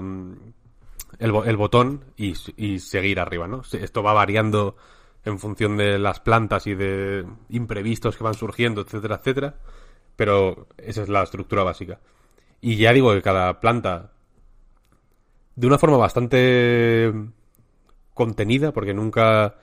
el, 1.18 1.34
el 1.34 1.56
botón 1.56 2.04
y, 2.16 2.34
y 2.56 2.78
seguir 2.78 3.20
arriba, 3.20 3.46
¿no? 3.46 3.62
Esto 3.72 4.02
va 4.02 4.12
variando 4.14 4.76
en 5.24 5.38
función 5.38 5.76
de 5.76 5.98
las 5.98 6.20
plantas 6.20 6.66
y 6.66 6.74
de 6.74 7.24
imprevistos 7.48 8.16
que 8.16 8.24
van 8.24 8.34
surgiendo, 8.34 8.80
etcétera, 8.80 9.16
etcétera. 9.16 9.54
Pero 10.16 10.68
esa 10.78 11.02
es 11.02 11.08
la 11.08 11.22
estructura 11.22 11.62
básica. 11.62 12.00
Y 12.60 12.76
ya 12.76 12.92
digo 12.92 13.12
que 13.12 13.22
cada 13.22 13.60
planta, 13.60 14.12
de 15.56 15.66
una 15.66 15.78
forma 15.78 15.96
bastante 15.96 17.12
contenida, 18.14 18.72
porque 18.72 18.94
nunca... 18.94 19.56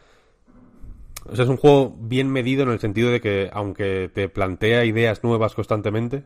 Es 1.32 1.40
un 1.40 1.58
juego 1.58 1.96
bien 2.00 2.32
medido 2.32 2.64
en 2.64 2.70
el 2.70 2.80
sentido 2.80 3.12
de 3.12 3.22
que, 3.22 3.50
aunque 3.54 4.10
te 4.14 4.30
plantea 4.30 4.86
ideas 4.86 5.24
nuevas 5.24 5.54
constantemente, 5.54 6.24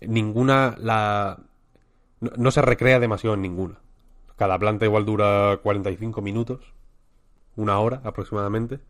ninguna 0.00 0.76
la... 0.78 1.38
No, 2.20 2.30
no 2.36 2.50
se 2.50 2.60
recrea 2.60 2.98
demasiado 2.98 3.34
en 3.34 3.42
ninguna. 3.42 3.80
Cada 4.36 4.58
planta 4.58 4.84
igual 4.84 5.04
dura 5.04 5.58
45 5.62 6.20
minutos, 6.20 6.74
una 7.56 7.78
hora 7.78 8.00
aproximadamente. 8.04 8.80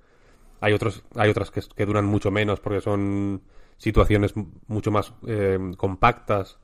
Hay 0.61 0.73
otros, 0.73 1.05
hay 1.15 1.31
otras 1.31 1.51
que, 1.51 1.87
duran 1.87 2.07
mucho 2.07 2.31
menos 2.31 2.61
porque 2.61 2.81
son 2.81 3.43
situaciones 3.77 4.35
mucho 4.67 4.91
más 4.91 5.15
eh, 5.27 5.59
compactas. 5.77 6.59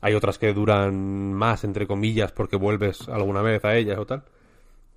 Hay 0.00 0.14
otras 0.14 0.38
que 0.38 0.52
duran 0.52 1.32
más, 1.32 1.64
entre 1.64 1.86
comillas, 1.86 2.32
porque 2.32 2.56
vuelves 2.56 3.08
alguna 3.08 3.42
vez 3.42 3.64
a 3.64 3.76
ellas 3.76 3.98
o 3.98 4.06
tal. 4.06 4.24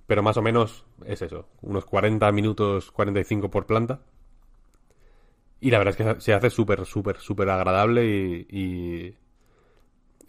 Pero 0.06 0.22
más 0.22 0.36
o 0.36 0.42
menos 0.42 0.84
es 1.04 1.22
eso, 1.22 1.48
unos 1.62 1.84
40 1.84 2.30
minutos, 2.32 2.92
45 2.92 3.50
por 3.50 3.66
planta. 3.66 4.00
Y 5.60 5.70
la 5.70 5.78
verdad 5.78 5.94
es 5.98 6.14
que 6.14 6.20
se 6.20 6.32
hace 6.32 6.50
súper, 6.50 6.84
súper, 6.86 7.18
súper 7.18 7.50
agradable 7.50 8.06
y, 8.06 8.46
y, 8.50 9.16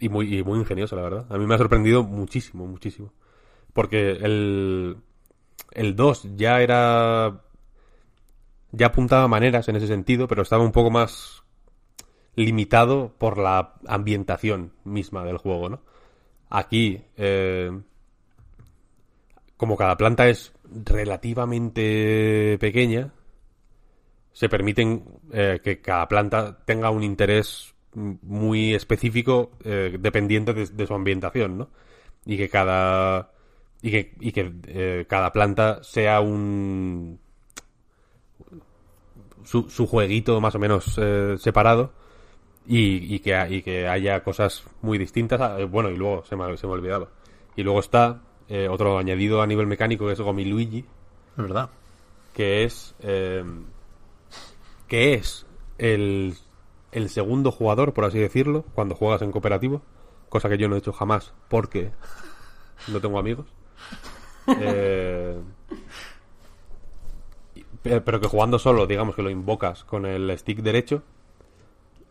y 0.00 0.08
muy, 0.08 0.38
y 0.38 0.42
muy 0.42 0.58
ingenioso, 0.58 0.96
la 0.96 1.02
verdad. 1.02 1.26
A 1.30 1.38
mí 1.38 1.46
me 1.46 1.54
ha 1.54 1.58
sorprendido 1.58 2.02
muchísimo, 2.02 2.66
muchísimo. 2.66 3.12
Porque 3.72 4.10
el, 4.10 4.96
el 5.72 5.96
2 5.96 6.36
ya 6.36 6.60
era... 6.60 7.42
Ya 8.70 8.86
apuntaba 8.86 9.28
maneras 9.28 9.68
en 9.68 9.76
ese 9.76 9.86
sentido, 9.86 10.28
pero 10.28 10.42
estaba 10.42 10.62
un 10.62 10.72
poco 10.72 10.90
más 10.90 11.42
limitado 12.34 13.14
por 13.18 13.38
la 13.38 13.74
ambientación 13.86 14.72
misma 14.84 15.24
del 15.24 15.38
juego, 15.38 15.68
¿no? 15.70 15.80
Aquí, 16.50 17.02
eh, 17.16 17.70
como 19.56 19.76
cada 19.76 19.96
planta 19.96 20.28
es 20.28 20.52
relativamente 20.64 22.58
pequeña, 22.60 23.12
se 24.32 24.48
permiten 24.48 25.04
eh, 25.32 25.60
que 25.64 25.80
cada 25.80 26.06
planta 26.06 26.58
tenga 26.64 26.90
un 26.90 27.02
interés 27.02 27.74
muy 27.94 28.74
específico 28.74 29.50
eh, 29.64 29.96
dependiente 29.98 30.54
de, 30.54 30.66
de 30.66 30.86
su 30.86 30.94
ambientación, 30.94 31.58
¿no? 31.58 31.70
Y 32.24 32.36
que 32.36 32.48
cada 32.48 33.32
y 33.82 33.90
que, 33.90 34.14
y 34.20 34.32
que 34.32 34.52
eh, 34.66 35.06
cada 35.08 35.32
planta 35.32 35.82
sea 35.82 36.20
un 36.20 37.20
su, 39.44 39.68
su 39.70 39.86
jueguito 39.86 40.40
más 40.40 40.54
o 40.54 40.58
menos 40.58 40.98
eh, 41.00 41.36
separado 41.38 41.92
y, 42.66 43.14
y 43.14 43.20
que, 43.20 43.46
y 43.50 43.62
que 43.62 43.88
haya 43.88 44.22
cosas 44.22 44.64
muy 44.82 44.98
distintas. 44.98 45.40
Ah, 45.40 45.56
eh, 45.58 45.64
Bueno, 45.64 45.90
y 45.90 45.96
luego 45.96 46.24
se 46.24 46.36
me, 46.36 46.56
se 46.56 46.66
me 46.66 46.72
olvidaba. 46.74 47.08
Y 47.56 47.62
luego 47.62 47.80
está 47.80 48.20
eh, 48.48 48.68
otro 48.68 48.98
añadido 48.98 49.40
a 49.42 49.46
nivel 49.46 49.66
mecánico 49.66 50.06
que 50.06 50.12
es 50.12 50.20
Gomi 50.20 50.44
Luigi, 50.44 50.78
Es 50.80 51.36
verdad. 51.36 51.70
que 52.34 52.64
es 52.64 52.94
eh, 53.00 53.44
que 54.86 55.14
es 55.14 55.46
el, 55.78 56.34
el 56.92 57.08
segundo 57.10 57.50
jugador, 57.52 57.92
por 57.94 58.04
así 58.04 58.18
decirlo, 58.18 58.64
cuando 58.74 58.94
juegas 58.94 59.22
en 59.22 59.32
cooperativo, 59.32 59.82
cosa 60.28 60.48
que 60.48 60.58
yo 60.58 60.68
no 60.68 60.76
he 60.76 60.78
hecho 60.78 60.92
jamás 60.92 61.32
porque 61.48 61.90
no 62.88 63.00
tengo 63.00 63.18
amigos. 63.18 63.46
Eh, 64.60 65.38
pero 67.82 68.20
que 68.20 68.26
jugando 68.26 68.58
solo, 68.58 68.86
digamos 68.86 69.14
que 69.14 69.22
lo 69.22 69.30
invocas 69.30 69.84
con 69.84 70.06
el 70.06 70.36
stick 70.38 70.58
derecho 70.60 71.02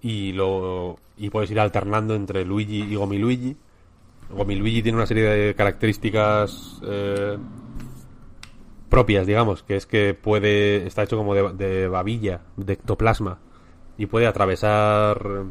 y 0.02 0.34
lo 0.34 0.98
y 1.18 1.30
puedes 1.30 1.50
ir 1.52 1.60
alternando 1.60 2.16
entre 2.16 2.46
Luigi 2.46 2.84
y 2.84 2.96
Gomi 2.96 3.18
Luigi. 3.18 3.58
Gomi 4.30 4.56
Luigi 4.56 4.84
tiene 4.84 4.98
una 4.98 5.08
serie 5.08 5.24
de 5.24 5.56
características 5.56 6.80
eh, 6.84 7.38
propias, 8.90 9.26
digamos, 9.26 9.64
que 9.64 9.76
es 9.76 9.86
que 9.86 10.14
puede 10.14 10.86
está 10.86 11.04
hecho 11.04 11.18
como 11.18 11.34
de, 11.34 11.54
de 11.54 11.88
babilla, 11.88 12.42
de 12.56 12.74
ectoplasma 12.74 13.40
y 13.98 14.06
puede 14.06 14.28
atravesar 14.28 15.46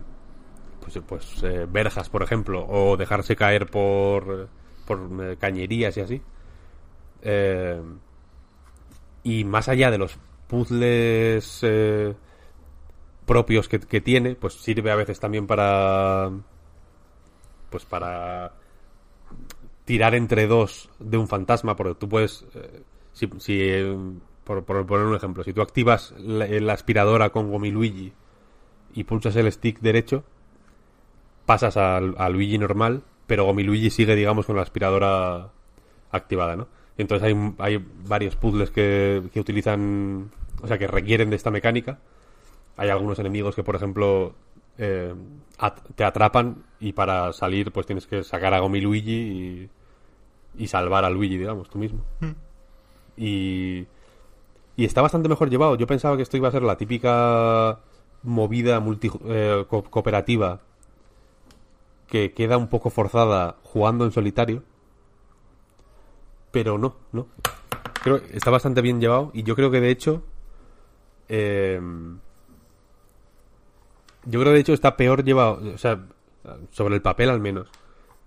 pues, 0.81 1.01
pues 1.07 1.43
eh, 1.43 1.67
verjas, 1.69 2.09
por 2.09 2.23
ejemplo, 2.23 2.65
o 2.69 2.97
dejarse 2.97 3.35
caer 3.35 3.67
por 3.67 4.49
por 4.87 5.09
eh, 5.23 5.37
cañerías 5.39 5.97
y 5.97 6.01
así. 6.01 6.23
Eh, 7.23 7.81
y 9.25 9.45
más 9.45 9.69
allá 9.69 9.91
de 9.91 9.99
los 9.99 10.19
puzzles 10.47 11.61
eh, 11.63 12.15
propios 13.27 13.69
que, 13.69 14.01
tiene, 14.01 14.37
pues 14.37 14.55
sirve 14.55 14.91
a 14.91 14.97
veces 14.97 15.19
también 15.21 15.47
para 15.47 16.31
pues 17.71 17.85
para 17.85 18.53
tirar 19.85 20.15
entre 20.15 20.47
dos 20.47 20.89
de 21.01 21.19
un 21.19 21.29
fantasma, 21.29 21.77
porque 21.77 21.95
tú 21.95 22.09
puedes 22.09 22.47
si, 23.17 23.31
si, 23.39 23.71
por, 24.45 24.65
poner 24.65 25.07
un 25.07 25.17
ejemplo, 25.17 25.43
si 25.43 25.55
tú 25.55 25.63
activas 25.63 26.13
la, 26.19 26.73
aspiradora 26.73 27.31
con 27.31 27.51
Gomi 27.51 27.71
Luigi 27.71 28.13
y 28.95 29.05
pulsas 29.05 29.37
el 29.37 29.51
stick 29.51 29.81
derecho, 29.81 30.23
pasas 31.47 31.79
al- 31.79 32.15
a, 32.19 32.29
Luigi 32.29 32.59
normal, 32.59 33.03
pero 33.27 33.45
Gomi 33.45 33.63
Luigi 33.63 33.91
sigue, 33.91 34.15
digamos, 34.15 34.47
con 34.47 34.57
la 34.57 34.63
aspiradora 34.63 35.51
activada, 36.11 36.57
¿no? 36.57 36.69
Entonces 36.99 37.27
hay, 37.27 37.55
hay 37.59 37.85
varios 38.07 38.37
puzzles 38.37 38.71
que, 38.71 39.23
que 39.33 39.41
utilizan, 39.41 40.31
o 40.63 40.67
sea, 40.67 40.79
que 40.79 40.87
requieren 40.87 41.31
de 41.31 41.37
esta 41.37 41.51
mecánica. 41.51 41.99
Hay 42.77 42.89
algunos 42.89 43.19
enemigos 43.19 43.55
que, 43.55 43.63
por 43.65 43.77
ejemplo, 43.77 44.35
eh, 44.79 45.15
at- 45.59 45.81
te 45.95 46.05
atrapan 46.05 46.65
y 46.81 46.93
para 46.93 47.33
salir, 47.33 47.73
pues 47.73 47.87
tienes 47.87 48.07
que 48.07 48.23
sacar 48.25 48.55
a 48.55 48.61
Gomi 48.61 48.81
Luigi 48.81 49.13
y, 50.57 50.63
y 50.63 50.67
salvar 50.69 51.05
a 51.05 51.11
Luigi, 51.11 51.37
digamos, 51.39 51.69
tú 51.69 51.79
mismo. 51.79 52.01
Y, 53.17 53.87
y 54.77 54.85
está 54.85 55.03
bastante 55.03 55.29
mejor 55.29 55.51
llevado. 55.51 55.77
Yo 55.77 55.87
pensaba 55.87 56.17
que 56.17 56.23
esto 56.23 56.37
iba 56.37 56.49
a 56.49 56.53
ser 56.53 56.63
la 56.63 56.77
típica 56.77 57.81
movida 58.23 58.81
multi, 58.81 59.11
eh, 59.27 59.65
co- 59.69 59.85
cooperativa 59.85 60.61
que 62.09 62.33
queda 62.33 62.57
un 62.57 62.69
poco 62.69 62.91
forzada 62.91 63.57
jugando 63.63 64.05
en 64.05 64.13
solitario. 64.13 64.63
Pero 66.53 66.79
no, 66.79 66.97
no. 67.13 67.27
Creo 68.03 68.17
está 68.33 68.51
bastante 68.51 68.81
bien 68.83 69.01
llevado 69.01 69.31
y 69.35 69.43
yo 69.43 69.55
creo 69.57 69.71
que 69.71 69.81
de 69.81 69.91
hecho... 69.91 70.23
eh, 71.29 71.81
yo 74.25 74.41
creo 74.41 74.51
que 74.53 74.55
de 74.55 74.61
hecho 74.61 74.73
está 74.73 74.97
peor 74.97 75.25
llevado, 75.25 75.61
o 75.75 75.79
sea, 75.79 76.05
sobre 76.71 76.95
el 76.97 77.03
papel 77.03 77.31
al 77.31 77.41
menos. 77.41 77.69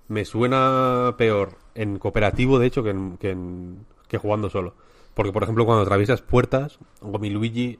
Me 0.08 0.26
suena 0.26 1.16
peor 1.18 1.58
en 1.76 2.00
cooperativo, 2.00 2.58
de 2.60 2.68
hecho, 2.68 2.84
que, 2.84 2.90
en- 2.92 3.18
que, 3.18 3.32
en- 3.32 3.86
que 4.08 4.18
jugando 4.18 4.50
solo. 4.50 4.74
Porque, 5.14 5.32
por 5.32 5.44
ejemplo, 5.44 5.66
cuando 5.66 5.84
atraviesas 5.84 6.22
puertas, 6.22 6.80
Gomi 7.02 7.30
Luigi, 7.30 7.80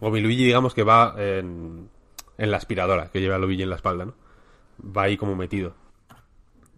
Gomi 0.00 0.20
Luigi 0.20 0.44
digamos 0.44 0.74
que 0.74 0.82
va 0.82 1.14
en, 1.16 1.88
en 2.38 2.50
la 2.50 2.56
aspiradora, 2.56 3.08
que 3.10 3.20
lleva 3.20 3.36
a 3.36 3.38
Luigi 3.38 3.62
en 3.62 3.70
la 3.70 3.76
espalda, 3.76 4.06
¿no? 4.06 4.14
Va 4.84 5.02
ahí 5.02 5.16
como 5.16 5.36
metido. 5.36 5.74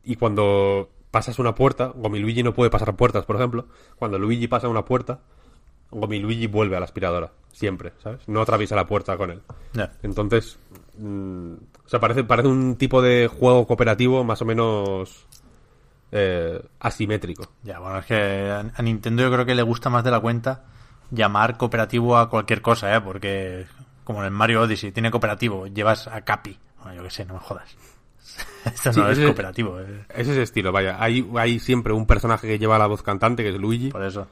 Y 0.03 0.17
cuando 0.17 0.91
pasas 1.11 1.39
una 1.39 1.55
puerta, 1.55 1.93
Gomi 1.95 2.19
Luigi 2.19 2.43
no 2.43 2.55
puede 2.55 2.71
pasar 2.71 2.95
puertas, 2.97 3.25
por 3.25 3.37
ejemplo. 3.37 3.67
Cuando 3.97 4.19
Luigi 4.19 4.49
pasa 4.49 4.69
una 4.69 4.85
puerta, 4.85 5.21
Gomi 5.91 6.19
Luigi 6.19 6.47
vuelve 6.47 6.77
a 6.77 6.81
la 6.81 6.85
aspiradora, 6.85 7.33
siempre, 7.53 7.93
¿sabes? 8.03 8.27
No 8.29 8.43
atraviesa 8.43 8.75
la 8.75 8.87
puerta 8.87 9.17
con 9.17 9.31
él. 9.31 9.43
Entonces, 10.03 10.59
mm, 10.99 11.53
o 11.55 11.89
sea, 11.89 12.01
parece, 12.01 12.25
parece 12.25 12.49
un 12.49 12.77
tipo 12.77 13.01
de 13.01 13.29
juego 13.29 13.67
cooperativo 13.67 14.25
más 14.25 14.43
o 14.43 14.45
menos 14.45 15.27
eh, 16.11 16.61
asimétrico. 16.81 17.47
Ya, 17.63 17.79
bueno, 17.79 17.99
es 17.99 18.07
que 18.07 18.51
a 18.51 18.73
a 18.75 18.83
Nintendo 18.83 19.23
yo 19.23 19.33
creo 19.33 19.47
que 19.47 19.55
le 19.55 19.63
gusta 19.63 19.91
más 19.91 20.05
de 20.05 20.11
la 20.11 20.21
cuenta 20.21 20.65
llamar 21.11 21.57
cooperativo 21.57 22.19
a 22.19 22.29
cualquier 22.29 22.61
cosa, 22.61 22.95
¿eh? 22.95 23.01
Porque, 23.01 23.67
como 24.05 24.21
en 24.21 24.27
el 24.27 24.31
Mario 24.31 24.63
Odyssey, 24.63 24.93
tiene 24.93 25.11
cooperativo, 25.11 25.67
llevas 25.67 26.09
a 26.09 26.23
Capi. 26.23 26.59
Bueno, 26.83 26.97
yo 26.97 27.03
qué 27.05 27.11
sé, 27.11 27.25
no 27.25 27.35
me 27.35 27.41
jodas. 27.41 27.77
Esto 28.65 28.93
Sí, 28.93 29.01
no 29.01 29.11
es 29.11 29.19
cooperativo, 29.19 29.81
eh. 29.81 30.07
Es 30.09 30.29
ese 30.29 30.43
estilo, 30.43 30.73
vaya. 30.73 30.97
Hay, 31.03 31.29
hay 31.37 31.59
siempre 31.59 31.93
un 31.93 32.07
personaje 32.07 32.49
que 32.49 32.59
lleva 32.59 32.79
la 32.79 32.87
voz 32.87 33.03
cantante, 33.03 33.43
que 33.43 33.51
es 33.51 33.57
Luigi. 33.57 33.91
Por 33.91 34.03
eso. 34.03 34.27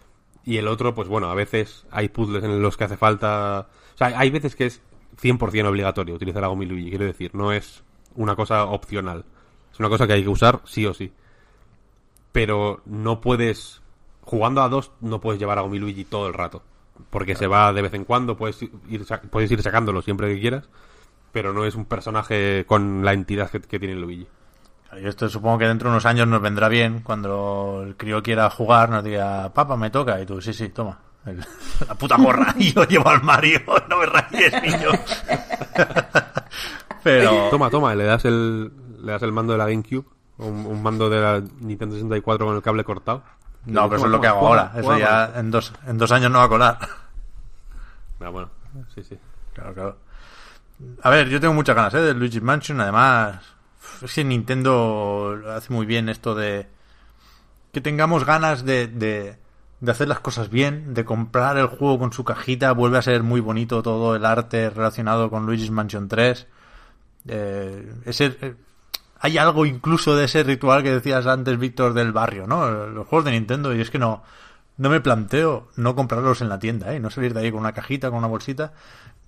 Y 0.44 0.56
el 0.56 0.68
otro, 0.68 0.94
pues 0.94 1.08
bueno, 1.08 1.30
a 1.30 1.34
veces 1.34 1.86
hay 1.90 2.08
puzzles 2.08 2.42
en 2.42 2.62
los 2.62 2.76
que 2.76 2.84
hace 2.84 2.96
falta... 2.96 3.68
O 3.94 3.98
sea, 3.98 4.18
hay 4.18 4.30
veces 4.30 4.56
que 4.56 4.66
es 4.66 4.82
100% 5.20 5.66
obligatorio 5.66 6.14
utilizar 6.14 6.42
a 6.42 6.48
Gomi 6.48 6.66
Luigi, 6.66 6.90
quiero 6.90 7.04
decir, 7.04 7.34
no 7.34 7.52
es 7.52 7.84
una 8.16 8.34
cosa 8.34 8.64
opcional. 8.64 9.24
Es 9.72 9.78
una 9.78 9.88
cosa 9.88 10.06
que 10.06 10.14
hay 10.14 10.22
que 10.22 10.28
usar 10.28 10.60
sí 10.64 10.86
o 10.86 10.94
sí. 10.94 11.12
Pero 12.32 12.80
no 12.86 13.20
puedes... 13.20 13.80
Jugando 14.22 14.62
a 14.62 14.68
dos, 14.68 14.92
no 15.00 15.20
puedes 15.20 15.40
llevar 15.40 15.58
a 15.58 15.62
Gomi 15.62 15.78
Luigi 15.78 16.04
todo 16.04 16.26
el 16.26 16.34
rato. 16.34 16.62
Porque 17.10 17.34
se 17.34 17.46
va 17.46 17.72
de 17.72 17.82
vez 17.82 17.94
en 17.94 18.04
cuando, 18.04 18.36
puedes 18.36 18.62
ir, 18.62 18.70
puedes 19.30 19.50
ir 19.50 19.62
sacándolo 19.62 20.02
siempre 20.02 20.34
que 20.34 20.40
quieras. 20.40 20.68
Pero 21.32 21.52
no 21.52 21.64
es 21.64 21.74
un 21.74 21.86
personaje 21.86 22.64
con 22.66 23.04
la 23.04 23.12
entidad 23.12 23.50
que, 23.50 23.60
que 23.60 23.78
tiene 23.78 23.94
Luigi. 23.94 24.28
Yo 25.00 25.08
esto 25.08 25.26
supongo 25.28 25.56
que 25.58 25.66
dentro 25.66 25.88
de 25.88 25.94
unos 25.94 26.04
años 26.04 26.28
nos 26.28 26.42
vendrá 26.42 26.68
bien 26.68 27.00
cuando 27.00 27.82
el 27.86 27.96
crío 27.96 28.22
quiera 28.22 28.50
jugar, 28.50 28.90
nos 28.90 29.02
diga, 29.02 29.50
papá, 29.52 29.74
me 29.76 29.88
toca. 29.90 30.20
Y 30.20 30.26
tú, 30.26 30.40
sí, 30.42 30.52
sí, 30.52 30.68
toma. 30.68 30.98
El- 31.24 31.38
la 31.88 31.94
puta 31.94 32.16
gorra. 32.18 32.54
Y 32.58 32.72
yo 32.74 32.84
llevo 32.84 33.08
al 33.08 33.22
Mario. 33.22 33.60
No 33.88 33.96
me 33.98 34.06
rayes, 34.06 34.52
niño. 34.62 34.90
Pero. 37.02 37.48
Toma, 37.50 37.70
toma, 37.70 37.94
le 37.94 38.04
das 38.04 38.24
el, 38.26 38.70
le 39.04 39.12
das 39.12 39.22
el 39.22 39.32
mando 39.32 39.52
de 39.52 39.58
la 39.58 39.66
GameCube. 39.66 40.04
Un, 40.38 40.66
un 40.66 40.82
mando 40.82 41.08
de 41.08 41.20
la 41.20 41.40
Nintendo 41.60 41.94
64 41.94 42.46
con 42.46 42.56
el 42.56 42.62
cable 42.62 42.84
cortado. 42.84 43.22
No, 43.66 43.84
pero 43.88 43.96
eso 43.98 44.06
es 44.06 44.12
lo 44.12 44.20
que 44.20 44.26
hago 44.26 44.40
juega, 44.40 44.62
ahora. 44.62 44.72
Eso 44.78 44.86
juega, 44.88 45.32
ya 45.32 45.40
en 45.40 45.50
dos, 45.50 45.72
en 45.86 45.98
dos 45.98 46.10
años 46.12 46.30
no 46.30 46.38
va 46.38 46.44
a 46.44 46.48
colar. 46.48 46.78
Ah, 48.20 48.28
bueno, 48.28 48.50
sí, 48.94 49.02
sí. 49.02 49.16
Claro, 49.54 49.74
claro. 49.74 49.96
A 51.02 51.10
ver, 51.10 51.28
yo 51.28 51.40
tengo 51.40 51.54
muchas 51.54 51.76
ganas, 51.76 51.94
¿eh? 51.94 52.00
Del 52.00 52.18
Luigi's 52.18 52.42
Mansion. 52.42 52.80
Además, 52.80 53.40
es 54.02 54.14
que 54.14 54.24
Nintendo 54.24 55.40
hace 55.54 55.72
muy 55.72 55.86
bien 55.86 56.08
esto 56.08 56.34
de 56.34 56.68
que 57.72 57.80
tengamos 57.80 58.24
ganas 58.24 58.64
de, 58.64 58.86
de, 58.86 59.36
de 59.80 59.90
hacer 59.90 60.08
las 60.08 60.20
cosas 60.20 60.50
bien, 60.50 60.94
de 60.94 61.04
comprar 61.04 61.56
el 61.56 61.66
juego 61.66 61.98
con 61.98 62.12
su 62.12 62.24
cajita. 62.24 62.72
Vuelve 62.72 62.98
a 62.98 63.02
ser 63.02 63.22
muy 63.22 63.40
bonito 63.40 63.82
todo 63.82 64.14
el 64.14 64.24
arte 64.24 64.70
relacionado 64.70 65.30
con 65.30 65.46
Luigi's 65.46 65.70
Mansion 65.70 66.08
3. 66.08 66.46
Eh, 67.28 67.92
ese, 68.04 68.36
eh, 68.40 68.54
hay 69.20 69.38
algo 69.38 69.66
incluso 69.66 70.16
de 70.16 70.24
ese 70.24 70.42
ritual 70.42 70.82
que 70.82 70.90
decías 70.90 71.26
antes, 71.26 71.58
Víctor, 71.58 71.94
del 71.94 72.12
barrio, 72.12 72.46
¿no? 72.46 72.86
Los 72.88 73.06
juegos 73.06 73.24
de 73.24 73.30
Nintendo, 73.30 73.74
y 73.74 73.80
es 73.80 73.90
que 73.90 73.98
no, 73.98 74.22
no 74.76 74.90
me 74.90 75.00
planteo 75.00 75.68
no 75.76 75.94
comprarlos 75.94 76.40
en 76.40 76.48
la 76.48 76.58
tienda, 76.58 76.92
¿eh? 76.92 77.00
No 77.00 77.10
salir 77.10 77.32
de 77.32 77.40
ahí 77.40 77.50
con 77.52 77.60
una 77.60 77.72
cajita, 77.72 78.10
con 78.10 78.18
una 78.18 78.26
bolsita. 78.26 78.72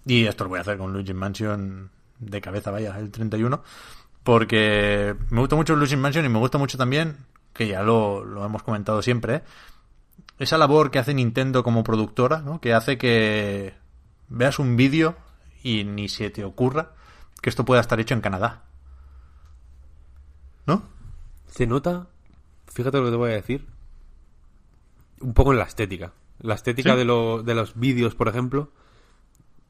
Y 0.06 0.26
esto 0.26 0.44
lo 0.44 0.50
voy 0.50 0.58
a 0.58 0.62
hacer 0.62 0.76
con 0.78 0.92
Luigi's 0.92 1.14
Mansion 1.14 1.90
de 2.18 2.40
cabeza, 2.40 2.70
vaya, 2.70 2.98
el 2.98 3.10
31. 3.10 3.62
Porque 4.22 5.14
me 5.30 5.40
gusta 5.40 5.56
mucho 5.56 5.76
Luigi's 5.76 5.98
Mansion 5.98 6.24
y 6.24 6.28
me 6.28 6.38
gusta 6.38 6.58
mucho 6.58 6.78
también, 6.78 7.18
que 7.52 7.68
ya 7.68 7.82
lo, 7.82 8.24
lo 8.24 8.44
hemos 8.44 8.62
comentado 8.62 9.02
siempre, 9.02 9.36
¿eh? 9.36 9.42
esa 10.38 10.58
labor 10.58 10.90
que 10.90 10.98
hace 10.98 11.14
Nintendo 11.14 11.62
como 11.62 11.84
productora, 11.84 12.40
¿no? 12.40 12.60
Que 12.60 12.74
hace 12.74 12.98
que 12.98 13.74
veas 14.28 14.58
un 14.58 14.76
vídeo 14.76 15.16
y 15.62 15.84
ni 15.84 16.08
se 16.08 16.30
te 16.30 16.44
ocurra 16.44 16.92
que 17.40 17.50
esto 17.50 17.64
pueda 17.64 17.80
estar 17.80 18.00
hecho 18.00 18.14
en 18.14 18.20
Canadá. 18.20 18.64
¿No? 20.66 20.82
Se 21.46 21.66
nota, 21.66 22.08
fíjate 22.66 22.98
lo 22.98 23.04
que 23.04 23.10
te 23.10 23.16
voy 23.16 23.30
a 23.30 23.34
decir, 23.34 23.66
un 25.20 25.34
poco 25.34 25.52
en 25.52 25.58
la 25.58 25.64
estética. 25.64 26.12
La 26.40 26.54
estética 26.54 26.92
¿Sí? 26.92 26.98
de, 26.98 27.04
lo- 27.04 27.42
de 27.42 27.54
los 27.54 27.78
vídeos, 27.78 28.14
por 28.14 28.28
ejemplo, 28.28 28.72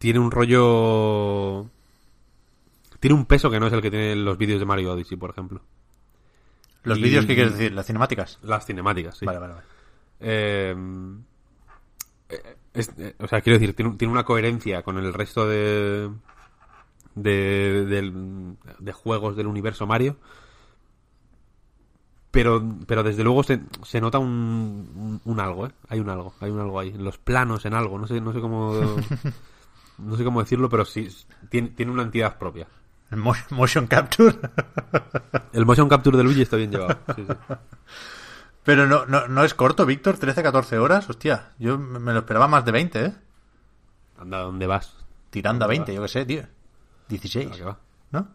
tiene 0.04 0.18
un 0.18 0.30
rollo... 0.30 1.70
Tiene 3.00 3.14
un 3.16 3.24
peso 3.24 3.50
que 3.50 3.58
no 3.58 3.68
es 3.68 3.72
el 3.72 3.80
que 3.80 3.90
tienen 3.90 4.22
los 4.22 4.36
vídeos 4.36 4.58
de 4.60 4.66
Mario 4.66 4.92
Odyssey, 4.92 5.16
por 5.16 5.30
ejemplo. 5.30 5.62
Los 6.82 6.98
Y- 6.98 7.02
vídeos, 7.02 7.24
¿qué 7.24 7.34
quieres 7.34 7.54
decir? 7.54 7.72
¿Las 7.72 7.86
cinemáticas? 7.86 8.38
Las 8.42 8.66
cinemáticas, 8.66 9.16
sí. 9.16 9.24
Vale, 9.24 9.38
vale, 9.38 9.54
vale. 9.54 9.66
Eh, 10.20 10.74
eh, 12.28 12.56
es- 12.74 12.92
eh, 12.98 13.14
o 13.18 13.26
sea, 13.28 13.40
quiero 13.40 13.58
decir, 13.58 13.74
tiene, 13.74 13.92
tiene 13.96 14.12
una 14.12 14.24
coherencia 14.24 14.82
con 14.82 14.98
el 14.98 15.14
resto 15.14 15.48
de, 15.48 16.10
de, 17.14 18.52
de 18.78 18.92
juegos 18.92 19.36
del 19.36 19.46
universo 19.46 19.86
Mario. 19.86 20.18
Pero, 22.30 22.62
pero 22.86 23.02
desde 23.04 23.22
luego 23.24 23.42
se, 23.44 23.60
se 23.84 24.00
nota 24.02 24.18
un, 24.18 24.90
un, 24.94 25.20
un 25.24 25.40
algo, 25.40 25.66
¿eh? 25.68 25.72
Hay 25.88 26.00
un 26.00 26.10
algo, 26.10 26.34
hay 26.40 26.50
un 26.50 26.60
algo 26.60 26.78
ahí. 26.80 26.88
En 26.88 27.04
los 27.04 27.16
planos, 27.16 27.64
en 27.64 27.72
algo, 27.74 27.98
no 27.98 28.06
sé, 28.06 28.20
no 28.20 28.32
sé 28.34 28.40
cómo... 28.40 28.74
No 29.98 30.16
sé 30.16 30.24
cómo 30.24 30.40
decirlo, 30.40 30.68
pero 30.68 30.84
sí, 30.84 31.08
tiene, 31.50 31.68
tiene 31.68 31.92
una 31.92 32.02
entidad 32.02 32.36
propia. 32.38 32.66
El 33.10 33.18
mo- 33.18 33.34
motion 33.50 33.86
capture. 33.86 34.36
El 35.52 35.66
motion 35.66 35.88
capture 35.88 36.16
de 36.16 36.24
Luigi 36.24 36.42
está 36.42 36.56
bien 36.56 36.70
llevado. 36.72 36.98
sí, 37.14 37.24
sí. 37.26 37.34
Pero 38.64 38.86
no, 38.86 39.04
no, 39.04 39.28
no 39.28 39.44
es 39.44 39.52
corto, 39.52 39.84
Víctor, 39.84 40.16
13-14 40.18 40.78
horas. 40.78 41.10
Hostia, 41.10 41.52
yo 41.58 41.76
me 41.78 42.12
lo 42.14 42.20
esperaba 42.20 42.48
más 42.48 42.64
de 42.64 42.72
20, 42.72 43.04
¿eh? 43.04 43.14
Anda, 44.18 44.38
¿dónde 44.38 44.66
vas? 44.66 44.96
Tirando 45.28 45.66
a 45.66 45.68
¿Dónde 45.68 45.80
20, 45.80 45.92
va? 45.92 45.96
yo 45.96 46.02
qué 46.02 46.08
sé, 46.08 46.24
tío. 46.24 46.42
16, 47.08 47.50
¿A 47.52 47.54
qué 47.56 47.62
va? 47.64 47.78
¿no? 48.12 48.28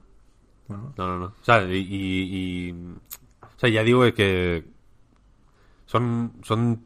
No, 0.68 0.94
no, 0.95 1.18
no. 1.18 1.26
O 1.26 1.34
sea, 1.44 1.64
y, 1.64 1.77
y- 1.77 2.69
y- 2.69 2.72
o 3.41 3.57
sea, 3.60 3.69
ya 3.72 3.81
digo 3.84 4.03
que 4.14 4.65
son, 5.88 6.34
son 6.44 6.84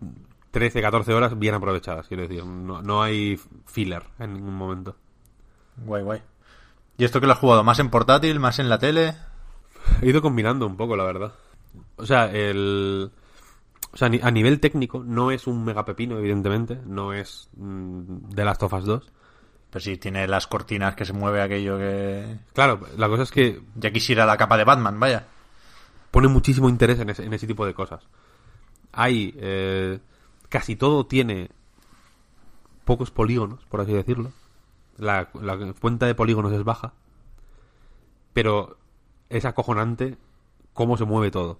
13, 0.53 0.83
14 0.83 1.13
horas 1.15 1.39
bien 1.39 1.55
aprovechadas, 1.55 2.07
quiero 2.07 2.21
decir. 2.23 2.45
No, 2.45 2.83
no 2.83 3.01
hay 3.01 3.39
filler 3.65 4.03
en 4.19 4.35
ningún 4.35 4.53
momento. 4.53 4.95
Guay, 5.77 6.03
guay. 6.03 6.21
¿Y 6.95 7.05
esto 7.05 7.19
que 7.19 7.25
lo 7.25 7.33
has 7.33 7.39
jugado? 7.39 7.63
¿Más 7.63 7.79
en 7.79 7.89
portátil, 7.89 8.39
más 8.39 8.59
en 8.59 8.69
la 8.69 8.77
tele? 8.77 9.15
He 10.03 10.09
ido 10.09 10.21
combinando 10.21 10.67
un 10.67 10.77
poco, 10.77 10.95
la 10.95 11.05
verdad. 11.05 11.33
O 11.95 12.05
sea, 12.05 12.31
el... 12.31 13.11
O 13.91 13.97
sea, 13.97 14.11
a 14.21 14.31
nivel 14.31 14.59
técnico 14.59 15.03
no 15.03 15.31
es 15.31 15.47
un 15.47 15.65
mega 15.65 15.85
pepino, 15.85 16.19
evidentemente. 16.19 16.79
No 16.85 17.13
es 17.13 17.49
mm, 17.57 18.29
de 18.29 18.45
Last 18.45 18.61
of 18.61 18.73
Us 18.73 18.85
2. 18.85 19.11
Pero 19.71 19.83
sí, 19.83 19.97
tiene 19.97 20.27
las 20.27 20.45
cortinas 20.45 20.93
que 20.93 21.03
se 21.05 21.13
mueve 21.13 21.41
aquello 21.41 21.79
que... 21.79 22.37
Claro, 22.53 22.79
la 22.95 23.09
cosa 23.09 23.23
es 23.23 23.31
que 23.31 23.59
Ya 23.75 23.89
quisiera 23.89 24.27
la 24.27 24.37
capa 24.37 24.55
de 24.55 24.65
Batman, 24.65 24.99
vaya. 24.99 25.25
pone 26.11 26.27
muchísimo 26.27 26.69
interés 26.69 26.99
en 26.99 27.09
ese, 27.09 27.25
en 27.25 27.33
ese 27.33 27.47
tipo 27.47 27.65
de 27.65 27.73
cosas. 27.73 28.03
Hay, 28.91 29.33
eh, 29.35 29.97
casi 30.53 30.75
todo 30.75 31.07
tiene 31.07 31.49
pocos 32.85 33.09
polígonos, 33.09 33.65
por 33.65 33.81
así 33.81 33.91
decirlo. 33.91 34.31
La, 34.97 35.31
cuenta 35.79 36.05
de 36.05 36.13
polígonos 36.13 36.53
es 36.53 36.63
baja. 36.63 36.93
Pero 38.33 38.77
es 39.29 39.45
acojonante 39.45 40.15
cómo 40.73 40.95
se 40.95 41.05
mueve 41.05 41.31
todo. 41.31 41.59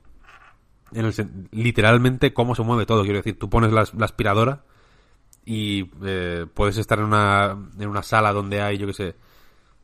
En 0.92 1.06
el 1.06 1.50
literalmente 1.50 2.36
cómo 2.36 2.54
se 2.54 2.62
mueve 2.62 2.86
todo. 2.86 3.02
Quiero 3.02 3.18
decir, 3.18 3.40
tú 3.40 3.50
pones 3.50 3.72
la, 3.72 3.82
aspiradora 3.82 4.64
y 5.44 5.90
eh, 6.04 6.46
puedes 6.54 6.78
estar 6.78 7.00
en 7.00 7.06
una, 7.06 7.58
en 7.80 7.90
una 7.90 8.04
sala 8.04 8.32
donde 8.32 8.62
hay, 8.62 8.78
yo 8.78 8.86
qué 8.86 8.94
sé, 8.94 9.16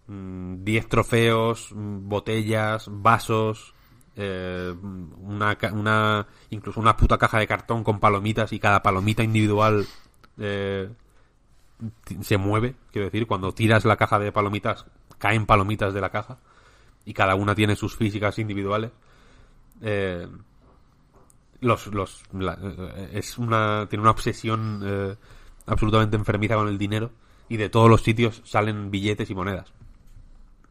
mm, 0.05 0.63
10 0.63 0.87
trofeos, 0.87 1.71
mm, 1.73 2.07
botellas, 2.07 2.85
vasos, 2.91 3.73
eh, 4.15 4.73
una, 5.21 5.57
una 5.71 6.27
incluso 6.49 6.79
una 6.79 6.97
puta 6.97 7.17
caja 7.17 7.39
de 7.39 7.47
cartón 7.47 7.83
con 7.83 7.99
palomitas 7.99 8.51
y 8.53 8.59
cada 8.59 8.81
palomita 8.81 9.23
individual 9.23 9.85
eh, 10.37 10.89
se 12.21 12.37
mueve, 12.37 12.75
quiero 12.91 13.05
decir, 13.05 13.27
cuando 13.27 13.53
tiras 13.53 13.85
la 13.85 13.97
caja 13.97 14.19
de 14.19 14.31
palomitas 14.31 14.85
caen 15.17 15.45
palomitas 15.45 15.93
de 15.93 16.01
la 16.01 16.09
caja 16.09 16.39
y 17.05 17.13
cada 17.13 17.35
una 17.35 17.55
tiene 17.55 17.75
sus 17.75 17.95
físicas 17.95 18.39
individuales. 18.39 18.91
Eh, 19.81 20.27
los, 21.61 21.87
los, 21.87 22.23
eh, 22.33 23.09
es 23.13 23.37
una, 23.37 23.87
tiene 23.89 24.01
una 24.01 24.11
obsesión 24.11 24.81
eh, 24.83 25.15
absolutamente 25.65 26.15
enfermiza 26.15 26.55
con 26.55 26.67
el 26.67 26.77
dinero 26.77 27.11
y 27.49 27.57
de 27.57 27.69
todos 27.69 27.89
los 27.89 28.01
sitios 28.01 28.41
salen 28.45 28.91
billetes 28.91 29.29
y 29.29 29.35
monedas. 29.35 29.73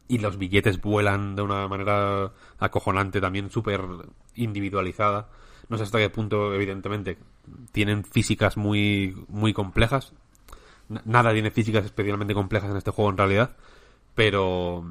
Y 0.09 0.17
los 0.17 0.37
billetes 0.37 0.81
vuelan 0.81 1.35
de 1.37 1.43
una 1.43 1.67
manera 1.69 2.31
acojonante 2.57 3.21
también, 3.21 3.49
súper 3.51 3.81
individualizada. 4.35 5.29
No 5.69 5.77
sé 5.77 5.83
hasta 5.83 5.99
qué 5.99 6.09
punto, 6.09 6.53
evidentemente, 6.53 7.17
tienen 7.71 8.03
físicas 8.03 8.57
muy, 8.57 9.15
muy 9.27 9.53
complejas. 9.53 10.13
N- 10.89 11.01
Nada 11.05 11.31
tiene 11.31 11.51
físicas 11.51 11.85
especialmente 11.85 12.33
complejas 12.33 12.71
en 12.71 12.77
este 12.77 12.89
juego 12.91 13.11
en 13.11 13.17
realidad. 13.17 13.55
Pero, 14.15 14.83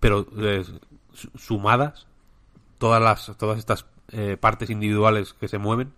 pero 0.00 0.26
eh, 0.38 0.64
su- 1.12 1.30
sumadas, 1.36 2.06
todas 2.78 3.02
las, 3.02 3.36
todas 3.36 3.58
estas 3.58 3.86
eh, 4.08 4.36
partes 4.40 4.70
individuales 4.70 5.34
que 5.34 5.48
se 5.48 5.58
mueven, 5.58 5.92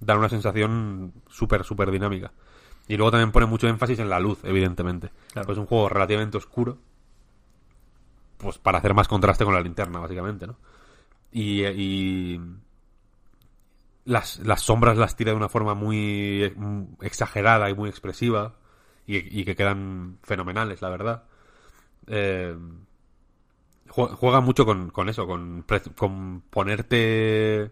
dan 0.00 0.18
una 0.18 0.28
sensación 0.28 1.12
súper, 1.28 1.64
súper 1.64 1.90
dinámica. 1.90 2.32
Y 2.88 2.96
luego 2.96 3.10
también 3.12 3.32
pone 3.32 3.46
mucho 3.46 3.68
énfasis 3.68 3.98
en 3.98 4.08
la 4.10 4.18
luz, 4.20 4.38
evidentemente. 4.44 5.10
Claro. 5.32 5.46
Pues 5.46 5.56
es 5.58 5.60
un 5.60 5.66
juego 5.66 5.88
relativamente 5.88 6.36
oscuro. 6.36 6.78
Pues 8.42 8.58
para 8.58 8.78
hacer 8.78 8.94
más 8.94 9.08
contraste 9.08 9.44
con 9.44 9.54
la 9.54 9.60
linterna, 9.60 10.00
básicamente, 10.00 10.46
¿no? 10.46 10.56
Y, 11.32 11.64
las, 14.04 14.40
sombras 14.60 14.96
las 14.98 15.16
tira 15.16 15.30
de 15.32 15.36
una 15.36 15.48
forma 15.48 15.74
muy 15.74 16.42
eh, 16.44 16.54
exagerada 17.02 17.70
y 17.70 17.74
muy 17.74 17.88
expresiva. 17.88 18.54
Y, 19.06 19.44
que 19.44 19.56
quedan 19.56 20.18
fenomenales, 20.22 20.80
la 20.80 20.88
verdad. 20.88 21.24
Eh, 22.08 22.56
jue- 23.88 24.14
juega 24.16 24.40
mucho 24.40 24.64
con, 24.64 24.90
eso, 25.08 25.26
con, 25.26 25.64
con 25.96 26.42
ponerte 26.50 27.70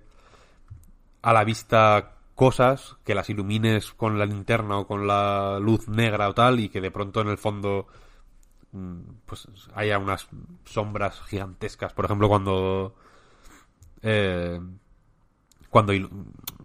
a 1.23 1.33
la 1.33 1.45
vista 1.45 2.17
cosas, 2.35 2.97
que 3.05 3.15
las 3.15 3.29
ilumines 3.31 3.93
con 3.93 4.19
la 4.19 4.27
linterna 4.27 4.79
o 4.79 4.87
con 4.87 5.07
la 5.07 5.59
luz 5.61 5.89
negra 5.89 6.29
o 6.29 6.35
tal, 6.35 6.61
y 6.61 6.69
que 6.69 6.81
de 6.81 6.91
pronto 6.91 7.21
en 7.21 7.29
el 7.29 7.39
fondo 7.39 7.87
mm, 7.87 8.10
pues 9.27 9.49
haya 9.75 9.99
unas 9.99 10.29
sombras 10.65 11.21
gigantescas. 11.23 11.93
Por 11.93 12.05
ejemplo, 12.05 12.29
cuando 12.29 12.95
eh, 14.03 14.61
cuando 15.69 15.93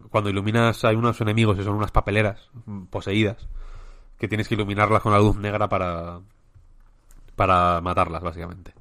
cuando 0.09 0.29
iluminas 0.29 0.83
hay 0.85 0.95
unos 0.95 1.19
enemigos 1.21 1.57
que 1.57 1.63
son 1.63 1.75
unas 1.75 1.91
papeleras 1.91 2.49
mm, 2.65 2.85
poseídas 2.85 3.47
que 4.17 4.27
tienes 4.27 4.47
que 4.47 4.55
iluminarlas 4.55 5.01
con 5.01 5.11
la 5.11 5.19
luz 5.19 5.35
negra 5.35 5.67
para 5.67 6.21
para 7.35 7.81
matarlas 7.81 8.23
básicamente. 8.23 8.73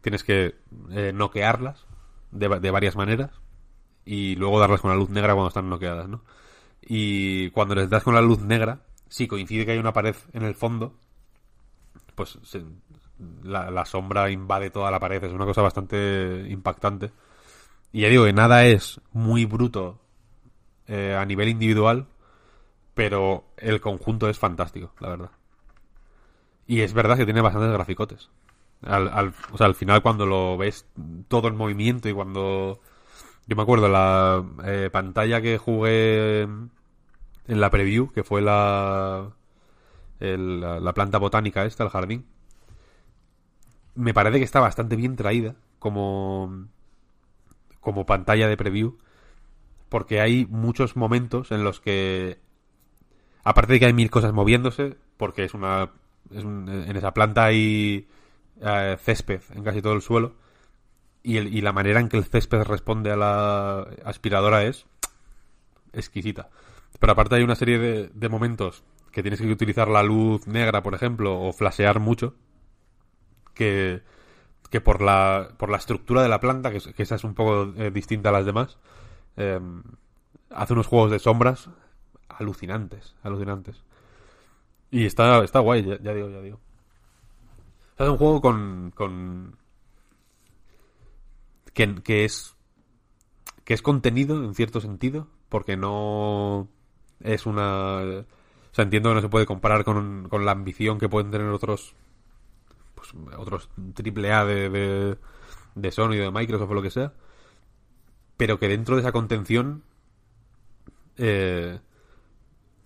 Tienes 0.00 0.24
que 0.24 0.56
eh, 0.90 1.12
noquearlas 1.14 1.86
de, 2.30 2.48
de 2.60 2.70
varias 2.70 2.96
maneras 2.96 3.30
y 4.04 4.36
luego 4.36 4.58
darlas 4.58 4.80
con 4.80 4.90
la 4.90 4.96
luz 4.96 5.10
negra 5.10 5.34
cuando 5.34 5.48
están 5.48 5.68
noqueadas, 5.68 6.08
¿no? 6.08 6.24
Y 6.82 7.50
cuando 7.50 7.74
les 7.74 7.90
das 7.90 8.02
con 8.02 8.14
la 8.14 8.22
luz 8.22 8.40
negra, 8.40 8.80
si 9.08 9.28
coincide 9.28 9.66
que 9.66 9.72
hay 9.72 9.78
una 9.78 9.92
pared 9.92 10.16
en 10.32 10.44
el 10.44 10.54
fondo, 10.54 10.96
pues 12.24 12.38
la 13.42 13.84
sombra 13.84 14.30
invade 14.30 14.70
toda 14.70 14.90
la 14.90 15.00
pared, 15.00 15.22
es 15.24 15.32
una 15.32 15.44
cosa 15.46 15.62
bastante 15.62 16.46
impactante. 16.48 17.12
Y 17.92 18.02
ya 18.02 18.08
digo 18.08 18.24
que 18.24 18.32
nada 18.32 18.64
es 18.66 19.00
muy 19.12 19.44
bruto 19.46 19.98
eh, 20.86 21.16
a 21.18 21.24
nivel 21.26 21.48
individual, 21.48 22.06
pero 22.94 23.44
el 23.56 23.80
conjunto 23.80 24.28
es 24.28 24.38
fantástico, 24.38 24.92
la 25.00 25.08
verdad. 25.10 25.30
Y 26.66 26.80
es 26.82 26.92
verdad 26.92 27.16
que 27.16 27.24
tiene 27.24 27.40
bastantes 27.40 27.72
graficotes. 27.72 28.30
Al, 28.82 29.08
al- 29.08 29.34
o 29.52 29.58
sea, 29.58 29.66
al 29.66 29.74
final 29.74 30.02
cuando 30.02 30.26
lo 30.26 30.56
ves 30.56 30.86
todo 31.28 31.48
en 31.48 31.56
movimiento 31.56 32.08
y 32.08 32.12
cuando... 32.12 32.80
Yo 33.46 33.56
me 33.56 33.62
acuerdo 33.62 33.88
la 33.88 34.44
eh, 34.64 34.90
pantalla 34.92 35.40
que 35.42 35.58
jugué 35.58 36.42
en 36.42 36.70
la 37.46 37.70
preview, 37.70 38.12
que 38.12 38.24
fue 38.24 38.42
la, 38.42 39.30
el- 40.20 40.60
la, 40.60 40.80
la 40.80 40.94
planta 40.94 41.18
botánica 41.18 41.64
esta, 41.64 41.84
el 41.84 41.90
jardín. 41.90 42.26
Me 43.94 44.14
parece 44.14 44.38
que 44.38 44.44
está 44.44 44.60
bastante 44.60 44.96
bien 44.96 45.16
traída 45.16 45.56
como, 45.78 46.66
como 47.80 48.06
pantalla 48.06 48.48
de 48.48 48.56
preview, 48.56 48.98
porque 49.88 50.20
hay 50.20 50.46
muchos 50.46 50.96
momentos 50.96 51.52
en 51.52 51.64
los 51.64 51.80
que, 51.80 52.38
aparte 53.44 53.74
de 53.74 53.80
que 53.80 53.86
hay 53.86 53.92
mil 53.92 54.10
cosas 54.10 54.32
moviéndose, 54.32 54.96
porque 55.16 55.44
es 55.44 55.54
una, 55.54 55.90
es 56.34 56.44
un- 56.44 56.68
en 56.68 56.96
esa 56.96 57.14
planta 57.14 57.44
hay 57.44 58.08
eh, 58.60 58.96
césped 59.00 59.40
en 59.54 59.64
casi 59.64 59.82
todo 59.82 59.94
el 59.94 60.02
suelo, 60.02 60.34
y, 61.22 61.60
la 61.60 61.72
manera 61.72 62.00
en 62.00 62.08
que 62.08 62.16
el 62.16 62.24
césped 62.24 62.62
responde 62.62 63.10
a 63.10 63.16
la 63.16 63.80
aspiradora 64.04 64.64
es 64.64 64.86
exquisita. 65.92 66.48
Pero 66.98 67.12
aparte 67.12 67.34
hay 67.36 67.42
una 67.42 67.56
serie 67.56 67.78
de 68.12 68.28
momentos 68.28 68.84
que 69.10 69.22
tienes 69.22 69.40
que 69.40 69.50
utilizar 69.50 69.88
la 69.88 70.02
luz 70.02 70.46
negra, 70.46 70.82
por 70.82 70.94
ejemplo, 70.94 71.40
o 71.40 71.52
flashear 71.52 72.00
mucho, 72.00 72.34
que, 73.54 74.02
que 74.70 74.80
por, 74.80 75.02
la, 75.02 75.54
por 75.58 75.70
la 75.70 75.78
estructura 75.78 76.22
de 76.22 76.28
la 76.28 76.40
planta, 76.40 76.70
que, 76.70 76.80
que 76.92 77.02
esa 77.02 77.16
es 77.16 77.24
un 77.24 77.34
poco 77.34 77.72
eh, 77.76 77.90
distinta 77.90 78.28
a 78.28 78.32
las 78.32 78.46
demás, 78.46 78.78
eh, 79.36 79.60
hace 80.50 80.72
unos 80.72 80.86
juegos 80.86 81.10
de 81.10 81.18
sombras 81.18 81.70
alucinantes, 82.28 83.14
alucinantes. 83.22 83.82
Y 84.90 85.06
está, 85.06 85.42
está 85.44 85.60
guay, 85.60 85.84
ya, 85.84 86.12
digo, 86.12 86.28
ya 86.28 86.40
digo. 86.40 86.60
Es 87.98 88.08
un 88.08 88.16
juego 88.16 88.40
con, 88.40 88.92
con 88.94 89.56
que, 91.74 91.94
que 92.02 92.24
es 92.24 92.56
que 93.64 93.74
es 93.74 93.82
contenido 93.82 94.42
en 94.42 94.54
cierto 94.54 94.80
sentido 94.80 95.28
porque 95.48 95.76
no 95.76 96.68
es 97.20 97.46
una 97.46 98.24
o 98.70 98.74
sea 98.74 98.84
entiendo 98.84 99.10
que 99.10 99.16
no 99.16 99.20
se 99.20 99.28
puede 99.28 99.46
comparar 99.46 99.84
con, 99.84 100.28
con 100.28 100.44
la 100.44 100.52
ambición 100.52 100.98
que 100.98 101.08
pueden 101.08 101.30
tener 101.30 101.48
otros 101.48 101.94
pues 102.94 103.12
otros 103.36 103.68
triple 103.94 104.32
A 104.32 104.44
de, 104.44 104.68
de 104.68 105.16
de 105.74 105.92
Sony 105.92 106.18
o 106.20 106.24
de 106.24 106.30
Microsoft 106.30 106.70
o 106.70 106.74
lo 106.74 106.82
que 106.82 106.90
sea 106.90 107.12
pero 108.36 108.58
que 108.58 108.68
dentro 108.68 108.96
de 108.96 109.02
esa 109.02 109.12
contención 109.12 109.82
eh, 111.16 111.78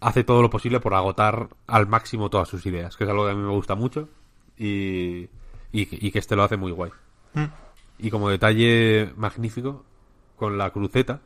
hace 0.01 0.25
todo 0.25 0.43
lo 0.43 0.51
posible 0.51 0.81
por 0.81 0.95
agotar 0.95 1.49
al 1.67 1.87
máximo 1.87 2.31
todas 2.31 2.49
sus 2.49 2.67
ideas 2.67 2.97
que 2.97 3.05
es 3.05 3.11
algo 3.11 3.25
que 3.25 3.33
a 3.33 3.35
mí 3.35 3.43
me 3.43 3.53
gusta 3.53 3.75
mucho 3.75 4.09
y, 4.57 5.29
y, 5.73 6.07
y 6.07 6.11
que 6.11 6.19
este 6.19 6.37
lo 6.37 6.45
hace 6.45 6.57
muy 6.57 6.73
guay 6.73 6.91
y 7.99 8.11
como 8.11 8.29
detalle 8.29 9.13
magnífico, 9.17 9.85
con 10.37 10.59
la 10.59 10.71
cruceta 10.71 11.21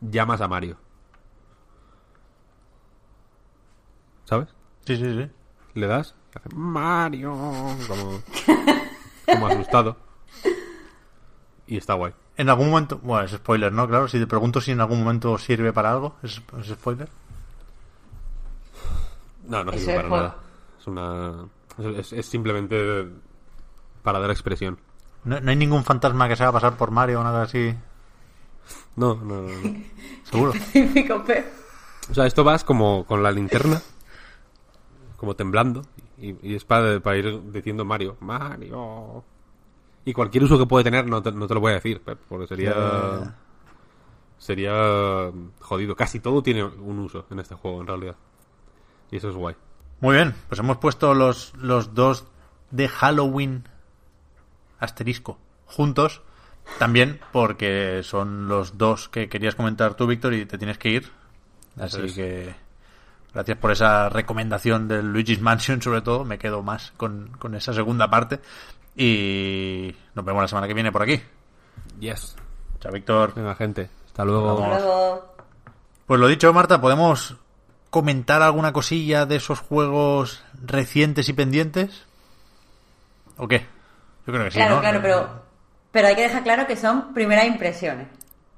llamas 0.00 0.40
a 0.40 0.48
Mario. 0.48 0.76
¿Sabes? 4.34 4.48
Sí, 4.84 4.96
sí, 4.96 5.02
sí. 5.22 5.30
Le 5.74 5.86
das, 5.86 6.14
y 6.34 6.38
hace 6.38 6.48
Mario, 6.56 7.30
como, 7.88 8.20
como 9.26 9.46
asustado. 9.46 9.96
Y 11.68 11.76
está 11.76 11.94
guay. 11.94 12.12
En 12.36 12.48
algún 12.50 12.70
momento, 12.70 12.98
bueno, 13.02 13.24
es 13.24 13.30
spoiler, 13.32 13.72
¿no? 13.72 13.86
Claro, 13.86 14.08
si 14.08 14.18
te 14.18 14.26
pregunto 14.26 14.60
si 14.60 14.72
en 14.72 14.80
algún 14.80 14.98
momento 15.04 15.38
sirve 15.38 15.72
para 15.72 15.92
algo, 15.92 16.16
¿es, 16.24 16.42
es 16.60 16.66
spoiler? 16.68 17.08
No, 19.46 19.62
no 19.62 19.72
sirve 19.72 19.92
es 19.92 19.96
para 19.96 20.08
juego. 20.08 20.16
nada. 20.24 20.36
Es 20.80 20.86
una. 20.86 21.48
Es, 22.00 22.12
es 22.12 22.26
simplemente 22.26 23.08
para 24.02 24.18
dar 24.18 24.30
expresión. 24.30 24.78
No, 25.24 25.40
no 25.40 25.50
hay 25.50 25.56
ningún 25.56 25.84
fantasma 25.84 26.28
que 26.28 26.36
se 26.36 26.42
haga 26.42 26.52
pasar 26.52 26.76
por 26.76 26.90
Mario 26.90 27.20
o 27.20 27.24
nada 27.24 27.42
así, 27.42 27.74
No, 28.96 29.14
no, 29.14 29.42
no. 29.42 29.48
no. 29.48 29.84
seguro. 30.24 30.52
O 32.10 32.12
sea, 32.12 32.26
esto 32.26 32.44
vas 32.44 32.64
como 32.64 33.06
con 33.06 33.22
la 33.22 33.32
linterna, 33.32 33.80
como 35.24 35.36
temblando, 35.36 35.82
y, 36.18 36.36
y 36.42 36.54
es 36.54 36.64
para, 36.64 37.00
para 37.00 37.16
ir 37.16 37.52
diciendo 37.52 37.84
Mario, 37.84 38.16
Mario. 38.20 39.24
Y 40.04 40.12
cualquier 40.12 40.44
uso 40.44 40.58
que 40.58 40.66
puede 40.66 40.84
tener 40.84 41.06
no 41.06 41.22
te, 41.22 41.32
no 41.32 41.46
te 41.46 41.54
lo 41.54 41.60
voy 41.60 41.72
a 41.72 41.76
decir, 41.76 42.02
porque 42.28 42.46
sería. 42.46 43.34
Sería 44.36 45.30
jodido. 45.60 45.96
Casi 45.96 46.20
todo 46.20 46.42
tiene 46.42 46.62
un 46.64 46.98
uso 46.98 47.24
en 47.30 47.38
este 47.38 47.54
juego, 47.54 47.80
en 47.80 47.86
realidad. 47.86 48.16
Y 49.10 49.16
eso 49.16 49.30
es 49.30 49.34
guay. 49.34 49.56
Muy 50.00 50.16
bien, 50.16 50.34
pues 50.48 50.58
hemos 50.58 50.76
puesto 50.76 51.14
los, 51.14 51.54
los 51.56 51.94
dos 51.94 52.26
de 52.70 52.88
Halloween 52.88 53.64
asterisco 54.78 55.38
juntos. 55.64 56.20
También 56.78 57.20
porque 57.32 58.02
son 58.02 58.48
los 58.48 58.76
dos 58.76 59.08
que 59.08 59.28
querías 59.28 59.54
comentar 59.54 59.94
tú, 59.94 60.06
Víctor, 60.06 60.34
y 60.34 60.44
te 60.44 60.58
tienes 60.58 60.76
que 60.76 60.90
ir. 60.90 61.10
Así 61.78 62.02
es. 62.02 62.12
que 62.12 62.54
gracias 63.34 63.58
por 63.58 63.72
esa 63.72 64.08
recomendación 64.08 64.88
del 64.88 65.12
Luigi's 65.12 65.40
Mansion, 65.40 65.82
sobre 65.82 66.00
todo. 66.00 66.24
Me 66.24 66.38
quedo 66.38 66.62
más 66.62 66.92
con, 66.96 67.36
con 67.38 67.54
esa 67.54 67.74
segunda 67.74 68.08
parte. 68.08 68.40
Y 68.96 69.94
nos 70.14 70.24
vemos 70.24 70.42
la 70.42 70.48
semana 70.48 70.68
que 70.68 70.74
viene 70.74 70.92
por 70.92 71.02
aquí. 71.02 71.20
Yes. 71.98 72.36
Chao, 72.80 72.92
Víctor. 72.92 73.34
Venga, 73.34 73.54
gente. 73.54 73.90
Hasta 74.06 74.24
luego. 74.24 74.62
Hasta 74.62 74.78
luego. 74.78 75.34
Pues 76.06 76.20
lo 76.20 76.28
dicho, 76.28 76.52
Marta, 76.52 76.80
¿podemos 76.80 77.36
comentar 77.90 78.42
alguna 78.42 78.72
cosilla 78.72 79.26
de 79.26 79.36
esos 79.36 79.60
juegos 79.60 80.42
recientes 80.62 81.28
y 81.28 81.32
pendientes? 81.32 82.04
¿O 83.36 83.48
qué? 83.48 83.66
Yo 84.26 84.32
creo 84.32 84.44
que 84.44 84.50
sí, 84.50 84.58
claro, 84.58 84.76
¿no? 84.76 84.80
claro, 84.80 85.00
pero, 85.02 85.42
pero 85.92 86.08
hay 86.08 86.14
que 86.14 86.22
dejar 86.22 86.42
claro 86.42 86.66
que 86.66 86.76
son 86.76 87.14
primeras 87.14 87.46
impresiones. 87.46 88.08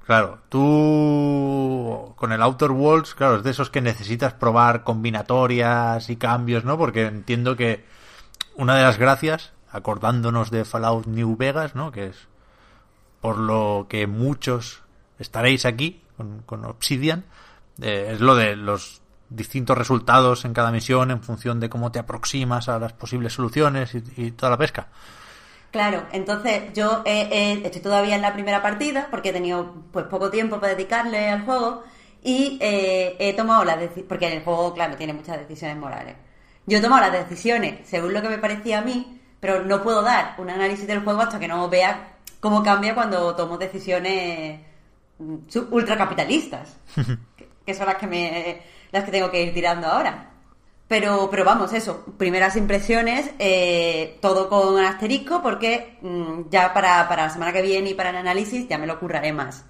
Claro, 0.07 0.39
tú 0.47 2.13
con 2.15 2.31
el 2.31 2.41
Outer 2.41 2.71
Worlds, 2.71 3.13
claro, 3.13 3.35
es 3.35 3.43
de 3.43 3.51
esos 3.51 3.69
que 3.69 3.81
necesitas 3.81 4.33
probar 4.33 4.85
combinatorias 4.85 6.09
y 6.09 6.15
cambios, 6.15 6.63
¿no? 6.63 6.77
Porque 6.77 7.07
entiendo 7.07 7.57
que 7.57 7.83
una 8.55 8.77
de 8.77 8.83
las 8.83 8.97
gracias, 8.97 9.51
acordándonos 9.69 10.49
de 10.49 10.63
Fallout 10.63 11.07
New 11.07 11.35
Vegas, 11.35 11.75
¿no? 11.75 11.91
Que 11.91 12.05
es 12.05 12.29
por 13.19 13.37
lo 13.37 13.87
que 13.89 14.07
muchos 14.07 14.81
estaréis 15.19 15.65
aquí 15.65 16.01
con, 16.15 16.41
con 16.43 16.63
Obsidian, 16.63 17.25
eh, 17.81 18.11
es 18.13 18.21
lo 18.21 18.35
de 18.35 18.55
los 18.55 19.01
distintos 19.27 19.77
resultados 19.77 20.45
en 20.45 20.53
cada 20.53 20.71
misión 20.71 21.11
en 21.11 21.21
función 21.21 21.59
de 21.59 21.69
cómo 21.69 21.91
te 21.91 21.99
aproximas 21.99 22.69
a 22.69 22.79
las 22.79 22.93
posibles 22.93 23.33
soluciones 23.33 23.93
y, 23.93 24.03
y 24.15 24.31
toda 24.31 24.51
la 24.51 24.57
pesca. 24.57 24.87
Claro, 25.71 26.05
entonces 26.11 26.73
yo 26.73 27.03
eh, 27.05 27.27
eh, 27.31 27.61
estoy 27.65 27.81
todavía 27.81 28.15
en 28.15 28.21
la 28.21 28.33
primera 28.33 28.61
partida 28.61 29.07
porque 29.11 29.29
he 29.29 29.33
tenido 29.33 29.83
pues 29.91 30.05
poco 30.05 30.29
tiempo 30.29 30.59
para 30.59 30.73
dedicarle 30.73 31.29
al 31.29 31.43
juego 31.43 31.83
y 32.23 32.57
eh, 32.61 33.15
he 33.19 33.33
tomado 33.33 33.63
las 33.63 33.77
decisiones, 33.79 34.07
porque 34.07 34.33
el 34.33 34.43
juego, 34.43 34.73
claro, 34.73 34.95
tiene 34.95 35.13
muchas 35.13 35.37
decisiones 35.37 35.77
morales. 35.77 36.15
Yo 36.65 36.77
he 36.77 36.81
tomado 36.81 37.01
las 37.01 37.29
decisiones 37.29 37.87
según 37.87 38.13
lo 38.13 38.21
que 38.21 38.29
me 38.29 38.37
parecía 38.37 38.79
a 38.79 38.81
mí, 38.81 39.21
pero 39.39 39.63
no 39.63 39.83
puedo 39.83 40.01
dar 40.01 40.35
un 40.37 40.49
análisis 40.49 40.87
del 40.87 41.03
juego 41.03 41.21
hasta 41.21 41.39
que 41.39 41.47
no 41.47 41.69
vea 41.69 42.15
cómo 42.39 42.63
cambia 42.63 42.95
cuando 42.95 43.35
tomo 43.35 43.57
decisiones 43.57 44.61
mm, 45.19 45.35
ultracapitalistas, 45.71 46.77
que, 47.37 47.49
que 47.65 47.73
son 47.73 47.87
las 47.87 47.97
que 47.97 48.07
me 48.07 48.61
las 48.91 49.03
que 49.03 49.11
tengo 49.11 49.29
que 49.29 49.43
ir 49.43 49.53
tirando 49.53 49.87
ahora. 49.87 50.31
Pero, 50.87 51.27
pero 51.29 51.43
vamos, 51.43 51.73
eso, 51.73 52.05
primeras 52.17 52.55
impresiones, 52.55 53.31
eh, 53.39 54.17
todo 54.21 54.47
con 54.49 54.79
asterisco, 54.79 55.41
porque 55.41 55.97
mm, 56.01 56.43
ya 56.49 56.73
para, 56.73 57.07
para 57.09 57.23
la 57.23 57.29
semana 57.29 57.51
que 57.51 57.61
viene 57.61 57.89
y 57.89 57.93
para 57.93 58.11
el 58.11 58.15
análisis 58.15 58.67
ya 58.69 58.77
me 58.77 58.87
lo 58.87 58.97
curraré 58.99 59.33
más. 59.33 59.65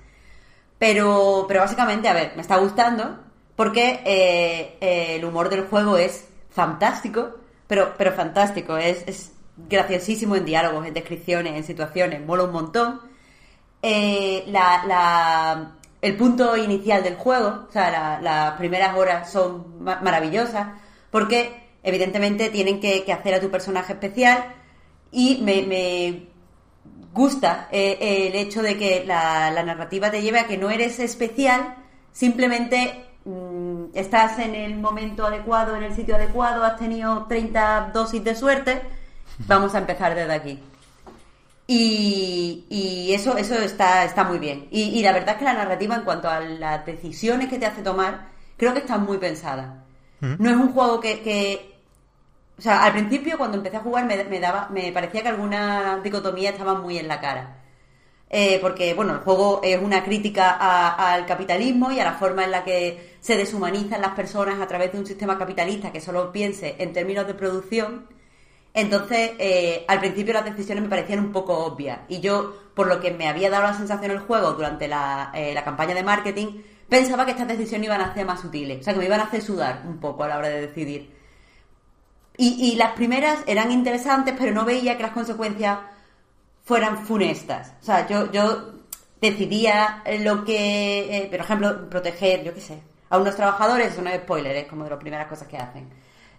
Pero, 0.79 1.45
pero 1.47 1.61
básicamente, 1.61 2.07
a 2.07 2.13
ver, 2.13 2.33
me 2.35 2.41
está 2.41 2.57
gustando, 2.57 3.19
porque 3.55 4.01
eh, 4.05 4.77
eh, 4.81 5.15
el 5.17 5.25
humor 5.25 5.49
del 5.49 5.65
juego 5.67 5.97
es 5.97 6.27
fantástico, 6.51 7.31
pero, 7.67 7.93
pero 7.97 8.11
fantástico, 8.13 8.77
es, 8.77 9.03
es 9.07 9.31
graciosísimo 9.57 10.35
en 10.35 10.45
diálogos, 10.45 10.85
en 10.85 10.93
descripciones, 10.93 11.55
en 11.55 11.63
situaciones, 11.63 12.23
mola 12.25 12.43
un 12.43 12.51
montón. 12.51 13.01
La, 14.47 14.83
la- 14.85 15.71
el 16.01 16.15
punto 16.15 16.55
inicial 16.55 17.03
del 17.03 17.15
juego, 17.15 17.65
o 17.69 17.71
sea, 17.71 17.89
la- 17.91 18.21
las 18.21 18.57
primeras 18.57 18.95
horas 18.95 19.31
son 19.31 19.83
ma- 19.83 19.99
maravillosas, 20.01 20.67
porque 21.11 21.67
evidentemente 21.83 22.49
tienen 22.49 22.79
que, 22.79 23.05
hacer 23.11 23.33
a 23.33 23.39
tu 23.39 23.49
personaje 23.49 23.93
especial 23.93 24.53
y 25.11 25.39
me, 25.41 26.27
gusta 27.13 27.67
eh, 27.71 28.27
el 28.27 28.35
hecho 28.35 28.61
de 28.61 28.77
que 28.77 29.03
la, 29.05 29.51
narrativa 29.63 30.11
te 30.11 30.21
lleve 30.21 30.39
a 30.39 30.47
que 30.47 30.57
no 30.57 30.69
eres 30.69 30.99
especial, 30.99 31.75
simplemente 32.11 33.05
mm, 33.25 33.85
estás 33.93 34.37
en 34.39 34.53
el 34.53 34.75
momento 34.75 35.25
adecuado, 35.25 35.75
en 35.75 35.83
el 35.83 35.95
sitio 35.95 36.15
adecuado, 36.15 36.63
has 36.63 36.77
tenido 36.77 37.25
30 37.27 37.91
dosis 37.93 38.23
de 38.23 38.35
suerte, 38.35 38.81
vamos 39.39 39.73
a 39.73 39.79
empezar 39.79 40.13
desde 40.13 40.33
aquí. 40.33 40.59
Y, 41.69 43.11
eso, 43.13 43.35
eso 43.35 43.55
está, 43.55 44.05
está 44.05 44.23
muy 44.23 44.39
bien. 44.39 44.67
Y 44.71 45.01
la 45.01 45.11
verdad 45.11 45.31
es 45.31 45.37
que 45.37 45.43
la 45.45 45.53
narrativa 45.53 45.95
en 45.95 46.03
cuanto 46.03 46.29
a 46.29 46.39
las 46.39 46.85
decisiones 46.85 47.49
que 47.49 47.57
te 47.57 47.65
hace 47.65 47.81
tomar, 47.81 48.27
creo 48.57 48.73
que 48.73 48.79
está 48.79 48.97
muy 48.97 49.17
pensada. 49.17 49.86
No 50.19 50.49
es 50.49 50.55
un 50.55 50.73
juego 50.73 50.99
que, 50.99 51.75
o 52.57 52.61
sea, 52.61 52.83
al 52.83 52.93
principio 52.93 53.37
cuando 53.37 53.57
empecé 53.57 53.77
a 53.77 53.81
jugar 53.81 54.05
me, 54.05 54.23
me 54.23 54.39
daba, 54.39 54.67
me 54.69 54.91
parecía 54.91 55.21
que 55.21 55.29
alguna 55.29 55.99
dicotomía 56.03 56.51
estaba 56.51 56.73
muy 56.75 56.97
en 56.97 57.07
la 57.07 57.19
cara. 57.19 57.57
Eh, 58.29 58.59
porque, 58.61 58.93
bueno, 58.93 59.13
el 59.13 59.19
juego 59.19 59.61
es 59.63 59.81
una 59.81 60.03
crítica 60.03 60.51
al 61.13 61.25
capitalismo 61.25 61.91
y 61.91 61.99
a 61.99 62.03
la 62.03 62.13
forma 62.13 62.43
en 62.43 62.51
la 62.51 62.63
que 62.65 63.15
se 63.21 63.37
deshumanizan 63.37 64.01
las 64.01 64.11
personas 64.15 64.59
a 64.59 64.67
través 64.67 64.91
de 64.91 64.99
un 64.99 65.05
sistema 65.05 65.37
capitalista 65.37 65.91
que 65.91 66.01
solo 66.01 66.31
piense 66.31 66.75
en 66.79 66.91
términos 66.93 67.25
de 67.25 67.35
producción. 67.35 68.07
Entonces, 68.73 69.31
eh, 69.39 69.85
al 69.87 69.99
principio 69.99 70.33
las 70.33 70.45
decisiones 70.45 70.83
me 70.83 70.89
parecían 70.89 71.19
un 71.19 71.31
poco 71.31 71.57
obvias. 71.57 71.99
Y 72.09 72.19
yo, 72.19 72.53
por 72.75 72.87
lo 72.87 72.99
que 72.99 73.11
me 73.11 73.27
había 73.29 73.49
dado 73.49 73.63
la 73.63 73.73
sensación 73.73 74.11
el 74.11 74.19
juego 74.19 74.53
durante 74.53 74.87
la, 74.87 75.31
eh, 75.33 75.53
la 75.53 75.63
campaña 75.63 75.95
de 75.95 76.03
marketing, 76.03 76.61
pensaba 76.89 77.25
que 77.25 77.31
estas 77.31 77.47
decisiones 77.47 77.85
iban 77.85 78.01
a 78.01 78.13
ser 78.13 78.25
más 78.25 78.41
sutiles. 78.41 78.79
O 78.79 78.83
sea, 78.83 78.93
que 78.93 78.99
me 78.99 79.05
iban 79.05 79.19
a 79.19 79.23
hacer 79.23 79.41
sudar 79.41 79.83
un 79.85 79.99
poco 79.99 80.23
a 80.23 80.27
la 80.27 80.37
hora 80.37 80.49
de 80.49 80.67
decidir. 80.67 81.17
Y, 82.39 82.75
las 82.75 82.91
primeras 82.91 83.39
eran 83.47 83.71
interesantes, 83.71 84.35
pero 84.37 84.53
no 84.53 84.63
veía 84.63 84.95
que 84.95 85.01
las 85.01 85.11
consecuencias 85.11 85.79
fueran 86.63 87.03
funestas. 87.03 87.73
O 87.81 87.83
sea, 87.83 88.07
yo, 88.07 88.31
yo 88.31 88.73
decidía 89.19 90.03
lo 90.19 90.45
que, 90.45 91.17
eh, 91.17 91.27
por 91.31 91.39
ejemplo, 91.39 91.89
proteger, 91.89 92.43
yo 92.43 92.53
qué 92.53 92.61
sé, 92.61 92.79
a 93.09 93.17
unos 93.17 93.35
trabajadores, 93.35 93.87
eso 93.87 94.03
no 94.03 94.11
es 94.11 94.21
spoiler, 94.21 94.55
es 94.55 94.67
como 94.67 94.83
de 94.83 94.91
las 94.91 94.99
primeras 94.99 95.27
cosas 95.27 95.47
que 95.47 95.57
hacen. 95.57 95.89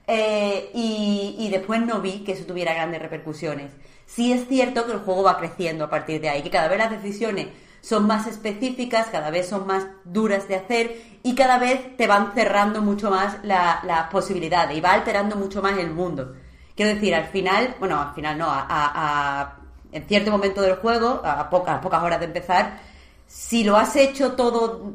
Eh, 0.06 0.70
y, 0.72 1.34
y 1.36 1.50
después 1.50 1.80
no 1.80 2.00
vi 2.00 2.20
que 2.20 2.32
eso 2.32 2.44
tuviera 2.44 2.74
grandes 2.74 3.02
repercusiones. 3.02 3.72
Sí 4.06 4.32
es 4.32 4.46
cierto 4.46 4.86
que 4.86 4.92
el 4.92 5.00
juego 5.00 5.24
va 5.24 5.36
creciendo 5.36 5.86
a 5.86 5.90
partir 5.90 6.20
de 6.20 6.28
ahí, 6.28 6.42
que 6.42 6.50
cada 6.50 6.68
vez 6.68 6.78
las 6.78 6.90
decisiones 6.92 7.48
son 7.80 8.06
más 8.06 8.26
específicas, 8.26 9.06
cada 9.08 9.30
vez 9.30 9.48
son 9.48 9.66
más 9.66 9.86
duras 10.04 10.48
de 10.48 10.56
hacer 10.56 11.00
y 11.22 11.34
cada 11.34 11.58
vez 11.58 11.96
te 11.96 12.06
van 12.06 12.32
cerrando 12.34 12.82
mucho 12.82 13.10
más 13.10 13.38
la- 13.44 13.80
las 13.84 14.08
posibilidades 14.08 14.76
y 14.76 14.80
va 14.80 14.92
alterando 14.92 15.36
mucho 15.36 15.62
más 15.62 15.78
el 15.78 15.90
mundo. 15.90 16.34
Quiero 16.76 16.94
decir, 16.94 17.14
al 17.14 17.26
final, 17.26 17.74
bueno, 17.78 18.00
al 18.00 18.14
final 18.14 18.38
no, 18.38 18.46
a, 18.50 18.60
a- 18.68 19.40
a- 19.42 19.56
en 19.92 20.06
cierto 20.06 20.30
momento 20.30 20.60
del 20.62 20.76
juego, 20.76 21.20
a 21.24 21.48
pocas, 21.50 21.76
a 21.78 21.80
pocas 21.80 22.02
horas 22.02 22.20
de 22.20 22.26
empezar, 22.26 22.78
si 23.26 23.64
lo 23.64 23.76
has 23.76 23.96
hecho 23.96 24.32
todo 24.32 24.92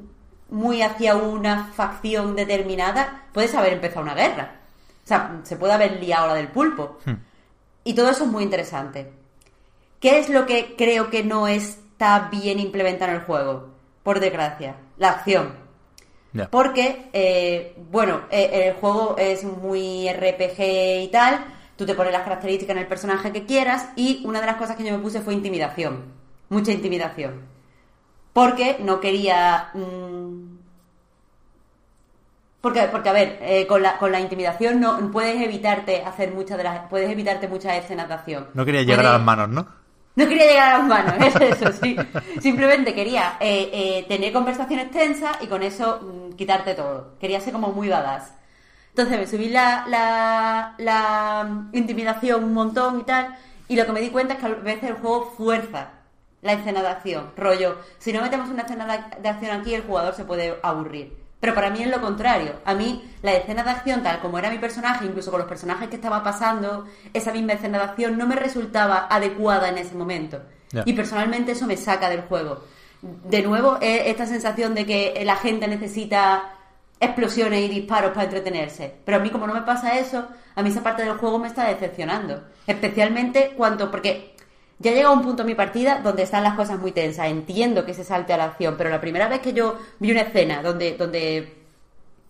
muy 0.50 0.82
hacia 0.82 1.16
una 1.16 1.72
facción 1.74 2.36
determinada, 2.36 3.24
puedes 3.34 3.54
haber 3.56 3.74
empezado 3.74 4.02
una 4.02 4.14
guerra. 4.14 4.56
O 5.04 5.08
sea, 5.08 5.40
se 5.44 5.56
puede 5.58 5.74
haber 5.74 6.00
liado 6.00 6.28
la 6.28 6.36
del 6.36 6.48
pulpo. 6.50 6.98
Y 7.84 7.94
todo 7.96 8.10
eso 8.10 8.24
es 8.24 8.30
muy 8.30 8.44
interesante. 8.44 9.12
¿Qué 10.00 10.20
es 10.20 10.30
lo 10.30 10.46
que 10.46 10.76
creo 10.78 11.10
que 11.10 11.24
no 11.24 11.48
está 12.04 12.28
bien 12.30 12.60
implementado 12.60 13.12
en 13.12 13.20
el 13.20 13.24
juego? 13.24 13.70
Por 14.04 14.20
desgracia, 14.20 14.76
la 14.98 15.12
acción. 15.12 15.64
Porque, 16.50 17.10
eh, 17.14 17.76
bueno, 17.92 18.24
eh, 18.30 18.68
el 18.68 18.74
juego 18.74 19.16
es 19.18 19.44
muy 19.44 20.12
RPG 20.12 21.04
y 21.04 21.10
tal, 21.12 21.46
tú 21.78 21.86
te 21.86 21.94
pones 21.94 22.12
las 22.12 22.24
características 22.24 22.76
en 22.76 22.82
el 22.82 22.88
personaje 22.88 23.32
que 23.32 23.46
quieras 23.46 23.90
y 23.96 24.24
una 24.26 24.42
de 24.42 24.48
las 24.48 24.58
cosas 24.58 24.76
que 24.76 24.84
yo 24.84 24.92
me 24.92 25.00
puse 25.02 25.22
fue 25.22 25.34
intimidación, 25.34 26.06
mucha 26.50 26.72
intimidación. 26.72 27.42
Porque 28.34 28.78
no 28.80 29.00
quería... 29.00 29.70
mm, 29.76 30.58
porque, 32.60 32.82
porque, 32.92 33.10
a 33.10 33.14
ver, 33.14 33.38
eh, 33.42 33.68
con, 33.68 33.84
la, 33.84 33.98
con 33.98 34.12
la 34.12 34.20
intimidación 34.20 34.80
no 34.80 35.12
puedes 35.12 35.40
evitarte 35.42 36.04
hacer 36.04 36.34
muchas 36.34 36.58
de 36.58 36.64
las... 36.64 36.90
Puedes 36.90 37.10
evitarte 37.10 37.48
muchas 37.48 37.76
escenas 37.78 38.08
de 38.08 38.14
acción. 38.14 38.48
No 38.54 38.66
quería 38.66 38.82
llegar 38.84 39.06
a 39.06 39.14
las 39.14 39.22
manos, 39.22 39.50
¿no? 39.50 39.83
No 40.16 40.28
quería 40.28 40.46
llegar 40.46 40.74
a 40.74 40.78
las 40.78 40.88
manos, 40.88 41.16
es 41.20 41.36
eso, 41.36 41.72
sí. 41.72 41.96
Simplemente 42.42 42.94
quería 42.94 43.38
eh, 43.40 43.70
eh, 43.74 44.06
tener 44.08 44.32
conversaciones 44.32 44.92
tensas 44.92 45.38
y 45.42 45.48
con 45.48 45.64
eso 45.64 46.02
mm, 46.02 46.36
quitarte 46.36 46.76
todo. 46.76 47.18
Quería 47.20 47.40
ser 47.40 47.54
como 47.54 47.72
muy 47.72 47.90
badass. 47.90 48.32
Entonces 48.90 49.18
me 49.18 49.26
subí 49.28 49.50
la, 49.50 49.86
la, 49.88 50.76
la 50.78 51.68
intimidación 51.74 52.44
un 52.44 52.54
montón 52.54 53.00
y 53.00 53.04
tal, 53.04 53.36
y 53.68 53.76
lo 53.76 53.86
que 53.86 53.92
me 53.92 54.02
di 54.02 54.10
cuenta 54.10 54.36
es 54.36 54.40
que 54.40 54.46
a 54.46 54.50
veces 54.50 54.92
el 54.92 54.96
juego 54.96 55.32
fuerza 55.36 55.90
la 56.44 56.54
escena 56.54 56.82
de 56.82 56.90
acción. 56.90 57.32
Rollo, 57.36 57.78
si 57.98 58.14
no 58.14 58.22
metemos 58.22 58.50
una 58.50 58.64
escena 58.64 59.16
de 59.20 59.30
acción 59.30 59.60
aquí, 59.60 59.74
el 59.74 59.84
jugador 59.84 60.14
se 60.14 60.26
puede 60.26 60.60
aburrir. 60.62 61.23
Pero 61.44 61.56
para 61.56 61.70
mí 61.72 61.84
es 61.84 61.90
lo 61.90 62.00
contrario. 62.00 62.54
A 62.64 62.74
mí, 62.74 63.04
la 63.22 63.34
escena 63.34 63.66
de 63.66 63.72
acción, 63.72 64.02
tal 64.02 64.22
como 64.22 64.40
era 64.40 64.50
mi 64.50 64.60
personaje, 64.60 65.06
incluso 65.06 65.30
con 65.30 65.42
los 65.42 65.50
personajes 65.50 65.90
que 65.90 65.98
estaba 65.98 66.24
pasando, 66.24 66.86
esa 67.14 67.34
misma 67.34 67.52
escena 67.52 67.80
de 67.80 67.84
acción 67.84 68.18
no 68.18 68.26
me 68.26 68.38
resultaba 68.38 69.08
adecuada 69.10 69.68
en 69.68 69.78
ese 69.78 69.94
momento. 69.94 70.40
Y 70.86 70.94
personalmente 70.94 71.52
eso 71.52 71.68
me 71.68 71.76
saca 71.76 72.10
del 72.10 72.22
juego. 72.22 72.64
De 73.02 73.42
nuevo, 73.42 73.78
es 73.82 74.08
esta 74.08 74.26
sensación 74.26 74.74
de 74.74 74.86
que 74.86 75.22
la 75.26 75.36
gente 75.36 75.68
necesita 75.68 76.50
explosiones 76.98 77.60
y 77.60 77.68
disparos 77.68 78.12
para 78.12 78.24
entretenerse. 78.24 78.96
Pero 79.04 79.18
a 79.18 79.20
mí, 79.20 79.30
como 79.30 79.46
no 79.46 79.54
me 79.54 79.64
pasa 79.64 80.00
eso, 80.00 80.26
a 80.56 80.64
mí 80.64 80.70
esa 80.70 80.82
parte 80.82 81.04
del 81.04 81.18
juego 81.18 81.40
me 81.40 81.50
está 81.50 81.68
decepcionando. 81.68 82.42
Especialmente 82.66 83.54
cuando, 83.58 83.92
porque 83.92 84.33
ya 84.84 84.92
llega 84.92 85.10
un 85.10 85.22
punto 85.24 85.42
en 85.42 85.48
mi 85.48 85.56
partida 85.56 86.02
donde 86.04 86.24
están 86.24 86.44
las 86.44 86.54
cosas 86.56 86.78
muy 86.80 86.92
tensas. 86.92 87.28
Entiendo 87.28 87.86
que 87.86 87.94
se 87.96 88.04
salte 88.04 88.34
a 88.34 88.38
la 88.38 88.44
acción, 88.46 88.76
pero 88.78 88.90
la 88.92 89.02
primera 89.02 89.28
vez 89.28 89.40
que 89.40 89.54
yo 89.54 89.80
vi 90.00 90.12
una 90.12 90.22
escena 90.22 90.62
donde, 90.62 90.96
donde 90.98 91.56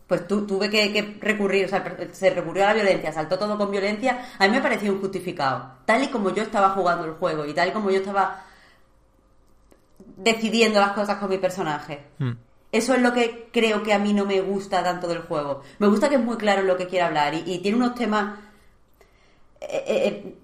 pues 0.08 0.28
tu- 0.28 0.46
tuve 0.46 0.70
que, 0.70 0.94
que 0.94 1.18
recurrir, 1.20 1.66
o 1.66 1.68
sea, 1.70 1.84
se 2.12 2.30
recurrió 2.30 2.64
a 2.64 2.68
la 2.68 2.74
violencia, 2.76 3.12
saltó 3.12 3.38
todo 3.40 3.58
con 3.58 3.72
violencia, 3.72 4.26
a 4.38 4.48
mí 4.48 4.54
me 4.54 4.62
pareció 4.62 4.94
injustificado. 4.94 5.72
Tal 5.86 6.04
y 6.04 6.08
como 6.08 6.30
yo 6.34 6.44
estaba 6.44 6.70
jugando 6.72 7.06
el 7.06 7.14
juego 7.14 7.46
y 7.46 7.54
tal 7.54 7.70
y 7.70 7.72
como 7.72 7.90
yo 7.90 7.98
estaba 7.98 8.44
decidiendo 10.18 10.80
las 10.80 10.92
cosas 10.92 11.18
con 11.18 11.30
mi 11.30 11.38
personaje. 11.38 12.04
Eso 12.72 12.94
es 12.96 13.02
lo 13.02 13.14
que 13.14 13.50
creo 13.52 13.84
que 13.84 13.94
a 13.94 14.00
mí 14.00 14.14
no 14.14 14.26
me 14.26 14.42
gusta 14.42 14.84
tanto 14.84 15.08
del 15.08 15.20
juego. 15.22 15.62
Me 15.80 15.88
gusta 15.88 16.10
que 16.10 16.16
es 16.16 16.22
muy 16.24 16.38
claro 16.38 16.62
en 16.62 16.68
lo 16.68 16.78
que 16.78 16.88
quiere 16.88 17.06
hablar 17.06 17.34
y, 17.34 17.44
y 17.46 17.60
tiene 17.60 17.78
unos 17.78 17.96
temas 17.96 18.40
eh, 19.62 19.84
eh, 19.88 20.36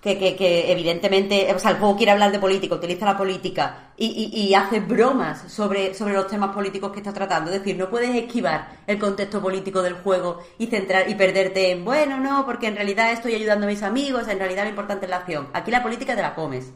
que, 0.00 0.18
que- 0.18 0.36
que 0.36 0.70
evidentemente, 0.72 1.52
o 1.54 1.58
sea, 1.58 1.72
el 1.72 1.78
juego 1.78 1.96
quiere 1.96 2.12
hablar 2.12 2.30
de 2.32 2.38
política, 2.38 2.74
utiliza 2.76 3.04
la 3.06 3.16
política 3.16 3.90
y, 3.96 4.30
y- 4.32 4.54
hace 4.54 4.80
bromas 4.80 5.50
sobre, 5.52 5.94
sobre 5.94 6.14
los 6.14 6.28
temas 6.28 6.54
políticos 6.54 6.92
que 6.92 6.98
está 6.98 7.12
tratando. 7.12 7.50
Es 7.50 7.58
decir, 7.58 7.76
no 7.76 7.88
puedes 7.90 8.14
esquivar 8.14 8.68
el 8.86 8.98
contexto 8.98 9.40
político 9.42 9.82
del 9.82 9.94
juego 9.94 10.38
y 10.58 10.66
centrar 10.68 11.08
y 11.10 11.14
perderte 11.14 11.70
en, 11.72 11.84
bueno, 11.84 12.18
no, 12.20 12.44
porque 12.46 12.68
en 12.68 12.76
realidad 12.76 13.10
estoy 13.12 13.34
ayudando 13.34 13.66
a 13.66 13.70
mis 13.70 13.82
amigos, 13.82 14.28
en 14.28 14.38
realidad 14.38 14.64
lo 14.64 14.70
importante 14.70 15.06
es 15.06 15.10
la 15.10 15.16
acción. 15.18 15.48
Aquí 15.52 15.70
la 15.70 15.82
política 15.82 16.14
te 16.14 16.22
la 16.22 16.34
comes. 16.34 16.72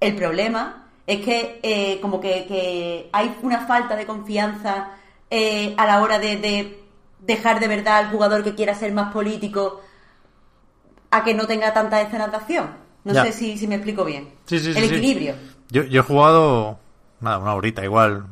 El 0.00 0.14
problema 0.16 0.88
es 1.06 1.24
que 1.24 1.60
eh, 1.62 2.00
como 2.00 2.20
que, 2.20 2.46
que 2.46 3.08
hay 3.12 3.34
una 3.42 3.66
falta 3.66 3.96
de 3.96 4.06
confianza 4.06 4.90
eh, 5.30 5.74
a 5.76 5.86
la 5.86 6.02
hora 6.02 6.18
de, 6.18 6.36
de 6.36 6.84
dejar 7.20 7.60
de 7.60 7.68
verdad 7.68 7.98
al 7.98 8.10
jugador 8.10 8.42
que 8.44 8.54
quiera 8.54 8.74
ser 8.74 8.92
más 8.92 9.12
político 9.12 9.80
a 11.10 11.24
que 11.24 11.34
no 11.34 11.46
tenga 11.46 11.72
tanta 11.72 12.00
escenas 12.00 12.30
de 12.30 12.36
acción. 12.36 12.70
No 13.04 13.12
Ya. 13.12 13.24
sé 13.24 13.32
si, 13.32 13.56
si 13.58 13.68
me 13.68 13.76
explico 13.76 14.04
bien. 14.04 14.28
Sí, 14.46 14.58
sí, 14.58 14.68
El 14.70 14.74
sí. 14.76 14.84
equilibrio. 14.84 15.34
Yo, 15.70 15.84
yo 15.84 16.00
he 16.00 16.04
jugado, 16.04 16.78
nada, 17.20 17.38
una 17.38 17.54
horita 17.54 17.84
igual, 17.84 18.26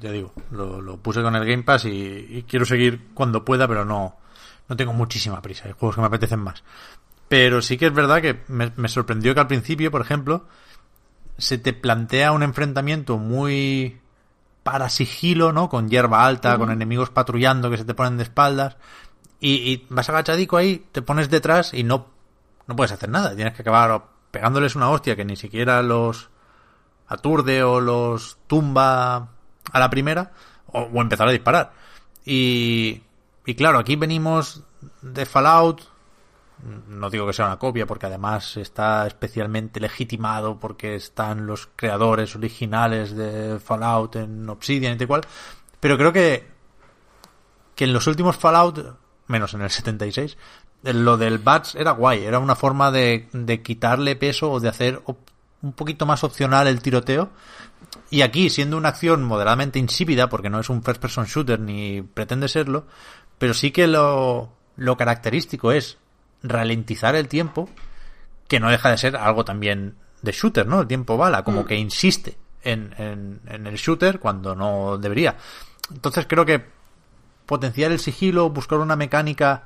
ya 0.00 0.10
digo, 0.10 0.32
lo, 0.50 0.80
lo 0.80 0.96
puse 0.96 1.22
con 1.22 1.34
el 1.36 1.44
Game 1.46 1.62
Pass 1.62 1.84
y, 1.84 2.26
y 2.28 2.44
quiero 2.48 2.64
seguir 2.64 3.08
cuando 3.14 3.44
pueda, 3.44 3.68
pero 3.68 3.84
no, 3.84 4.16
no 4.68 4.76
tengo 4.76 4.92
muchísima 4.92 5.40
prisa, 5.42 5.66
hay 5.66 5.72
juegos 5.72 5.96
que 5.96 6.00
me 6.00 6.06
apetecen 6.06 6.40
más. 6.40 6.62
Pero 7.28 7.62
sí 7.62 7.76
que 7.76 7.86
es 7.86 7.92
verdad 7.94 8.20
que 8.22 8.40
me, 8.48 8.72
me 8.76 8.88
sorprendió 8.88 9.34
que 9.34 9.40
al 9.40 9.46
principio, 9.46 9.90
por 9.90 10.00
ejemplo, 10.00 10.46
se 11.38 11.58
te 11.58 11.72
plantea 11.72 12.32
un 12.32 12.42
enfrentamiento 12.42 13.18
muy 13.18 14.00
para 14.62 14.88
sigilo, 14.88 15.52
¿no? 15.52 15.68
Con 15.68 15.88
hierba 15.88 16.26
alta, 16.26 16.58
con 16.58 16.70
enemigos 16.70 17.10
patrullando 17.10 17.70
que 17.70 17.78
se 17.78 17.84
te 17.84 17.94
ponen 17.94 18.16
de 18.18 18.24
espaldas. 18.24 18.76
Y, 19.40 19.86
vas 19.88 20.08
agachadico 20.08 20.58
ahí, 20.58 20.86
te 20.92 21.00
pones 21.00 21.30
detrás 21.30 21.72
y 21.72 21.82
no, 21.82 22.06
no 22.66 22.76
puedes 22.76 22.92
hacer 22.92 23.08
nada. 23.08 23.34
Tienes 23.34 23.54
que 23.54 23.62
acabar 23.62 24.04
pegándoles 24.30 24.76
una 24.76 24.90
hostia 24.90 25.16
que 25.16 25.24
ni 25.24 25.36
siquiera 25.36 25.82
los 25.82 26.28
aturde 27.08 27.62
o 27.62 27.80
los 27.80 28.38
tumba 28.46 29.28
a 29.72 29.78
la 29.78 29.90
primera 29.90 30.32
o, 30.66 30.80
o 30.82 31.00
empezar 31.00 31.26
a 31.26 31.32
disparar. 31.32 31.72
Y, 32.24 33.02
y 33.46 33.54
claro, 33.54 33.78
aquí 33.78 33.96
venimos 33.96 34.62
de 35.02 35.26
Fallout. 35.26 35.82
No 36.88 37.08
digo 37.08 37.26
que 37.26 37.32
sea 37.32 37.46
una 37.46 37.58
copia, 37.58 37.86
porque 37.86 38.06
además 38.06 38.58
está 38.58 39.06
especialmente 39.06 39.80
legitimado 39.80 40.60
porque 40.60 40.94
están 40.94 41.46
los 41.46 41.68
creadores 41.74 42.36
originales 42.36 43.16
de 43.16 43.58
Fallout 43.58 44.16
en 44.16 44.48
Obsidian 44.48 44.94
y 44.94 44.98
tal 44.98 45.08
cual. 45.08 45.22
Pero 45.80 45.96
creo 45.96 46.12
que, 46.12 46.46
que 47.74 47.84
en 47.84 47.94
los 47.94 48.06
últimos 48.06 48.36
Fallout, 48.36 48.78
menos 49.30 49.54
en 49.54 49.62
el 49.62 49.70
76, 49.70 50.36
lo 50.82 51.16
del 51.16 51.38
Bats 51.38 51.74
era 51.74 51.92
guay. 51.92 52.24
Era 52.24 52.38
una 52.38 52.54
forma 52.54 52.90
de, 52.90 53.28
de 53.32 53.62
quitarle 53.62 54.16
peso 54.16 54.50
o 54.50 54.60
de 54.60 54.68
hacer 54.68 55.02
un 55.62 55.72
poquito 55.72 56.06
más 56.06 56.24
opcional 56.24 56.66
el 56.66 56.82
tiroteo. 56.82 57.30
Y 58.10 58.22
aquí, 58.22 58.50
siendo 58.50 58.76
una 58.76 58.90
acción 58.90 59.24
moderadamente 59.24 59.78
insípida, 59.78 60.28
porque 60.28 60.50
no 60.50 60.60
es 60.60 60.68
un 60.68 60.82
first 60.82 61.00
person 61.00 61.26
shooter 61.26 61.60
ni 61.60 62.02
pretende 62.02 62.48
serlo, 62.48 62.86
pero 63.38 63.54
sí 63.54 63.70
que 63.70 63.86
lo, 63.86 64.52
lo 64.76 64.96
característico 64.96 65.72
es 65.72 65.98
ralentizar 66.42 67.14
el 67.14 67.28
tiempo, 67.28 67.68
que 68.48 68.60
no 68.60 68.70
deja 68.70 68.90
de 68.90 68.98
ser 68.98 69.16
algo 69.16 69.44
también 69.44 69.96
de 70.22 70.32
shooter, 70.32 70.66
¿no? 70.66 70.80
El 70.80 70.86
tiempo 70.86 71.16
bala, 71.16 71.44
como 71.44 71.64
que 71.64 71.76
insiste 71.76 72.36
en, 72.62 72.94
en, 72.98 73.40
en 73.46 73.66
el 73.66 73.76
shooter 73.76 74.18
cuando 74.18 74.54
no 74.54 74.98
debería. 74.98 75.36
Entonces 75.90 76.26
creo 76.28 76.44
que 76.44 76.79
potenciar 77.50 77.90
el 77.90 77.98
sigilo, 77.98 78.48
buscar 78.48 78.78
una 78.78 78.94
mecánica 78.94 79.64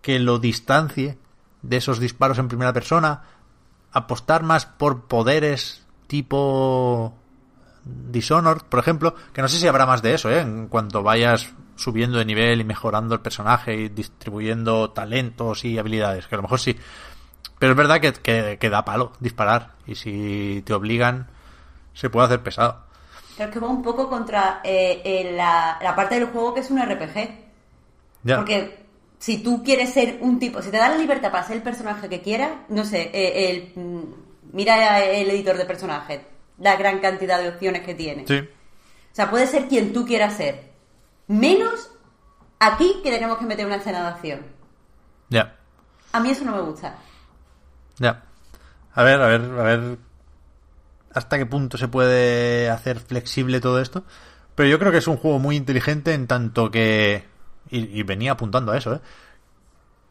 que 0.00 0.20
lo 0.20 0.38
distancie 0.38 1.18
de 1.60 1.78
esos 1.78 1.98
disparos 1.98 2.38
en 2.38 2.46
primera 2.46 2.72
persona, 2.72 3.24
apostar 3.90 4.44
más 4.44 4.64
por 4.64 5.06
poderes 5.06 5.84
tipo 6.06 7.12
Dishonored, 7.84 8.62
por 8.62 8.78
ejemplo, 8.78 9.16
que 9.32 9.42
no 9.42 9.48
sé 9.48 9.58
si 9.58 9.66
habrá 9.66 9.86
más 9.86 10.02
de 10.02 10.14
eso, 10.14 10.30
¿eh? 10.30 10.38
En 10.38 10.68
cuanto 10.68 11.02
vayas 11.02 11.52
subiendo 11.74 12.18
de 12.18 12.26
nivel 12.26 12.60
y 12.60 12.64
mejorando 12.64 13.16
el 13.16 13.20
personaje 13.22 13.74
y 13.74 13.88
distribuyendo 13.88 14.90
talentos 14.90 15.64
y 15.64 15.80
habilidades, 15.80 16.28
que 16.28 16.36
a 16.36 16.38
lo 16.38 16.42
mejor 16.42 16.60
sí. 16.60 16.78
Pero 17.58 17.72
es 17.72 17.76
verdad 17.76 18.00
que, 18.00 18.12
que, 18.12 18.56
que 18.60 18.70
da 18.70 18.84
palo 18.84 19.14
disparar 19.18 19.72
y 19.84 19.96
si 19.96 20.62
te 20.64 20.74
obligan 20.74 21.26
se 21.92 22.08
puede 22.08 22.26
hacer 22.26 22.40
pesado. 22.44 22.84
Creo 23.40 23.50
que 23.50 23.60
va 23.60 23.68
un 23.68 23.80
poco 23.80 24.06
contra 24.10 24.60
eh, 24.62 25.00
eh, 25.02 25.32
la, 25.34 25.78
la 25.80 25.96
parte 25.96 26.16
del 26.16 26.26
juego 26.26 26.52
que 26.52 26.60
es 26.60 26.70
un 26.70 26.78
RPG. 26.78 27.30
Porque 28.36 28.84
si 29.18 29.42
tú 29.42 29.62
quieres 29.62 29.94
ser 29.94 30.18
un 30.20 30.38
tipo, 30.38 30.60
si 30.60 30.70
te 30.70 30.76
da 30.76 30.90
la 30.90 30.98
libertad 30.98 31.32
para 31.32 31.46
ser 31.46 31.56
el 31.56 31.62
personaje 31.62 32.06
que 32.10 32.20
quieras, 32.20 32.50
no 32.68 32.84
sé, 32.84 33.10
eh, 33.14 33.72
el, 33.74 33.82
mm, 33.82 34.02
mira 34.52 35.00
el 35.06 35.30
editor 35.30 35.56
de 35.56 35.64
personajes, 35.64 36.20
la 36.58 36.76
gran 36.76 36.98
cantidad 36.98 37.40
de 37.40 37.48
opciones 37.48 37.80
que 37.80 37.94
tiene. 37.94 38.26
Sí. 38.26 38.40
O 38.40 39.14
sea, 39.14 39.30
puede 39.30 39.46
ser 39.46 39.68
quien 39.68 39.94
tú 39.94 40.04
quieras 40.04 40.34
ser. 40.34 40.72
Menos 41.26 41.90
aquí 42.58 43.00
que 43.02 43.10
tenemos 43.10 43.38
que 43.38 43.46
meter 43.46 43.64
una 43.64 43.76
escena 43.76 44.02
de 44.02 44.08
acción. 44.08 44.40
Ya. 45.30 45.56
A 46.12 46.20
mí 46.20 46.28
eso 46.28 46.44
no 46.44 46.56
me 46.56 46.60
gusta. 46.60 46.94
Ya. 47.96 48.22
A 48.92 49.02
ver, 49.02 49.18
a 49.18 49.28
ver, 49.28 49.40
a 49.40 49.62
ver 49.62 49.98
hasta 51.14 51.38
qué 51.38 51.46
punto 51.46 51.76
se 51.76 51.88
puede 51.88 52.68
hacer 52.70 53.00
flexible 53.00 53.60
todo 53.60 53.80
esto. 53.80 54.04
Pero 54.54 54.68
yo 54.68 54.78
creo 54.78 54.92
que 54.92 54.98
es 54.98 55.06
un 55.08 55.16
juego 55.16 55.38
muy 55.38 55.56
inteligente 55.56 56.12
en 56.14 56.26
tanto 56.26 56.70
que... 56.70 57.24
Y, 57.70 57.98
y 57.98 58.02
venía 58.02 58.32
apuntando 58.32 58.72
a 58.72 58.78
eso, 58.78 58.94
¿eh? 58.94 59.00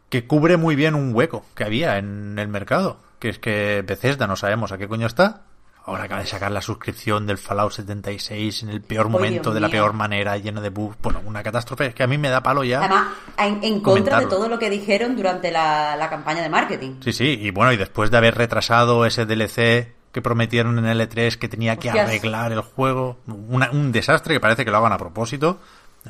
Que 0.09 0.25
cubre 0.25 0.57
muy 0.57 0.75
bien 0.75 0.95
un 0.95 1.13
hueco 1.13 1.45
que 1.55 1.63
había 1.63 1.97
en 1.97 2.39
el 2.39 2.47
mercado. 2.47 2.97
Que 3.19 3.29
es 3.29 3.37
que 3.39 3.83
Bethesda 3.85 4.27
no 4.27 4.35
sabemos 4.35 4.71
a 4.71 4.77
qué 4.77 4.87
coño 4.87 5.05
está. 5.05 5.43
Ahora 5.85 6.03
acaba 6.03 6.21
de 6.21 6.27
sacar 6.27 6.51
la 6.51 6.61
suscripción 6.61 7.25
del 7.27 7.37
Fallout 7.37 7.71
76 7.71 8.63
en 8.63 8.69
el 8.69 8.81
peor 8.81 9.09
momento, 9.09 9.49
Dios 9.49 9.55
de 9.55 9.59
la 9.59 9.67
mío. 9.67 9.73
peor 9.81 9.93
manera, 9.93 10.37
lleno 10.37 10.61
de 10.61 10.69
bugs. 10.69 10.97
Bueno, 11.01 11.21
una 11.25 11.43
catástrofe. 11.43 11.87
Es 11.87 11.95
que 11.95 12.03
a 12.03 12.07
mí 12.07 12.17
me 12.17 12.29
da 12.29 12.41
palo 12.43 12.63
ya. 12.63 12.79
Además, 12.79 13.07
en, 13.37 13.63
en 13.63 13.81
contra 13.81 14.19
de 14.19 14.27
todo 14.27 14.47
lo 14.49 14.57
que 14.59 14.69
dijeron 14.69 15.15
durante 15.15 15.51
la, 15.51 15.95
la 15.95 16.09
campaña 16.09 16.41
de 16.41 16.49
marketing. 16.49 16.95
Sí, 17.03 17.13
sí, 17.13 17.37
y 17.41 17.51
bueno, 17.51 17.71
y 17.71 17.77
después 17.77 18.09
de 18.11 18.17
haber 18.17 18.35
retrasado 18.35 19.05
ese 19.05 19.25
DLC 19.25 19.93
que 20.11 20.21
prometieron 20.21 20.79
en 20.79 20.85
el 20.85 21.01
E3 21.01 21.35
que 21.37 21.47
tenía 21.49 21.77
que 21.77 21.89
Hostias. 21.89 22.07
arreglar 22.07 22.51
el 22.51 22.61
juego, 22.61 23.19
una- 23.27 23.69
un 23.71 23.91
desastre 23.91 24.33
que 24.35 24.39
parece 24.39 24.65
que 24.65 24.71
lo 24.71 24.77
hagan 24.77 24.93
a 24.93 24.97
propósito 24.97 25.59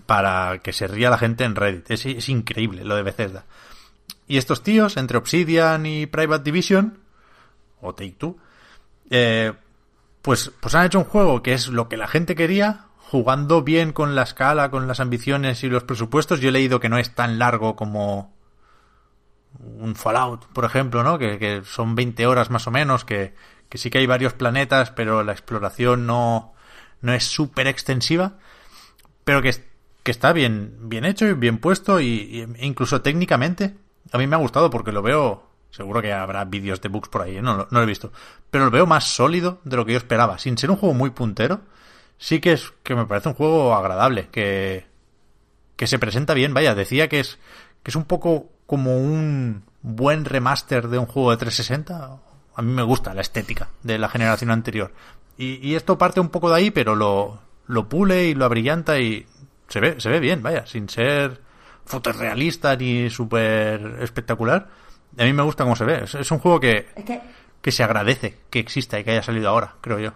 para 0.06 0.60
que 0.60 0.72
se 0.74 0.88
ría 0.88 1.10
la 1.10 1.18
gente 1.18 1.44
en 1.44 1.56
Reddit. 1.56 1.90
Es, 1.92 2.06
es 2.06 2.30
increíble 2.30 2.84
lo 2.86 2.96
de 2.96 3.04
Bethesda. 3.04 3.46
Y 4.28 4.38
estos 4.38 4.64
tíos, 4.64 4.96
entre 4.98 5.18
Obsidian 5.18 5.86
y 5.86 6.06
Private 6.06 6.44
Division, 6.44 7.00
o 7.82 7.94
Take 7.96 8.16
Two, 8.18 8.38
eh, 9.10 9.54
pues, 10.22 10.52
pues 10.60 10.76
han 10.76 10.86
hecho 10.86 11.00
un 11.00 11.06
juego 11.06 11.42
que 11.42 11.54
es 11.54 11.68
lo 11.70 11.90
que 11.90 11.98
la 11.98 12.08
gente 12.08 12.36
quería, 12.36 12.86
jugando 13.00 13.64
bien 13.64 13.92
con 13.92 14.14
la 14.16 14.22
escala, 14.22 14.70
con 14.70 14.88
las 14.88 15.00
ambiciones 15.00 15.64
y 15.64 15.70
los 15.70 15.84
presupuestos. 15.84 16.40
Yo 16.42 16.50
he 16.50 16.52
leído 16.52 16.80
que 16.80 16.90
no 16.90 17.00
es 17.00 17.16
tan 17.16 17.40
largo 17.40 17.76
como 17.76 18.34
un 19.60 19.96
Fallout, 19.96 20.46
por 20.54 20.64
ejemplo, 20.66 21.04
¿no? 21.04 21.18
Que, 21.18 21.40
que 21.40 21.64
son 21.66 21.96
20 21.96 22.28
horas 22.28 22.50
más 22.52 22.68
o 22.68 22.72
menos, 22.72 23.04
que, 23.06 23.34
que 23.70 23.78
sí 23.78 23.90
que 23.90 24.00
hay 24.00 24.08
varios 24.08 24.34
planetas, 24.34 24.92
pero 24.92 25.24
la 25.24 25.32
exploración 25.32 26.06
no, 26.06 26.54
no 27.02 27.14
es 27.14 27.24
súper 27.24 27.68
extensiva, 27.68 28.34
pero 29.24 29.42
que, 29.42 29.54
que 30.04 30.12
está 30.12 30.34
bien, 30.34 30.76
bien 30.90 31.06
hecho 31.06 31.28
y 31.28 31.34
bien 31.34 31.60
puesto, 31.60 32.02
y, 32.02 32.48
incluso 32.60 33.02
técnicamente, 33.02 33.76
a 34.12 34.18
mí 34.18 34.28
me 34.28 34.36
ha 34.36 34.40
gustado 34.40 34.70
porque 34.70 34.92
lo 34.92 35.02
veo, 35.02 35.48
seguro 35.70 36.02
que 36.02 36.12
habrá 36.12 36.46
vídeos 36.46 36.82
de 36.82 36.90
bugs 36.90 37.10
por 37.10 37.22
ahí, 37.22 37.38
¿eh? 37.38 37.42
no, 37.42 37.58
no 37.58 37.68
lo 37.70 37.84
he 37.84 37.86
visto, 37.86 38.12
pero 38.50 38.66
lo 38.66 38.72
veo 38.72 38.86
más 38.86 39.06
sólido 39.06 39.62
de 39.64 39.78
lo 39.78 39.86
que 39.86 39.94
yo 39.94 39.98
esperaba, 39.98 40.40
sin 40.40 40.58
ser 40.58 40.72
un 40.72 40.78
juego 40.78 40.96
muy 40.96 41.12
puntero, 41.12 41.62
sí 42.18 42.42
que 42.42 42.54
es, 42.54 42.74
que 42.84 42.96
me 42.96 43.06
parece 43.06 43.30
un 43.30 43.36
juego 43.36 43.76
agradable, 43.76 44.30
que, 44.32 44.86
que 45.76 45.88
se 45.88 46.00
presenta 46.00 46.34
bien, 46.34 46.54
vaya, 46.54 46.76
decía 46.76 47.08
que 47.08 47.20
es, 47.20 47.38
que 47.84 47.92
es 47.92 47.96
un 47.96 48.06
poco 48.06 48.50
como 48.66 48.98
un 48.98 49.64
buen 49.82 50.26
remaster 50.26 50.90
de 50.90 50.98
un 51.00 51.06
juego 51.06 51.32
de 51.32 51.38
360. 51.38 52.20
A 52.56 52.62
mí 52.62 52.72
me 52.74 52.84
gusta 52.84 53.14
la 53.14 53.22
estética 53.22 53.70
de 53.84 53.98
la 53.98 54.10
generación 54.10 54.52
anterior. 54.52 54.92
Y, 55.38 55.66
y 55.68 55.76
esto 55.76 55.98
parte 55.98 56.20
un 56.20 56.30
poco 56.30 56.50
de 56.50 56.58
ahí, 56.58 56.72
pero 56.72 56.96
lo, 56.96 57.40
lo 57.68 57.88
pule 57.88 58.26
y 58.26 58.36
lo 58.36 58.46
abrillanta 58.46 59.00
y 59.00 59.26
se 59.68 59.80
ve, 59.80 59.96
se 60.00 60.10
ve 60.10 60.20
bien, 60.20 60.44
vaya, 60.44 60.66
sin 60.66 60.90
ser 60.90 61.42
fotorrealista 61.86 62.76
ni 62.76 63.10
súper 63.10 63.98
espectacular. 64.02 64.68
A 65.18 65.24
mí 65.24 65.34
me 65.34 65.44
gusta 65.44 65.64
cómo 65.64 65.76
se 65.76 65.86
ve. 65.86 66.04
Es, 66.04 66.16
es 66.16 66.32
un 66.32 66.40
juego 66.40 66.60
que, 66.60 66.88
Es 66.96 67.06
que, 67.06 67.22
que 67.62 67.72
se 67.72 67.84
agradece 67.84 68.38
que 68.50 68.60
exista 68.60 69.00
y 69.00 69.04
que 69.04 69.12
haya 69.12 69.24
salido 69.24 69.50
ahora, 69.50 69.76
creo 69.82 70.00
yo. 70.00 70.12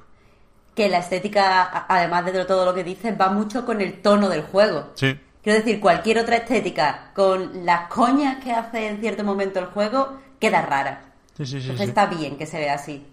que 0.75 0.89
la 0.89 0.99
estética, 0.99 1.85
además 1.87 2.25
de 2.25 2.45
todo 2.45 2.65
lo 2.65 2.73
que 2.73 2.83
dices, 2.83 3.15
va 3.19 3.29
mucho 3.29 3.65
con 3.65 3.79
el 3.81 4.01
tono 4.01 4.27
del 4.29 4.41
juego. 4.43 4.91
Sí. 4.95 5.19
Quiero 5.43 5.59
decir, 5.59 5.79
cualquier 5.79 6.19
otra 6.19 6.37
estética 6.37 7.11
con 7.13 7.65
las 7.65 7.87
coñas 7.89 8.43
que 8.43 8.51
hace 8.53 8.87
en 8.87 8.99
cierto 9.01 9.23
momento 9.23 9.59
el 9.59 9.65
juego 9.67 10.19
queda 10.39 10.61
rara. 10.61 11.12
Sí, 11.37 11.45
sí, 11.45 11.61
sí. 11.61 11.69
Entonces 11.69 11.85
sí. 11.85 11.89
está 11.89 12.05
bien 12.07 12.37
que 12.37 12.45
se 12.45 12.59
vea 12.59 12.75
así. 12.75 13.05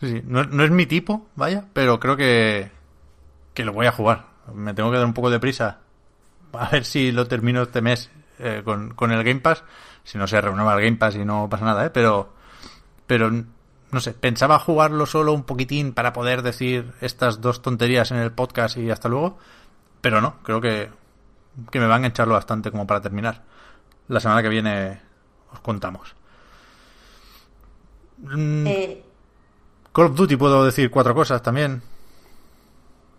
Sí, 0.00 0.08
sí. 0.08 0.22
No, 0.26 0.44
no 0.44 0.64
es 0.64 0.70
mi 0.70 0.86
tipo, 0.86 1.26
vaya, 1.34 1.64
pero 1.72 1.98
creo 1.98 2.16
que, 2.16 2.70
que 3.54 3.64
lo 3.64 3.72
voy 3.72 3.86
a 3.86 3.92
jugar. 3.92 4.26
Me 4.54 4.74
tengo 4.74 4.90
que 4.90 4.98
dar 4.98 5.06
un 5.06 5.14
poco 5.14 5.30
de 5.30 5.40
prisa. 5.40 5.80
A 6.52 6.68
ver 6.70 6.84
si 6.84 7.12
lo 7.12 7.26
termino 7.26 7.62
este 7.62 7.82
mes 7.82 8.10
eh, 8.38 8.62
con, 8.64 8.94
con 8.94 9.12
el 9.12 9.24
Game 9.24 9.40
Pass. 9.40 9.64
Si 10.04 10.18
no 10.18 10.26
se 10.26 10.40
renueva 10.40 10.74
el 10.74 10.84
Game 10.84 10.96
Pass 10.96 11.16
y 11.16 11.24
no 11.24 11.48
pasa 11.50 11.64
nada, 11.64 11.86
¿eh? 11.86 11.90
Pero, 11.90 12.32
pero, 13.06 13.30
no 13.30 14.00
sé, 14.00 14.12
pensaba 14.12 14.58
jugarlo 14.58 15.06
solo 15.06 15.32
un 15.32 15.42
poquitín 15.42 15.92
para 15.92 16.12
poder 16.12 16.42
decir 16.42 16.92
estas 17.00 17.40
dos 17.40 17.62
tonterías 17.62 18.10
en 18.10 18.18
el 18.18 18.32
podcast 18.32 18.76
y 18.76 18.90
hasta 18.90 19.08
luego. 19.08 19.38
Pero 20.00 20.20
no, 20.20 20.36
creo 20.42 20.60
que, 20.60 20.90
que 21.70 21.80
me 21.80 21.86
van 21.86 22.04
a 22.04 22.08
echarlo 22.08 22.34
bastante 22.34 22.70
como 22.70 22.86
para 22.86 23.00
terminar. 23.00 23.42
La 24.08 24.20
semana 24.20 24.42
que 24.42 24.48
viene 24.48 25.00
os 25.52 25.60
contamos. 25.60 26.14
Mm, 28.18 28.66
Eh, 28.66 29.02
Call 29.92 30.06
of 30.06 30.14
Duty 30.16 30.36
puedo 30.36 30.64
decir 30.64 30.90
cuatro 30.90 31.14
cosas 31.14 31.42
también, 31.42 31.82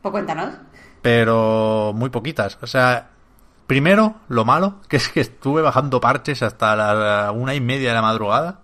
pues 0.02 0.12
cuéntanos. 0.12 0.54
pero 1.02 1.92
muy 1.96 2.10
poquitas. 2.10 2.58
O 2.62 2.68
sea, 2.68 3.10
primero, 3.66 4.16
lo 4.30 4.46
malo, 4.46 4.76
que 4.88 4.98
es 4.98 5.10
que 5.10 5.22
estuve 5.22 5.62
bajando 5.62 6.00
parches 6.00 6.42
hasta 6.44 6.76
la 6.76 7.32
una 7.32 7.56
y 7.56 7.62
media 7.62 7.90
de 7.90 7.96
la 7.96 8.02
madrugada. 8.02 8.60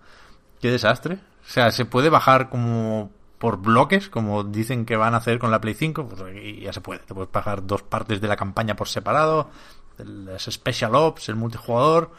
Qué 0.62 0.72
desastre. 0.72 1.16
O 1.16 1.50
sea, 1.50 1.72
se 1.72 1.86
puede 1.86 2.10
bajar 2.10 2.50
como 2.50 3.12
por 3.38 3.58
bloques, 3.58 4.08
como 4.10 4.44
dicen 4.46 4.86
que 4.86 4.96
van 4.96 5.14
a 5.14 5.18
hacer 5.18 5.38
con 5.38 5.52
la 5.52 5.60
Play 5.60 5.74
5, 5.74 6.08
pues 6.08 6.24
ya 6.62 6.72
se 6.72 6.80
puede. 6.80 7.00
Te 7.02 7.14
puedes 7.14 7.32
bajar 7.32 7.66
dos 7.68 7.82
partes 7.84 8.22
de 8.22 8.28
la 8.30 8.38
campaña 8.38 8.76
por 8.78 8.88
separado, 8.88 9.50
las 9.98 10.44
Special 10.44 10.96
Ops, 10.96 11.28
el 11.28 11.36
multijugador, 11.36 12.12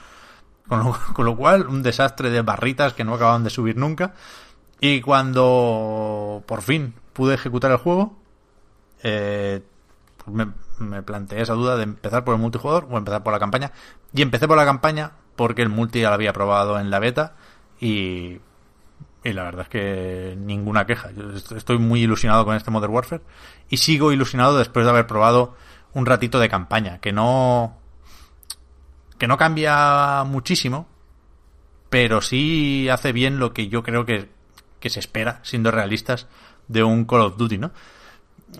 con 0.68 0.80
lo, 0.84 0.96
con 1.14 1.24
lo 1.24 1.36
cual 1.36 1.66
un 1.66 1.82
desastre 1.82 2.30
de 2.30 2.42
barritas 2.42 2.94
que 2.94 3.04
no 3.04 3.14
acababan 3.14 3.44
de 3.44 3.50
subir 3.50 3.76
nunca. 3.76 4.14
Y 4.80 5.00
cuando 5.00 6.42
por 6.46 6.62
fin 6.62 6.94
pude 7.12 7.34
ejecutar 7.34 7.70
el 7.70 7.78
juego, 7.78 8.16
eh, 9.02 9.62
me, 10.26 10.48
me 10.78 11.02
planteé 11.02 11.42
esa 11.42 11.54
duda 11.54 11.76
de 11.76 11.84
empezar 11.84 12.24
por 12.24 12.34
el 12.34 12.40
multijugador 12.40 12.86
o 12.90 12.98
empezar 12.98 13.22
por 13.22 13.32
la 13.32 13.38
campaña. 13.38 13.72
Y 14.12 14.22
empecé 14.22 14.48
por 14.48 14.56
la 14.56 14.64
campaña 14.64 15.12
porque 15.36 15.62
el 15.62 15.68
multi 15.68 16.00
ya 16.00 16.08
lo 16.08 16.14
había 16.14 16.32
probado 16.32 16.78
en 16.78 16.90
la 16.90 16.98
beta 16.98 17.34
y, 17.80 18.38
y 19.24 19.32
la 19.32 19.44
verdad 19.44 19.62
es 19.62 19.68
que 19.68 20.36
ninguna 20.38 20.86
queja. 20.86 21.10
Yo 21.12 21.30
est- 21.32 21.52
estoy 21.52 21.78
muy 21.78 22.02
ilusionado 22.02 22.44
con 22.44 22.56
este 22.56 22.70
Modern 22.70 22.92
Warfare 22.92 23.22
y 23.68 23.78
sigo 23.78 24.12
ilusionado 24.12 24.58
después 24.58 24.84
de 24.84 24.90
haber 24.90 25.06
probado 25.06 25.54
un 25.92 26.06
ratito 26.06 26.38
de 26.40 26.48
campaña, 26.48 26.98
que 26.98 27.12
no 27.12 27.76
que 29.24 29.28
no 29.28 29.38
cambia 29.38 30.22
muchísimo, 30.24 30.86
pero 31.88 32.20
sí 32.20 32.90
hace 32.90 33.10
bien 33.10 33.38
lo 33.38 33.54
que 33.54 33.68
yo 33.68 33.82
creo 33.82 34.04
que, 34.04 34.28
que 34.80 34.90
se 34.90 35.00
espera, 35.00 35.40
siendo 35.44 35.70
realistas, 35.70 36.26
de 36.68 36.84
un 36.84 37.06
Call 37.06 37.22
of 37.22 37.38
Duty, 37.38 37.56
¿no? 37.56 37.70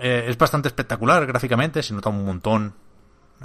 Eh, 0.00 0.24
es 0.26 0.38
bastante 0.38 0.68
espectacular 0.68 1.26
gráficamente, 1.26 1.82
se 1.82 1.92
nota 1.92 2.08
un 2.08 2.24
montón 2.24 2.72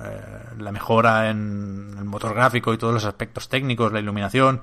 eh, 0.02 0.22
la 0.60 0.72
mejora 0.72 1.30
en 1.30 1.94
el 1.98 2.06
motor 2.06 2.34
gráfico 2.34 2.74
y 2.74 2.78
todos 2.78 2.94
los 2.94 3.04
aspectos 3.04 3.50
técnicos, 3.50 3.92
la 3.92 4.00
iluminación, 4.00 4.62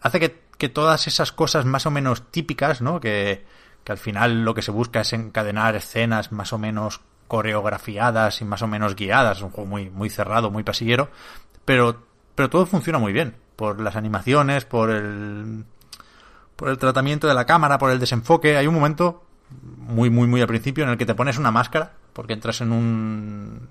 hace 0.00 0.18
que, 0.18 0.42
que 0.58 0.68
todas 0.68 1.06
esas 1.06 1.30
cosas 1.30 1.64
más 1.64 1.86
o 1.86 1.92
menos 1.92 2.28
típicas, 2.32 2.80
¿no? 2.80 2.98
Que, 2.98 3.46
que 3.84 3.92
al 3.92 3.98
final 3.98 4.44
lo 4.44 4.52
que 4.52 4.62
se 4.62 4.72
busca 4.72 5.02
es 5.02 5.12
encadenar 5.12 5.76
escenas 5.76 6.32
más 6.32 6.52
o 6.52 6.58
menos 6.58 7.02
coreografiadas 7.28 8.40
y 8.40 8.44
más 8.44 8.62
o 8.62 8.66
menos 8.66 8.96
guiadas, 8.96 9.42
un 9.42 9.50
juego 9.50 9.70
muy, 9.70 9.90
muy 9.90 10.10
cerrado, 10.10 10.50
muy 10.50 10.64
pasillero, 10.64 11.10
pero, 11.68 12.02
pero 12.34 12.48
todo 12.48 12.64
funciona 12.64 12.98
muy 12.98 13.12
bien, 13.12 13.36
por 13.54 13.78
las 13.78 13.94
animaciones, 13.94 14.64
por 14.64 14.88
el, 14.88 15.66
por 16.56 16.70
el 16.70 16.78
tratamiento 16.78 17.28
de 17.28 17.34
la 17.34 17.44
cámara, 17.44 17.76
por 17.76 17.90
el 17.90 17.98
desenfoque. 17.98 18.56
Hay 18.56 18.66
un 18.66 18.72
momento 18.72 19.22
muy, 19.76 20.08
muy, 20.08 20.26
muy 20.26 20.40
al 20.40 20.46
principio 20.46 20.84
en 20.84 20.90
el 20.90 20.96
que 20.96 21.04
te 21.04 21.14
pones 21.14 21.36
una 21.36 21.50
máscara, 21.50 21.92
porque 22.14 22.32
entras 22.32 22.62
en 22.62 22.72
un, 22.72 23.68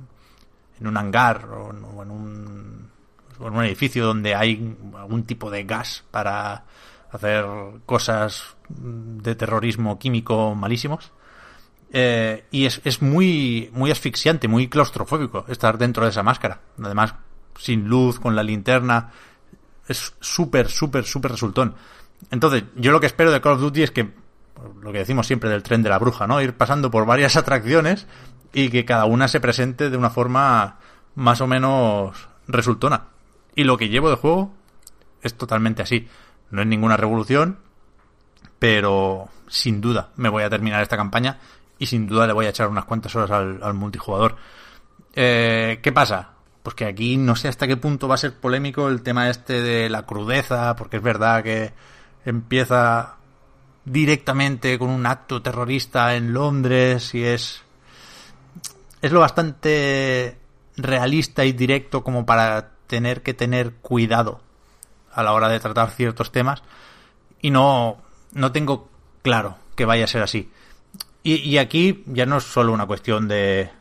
en 0.80 0.86
un 0.86 0.96
hangar 0.96 1.46
o 1.46 1.72
en, 1.72 2.12
un, 2.12 2.92
o 3.40 3.48
en 3.48 3.54
un 3.56 3.64
edificio 3.66 4.06
donde 4.06 4.36
hay 4.36 4.78
algún 4.96 5.24
tipo 5.24 5.50
de 5.50 5.64
gas 5.64 6.04
para 6.12 6.66
hacer 7.12 7.48
cosas 7.88 8.58
de 8.70 9.34
terrorismo 9.34 9.98
químico 9.98 10.54
malísimos. 10.54 11.12
Eh, 11.92 12.46
y 12.52 12.68
es, 12.68 12.80
es 12.84 13.02
muy, 13.02 13.72
muy 13.74 13.90
asfixiante, 13.90 14.48
muy 14.48 14.68
claustrofóbico 14.68 15.46
estar 15.48 15.80
dentro 15.80 16.04
de 16.04 16.12
esa 16.12 16.22
máscara. 16.22 16.62
Además, 16.80 17.16
sin 17.58 17.88
luz, 17.88 18.20
con 18.20 18.36
la 18.36 18.44
linterna. 18.44 19.12
Es 19.88 20.14
súper, 20.20 20.70
súper, 20.70 21.06
súper 21.06 21.32
resultón. 21.32 21.76
Entonces, 22.32 22.64
yo 22.76 22.92
lo 22.92 23.00
que 23.00 23.08
espero 23.08 23.32
de 23.32 23.42
Call 23.42 23.54
of 23.54 23.62
Duty 23.62 23.84
es 23.84 23.92
que, 23.92 24.14
lo 24.82 24.92
que 24.92 25.00
decimos 25.00 25.28
siempre 25.28 25.50
del 25.50 25.64
tren 25.64 25.84
de 25.84 25.90
la 25.90 26.00
bruja, 26.00 26.28
¿no? 26.28 26.42
Ir 26.42 26.56
pasando 26.56 26.92
por 26.92 27.06
varias 27.06 27.36
atracciones 27.38 28.08
y 28.54 28.70
que 28.70 28.86
cada 28.86 29.06
una 29.06 29.28
se 29.28 29.40
presente 29.40 29.90
de 29.90 29.98
una 29.98 30.10
forma 30.10 30.78
más 31.16 31.42
o 31.42 31.48
menos 31.48 32.28
resultona. 32.48 33.06
Y 33.56 33.64
lo 33.64 33.78
que 33.78 33.90
llevo 33.90 34.10
de 34.10 34.16
juego 34.16 34.54
es 35.22 35.36
totalmente 35.36 35.82
así. 35.82 36.08
No 36.52 36.62
es 36.62 36.68
ninguna 36.68 36.98
revolución, 36.98 37.60
pero 38.60 39.30
sin 39.48 39.82
duda 39.82 40.10
me 40.16 40.30
voy 40.30 40.44
a 40.44 40.50
terminar 40.50 40.82
esta 40.82 40.98
campaña 40.98 41.40
y 41.80 41.86
sin 41.86 42.08
duda 42.08 42.28
le 42.28 42.34
voy 42.34 42.46
a 42.46 42.50
echar 42.50 42.68
unas 42.68 42.86
cuantas 42.86 43.16
horas 43.16 43.32
al, 43.32 43.74
multijugador. 43.74 44.36
Eh, 45.14 45.80
¿Qué 45.82 45.92
pasa? 45.92 46.37
Pues 46.68 46.76
que 46.76 46.84
aquí 46.84 47.16
no 47.16 47.38
sé 47.38 47.48
hasta 47.48 47.66
qué 47.66 47.78
punto 47.78 48.10
va 48.10 48.16
a 48.16 48.18
ser 48.18 48.34
polémico 48.34 48.90
el 48.90 49.02
tema 49.02 49.30
este 49.30 49.62
de 49.62 49.90
la 49.90 50.06
crudeza, 50.06 50.76
porque 50.76 50.98
es 50.98 51.02
verdad 51.02 51.42
que 51.42 51.72
empieza 52.26 53.16
directamente 53.86 54.78
con 54.78 54.90
un 54.90 55.06
acto 55.06 55.42
terrorista 55.42 56.16
en 56.16 56.34
Londres 56.34 57.16
y 57.16 57.24
es 57.24 57.64
es 59.02 59.12
lo 59.14 59.22
bastante 59.22 60.38
realista 60.76 61.46
y 61.46 61.54
directo 61.54 62.04
como 62.04 62.26
para 62.26 62.72
tener 62.88 63.24
que 63.24 63.34
tener 63.34 63.76
cuidado 63.76 64.42
a 65.14 65.24
la 65.24 65.32
hora 65.32 65.48
de 65.48 65.62
tratar 65.62 65.92
ciertos 65.92 66.34
temas. 66.34 66.64
Y 67.42 67.50
no 67.50 68.02
no 68.34 68.52
tengo 68.52 68.90
claro 69.22 69.56
que 69.78 69.86
vaya 69.86 70.04
a 70.04 70.08
ser 70.10 70.22
así. 70.22 70.52
Y, 71.24 71.36
y 71.36 71.60
aquí 71.60 72.04
ya 72.08 72.26
no 72.26 72.40
es 72.40 72.44
solo 72.44 72.74
una 72.74 72.86
cuestión 72.86 73.30
de 73.30 73.77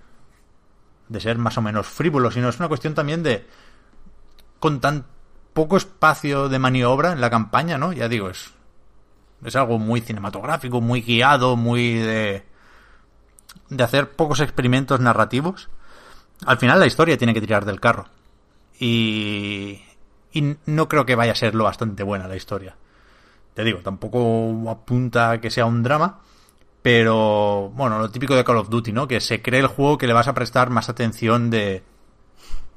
de 1.08 1.20
ser 1.20 1.38
más 1.38 1.56
o 1.58 1.62
menos 1.62 1.86
frívolo 1.86 2.30
sino 2.30 2.48
es 2.48 2.58
una 2.58 2.68
cuestión 2.68 2.94
también 2.94 3.22
de 3.22 3.46
con 4.58 4.80
tan 4.80 5.06
poco 5.52 5.76
espacio 5.76 6.48
de 6.48 6.58
maniobra 6.58 7.12
en 7.12 7.20
la 7.20 7.30
campaña 7.30 7.78
no 7.78 7.92
ya 7.92 8.08
digo 8.08 8.30
es 8.30 8.56
es 9.44 9.56
algo 9.56 9.78
muy 9.78 10.00
cinematográfico, 10.00 10.80
muy 10.80 11.02
guiado, 11.02 11.56
muy 11.56 11.94
de, 11.94 12.44
de 13.68 13.84
hacer 13.84 14.10
pocos 14.12 14.40
experimentos 14.40 15.00
narrativos. 15.00 15.68
Al 16.44 16.58
final 16.58 16.80
la 16.80 16.86
historia 16.86 17.18
tiene 17.18 17.34
que 17.34 17.40
tirar 17.40 17.64
del 17.64 17.80
carro. 17.80 18.06
Y, 18.78 19.82
y 20.32 20.56
no 20.66 20.88
creo 20.88 21.06
que 21.06 21.14
vaya 21.14 21.32
a 21.32 21.36
ser 21.36 21.54
lo 21.54 21.64
bastante 21.64 22.02
buena 22.02 22.28
la 22.28 22.36
historia. 22.36 22.76
Te 23.54 23.64
digo, 23.64 23.80
tampoco 23.80 24.70
apunta 24.70 25.30
a 25.32 25.40
que 25.40 25.50
sea 25.50 25.66
un 25.66 25.82
drama. 25.82 26.20
Pero, 26.86 27.72
bueno, 27.74 27.98
lo 27.98 28.12
típico 28.12 28.36
de 28.36 28.44
Call 28.44 28.58
of 28.58 28.68
Duty, 28.68 28.92
¿no? 28.92 29.08
Que 29.08 29.20
se 29.20 29.42
cree 29.42 29.58
el 29.58 29.66
juego 29.66 29.98
que 29.98 30.06
le 30.06 30.12
vas 30.12 30.28
a 30.28 30.34
prestar 30.34 30.70
más 30.70 30.88
atención 30.88 31.50
de, 31.50 31.82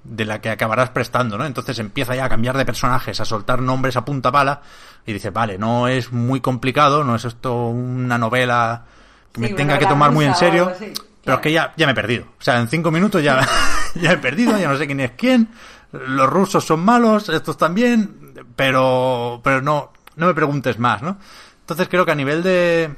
de 0.03 0.26
la 0.26 0.41
que 0.41 0.49
acabarás 0.49 0.90
prestando, 0.90 1.38
¿no? 1.38 1.45
Entonces 1.45 1.77
empieza 1.77 2.15
ya 2.15 2.26
a 2.26 2.30
cambiar 2.30 2.57
de 2.57 2.65
personajes, 2.65 3.19
a 3.19 3.26
soltar 3.26 3.61
nombres 3.61 3.98
a 3.98 4.06
punta 4.06 4.31
pala 4.31 4.64
y 5.06 5.14
dice, 5.14 5.30
vale, 5.30 5.60
no 5.60 5.88
es 5.88 6.11
muy 6.11 6.41
complicado, 6.41 7.03
no 7.03 7.18
es 7.18 7.23
esto 7.23 7.68
una 7.68 8.18
novela 8.18 8.84
que 9.31 9.41
me 9.41 9.49
Sí, 9.49 9.53
tenga 9.53 9.77
que 9.77 9.86
tomar 9.86 10.11
muy 10.11 10.26
en 10.26 10.34
serio, 10.34 10.69
algo 10.69 10.94
pero 11.23 11.36
es 11.36 11.41
que 11.44 11.52
ya, 11.52 11.72
ya 11.77 11.86
me 11.86 11.91
he 11.91 11.95
perdido. 11.95 12.26
O 12.40 12.41
sea, 12.41 12.60
en 12.60 12.68
cinco 12.68 12.90
minutos 12.90 13.22
ya, 13.22 13.48
ya 13.94 14.14
he 14.14 14.18
perdido, 14.18 14.57
ya 14.57 14.69
no 14.69 14.77
sé 14.80 14.88
quién 14.88 15.02
es 15.02 15.11
quién, 15.11 15.49
los 15.91 16.27
rusos 16.27 16.65
son 16.65 16.80
malos, 16.80 17.30
estos 17.30 17.60
también, 17.60 18.34
pero, 18.56 19.40
pero 19.44 19.61
no, 19.61 19.94
no 20.15 20.26
me 20.26 20.34
preguntes 20.34 20.80
más, 20.80 21.03
¿no? 21.03 21.19
Entonces 21.60 21.88
creo 21.88 22.07
que 22.07 22.11
a 22.11 22.15
nivel 22.15 22.41
de, 22.41 22.90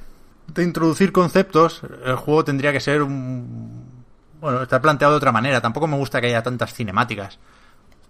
de 0.53 0.63
introducir 0.63 1.11
conceptos, 1.11 1.81
el 2.05 2.15
juego 2.15 2.43
tendría 2.43 2.71
que 2.71 2.79
ser 2.79 3.01
un, 3.01 4.03
bueno, 4.41 4.63
está 4.63 4.81
planteado 4.81 5.13
de 5.13 5.17
otra 5.17 5.31
manera. 5.31 5.61
Tampoco 5.61 5.87
me 5.87 5.97
gusta 5.97 6.19
que 6.19 6.27
haya 6.27 6.41
tantas 6.41 6.73
cinemáticas. 6.73 7.39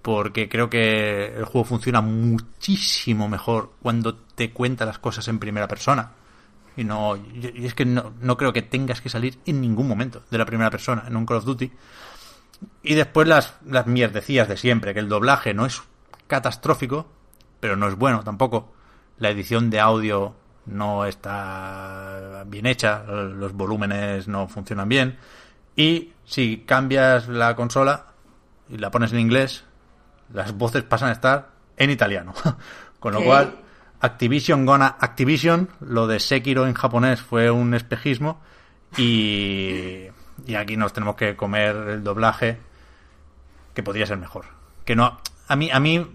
Porque 0.02 0.50
creo 0.50 0.70
que 0.70 1.28
el 1.28 1.46
juego 1.46 1.66
funciona 1.66 2.02
muchísimo 2.02 3.30
mejor 3.30 3.74
cuando 3.82 4.16
te 4.16 4.52
cuenta 4.52 4.86
las 4.86 4.98
cosas 4.98 5.28
en 5.28 5.38
primera 5.38 5.68
persona. 5.68 6.14
Y 6.76 6.86
no, 6.86 7.18
y 7.18 7.66
es 7.66 7.76
que 7.76 7.86
no, 7.86 8.14
no 8.22 8.38
creo 8.38 8.54
que 8.54 8.62
tengas 8.62 9.02
que 9.02 9.10
salir 9.10 9.38
en 9.46 9.62
ningún 9.62 9.88
momento 9.88 10.24
de 10.32 10.38
la 10.38 10.46
primera 10.46 10.72
persona 10.72 11.04
en 11.06 11.16
un 11.16 11.26
Call 11.26 11.38
of 11.38 11.46
Duty. 11.46 11.72
Y 12.82 12.96
después 12.96 13.28
las, 13.28 13.56
las 13.66 13.86
de 13.86 14.58
siempre, 14.58 14.94
que 14.94 15.02
el 15.02 15.10
doblaje 15.10 15.54
no 15.54 15.66
es 15.66 15.82
catastrófico, 16.28 17.08
pero 17.60 17.76
no 17.76 17.88
es 17.88 17.96
bueno 17.96 18.24
tampoco. 18.24 18.74
La 19.20 19.30
edición 19.30 19.70
de 19.70 19.82
audio 19.82 20.34
no 20.66 21.06
está 21.06 22.44
bien 22.48 22.66
hecha, 22.66 23.04
los 23.04 23.54
volúmenes 23.54 24.28
no 24.28 24.48
funcionan 24.48 24.90
bien. 24.90 25.18
Y 25.76 26.14
si 26.26 26.64
cambias 26.66 27.28
la 27.28 27.56
consola 27.56 28.08
y 28.70 28.78
la 28.78 28.92
pones 28.92 29.14
en 29.14 29.20
inglés, 29.20 29.64
las 30.34 30.54
voces 30.54 30.84
pasan 30.84 31.10
a 31.10 31.14
estar 31.14 31.50
en 31.78 31.90
italiano. 31.90 32.34
Con 33.00 33.14
lo 33.14 33.20
¿Qué? 33.20 33.26
cual, 33.26 33.56
Activision 34.00 34.66
gonna 34.66 34.98
Activision, 35.00 35.70
lo 35.80 36.08
de 36.08 36.20
Sekiro 36.20 36.68
en 36.68 36.74
japonés 36.74 37.22
fue 37.22 37.52
un 37.52 37.74
espejismo 37.74 38.42
y, 38.98 40.06
y 40.46 40.56
aquí 40.56 40.78
nos 40.78 40.94
tenemos 40.94 41.16
que 41.16 41.36
comer 41.36 41.76
el 41.76 42.04
doblaje 42.04 42.60
que 43.74 43.84
podría 43.84 44.06
ser 44.06 44.18
mejor. 44.18 44.46
Que 44.86 44.96
no, 44.96 45.20
a 45.48 45.56
mí, 45.56 45.70
a 45.72 45.80
mí 45.80 46.06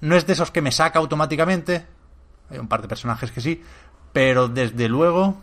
no 0.00 0.16
es 0.16 0.26
de 0.26 0.32
esos 0.32 0.50
que 0.50 0.62
me 0.62 0.72
saca 0.72 0.98
automáticamente. 0.98 1.86
Hay 2.50 2.58
un 2.58 2.68
par 2.68 2.82
de 2.82 2.88
personajes 2.88 3.30
que 3.30 3.40
sí, 3.40 3.62
pero 4.12 4.48
desde 4.48 4.88
luego 4.88 5.36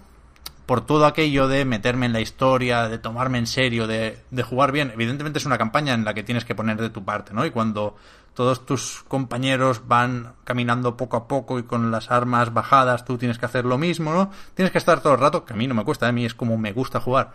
por 0.66 0.86
todo 0.86 1.06
aquello 1.06 1.50
de 1.50 1.66
meterme 1.66 2.06
en 2.06 2.14
la 2.14 2.22
historia, 2.22 2.88
de 2.88 2.98
tomarme 2.98 3.38
en 3.38 3.48
serio, 3.48 3.88
de, 3.88 4.24
de 4.30 4.44
jugar 4.44 4.72
bien. 4.72 4.92
Evidentemente 4.94 5.40
es 5.40 5.46
una 5.46 5.58
campaña 5.58 5.94
en 5.94 6.06
la 6.06 6.14
que 6.14 6.24
tienes 6.24 6.46
que 6.46 6.56
poner 6.56 6.80
de 6.80 6.90
tu 6.90 7.04
parte, 7.04 7.34
¿no? 7.34 7.46
Y 7.46 7.52
cuando 7.52 7.98
todos 8.34 8.66
tus 8.66 9.04
compañeros 9.08 9.82
van 9.88 10.34
caminando 10.46 10.96
poco 10.96 11.18
a 11.18 11.28
poco 11.28 11.60
y 11.60 11.64
con 11.64 11.92
las 11.92 12.10
armas 12.10 12.54
bajadas, 12.54 13.04
tú 13.04 13.18
tienes 13.18 13.38
que 13.38 13.46
hacer 13.46 13.66
lo 13.66 13.78
mismo, 13.78 14.14
¿no? 14.14 14.32
Tienes 14.56 14.72
que 14.72 14.78
estar 14.78 15.02
todo 15.02 15.14
el 15.14 15.20
rato, 15.20 15.44
que 15.44 15.54
a 15.54 15.58
mí 15.58 15.68
no 15.68 15.74
me 15.74 15.84
cuesta, 15.84 16.08
a 16.08 16.12
mí 16.12 16.26
es 16.26 16.34
como 16.34 16.58
me 16.58 16.72
gusta 16.72 17.02
jugar, 17.02 17.34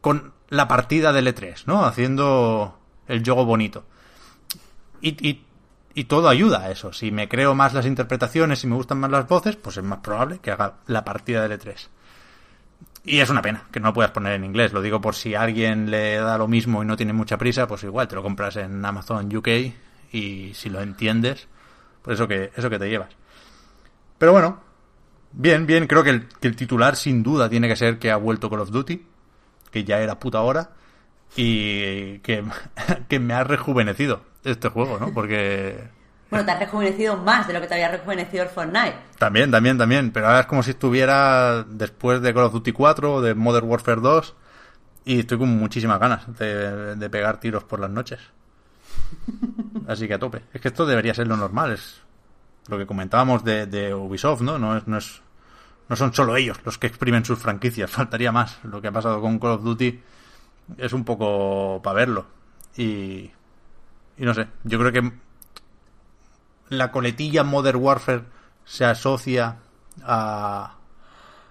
con 0.00 0.32
la 0.48 0.66
partida 0.66 1.12
del 1.12 1.28
E3, 1.28 1.64
¿no? 1.66 1.84
Haciendo 1.84 2.76
el 3.06 3.22
juego 3.22 3.44
bonito. 3.44 3.84
Y, 5.00 5.28
y, 5.28 5.44
y 5.98 6.04
todo 6.04 6.28
ayuda 6.28 6.60
a 6.60 6.70
eso. 6.70 6.92
Si 6.92 7.10
me 7.10 7.28
creo 7.28 7.56
más 7.56 7.74
las 7.74 7.84
interpretaciones 7.84 8.62
y 8.62 8.68
me 8.68 8.76
gustan 8.76 9.00
más 9.00 9.10
las 9.10 9.26
voces, 9.26 9.56
pues 9.56 9.78
es 9.78 9.82
más 9.82 9.98
probable 9.98 10.38
que 10.38 10.52
haga 10.52 10.74
la 10.86 11.04
partida 11.04 11.42
del 11.42 11.58
E3. 11.58 11.74
Y 13.02 13.18
es 13.18 13.28
una 13.30 13.42
pena 13.42 13.64
que 13.72 13.80
no 13.80 13.88
lo 13.88 13.94
puedas 13.94 14.12
poner 14.12 14.34
en 14.34 14.44
inglés. 14.44 14.72
Lo 14.72 14.80
digo 14.80 15.00
por 15.00 15.16
si 15.16 15.34
alguien 15.34 15.90
le 15.90 16.14
da 16.18 16.38
lo 16.38 16.46
mismo 16.46 16.84
y 16.84 16.86
no 16.86 16.96
tiene 16.96 17.12
mucha 17.12 17.36
prisa, 17.36 17.66
pues 17.66 17.82
igual 17.82 18.06
te 18.06 18.14
lo 18.14 18.22
compras 18.22 18.54
en 18.58 18.84
Amazon 18.84 19.36
UK 19.36 19.48
y 20.12 20.52
si 20.54 20.70
lo 20.70 20.80
entiendes, 20.82 21.48
pues 22.02 22.14
eso 22.14 22.28
que, 22.28 22.52
eso 22.54 22.70
que 22.70 22.78
te 22.78 22.88
llevas. 22.88 23.10
Pero 24.18 24.30
bueno, 24.30 24.60
bien, 25.32 25.66
bien, 25.66 25.88
creo 25.88 26.04
que 26.04 26.10
el, 26.10 26.28
que 26.28 26.46
el 26.46 26.54
titular 26.54 26.94
sin 26.94 27.24
duda 27.24 27.48
tiene 27.48 27.66
que 27.66 27.74
ser 27.74 27.98
que 27.98 28.12
ha 28.12 28.16
vuelto 28.18 28.48
Call 28.48 28.60
of 28.60 28.70
Duty, 28.70 29.04
que 29.72 29.82
ya 29.82 29.98
era 29.98 30.20
puta 30.20 30.42
hora. 30.42 30.70
Y 31.36 32.18
que, 32.20 32.44
que 33.08 33.18
me 33.20 33.34
ha 33.34 33.44
rejuvenecido 33.44 34.22
este 34.44 34.68
juego, 34.68 34.98
¿no? 34.98 35.12
Porque 35.12 35.88
Bueno, 36.30 36.44
te 36.44 36.52
has 36.52 36.58
rejuvenecido 36.60 37.16
más 37.16 37.46
de 37.46 37.52
lo 37.52 37.60
que 37.60 37.66
te 37.66 37.74
había 37.74 37.90
rejuvenecido 37.90 38.44
el 38.44 38.48
Fortnite. 38.50 38.96
También, 39.18 39.50
también, 39.50 39.78
también. 39.78 40.10
Pero 40.10 40.26
ahora 40.26 40.40
es 40.40 40.46
como 40.46 40.62
si 40.62 40.70
estuviera 40.70 41.62
después 41.64 42.20
de 42.22 42.34
Call 42.34 42.44
of 42.44 42.52
Duty 42.52 42.72
4 42.72 43.14
o 43.14 43.20
de 43.22 43.34
Modern 43.34 43.68
Warfare 43.68 44.00
2. 44.00 44.34
Y 45.04 45.20
estoy 45.20 45.38
con 45.38 45.48
muchísimas 45.48 45.98
ganas 45.98 46.36
de, 46.38 46.96
de 46.96 47.10
pegar 47.10 47.40
tiros 47.40 47.64
por 47.64 47.80
las 47.80 47.90
noches. 47.90 48.20
Así 49.86 50.06
que 50.06 50.14
a 50.14 50.18
tope. 50.18 50.42
Es 50.52 50.60
que 50.60 50.68
esto 50.68 50.84
debería 50.86 51.14
ser 51.14 51.26
lo 51.26 51.36
normal. 51.36 51.72
Es 51.72 52.00
lo 52.68 52.76
que 52.76 52.86
comentábamos 52.86 53.44
de, 53.44 53.66
de 53.66 53.94
Ubisoft, 53.94 54.42
¿no? 54.42 54.58
No 54.58 54.76
es, 54.76 54.86
no 54.86 54.98
es, 54.98 55.22
no 55.88 55.96
son 55.96 56.12
solo 56.12 56.36
ellos 56.36 56.58
los 56.64 56.76
que 56.78 56.86
exprimen 56.86 57.24
sus 57.24 57.38
franquicias. 57.38 57.90
Faltaría 57.90 58.32
más. 58.32 58.58
Lo 58.64 58.82
que 58.82 58.88
ha 58.88 58.92
pasado 58.92 59.20
con 59.20 59.38
Call 59.38 59.52
of 59.52 59.62
Duty 59.62 60.00
es 60.76 60.92
un 60.92 61.04
poco 61.04 61.80
para 61.82 61.94
verlo. 61.94 62.26
Y, 62.76 63.30
y 64.16 64.24
no 64.24 64.34
sé. 64.34 64.48
Yo 64.64 64.78
creo 64.78 64.92
que 64.92 65.12
la 66.68 66.90
coletilla 66.90 67.44
Modern 67.44 67.78
Warfare 67.80 68.24
se 68.64 68.84
asocia 68.84 69.56
a, 70.02 70.74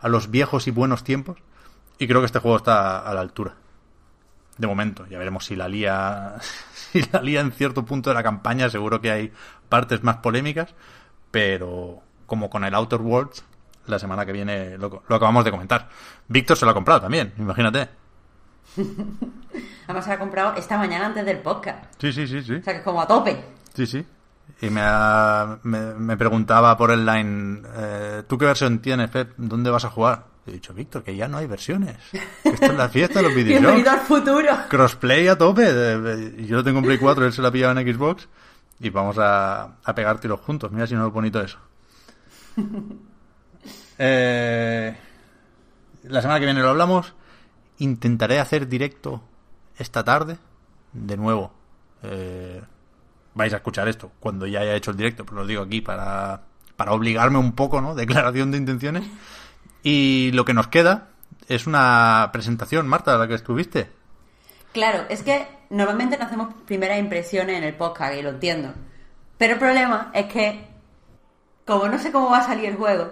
a 0.01 0.09
los 0.09 0.29
viejos 0.29 0.67
y 0.67 0.71
buenos 0.71 1.03
tiempos. 1.03 1.37
Y 1.97 2.07
creo 2.07 2.21
que 2.21 2.27
este 2.27 2.39
juego 2.39 2.57
está 2.57 2.99
a 2.99 3.13
la 3.13 3.21
altura. 3.21 3.55
De 4.57 4.67
momento. 4.67 5.05
Ya 5.07 5.17
veremos 5.17 5.45
si 5.45 5.55
la 5.55 5.67
lía. 5.67 6.35
Si 6.87 7.01
la 7.11 7.21
lía 7.21 7.41
en 7.41 7.51
cierto 7.51 7.83
punto 7.83 8.09
de 8.09 8.13
la 8.13 8.23
campaña. 8.23 8.69
Seguro 8.69 9.01
que 9.01 9.11
hay 9.11 9.33
partes 9.67 10.03
más 10.03 10.17
polémicas. 10.17 10.73
Pero 11.31 12.01
como 12.25 12.49
con 12.49 12.63
el 12.63 12.73
Outer 12.73 13.01
Worlds, 13.01 13.43
la 13.87 13.99
semana 13.99 14.25
que 14.25 14.31
viene 14.31 14.77
lo, 14.77 15.03
lo 15.07 15.15
acabamos 15.15 15.43
de 15.43 15.51
comentar. 15.51 15.89
Víctor 16.27 16.57
se 16.57 16.65
lo 16.65 16.71
ha 16.71 16.73
comprado 16.73 17.01
también, 17.01 17.33
imagínate. 17.37 17.89
Además 19.85 20.03
se 20.03 20.09
la 20.09 20.15
ha 20.15 20.19
comprado 20.19 20.53
esta 20.55 20.77
mañana 20.77 21.05
antes 21.07 21.25
del 21.25 21.39
podcast. 21.39 21.85
Sí, 21.99 22.11
sí, 22.11 22.27
sí, 22.27 22.41
sí. 22.43 22.55
O 22.55 22.63
sea 22.63 22.73
que 22.73 22.79
es 22.79 22.83
como 22.85 23.01
a 23.01 23.07
tope. 23.07 23.41
Sí, 23.73 23.85
sí. 23.85 24.05
Y 24.61 24.69
me, 24.69 24.81
ha- 24.83 25.59
me, 25.63 25.93
me 25.93 26.17
preguntaba 26.17 26.75
por 26.77 26.91
el 26.91 27.05
line, 27.05 27.61
eh, 27.75 28.23
¿tú 28.27 28.37
qué 28.37 28.45
versión 28.45 28.79
tienes, 28.79 29.09
Pep? 29.09 29.33
¿Dónde 29.37 29.69
vas 29.69 29.85
a 29.85 29.89
jugar? 29.89 30.25
He 30.47 30.51
dicho, 30.51 30.73
Víctor, 30.73 31.03
que 31.03 31.15
ya 31.15 31.27
no 31.27 31.37
hay 31.37 31.45
versiones. 31.47 31.97
Que 32.11 32.49
Esto 32.49 32.65
es 32.67 32.75
la 32.77 32.87
fiesta 32.89 33.19
de 33.19 33.23
los 33.27 33.35
Bienvenido 33.35 33.73
videojuegos. 33.73 33.93
al 33.93 33.99
futuro. 34.07 34.49
Crossplay 34.69 35.27
a 35.27 35.37
tope. 35.37 35.65
Yo 36.47 36.55
lo 36.55 36.63
tengo 36.63 36.79
en 36.79 36.85
Play 36.85 36.97
4, 36.97 37.25
él 37.25 37.33
se 37.33 37.41
la 37.41 37.49
ha 37.49 37.51
pillado 37.51 37.77
en 37.79 37.93
Xbox. 37.93 38.27
Y 38.79 38.89
vamos 38.89 39.17
a, 39.19 39.75
a 39.83 39.95
pegar 39.95 40.19
tiros 40.19 40.39
juntos. 40.39 40.71
Mira 40.71 40.87
si 40.87 40.95
no 40.95 41.05
es 41.07 41.13
bonito 41.13 41.41
eso. 41.41 41.57
Eh, 43.99 44.95
la 46.03 46.21
semana 46.21 46.39
que 46.39 46.45
viene 46.45 46.61
lo 46.61 46.69
hablamos. 46.69 47.13
Intentaré 47.79 48.39
hacer 48.39 48.67
directo 48.67 49.21
esta 49.77 50.03
tarde. 50.03 50.37
De 50.93 51.17
nuevo. 51.17 51.51
Eh, 52.03 52.61
vais 53.33 53.53
a 53.53 53.57
escuchar 53.57 53.87
esto 53.87 54.11
cuando 54.19 54.47
ya 54.47 54.61
haya 54.61 54.75
hecho 54.75 54.91
el 54.91 54.97
directo, 54.97 55.25
pero 55.25 55.37
lo 55.37 55.47
digo 55.47 55.61
aquí 55.61 55.81
para, 55.81 56.41
para 56.75 56.93
obligarme 56.93 57.37
un 57.37 57.53
poco, 57.53 57.81
¿no? 57.81 57.95
Declaración 57.95 58.51
de 58.51 58.57
intenciones. 58.57 59.03
Y 59.83 60.31
lo 60.33 60.43
que 60.43 60.53
nos 60.53 60.67
queda 60.67 61.09
es 61.47 61.67
una 61.67 62.29
presentación, 62.33 62.87
Marta, 62.87 63.15
a 63.15 63.17
la 63.17 63.27
que 63.27 63.35
estuviste. 63.35 63.89
Claro, 64.73 65.05
es 65.09 65.23
que 65.23 65.47
normalmente 65.69 66.17
no 66.17 66.25
hacemos 66.25 66.53
primeras 66.65 66.99
impresiones 66.99 67.57
en 67.57 67.63
el 67.63 67.75
podcast, 67.75 68.15
y 68.15 68.21
lo 68.21 68.31
entiendo. 68.31 68.73
Pero 69.37 69.53
el 69.53 69.59
problema 69.59 70.11
es 70.13 70.25
que, 70.25 70.67
como 71.65 71.87
no 71.87 71.97
sé 71.99 72.11
cómo 72.11 72.29
va 72.29 72.39
a 72.39 72.45
salir 72.45 72.65
el 72.65 72.75
juego, 72.75 73.11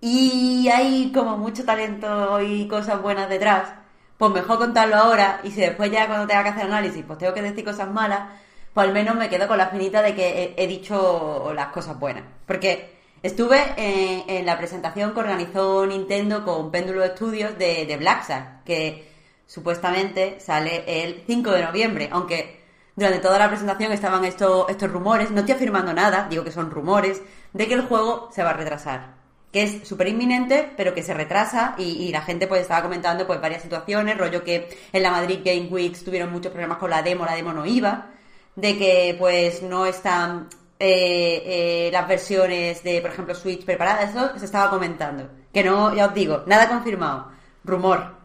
y 0.00 0.68
hay 0.68 1.12
como 1.12 1.36
mucho 1.36 1.64
talento 1.64 2.40
y 2.40 2.68
cosas 2.68 3.02
buenas 3.02 3.28
detrás, 3.28 3.70
pues 4.16 4.32
mejor 4.32 4.58
contarlo 4.58 4.96
ahora, 4.96 5.40
y 5.44 5.50
si 5.50 5.60
después 5.60 5.90
ya 5.90 6.06
cuando 6.06 6.26
tenga 6.26 6.42
que 6.42 6.48
hacer 6.50 6.64
análisis, 6.64 7.04
pues 7.06 7.18
tengo 7.18 7.34
que 7.34 7.42
decir 7.42 7.64
cosas 7.64 7.90
malas, 7.90 8.30
pues 8.74 8.86
al 8.86 8.92
menos 8.92 9.16
me 9.16 9.28
quedo 9.28 9.48
con 9.48 9.58
la 9.58 9.68
finita 9.68 10.02
de 10.02 10.14
que 10.14 10.54
he, 10.56 10.66
dicho 10.66 11.52
las 11.54 11.68
cosas 11.68 11.98
buenas. 11.98 12.24
Porque 12.46 12.98
estuve 13.22 13.58
en, 13.76 14.46
la 14.46 14.58
presentación 14.58 15.14
que 15.14 15.20
organizó 15.20 15.86
Nintendo 15.86 16.44
con 16.44 16.70
Péndulo 16.70 17.06
Studios 17.06 17.58
de, 17.58 17.86
de 17.86 17.96
Black 17.96 18.24
Sad, 18.24 18.62
que 18.64 19.08
supuestamente 19.46 20.40
sale 20.40 20.84
el 21.04 21.22
5 21.26 21.50
de 21.52 21.62
noviembre, 21.64 22.08
aunque 22.12 22.60
durante 22.96 23.20
toda 23.20 23.38
la 23.38 23.48
presentación 23.48 23.92
estaban 23.92 24.24
estos, 24.24 24.68
estos 24.68 24.90
rumores, 24.90 25.30
no 25.30 25.40
estoy 25.40 25.54
afirmando 25.54 25.92
nada, 25.92 26.26
digo 26.28 26.44
que 26.44 26.50
son 26.50 26.70
rumores, 26.70 27.22
de 27.52 27.68
que 27.68 27.74
el 27.74 27.82
juego 27.82 28.28
se 28.32 28.42
va 28.42 28.50
a 28.50 28.54
retrasar. 28.54 29.17
Que 29.52 29.62
es 29.62 29.88
súper 29.88 30.08
inminente, 30.08 30.70
pero 30.76 30.94
que 30.94 31.02
se 31.02 31.14
retrasa 31.14 31.74
y, 31.78 32.10
la 32.12 32.22
gente 32.22 32.46
pues 32.46 32.62
estaba 32.62 32.82
comentando 32.82 33.26
pues 33.26 33.40
varias 33.40 33.62
situaciones, 33.62 34.18
rollo 34.18 34.44
que 34.44 34.68
en 34.92 35.02
la 35.02 35.10
Madrid 35.10 35.40
Game 35.44 35.68
Week 35.68 35.96
tuvieron 36.04 36.30
muchos 36.30 36.52
problemas 36.52 36.78
con 36.78 36.90
la 36.90 37.02
demo, 37.02 37.24
la 37.24 37.34
demo 37.34 37.52
no 37.52 37.64
iba, 37.64 38.10
de 38.56 38.76
que 38.76 39.16
pues 39.18 39.62
no 39.62 39.86
están 39.86 40.48
eh, 40.78 41.42
eh, 41.86 41.90
las 41.92 42.06
versiones 42.06 42.82
de, 42.82 43.00
por 43.00 43.10
ejemplo, 43.10 43.34
Switch 43.34 43.64
preparadas, 43.64 44.10
eso 44.10 44.38
se 44.38 44.44
estaba 44.44 44.70
comentando. 44.70 45.28
Que 45.52 45.64
no, 45.64 45.94
ya 45.94 46.06
os 46.06 46.14
digo, 46.14 46.42
nada 46.46 46.68
confirmado, 46.68 47.30
rumor. 47.64 48.18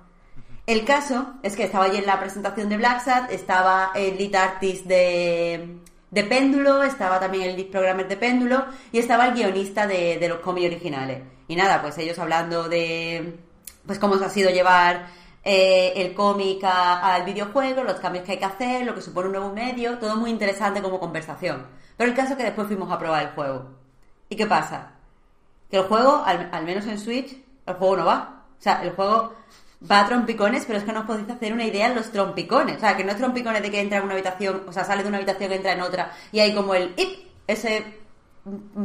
El 0.65 0.85
caso 0.85 1.33
es 1.43 1.55
que 1.55 1.63
estaba 1.63 1.85
allí 1.85 1.97
en 1.97 2.05
la 2.05 2.19
presentación 2.19 2.69
de 2.69 2.77
Black 2.77 3.03
Sat, 3.03 3.31
estaba 3.31 3.91
el 3.95 4.17
lead 4.17 4.35
artist 4.35 4.85
de, 4.85 5.79
de 6.13 6.23
Péndulo, 6.23 6.83
estaba 6.83 7.19
también 7.19 7.49
el 7.49 7.65
programmer 7.65 8.07
de 8.07 8.17
Péndulo 8.17 8.65
y 8.91 8.99
estaba 8.99 9.25
el 9.25 9.33
guionista 9.33 9.87
de, 9.87 10.19
de 10.19 10.29
los 10.29 10.39
cómics 10.39 10.67
originales. 10.67 11.23
Y 11.47 11.55
nada, 11.55 11.81
pues 11.81 11.97
ellos 11.97 12.19
hablando 12.19 12.69
de 12.69 13.39
pues 13.87 13.97
cómo 13.97 14.17
se 14.17 14.25
ha 14.25 14.29
sido 14.29 14.51
llevar 14.51 15.07
eh, 15.43 15.91
el 15.95 16.13
cómic 16.13 16.63
al 16.63 17.23
videojuego, 17.25 17.83
los 17.83 17.99
cambios 17.99 18.25
que 18.25 18.33
hay 18.33 18.37
que 18.37 18.45
hacer, 18.45 18.85
lo 18.85 18.93
que 18.93 19.01
supone 19.01 19.27
un 19.27 19.33
nuevo 19.33 19.53
medio, 19.53 19.97
todo 19.97 20.15
muy 20.15 20.29
interesante 20.29 20.83
como 20.83 20.99
conversación. 20.99 21.65
Pero 21.97 22.11
el 22.11 22.15
caso 22.15 22.33
es 22.33 22.37
que 22.37 22.43
después 22.43 22.67
fuimos 22.67 22.91
a 22.91 22.99
probar 22.99 23.23
el 23.23 23.29
juego. 23.31 23.71
¿Y 24.29 24.35
qué 24.35 24.45
pasa? 24.45 24.91
Que 25.69 25.77
el 25.77 25.83
juego, 25.85 26.23
al, 26.23 26.47
al 26.51 26.63
menos 26.63 26.85
en 26.85 26.99
Switch, 26.99 27.35
el 27.65 27.73
juego 27.73 27.97
no 27.97 28.05
va. 28.05 28.45
O 28.59 28.61
sea, 28.61 28.83
el 28.83 28.91
juego 28.91 29.33
va 29.89 30.01
a 30.01 30.07
trompicones, 30.07 30.65
pero 30.65 30.79
es 30.79 30.85
que 30.85 30.93
no 30.93 31.01
os 31.01 31.05
podéis 31.05 31.29
hacer 31.29 31.53
una 31.53 31.65
idea 31.65 31.87
en 31.87 31.95
los 31.95 32.11
trompicones. 32.11 32.77
O 32.77 32.79
sea, 32.79 32.95
que 32.95 33.03
no 33.03 33.11
es 33.11 33.17
trompicones 33.17 33.61
de 33.61 33.71
que 33.71 33.81
entra 33.81 33.97
en 33.97 34.05
una 34.05 34.13
habitación, 34.13 34.63
o 34.67 34.73
sea, 34.73 34.83
sale 34.83 35.03
de 35.03 35.09
una 35.09 35.17
habitación, 35.17 35.51
entra 35.51 35.73
en 35.73 35.81
otra, 35.81 36.11
y 36.31 36.39
hay 36.39 36.53
como 36.53 36.73
el 36.75 36.93
ip, 36.97 37.27
ese 37.47 37.99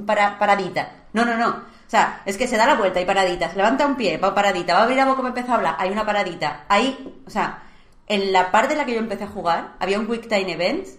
para, 0.06 0.38
paradita. 0.38 0.92
No, 1.12 1.24
no, 1.24 1.36
no. 1.36 1.48
O 1.48 1.90
sea, 1.90 2.22
es 2.26 2.36
que 2.36 2.46
se 2.46 2.56
da 2.56 2.66
la 2.66 2.74
vuelta 2.74 3.00
y 3.00 3.06
paradita, 3.06 3.48
se 3.48 3.56
levanta 3.56 3.86
un 3.86 3.96
pie, 3.96 4.18
va 4.18 4.34
paradita, 4.34 4.74
va 4.74 4.80
a 4.80 4.82
abrir 4.82 4.98
la 4.98 5.06
boca 5.06 5.22
y 5.22 5.26
empieza 5.26 5.52
a 5.52 5.56
hablar, 5.56 5.76
hay 5.78 5.90
una 5.90 6.04
paradita. 6.04 6.64
Ahí, 6.68 7.14
o 7.26 7.30
sea, 7.30 7.62
en 8.06 8.32
la 8.32 8.50
parte 8.50 8.72
en 8.72 8.78
la 8.78 8.84
que 8.84 8.92
yo 8.92 8.98
empecé 8.98 9.24
a 9.24 9.28
jugar, 9.28 9.74
había 9.78 9.98
un 9.98 10.06
Quick 10.06 10.28
Time 10.28 10.52
Events 10.52 10.98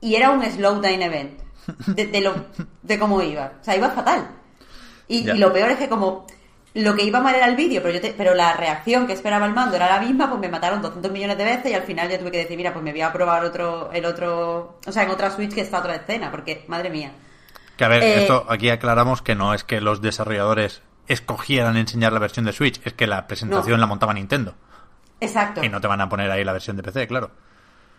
y 0.00 0.14
era 0.14 0.30
un 0.30 0.42
Slow 0.44 0.80
Time 0.80 1.04
Event. 1.04 1.40
De, 1.86 2.06
de 2.06 2.20
lo, 2.22 2.46
de 2.82 2.98
cómo 2.98 3.20
iba. 3.20 3.52
O 3.60 3.64
sea, 3.64 3.76
iba 3.76 3.90
fatal. 3.90 4.26
Y 5.06 5.24
lo 5.24 5.52
peor 5.52 5.70
es 5.70 5.78
que 5.78 5.88
como 5.88 6.26
lo 6.74 6.94
que 6.94 7.04
iba 7.04 7.20
mal 7.20 7.34
era 7.34 7.46
el 7.46 7.56
vídeo, 7.56 7.80
pero 7.82 7.94
yo 7.94 8.00
te- 8.00 8.14
pero 8.16 8.34
la 8.34 8.52
reacción 8.54 9.06
que 9.06 9.12
esperaba 9.14 9.46
el 9.46 9.52
mando 9.54 9.76
era 9.76 9.88
la 9.90 10.00
misma, 10.00 10.28
pues 10.28 10.40
me 10.40 10.48
mataron 10.48 10.80
200 10.82 11.10
millones 11.10 11.36
de 11.38 11.44
veces 11.44 11.70
y 11.70 11.74
al 11.74 11.82
final 11.82 12.08
ya 12.08 12.18
tuve 12.18 12.30
que 12.30 12.38
decir, 12.38 12.56
mira, 12.56 12.72
pues 12.72 12.84
me 12.84 12.92
voy 12.92 13.00
a 13.00 13.12
probar 13.12 13.44
otro, 13.44 13.90
el 13.92 14.04
otro, 14.04 14.78
o 14.86 14.92
sea, 14.92 15.02
en 15.04 15.10
otra 15.10 15.30
Switch 15.30 15.54
que 15.54 15.62
está 15.62 15.78
otra 15.80 15.94
escena, 15.96 16.30
porque, 16.30 16.64
madre 16.68 16.90
mía. 16.90 17.12
Que 17.76 17.84
a 17.84 17.88
ver, 17.88 18.02
Eh, 18.02 18.22
esto 18.22 18.44
aquí 18.48 18.70
aclaramos 18.70 19.22
que 19.22 19.34
no 19.34 19.54
es 19.54 19.64
que 19.64 19.80
los 19.80 20.00
desarrolladores 20.02 20.82
escogieran 21.06 21.76
enseñar 21.76 22.12
la 22.12 22.18
versión 22.18 22.44
de 22.44 22.52
Switch, 22.52 22.80
es 22.84 22.92
que 22.92 23.06
la 23.06 23.26
presentación 23.26 23.76
No. 23.76 23.80
la 23.80 23.86
montaba 23.86 24.12
Nintendo. 24.14 24.54
Exacto. 25.20 25.64
Y 25.64 25.68
no 25.68 25.80
te 25.80 25.86
van 25.88 26.00
a 26.00 26.08
poner 26.08 26.30
ahí 26.30 26.44
la 26.44 26.52
versión 26.52 26.76
de 26.76 26.82
PC, 26.82 27.06
claro. 27.08 27.30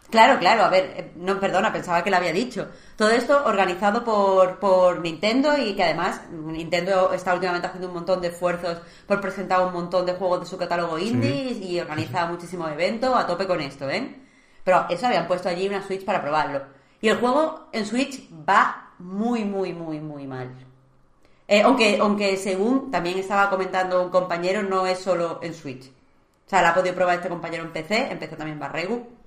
Claro, 0.10 0.40
claro, 0.40 0.64
a 0.64 0.70
ver, 0.70 0.94
eh, 0.96 1.12
no, 1.18 1.40
perdona, 1.40 1.72
pensaba 1.72 2.04
que 2.04 2.10
lo 2.10 2.18
había 2.18 2.34
dicho. 2.34 2.68
Todo 2.96 3.12
esto 3.12 3.44
organizado 3.46 4.04
por, 4.04 4.58
por 4.58 5.02
Nintendo 5.02 5.56
y 5.56 5.76
que 5.76 5.84
además 5.84 6.22
Nintendo 6.32 7.14
está 7.14 7.34
últimamente 7.36 7.68
haciendo 7.68 7.90
un 7.90 7.94
montón 7.94 8.20
de 8.20 8.30
esfuerzos 8.30 8.82
por 9.06 9.22
presentar 9.22 9.64
un 9.66 9.72
montón 9.72 10.08
de 10.08 10.14
juegos 10.14 10.42
de 10.42 10.46
su 10.48 10.58
catálogo 10.58 10.98
indie 10.98 11.52
y 11.62 11.80
organiza 11.80 12.26
muchísimos 12.26 12.72
eventos 12.72 13.16
a 13.16 13.28
tope 13.28 13.46
con 13.46 13.62
esto, 13.62 13.88
¿eh? 13.90 14.16
Pero 14.64 14.88
eso 14.90 15.06
habían 15.06 15.28
puesto 15.28 15.48
allí 15.48 15.68
una 15.68 15.84
Switch 15.84 16.04
para 16.04 16.22
probarlo. 16.22 16.64
Y 17.02 17.10
el 17.10 17.18
juego 17.18 17.70
en 17.72 17.86
Switch 17.86 18.28
va 18.48 18.94
muy, 18.98 19.46
muy, 19.46 19.74
muy, 19.74 20.00
muy 20.00 20.26
mal. 20.26 20.50
Eh, 21.48 21.62
aunque, 21.62 21.98
aunque 22.00 22.36
según 22.38 22.92
también 22.92 23.18
estaba 23.20 23.50
comentando 23.50 24.04
un 24.04 24.10
compañero, 24.10 24.64
no 24.64 24.88
es 24.88 25.00
solo 25.00 25.40
en 25.44 25.54
Switch. 25.54 25.88
O 25.88 26.50
sea, 26.50 26.62
la 26.64 26.70
ha 26.70 26.74
podido 26.74 26.96
probar 26.96 27.16
este 27.16 27.30
compañero 27.30 27.64
en 27.64 27.72
PC, 27.72 28.12
en 28.12 28.20
PC 28.20 28.36
también 28.36 28.60
Barregu. 28.60 29.19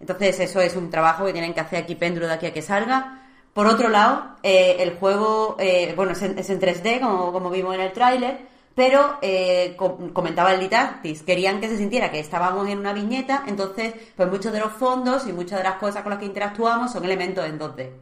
Entonces, 0.00 0.40
eso 0.40 0.60
es 0.60 0.76
un 0.76 0.90
trabajo 0.90 1.26
que 1.26 1.32
tienen 1.32 1.54
que 1.54 1.60
hacer 1.60 1.82
aquí 1.82 1.94
Péndulo 1.94 2.26
de 2.26 2.34
aquí 2.34 2.46
a 2.46 2.52
que 2.52 2.62
salga. 2.62 3.22
Por 3.52 3.66
otro 3.66 3.88
lado, 3.88 4.36
eh, 4.42 4.76
el 4.80 4.96
juego, 4.96 5.56
eh, 5.58 5.92
bueno, 5.96 6.12
es 6.12 6.22
en, 6.22 6.38
es 6.38 6.48
en 6.50 6.60
3D, 6.60 7.00
como, 7.00 7.32
como 7.32 7.50
vimos 7.50 7.74
en 7.74 7.80
el 7.82 7.92
tráiler, 7.92 8.38
pero 8.74 9.18
eh, 9.20 9.74
com- 9.76 10.10
comentaba 10.12 10.52
el 10.54 10.60
lead 10.60 10.72
artist, 10.74 11.26
querían 11.26 11.60
que 11.60 11.68
se 11.68 11.76
sintiera 11.76 12.10
que 12.10 12.20
estábamos 12.20 12.68
en 12.68 12.78
una 12.78 12.92
viñeta, 12.92 13.42
entonces, 13.46 13.92
pues 14.16 14.28
muchos 14.30 14.52
de 14.52 14.60
los 14.60 14.72
fondos 14.72 15.26
y 15.26 15.32
muchas 15.32 15.58
de 15.58 15.64
las 15.64 15.74
cosas 15.76 16.02
con 16.02 16.10
las 16.10 16.18
que 16.20 16.26
interactuamos 16.26 16.92
son 16.92 17.04
elementos 17.04 17.44
en 17.44 17.58
2D. 17.58 17.92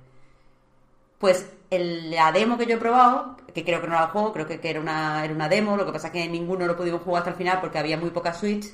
Pues 1.19 1.47
el- 1.71 2.11
la 2.13 2.31
demo 2.33 2.57
que 2.59 2.67
yo 2.67 2.77
he 2.77 2.79
probado, 2.79 3.37
que 3.55 3.65
creo 3.65 3.81
que 3.81 3.89
no 3.89 3.95
era 3.95 4.05
el 4.05 4.11
juego, 4.11 4.33
creo 4.33 4.47
que, 4.47 4.61
que 4.61 4.71
era, 4.71 4.81
una, 4.81 5.25
era 5.25 5.35
una 5.35 5.49
demo, 5.49 5.77
lo 5.77 5.85
que 5.87 5.93
pasa 5.93 6.09
es 6.09 6.13
que 6.13 6.29
ninguno 6.29 6.67
lo 6.67 6.77
pudimos 6.77 7.03
jugar 7.03 7.21
hasta 7.23 7.31
el 7.31 7.37
final 7.37 7.61
porque 7.61 7.79
había 7.79 7.97
muy 7.99 8.11
poca 8.11 8.33
Switch, 8.35 8.67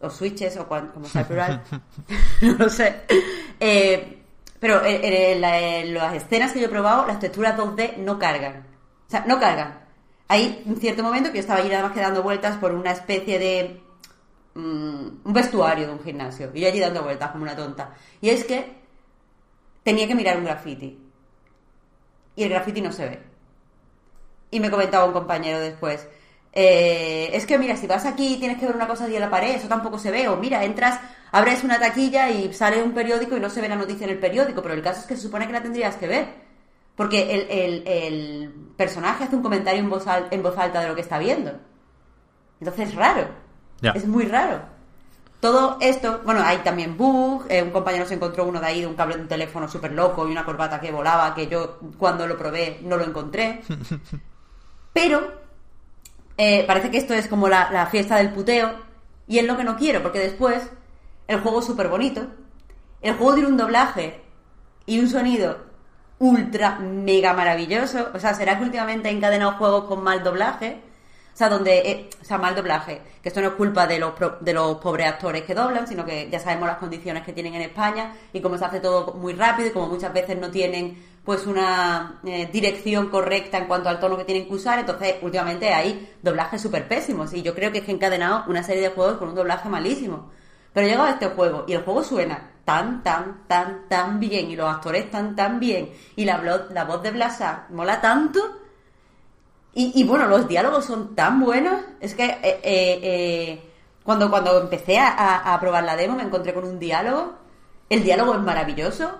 o 0.00 0.10
switches, 0.10 0.56
o 0.56 0.66
cuan- 0.66 0.88
como 0.88 1.06
sea 1.06 1.22
el 1.22 1.26
plural, 1.26 1.62
no 2.42 2.52
lo 2.54 2.68
sé. 2.68 3.02
Eh, 3.58 4.22
pero 4.58 4.84
en, 4.84 5.04
en 5.04 5.40
la- 5.40 5.58
en 5.60 5.94
las 5.94 6.14
escenas 6.14 6.52
que 6.52 6.60
yo 6.60 6.66
he 6.66 6.70
probado, 6.70 7.06
las 7.06 7.18
texturas 7.18 7.56
2D 7.56 7.96
no 7.98 8.18
cargan. 8.18 8.66
O 9.06 9.10
sea, 9.10 9.24
no 9.26 9.38
cargan. 9.40 9.80
Hay 10.28 10.62
un 10.66 10.76
cierto 10.76 11.02
momento 11.02 11.30
que 11.30 11.36
yo 11.36 11.40
estaba 11.40 11.58
allí 11.60 11.68
nada 11.68 11.82
más 11.84 11.92
que 11.92 12.00
dando 12.00 12.22
vueltas 12.22 12.56
por 12.58 12.72
una 12.72 12.92
especie 12.92 13.38
de 13.38 13.80
mm, 14.54 15.06
un 15.24 15.32
vestuario 15.32 15.86
de 15.88 15.92
un 15.92 16.02
gimnasio. 16.02 16.50
Y 16.54 16.60
yo 16.60 16.68
allí 16.68 16.78
dando 16.78 17.02
vueltas 17.02 17.30
como 17.32 17.42
una 17.42 17.56
tonta. 17.56 17.94
Y 18.20 18.30
es 18.30 18.44
que 18.44 18.80
tenía 19.82 20.06
que 20.06 20.14
mirar 20.14 20.36
un 20.36 20.44
graffiti. 20.44 20.98
Y 22.36 22.42
el 22.44 22.48
graffiti 22.50 22.80
no 22.80 22.92
se 22.92 23.08
ve. 23.08 23.22
Y 24.52 24.60
me 24.60 24.70
comentaba 24.70 25.04
un 25.04 25.12
compañero 25.12 25.58
después. 25.58 26.06
Eh, 26.52 27.30
es 27.32 27.46
que 27.46 27.58
mira, 27.58 27.76
si 27.76 27.86
vas 27.86 28.04
aquí 28.06 28.34
y 28.34 28.38
tienes 28.38 28.58
que 28.58 28.66
ver 28.66 28.74
una 28.74 28.88
cosa 28.88 29.06
en 29.06 29.20
la 29.20 29.30
pared, 29.30 29.54
eso 29.54 29.68
tampoco 29.68 29.98
se 29.98 30.10
ve. 30.10 30.28
O 30.28 30.36
mira, 30.36 30.64
entras, 30.64 30.98
abres 31.32 31.62
una 31.64 31.78
taquilla 31.78 32.28
y 32.30 32.52
sale 32.52 32.82
un 32.82 32.92
periódico 32.92 33.36
y 33.36 33.40
no 33.40 33.50
se 33.50 33.60
ve 33.60 33.68
la 33.68 33.76
noticia 33.76 34.04
en 34.04 34.10
el 34.10 34.18
periódico. 34.18 34.62
Pero 34.62 34.74
el 34.74 34.82
caso 34.82 35.00
es 35.00 35.06
que 35.06 35.16
se 35.16 35.22
supone 35.22 35.46
que 35.46 35.52
la 35.52 35.62
tendrías 35.62 35.96
que 35.96 36.06
ver. 36.08 36.26
Porque 36.96 37.32
el, 37.34 37.50
el- 37.50 37.86
el 37.88 38.48
personaje 38.76 39.24
hace 39.24 39.36
un 39.36 39.42
comentario 39.42 39.80
en 39.80 39.88
voz, 39.88 40.06
al- 40.06 40.28
en 40.30 40.42
voz 40.42 40.58
alta 40.58 40.80
de 40.80 40.88
lo 40.88 40.94
que 40.94 41.00
está 41.02 41.18
viendo. 41.18 41.52
Entonces 42.60 42.88
es 42.90 42.94
raro. 42.94 43.28
Es 43.94 44.06
muy 44.06 44.24
raro. 44.26 44.60
Todo 45.40 45.78
esto, 45.80 46.20
bueno, 46.26 46.42
hay 46.44 46.58
también 46.58 46.98
bug, 46.98 47.46
eh, 47.48 47.62
un 47.62 47.70
compañero 47.70 48.04
se 48.04 48.12
encontró 48.14 48.44
uno 48.44 48.60
de 48.60 48.66
ahí 48.66 48.80
de 48.82 48.86
un 48.86 48.94
cable 48.94 49.16
de 49.16 49.22
un 49.22 49.28
teléfono 49.28 49.66
súper 49.68 49.92
loco 49.92 50.28
y 50.28 50.32
una 50.32 50.44
corbata 50.44 50.78
que 50.78 50.92
volaba, 50.92 51.34
que 51.34 51.46
yo 51.46 51.78
cuando 51.96 52.26
lo 52.26 52.36
probé 52.36 52.80
no 52.82 52.98
lo 52.98 53.04
encontré. 53.06 53.62
Pero 54.92 55.32
eh, 56.42 56.64
parece 56.66 56.90
que 56.90 56.96
esto 56.98 57.12
es 57.14 57.26
como 57.28 57.48
la, 57.48 57.70
la 57.70 57.86
fiesta 57.86 58.16
del 58.16 58.30
puteo 58.32 58.68
y 59.28 59.38
es 59.38 59.44
lo 59.44 59.56
que 59.58 59.64
no 59.64 59.76
quiero, 59.76 60.02
porque 60.02 60.18
después 60.18 60.70
el 61.28 61.40
juego 61.40 61.60
es 61.60 61.66
súper 61.66 61.88
bonito, 61.88 62.22
el 63.02 63.14
juego 63.14 63.34
tiene 63.34 63.48
un 63.50 63.56
doblaje 63.58 64.20
y 64.86 64.98
un 65.00 65.08
sonido 65.08 65.58
ultra 66.18 66.78
mega 66.80 67.32
maravilloso, 67.34 68.08
o 68.14 68.18
sea, 68.18 68.32
será 68.34 68.56
que 68.58 68.64
últimamente 68.64 69.08
he 69.08 69.12
encadenado 69.12 69.52
juegos 69.58 69.84
con 69.84 70.02
mal 70.02 70.22
doblaje, 70.22 70.80
o 71.34 71.36
sea, 71.40 71.48
donde, 71.48 71.78
eh, 71.90 72.10
o 72.20 72.24
sea, 72.24 72.36
mal 72.38 72.54
doblaje, 72.54 73.00
que 73.22 73.28
esto 73.30 73.40
no 73.40 73.48
es 73.48 73.54
culpa 73.54 73.86
de 73.86 73.98
los, 73.98 74.12
pro- 74.12 74.36
de 74.40 74.52
los 74.52 74.76
pobres 74.78 75.06
actores 75.06 75.42
que 75.44 75.54
doblan, 75.54 75.86
sino 75.86 76.04
que 76.04 76.28
ya 76.30 76.38
sabemos 76.40 76.68
las 76.68 76.78
condiciones 76.78 77.22
que 77.24 77.32
tienen 77.32 77.54
en 77.54 77.62
España 77.62 78.12
y 78.32 78.40
cómo 78.40 78.58
se 78.58 78.64
hace 78.64 78.80
todo 78.80 79.14
muy 79.14 79.32
rápido 79.34 79.68
y 79.68 79.72
como 79.72 79.86
muchas 79.88 80.12
veces 80.12 80.36
no 80.38 80.50
tienen 80.50 80.96
pues 81.24 81.46
una 81.46 82.20
eh, 82.24 82.48
dirección 82.52 83.08
correcta 83.08 83.58
en 83.58 83.66
cuanto 83.66 83.88
al 83.88 84.00
tono 84.00 84.16
que 84.16 84.24
tienen 84.24 84.46
que 84.48 84.54
usar, 84.54 84.78
entonces 84.78 85.16
últimamente 85.22 85.72
hay 85.72 86.14
doblajes 86.22 86.60
súper 86.62 86.88
pésimos 86.88 87.32
y 87.34 87.42
yo 87.42 87.54
creo 87.54 87.70
que 87.72 87.78
es 87.78 87.84
que 87.84 87.90
he 87.92 87.94
encadenado 87.94 88.44
una 88.48 88.62
serie 88.62 88.82
de 88.82 88.88
juegos 88.90 89.18
con 89.18 89.28
un 89.28 89.34
doblaje 89.34 89.68
malísimo. 89.68 90.30
Pero 90.72 90.86
he 90.86 90.90
llegado 90.90 91.08
a 91.08 91.12
este 91.12 91.26
juego 91.28 91.64
y 91.68 91.72
el 91.74 91.82
juego 91.82 92.02
suena 92.04 92.50
tan, 92.64 93.02
tan, 93.02 93.44
tan, 93.48 93.88
tan 93.88 94.20
bien 94.20 94.50
y 94.50 94.56
los 94.56 94.68
actores 94.70 95.04
están 95.06 95.34
tan 95.36 95.58
bien 95.60 95.90
y 96.16 96.24
la, 96.24 96.38
la 96.72 96.84
voz 96.84 97.02
de 97.02 97.10
Blasar 97.10 97.66
mola 97.70 98.00
tanto 98.00 98.40
y, 99.72 100.02
bueno, 100.04 100.26
los 100.26 100.48
diálogos 100.48 100.84
son 100.84 101.14
tan 101.14 101.38
buenos. 101.40 101.80
Es 102.00 102.14
que 102.14 102.24
eh, 102.24 102.60
eh, 102.62 103.70
cuando, 104.02 104.28
cuando 104.28 104.60
empecé 104.60 104.98
a, 104.98 105.08
a- 105.10 105.54
a 105.54 105.60
probar 105.60 105.84
la 105.84 105.94
demo 105.96 106.16
me 106.16 106.24
encontré 106.24 106.52
con 106.52 106.64
un 106.64 106.78
diálogo. 106.78 107.34
El 107.88 108.02
diálogo 108.02 108.34
es 108.34 108.40
maravilloso, 108.40 109.10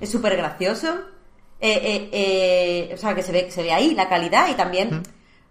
es 0.00 0.10
súper 0.10 0.36
gracioso. 0.36 0.88
Eh, 1.62 1.80
eh, 1.84 2.10
eh, 2.12 2.94
o 2.94 2.96
sea, 2.96 3.14
que 3.14 3.22
se 3.22 3.32
ve, 3.32 3.50
se 3.50 3.62
ve 3.62 3.72
ahí 3.72 3.94
la 3.94 4.08
calidad 4.08 4.48
y 4.50 4.54
también. 4.54 5.02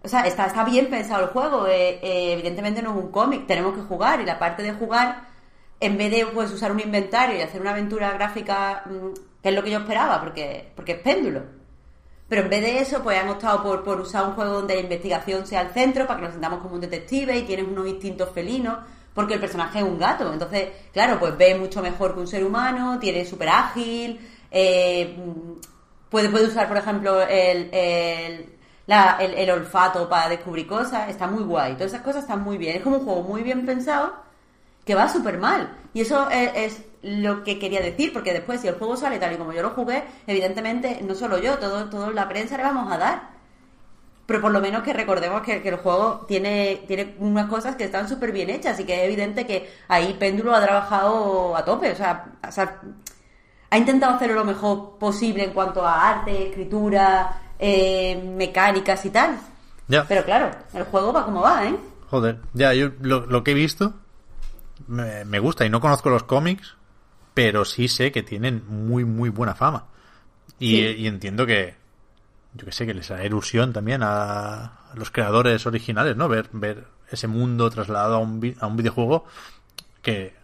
O 0.04 0.08
sea, 0.08 0.26
está, 0.26 0.46
está 0.46 0.64
bien 0.64 0.88
pensado 0.90 1.22
el 1.24 1.30
juego. 1.30 1.66
eh, 1.66 1.98
eh, 2.02 2.32
evidentemente 2.34 2.82
no 2.82 2.90
es 2.90 3.04
un 3.04 3.10
cómic, 3.10 3.46
tenemos 3.46 3.74
que 3.74 3.82
jugar 3.82 4.20
y 4.20 4.24
la 4.26 4.38
parte 4.38 4.62
de 4.62 4.72
jugar, 4.74 5.28
en 5.80 5.96
vez 5.96 6.10
de 6.10 6.26
pues, 6.26 6.52
usar 6.52 6.70
un 6.72 6.80
inventario 6.80 7.36
y 7.38 7.40
hacer 7.40 7.60
una 7.60 7.70
aventura 7.70 8.12
gráfica, 8.12 8.82
mm, 8.86 9.14
que 9.42 9.48
es 9.48 9.54
lo 9.54 9.62
que 9.62 9.70
yo 9.70 9.78
esperaba, 9.78 10.20
porque, 10.20 10.70
porque 10.76 10.92
es 10.92 10.98
péndulo. 10.98 11.42
Pero 12.28 12.42
en 12.42 12.50
vez 12.50 12.62
de 12.62 12.78
eso, 12.80 13.02
pues 13.02 13.18
han 13.18 13.28
optado 13.28 13.62
por, 13.62 13.84
por 13.84 14.00
usar 14.00 14.26
un 14.26 14.34
juego 14.34 14.52
donde 14.54 14.74
la 14.74 14.80
investigación 14.80 15.46
sea 15.46 15.60
el 15.62 15.70
centro, 15.70 16.06
para 16.06 16.18
que 16.18 16.24
nos 16.26 16.32
sintamos 16.32 16.60
como 16.60 16.74
un 16.74 16.80
detective 16.80 17.36
y 17.38 17.42
tienes 17.42 17.66
unos 17.66 17.86
instintos 17.86 18.30
felinos, 18.30 18.78
porque 19.14 19.34
el 19.34 19.40
personaje 19.40 19.78
es 19.78 19.84
un 19.84 19.98
gato. 19.98 20.32
Entonces, 20.32 20.68
claro, 20.92 21.18
pues 21.18 21.36
ve 21.36 21.54
mucho 21.54 21.80
mejor 21.82 22.14
que 22.14 22.20
un 22.20 22.26
ser 22.28 22.44
humano, 22.44 22.98
tiene 22.98 23.24
súper 23.24 23.48
ágil, 23.50 24.18
eh, 24.50 25.16
mm, 25.16 25.71
puede, 26.12 26.30
puede 26.30 26.46
usar, 26.48 26.68
por 26.68 26.78
ejemplo, 26.78 27.22
el, 27.22 27.70
el, 27.72 28.46
el- 28.88 29.50
olfato 29.50 30.08
para 30.08 30.28
descubrir 30.28 30.66
cosas, 30.68 31.08
está 31.10 31.26
muy 31.26 31.44
guay. 31.44 31.74
Todas 31.74 31.92
esas 31.92 32.02
cosas 32.04 32.22
están 32.24 32.42
muy 32.42 32.58
bien. 32.58 32.76
Es 32.76 32.82
como 32.82 32.98
un 32.98 33.04
juego 33.04 33.22
muy 33.22 33.42
bien 33.42 33.66
pensado, 33.66 34.14
que 34.86 34.94
va 34.96 35.08
súper 35.08 35.38
mal. 35.38 35.76
Y 35.94 36.02
eso 36.02 36.30
es, 36.30 36.50
es 36.54 36.82
lo 37.02 37.44
que 37.44 37.58
quería 37.58 37.80
decir, 37.82 38.12
porque 38.12 38.32
después, 38.34 38.60
si 38.60 38.68
el 38.68 38.76
juego 38.76 38.96
sale 38.96 39.18
tal 39.20 39.34
y 39.34 39.36
como 39.38 39.52
yo 39.54 39.62
lo 39.62 39.70
jugué, 39.70 40.04
evidentemente, 40.26 41.00
no 41.02 41.14
solo 41.14 41.38
yo, 41.38 41.58
todo, 41.58 41.90
todo 41.90 42.10
la 42.12 42.28
prensa 42.28 42.56
le 42.56 42.64
vamos 42.64 42.92
a 42.92 42.98
dar. 42.98 43.32
Pero 44.26 44.40
por 44.40 44.52
lo 44.52 44.60
menos 44.60 44.82
que 44.82 44.92
recordemos 44.92 45.42
que, 45.42 45.60
que 45.62 45.68
el 45.70 45.76
juego 45.76 46.24
tiene, 46.28 46.84
tiene 46.86 47.16
unas 47.18 47.48
cosas 47.48 47.76
que 47.76 47.84
están 47.84 48.08
súper 48.08 48.32
bien 48.32 48.50
hechas 48.50 48.78
y 48.80 48.84
que 48.84 48.94
es 48.94 49.04
evidente 49.04 49.46
que 49.46 49.68
ahí 49.88 50.14
Péndulo 50.18 50.54
ha 50.54 50.62
trabajado 50.62 51.56
a 51.56 51.64
tope. 51.64 51.90
O 51.90 51.96
sea, 51.96 52.26
o 52.48 52.52
sea, 52.52 52.80
ha 53.72 53.78
intentado 53.78 54.14
hacerlo 54.16 54.34
lo 54.34 54.44
mejor 54.44 54.98
posible 54.98 55.44
en 55.44 55.52
cuanto 55.54 55.82
a 55.86 56.10
arte, 56.10 56.48
escritura, 56.50 57.40
eh, 57.58 58.22
mecánicas 58.36 59.02
y 59.06 59.10
tal. 59.10 59.38
Ya. 59.88 60.04
Pero 60.06 60.24
claro, 60.24 60.50
el 60.74 60.84
juego 60.84 61.10
va 61.10 61.24
como 61.24 61.40
va, 61.40 61.64
¿eh? 61.66 61.74
Joder, 62.10 62.38
ya, 62.52 62.74
yo 62.74 62.90
lo, 63.00 63.24
lo 63.24 63.42
que 63.42 63.52
he 63.52 63.54
visto 63.54 63.94
me, 64.88 65.24
me 65.24 65.38
gusta 65.38 65.64
y 65.64 65.70
no 65.70 65.80
conozco 65.80 66.10
los 66.10 66.24
cómics, 66.24 66.76
pero 67.32 67.64
sí 67.64 67.88
sé 67.88 68.12
que 68.12 68.22
tienen 68.22 68.62
muy, 68.68 69.06
muy 69.06 69.30
buena 69.30 69.54
fama. 69.54 69.86
Y, 70.58 70.76
Sí. 70.76 70.80
y 70.98 71.06
entiendo 71.06 71.46
que, 71.46 71.74
yo 72.52 72.66
que 72.66 72.72
sé, 72.72 72.84
que 72.84 72.92
les 72.92 73.08
da 73.08 73.24
ilusión 73.24 73.72
también 73.72 74.02
a, 74.02 74.64
a 74.64 74.92
los 74.96 75.10
creadores 75.10 75.64
originales, 75.66 76.14
¿no? 76.14 76.28
Ver, 76.28 76.50
ver 76.52 76.84
ese 77.10 77.26
mundo 77.26 77.70
trasladado 77.70 78.16
a 78.16 78.18
un, 78.18 78.54
a 78.60 78.66
un 78.66 78.76
videojuego 78.76 79.24
que, 80.02 80.34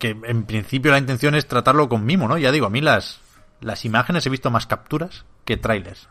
que 0.00 0.18
en 0.24 0.44
principio 0.44 0.90
la 0.90 0.98
intención 0.98 1.34
es 1.36 1.46
tratarlo 1.46 1.88
con 1.88 2.04
mimo, 2.04 2.26
¿no? 2.26 2.38
Ya 2.38 2.50
digo, 2.50 2.66
a 2.66 2.70
mí 2.70 2.80
las, 2.80 3.20
las 3.60 3.84
imágenes 3.84 4.26
he 4.26 4.30
visto 4.30 4.50
más 4.50 4.66
capturas 4.66 5.24
que 5.44 5.56
trailers. 5.58 6.08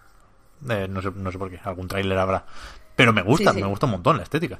Eh, 0.69 0.87
no, 0.89 1.01
sé, 1.01 1.09
no 1.15 1.31
sé 1.31 1.37
por 1.39 1.49
qué, 1.49 1.59
algún 1.63 1.87
tráiler 1.87 2.17
habrá. 2.17 2.45
Pero 2.95 3.11
me 3.13 3.23
gusta, 3.23 3.51
Sí, 3.51 3.57
sí. 3.57 3.63
me 3.63 3.67
gusta 3.69 3.87
un 3.87 3.93
montón 3.93 4.17
la 4.17 4.23
estética. 4.23 4.59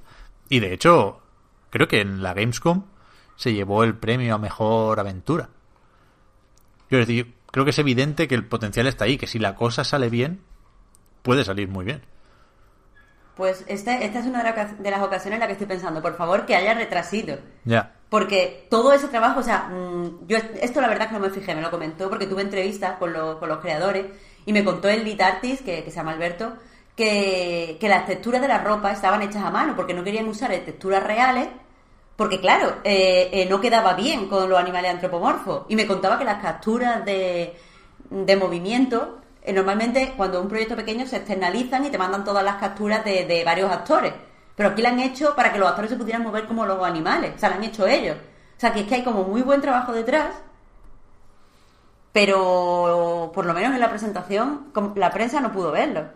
Y 0.50 0.60
de 0.60 0.74
hecho, 0.74 1.22
creo 1.70 1.88
que 1.88 2.02
en 2.02 2.24
la 2.24 2.34
Gamescom 2.34 2.86
se 3.36 3.54
llevó 3.54 3.84
el 3.84 3.96
premio 3.96 4.34
a 4.34 4.40
mejor 4.40 5.00
aventura. 5.00 5.50
Quiero 6.90 7.06
decir, 7.06 7.36
creo 7.52 7.64
que 7.66 7.72
es 7.72 7.80
evidente 7.80 8.28
que 8.28 8.34
el 8.36 8.46
potencial 8.48 8.88
está 8.88 9.06
ahí, 9.06 9.18
que 9.18 9.28
si 9.28 9.38
la 9.38 9.54
cosa 9.56 9.84
sale 9.84 10.10
bien, 10.10 10.42
puede 11.22 11.44
salir 11.44 11.68
muy 11.68 11.86
bien. 11.86 12.02
Pues 13.36 13.64
esta, 13.68 13.98
esta 14.00 14.20
es 14.20 14.26
una 14.26 14.44
de 14.44 14.92
las 14.92 15.02
ocasiones 15.02 15.36
en 15.36 15.40
la 15.40 15.46
que 15.48 15.54
estoy 15.54 15.68
pensando, 15.68 16.02
por 16.02 16.18
favor, 16.18 16.46
que 16.48 16.56
haya 16.56 16.74
retrasito. 16.74 17.38
Ya. 17.64 17.94
Porque 18.10 18.68
todo 18.69 18.91
ese 18.94 19.07
trabajo, 19.07 19.40
o 19.40 19.44
sea, 19.44 19.69
mm, 19.69 20.27
yo 20.27 20.38
esto 20.61 20.81
la 20.81 20.88
verdad 20.88 21.07
que 21.07 21.14
no 21.14 21.19
me 21.19 21.30
fijé, 21.30 21.53
me 21.56 21.61
lo 21.61 21.69
comentó 21.72 22.10
porque 22.10 22.26
tuve 22.27 22.41
entrevistas 22.41 22.98
con, 22.98 23.14
los- 23.14 23.38
con 23.38 23.49
los 23.49 23.60
creadores 23.60 24.06
y 24.45 24.53
me 24.53 24.64
contó 24.64 24.88
el 24.90 25.03
lead 25.03 25.22
artist, 25.22 25.64
que, 25.64 25.84
se 25.84 25.91
llama 25.91 26.11
Alberto, 26.14 26.53
que, 26.95 27.77
que 27.80 27.88
las 27.90 28.06
texturas 28.07 28.41
de 28.41 28.48
la 28.48 28.60
ropa 28.64 28.91
estaban 28.91 29.22
hechas 29.22 29.44
a 29.44 29.52
mano 29.52 29.76
porque 29.76 29.94
no 29.94 30.03
querían 30.03 30.27
usar 30.27 30.49
texturas 30.52 31.03
reales 31.03 31.48
porque 32.15 32.40
claro, 32.41 32.76
eh, 32.84 33.30
eh, 33.31 33.45
no 33.49 33.61
quedaba 33.61 33.94
bien 33.94 34.27
con 34.27 34.49
los 34.49 34.60
animales 34.60 34.91
antropomorfos. 34.91 35.64
Y 35.69 35.76
me 35.76 35.88
contaba 35.88 36.18
que 36.19 36.26
las 36.26 36.41
capturas 36.41 37.06
de, 37.06 37.56
de 38.10 38.36
movimiento, 38.36 39.19
eh, 39.41 39.53
normalmente 39.53 40.14
cuando 40.18 40.41
un 40.41 40.49
proyecto 40.49 40.76
pequeño 40.76 41.06
se 41.07 41.18
externalizan 41.18 41.86
y 41.86 41.90
te 41.90 41.98
mandan 41.98 42.26
todas 42.26 42.44
las 42.44 42.56
capturas 42.56 43.06
de, 43.06 43.26
de 43.26 43.44
varios 43.45 43.72
actores. 43.72 44.14
Pero 44.60 44.72
aquí 44.72 44.81
la 44.81 44.90
han 44.90 44.99
hecho 44.99 45.36
para 45.38 45.53
que 45.53 45.57
los 45.57 45.69
actores 45.69 45.90
se 45.90 45.95
pudieran 45.95 46.22
mover 46.22 46.45
como 46.45 46.65
los 46.65 46.84
animales. 46.84 47.31
O 47.34 47.40
sea, 47.40 47.48
la 47.48 47.56
han 47.56 47.64
hecho 47.64 47.88
ellos. 47.88 48.18
O 48.18 48.60
sea, 48.60 48.73
que 48.73 48.81
es 48.81 48.88
que 48.88 48.95
hay 48.95 49.03
como 49.06 49.23
muy 49.23 49.41
buen 49.41 49.61
trabajo 49.61 49.94
detrás. 49.94 50.36
Pero 52.11 53.31
por 53.34 53.45
lo 53.45 53.53
menos 53.53 53.73
en 53.73 53.80
la 53.80 53.90
presentación 53.90 54.65
la 54.95 55.11
prensa 55.11 55.40
no 55.40 55.53
pudo 55.53 55.72
verlo. 55.72 56.10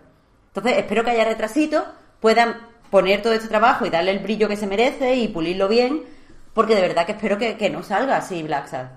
Entonces 0.47 0.77
espero 0.77 1.05
que 1.05 1.11
haya 1.11 1.23
retrasito, 1.23 1.85
puedan 2.19 2.57
poner 2.89 3.21
todo 3.21 3.31
este 3.31 3.47
trabajo 3.47 3.85
y 3.85 3.89
darle 3.89 4.11
el 4.11 4.19
brillo 4.19 4.49
que 4.49 4.57
se 4.57 4.67
merece 4.67 5.15
y 5.15 5.29
pulirlo 5.29 5.69
bien, 5.69 6.03
porque 6.53 6.75
de 6.75 6.81
verdad 6.81 7.05
que 7.05 7.13
espero 7.13 7.37
que, 7.37 7.55
que 7.55 7.69
no 7.69 7.81
salga 7.81 8.17
así 8.17 8.43
Black 8.43 8.67
Sad. 8.67 8.87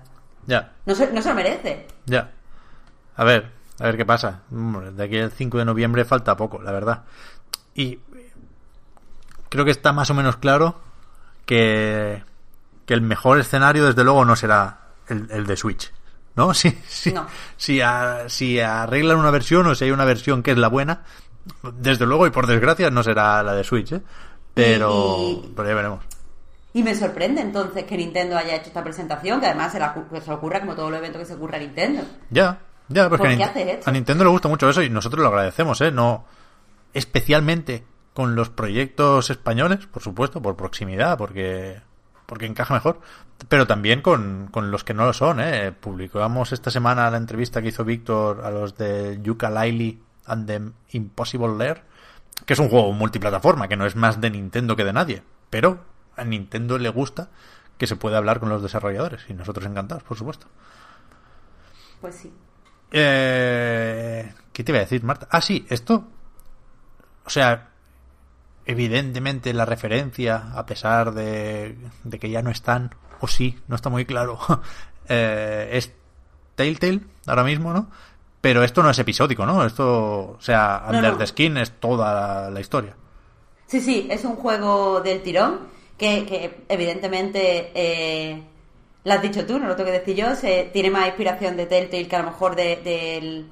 Ya. 0.45 0.73
No 0.85 0.93
se, 0.93 1.09
no 1.13 1.21
se 1.21 1.29
lo 1.29 1.35
merece. 1.35 1.87
Ya. 2.05 2.31
A 3.15 3.23
ver, 3.23 3.49
a 3.79 3.85
ver 3.85 3.95
qué 3.95 4.05
pasa. 4.05 4.41
De 4.49 5.03
aquí 5.05 5.17
al 5.17 5.31
5 5.31 5.57
de 5.57 5.63
noviembre 5.63 6.03
falta 6.03 6.35
poco, 6.35 6.61
la 6.61 6.73
verdad. 6.73 7.05
Y 7.77 7.99
creo 9.49 9.65
que 9.65 9.71
está 9.71 9.93
más 9.93 10.09
o 10.09 10.13
menos 10.13 10.37
claro 10.37 10.79
que, 11.45 12.23
que 12.85 12.93
el 12.93 13.01
mejor 13.01 13.39
escenario, 13.39 13.85
desde 13.85 14.03
luego, 14.03 14.25
no 14.25 14.35
será 14.35 14.79
el, 15.07 15.27
el 15.31 15.45
de 15.45 15.57
Switch. 15.57 15.91
¿No? 16.35 16.53
Si, 16.53 16.69
si, 16.87 17.11
No. 17.13 17.25
si, 17.57 17.81
a- 17.81 18.29
si 18.29 18.59
arreglan 18.59 19.17
una 19.17 19.31
versión 19.31 19.65
o 19.67 19.75
si 19.75 19.85
hay 19.85 19.91
una 19.91 20.05
versión 20.05 20.43
que 20.43 20.51
es 20.51 20.57
la 20.57 20.67
buena, 20.67 21.01
desde 21.73 22.05
luego 22.05 22.27
y 22.27 22.29
por 22.29 22.45
desgracia 22.45 22.89
no 22.91 23.01
será 23.03 23.41
la 23.43 23.53
de 23.53 23.63
Switch, 23.63 23.93
¿eh? 23.93 24.01
Pero, 24.53 25.17
Y- 25.19 25.53
pero 25.55 25.67
ya 25.69 25.75
veremos. 25.75 26.03
Y 26.73 26.83
me 26.83 26.93
sorprende 26.93 27.41
entonces 27.41 27.85
que 27.85 27.97
Nintendo 27.97 28.37
haya 28.37 28.55
hecho 28.55 28.67
esta 28.67 28.83
presentación, 28.83 29.39
que 29.39 29.47
además 29.47 29.71
se, 29.71 29.79
la, 29.79 29.95
se 30.23 30.31
ocurra 30.31 30.59
como 30.59 30.75
todos 30.75 30.91
los 30.91 30.99
eventos 30.99 31.21
que 31.21 31.25
se 31.25 31.33
ocurra 31.33 31.57
a 31.57 31.59
Nintendo. 31.59 32.03
Ya, 32.29 32.59
ya, 32.87 33.09
porque 33.09 33.23
¿Por 33.23 33.27
a, 33.27 33.29
qué 33.37 33.43
Nint- 33.43 33.49
haces 33.49 33.67
esto? 33.79 33.89
a 33.89 33.93
Nintendo 33.93 34.23
le 34.25 34.29
gusta 34.29 34.47
mucho 34.47 34.69
eso 34.69 34.83
y 34.83 34.89
nosotros 34.89 35.21
lo 35.23 35.29
agradecemos, 35.29 35.81
¿eh? 35.81 35.91
No 35.91 36.25
especialmente 36.93 37.83
con 38.17 38.35
los 38.35 38.49
proyectos 38.49 39.29
españoles, 39.29 39.85
por 39.85 40.01
supuesto, 40.01 40.41
por 40.41 40.55
proximidad, 40.55 41.19
porque 41.19 41.83
porque 42.25 42.47
encaja 42.47 42.73
mejor, 42.73 42.99
pero 43.47 43.67
también 43.67 44.01
con, 44.01 44.47
con 44.51 44.71
los 44.71 44.83
que 44.83 44.95
no 44.95 45.05
lo 45.05 45.13
son, 45.13 45.39
¿eh? 45.39 45.71
Publicamos 45.71 46.51
esta 46.51 46.71
semana 46.71 47.11
la 47.11 47.17
entrevista 47.17 47.61
que 47.61 47.67
hizo 47.67 47.85
Víctor 47.85 48.43
a 48.43 48.49
los 48.49 48.75
de 48.75 49.21
Yooka-Laylee 49.21 49.99
and 50.25 50.47
the 50.47 50.97
Impossible 50.97 51.59
Lair, 51.59 51.83
que 52.43 52.53
es 52.53 52.59
un 52.59 52.69
juego 52.69 52.91
multiplataforma, 52.91 53.67
que 53.67 53.77
no 53.77 53.85
es 53.85 53.95
más 53.95 54.19
de 54.19 54.31
Nintendo 54.31 54.75
que 54.75 54.83
de 54.83 54.93
nadie, 54.93 55.21
pero 55.51 55.85
a 56.15 56.23
Nintendo 56.23 56.79
le 56.79 56.89
gusta 56.89 57.29
que 57.77 57.85
se 57.85 57.97
pueda 57.97 58.17
hablar 58.17 58.39
con 58.39 58.49
los 58.49 58.63
desarrolladores 58.63 59.25
y 59.29 59.35
nosotros 59.35 59.67
encantados, 59.67 60.01
por 60.01 60.17
supuesto. 60.17 60.47
Pues 62.01 62.15
sí. 62.15 62.33
Eh, 62.89 64.33
¿Qué 64.51 64.63
te 64.63 64.71
iba 64.71 64.79
a 64.79 64.85
decir, 64.85 65.03
Marta? 65.03 65.27
Ah, 65.29 65.39
sí, 65.39 65.67
esto. 65.69 66.07
O 67.23 67.29
sea, 67.29 67.66
evidentemente 68.67 69.53
la 69.53 69.65
referencia, 69.65 70.51
a 70.53 70.65
pesar 70.65 71.13
de, 71.13 71.75
de 72.03 72.19
que 72.19 72.29
ya 72.29 72.41
no 72.41 72.51
están, 72.51 72.93
o 73.19 73.27
sí, 73.27 73.57
no 73.67 73.75
está 73.75 73.89
muy 73.89 74.05
claro, 74.05 74.37
eh, 75.09 75.69
es 75.73 75.91
Telltale 76.55 77.01
ahora 77.25 77.43
mismo, 77.43 77.73
¿no? 77.73 77.89
Pero 78.41 78.63
esto 78.63 78.83
no 78.83 78.89
es 78.89 78.99
episódico, 78.99 79.45
¿no? 79.45 79.65
Esto, 79.65 80.35
o 80.37 80.41
sea, 80.41 80.83
Under 80.87 81.13
no. 81.13 81.17
the 81.17 81.27
Skin 81.27 81.57
es 81.57 81.71
toda 81.79 82.13
la, 82.13 82.49
la 82.51 82.59
historia. 82.59 82.95
Sí, 83.65 83.81
sí, 83.81 84.07
es 84.09 84.23
un 84.23 84.35
juego 84.35 85.01
del 85.01 85.21
tirón 85.21 85.59
que, 85.97 86.25
que 86.25 86.63
evidentemente, 86.69 87.71
eh, 87.75 88.43
lo 89.03 89.13
has 89.13 89.21
dicho 89.21 89.45
tú, 89.45 89.59
no 89.59 89.67
lo 89.67 89.75
tengo 89.75 89.91
que 89.91 89.99
decir 89.99 90.15
yo, 90.15 90.35
se, 90.35 90.69
tiene 90.71 90.89
más 90.91 91.07
inspiración 91.07 91.57
de 91.57 91.65
Telltale 91.65 92.07
que 92.07 92.15
a 92.15 92.19
lo 92.19 92.25
mejor 92.31 92.55
de, 92.55 92.75
del- 92.77 93.49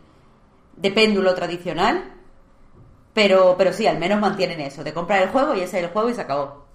de 0.77 0.91
péndulo 0.91 1.33
tradicional, 1.35 2.14
pero, 3.15 3.55
pero 3.57 3.73
sí, 3.73 3.87
al 3.87 3.97
menos 3.97 4.19
mantienen 4.19 4.59
eso, 4.61 4.83
de 4.83 4.93
comprar 4.93 5.23
el 5.23 5.29
juego 5.29 5.55
y 5.55 5.61
ese 5.61 5.79
es 5.79 5.85
el 5.85 5.89
juego 5.89 6.09
y 6.09 6.13
se 6.13 6.21
acabó. 6.21 6.67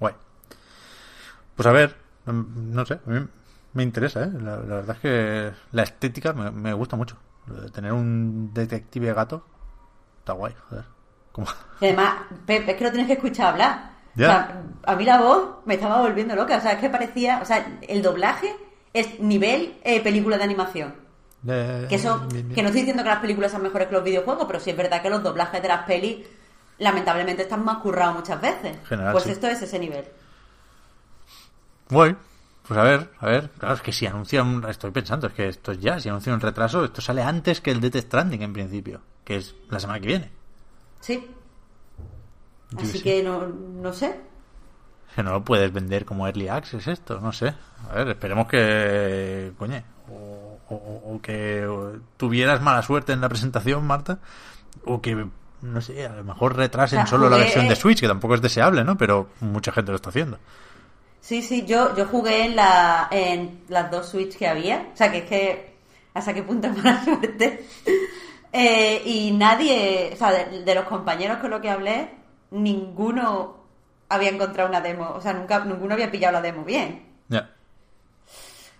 Guay. 0.00 0.14
Pues 1.56 1.66
a 1.66 1.72
ver, 1.72 1.94
mm, 2.24 2.72
no 2.74 2.86
sé, 2.86 2.94
a 3.04 3.10
mí 3.10 3.26
me 3.74 3.82
interesa, 3.82 4.22
¿eh? 4.24 4.30
La, 4.40 4.56
la 4.56 4.76
verdad 4.76 4.96
es 4.96 5.02
que 5.02 5.52
la 5.72 5.82
estética 5.82 6.32
me, 6.32 6.50
me 6.50 6.72
gusta 6.72 6.96
mucho. 6.96 7.16
Tener 7.74 7.92
un 7.92 8.52
detective 8.54 9.12
gato 9.12 9.44
está 10.20 10.32
guay, 10.34 10.54
joder. 10.68 10.84
Como- 11.32 11.48
Y 11.80 11.86
además, 11.86 12.14
Pep, 12.46 12.68
es 12.68 12.76
que 12.76 12.84
lo 12.84 12.90
tienes 12.90 13.06
que 13.08 13.14
escuchar 13.14 13.48
hablar. 13.52 13.90
Ya. 14.14 14.26
O 14.26 14.30
sea, 14.30 14.62
a 14.86 14.96
mí 14.96 15.04
la 15.04 15.18
voz 15.20 15.48
me 15.64 15.74
estaba 15.74 16.00
volviendo 16.00 16.34
loca, 16.36 16.56
o 16.56 16.60
sea, 16.60 16.72
es 16.72 16.78
que 16.80 16.90
parecía, 16.90 17.40
o 17.42 17.44
sea, 17.44 17.78
el 17.82 18.02
doblaje 18.02 18.54
es 18.92 19.20
nivel 19.20 19.78
eh, 19.84 20.00
película 20.02 20.38
de 20.38 20.44
animación. 20.44 20.94
Eh, 21.46 21.86
Que 21.88 21.96
eso, 21.96 22.26
que 22.28 22.62
no 22.62 22.68
estoy 22.68 22.80
diciendo 22.80 23.02
que 23.02 23.08
las 23.08 23.20
películas 23.20 23.50
sean 23.50 23.62
mejores 23.62 23.88
que 23.88 23.94
los 23.94 24.04
videojuegos, 24.04 24.44
pero 24.46 24.60
sí 24.60 24.70
es 24.70 24.76
verdad 24.76 25.00
que 25.02 25.10
los 25.10 25.22
doblajes 25.22 25.62
de 25.62 25.68
las 25.68 25.84
pelis 25.84 26.26
lamentablemente 26.78 27.42
están 27.42 27.64
más 27.64 27.78
currados 27.78 28.16
muchas 28.16 28.40
veces. 28.40 28.76
General, 28.88 29.12
pues 29.12 29.24
sí. 29.24 29.30
esto 29.30 29.46
es 29.46 29.62
ese 29.62 29.78
nivel. 29.78 30.04
Guay. 31.90 32.16
Pues 32.66 32.78
a 32.78 32.82
ver, 32.82 33.10
a 33.18 33.26
ver. 33.26 33.50
Claro, 33.58 33.74
es 33.76 33.80
que 33.80 33.92
si 33.92 34.06
anuncian, 34.06 34.62
estoy 34.68 34.90
pensando, 34.90 35.26
es 35.28 35.32
que 35.32 35.48
esto 35.48 35.72
es 35.72 35.80
ya, 35.80 35.98
si 35.98 36.10
anuncian 36.10 36.34
un 36.34 36.40
retraso, 36.40 36.84
esto 36.84 37.00
sale 37.00 37.22
antes 37.22 37.62
que 37.62 37.70
el 37.70 37.80
Death 37.80 37.96
Stranding 37.96 38.42
en 38.42 38.52
principio, 38.52 39.00
que 39.24 39.36
es 39.36 39.54
la 39.70 39.80
semana 39.80 40.00
que 40.00 40.06
viene. 40.06 40.30
Sí. 41.00 41.26
Yo 42.72 42.80
Así 42.80 43.00
que 43.00 43.22
no, 43.22 43.46
no 43.46 43.92
sé. 43.94 44.20
Que 45.14 45.22
no 45.22 45.32
lo 45.32 45.44
puedes 45.44 45.72
vender 45.72 46.04
como 46.04 46.26
early 46.26 46.48
access 46.48 46.86
esto, 46.86 47.18
no 47.20 47.32
sé. 47.32 47.54
A 47.90 47.94
ver, 47.94 48.08
esperemos 48.08 48.46
que, 48.46 49.52
coñe, 49.58 49.82
o, 50.70 51.20
que 51.22 51.66
tuvieras 52.16 52.60
mala 52.60 52.82
suerte 52.82 53.12
en 53.12 53.20
la 53.20 53.28
presentación, 53.28 53.86
Marta, 53.86 54.18
o 54.84 55.00
que, 55.00 55.26
no 55.62 55.80
sé, 55.80 56.06
a 56.06 56.12
lo 56.12 56.24
mejor 56.24 56.56
retrasen 56.56 57.00
O 57.00 57.02
sea, 57.02 57.10
solo 57.10 57.30
la 57.30 57.36
versión 57.36 57.68
de 57.68 57.76
Switch, 57.76 58.00
que 58.00 58.08
tampoco 58.08 58.34
es 58.34 58.42
deseable, 58.42 58.84
¿no? 58.84 58.96
Pero 58.96 59.28
mucha 59.40 59.72
gente 59.72 59.90
lo 59.90 59.96
está 59.96 60.10
haciendo. 60.10 60.38
Sí, 61.20 61.42
sí, 61.42 61.64
yo, 61.66 61.96
yo 61.96 62.06
jugué 62.06 62.44
en, 62.46 62.56
la, 62.56 63.08
en 63.10 63.62
las 63.68 63.90
dos 63.90 64.08
Switch 64.08 64.36
que 64.36 64.46
había. 64.46 64.88
O 64.92 64.96
sea, 64.96 65.10
que 65.10 65.18
es 65.18 65.24
que 65.24 65.74
hasta 66.14 66.32
qué 66.34 66.42
punto 66.42 66.68
es 66.68 66.76
mala 66.76 67.04
suerte. 67.04 67.66
Eh, 68.52 69.02
y 69.04 69.30
nadie, 69.32 70.10
o 70.12 70.16
sea, 70.16 70.32
de, 70.32 70.62
de 70.62 70.74
los 70.74 70.84
compañeros 70.84 71.38
con 71.38 71.50
los 71.50 71.60
que 71.60 71.70
hablé, 71.70 72.10
ninguno 72.50 73.58
había 74.08 74.30
encontrado 74.30 74.68
una 74.68 74.80
demo. 74.80 75.10
O 75.10 75.20
sea, 75.20 75.32
nunca, 75.32 75.64
ninguno 75.64 75.94
había 75.94 76.10
pillado 76.10 76.34
la 76.34 76.42
demo 76.42 76.64
bien. 76.64 77.04
Ya. 77.28 77.50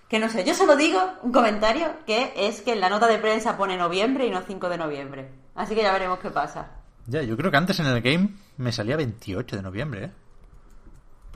Que 0.09 0.19
no 0.19 0.29
sé, 0.31 0.43
yo 0.45 0.55
solo 0.55 0.75
digo 0.77 0.99
un 1.23 1.33
comentario 1.33 1.87
que 2.07 2.33
es 2.37 2.63
que 2.63 2.73
en 2.73 2.81
la 2.81 2.89
nota 2.89 3.07
de 3.07 3.19
prensa 3.19 3.57
pone 3.59 3.77
noviembre 3.77 4.27
y 4.27 4.31
no 4.31 4.41
5 4.41 4.69
de 4.71 4.79
noviembre. 4.79 5.29
Así 5.55 5.75
que 5.75 5.83
ya 5.83 5.93
veremos 5.93 6.19
qué 6.19 6.31
pasa. 6.31 6.67
Ya, 7.07 7.23
yo 7.23 7.37
creo 7.37 7.51
que 7.51 7.57
antes 7.59 7.79
en 7.81 7.87
el 7.87 8.01
game 8.01 8.31
me 8.57 8.73
salía 8.73 8.97
28 8.97 9.57
de 9.57 9.63
noviembre, 9.63 10.05
¿eh? 10.05 10.11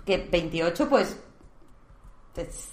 Que 0.07 0.27
28, 0.31 0.89
pues. 0.89 1.19
es- 2.37 2.69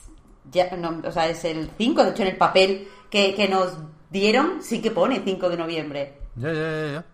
ya, 0.52 0.76
no, 0.78 1.02
o 1.06 1.12
sea, 1.12 1.28
es 1.28 1.44
el 1.46 1.70
5. 1.78 2.04
De 2.04 2.10
hecho, 2.12 2.22
en 2.24 2.30
el 2.30 2.38
papel 2.38 2.88
que, 3.10 3.36
que 3.36 3.48
nos 3.50 3.78
dieron 4.10 4.64
sí 4.64 4.82
que 4.82 4.92
pone 4.92 5.22
5 5.24 5.50
de 5.50 5.58
noviembre. 5.58 6.14
Ya, 6.36 6.52
ya, 6.54 6.62
ya, 6.72 6.92
ya. 6.94 7.06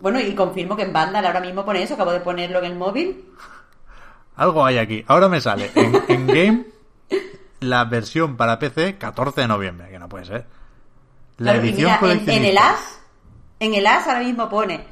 Bueno, 0.00 0.20
y 0.20 0.34
confirmo 0.34 0.76
que 0.76 0.82
en 0.82 0.92
Vandal 0.92 1.24
ahora 1.26 1.40
mismo 1.40 1.64
pone 1.64 1.82
eso. 1.82 1.94
Acabo 1.94 2.12
de 2.12 2.20
ponerlo 2.20 2.58
en 2.58 2.64
el 2.66 2.74
móvil. 2.76 3.24
Algo 4.36 4.64
hay 4.64 4.78
aquí. 4.78 5.02
Ahora 5.08 5.28
me 5.28 5.40
sale 5.40 5.70
en, 5.74 6.02
en 6.08 6.26
game 6.26 6.66
la 7.60 7.84
versión 7.84 8.36
para 8.36 8.58
PC 8.58 8.98
14 8.98 9.42
de 9.42 9.48
noviembre, 9.48 9.90
que 9.90 9.98
no 9.98 10.08
puede 10.08 10.24
ser. 10.24 10.46
La 11.38 11.52
Claro, 11.52 11.60
edición 11.60 11.98
mira, 12.00 12.12
en, 12.12 12.30
en 12.30 12.44
el. 12.44 12.58
AS, 12.58 13.00
en 13.60 13.74
el 13.74 13.86
AS 13.86 14.06
ahora 14.06 14.20
mismo 14.20 14.48
pone 14.48 14.84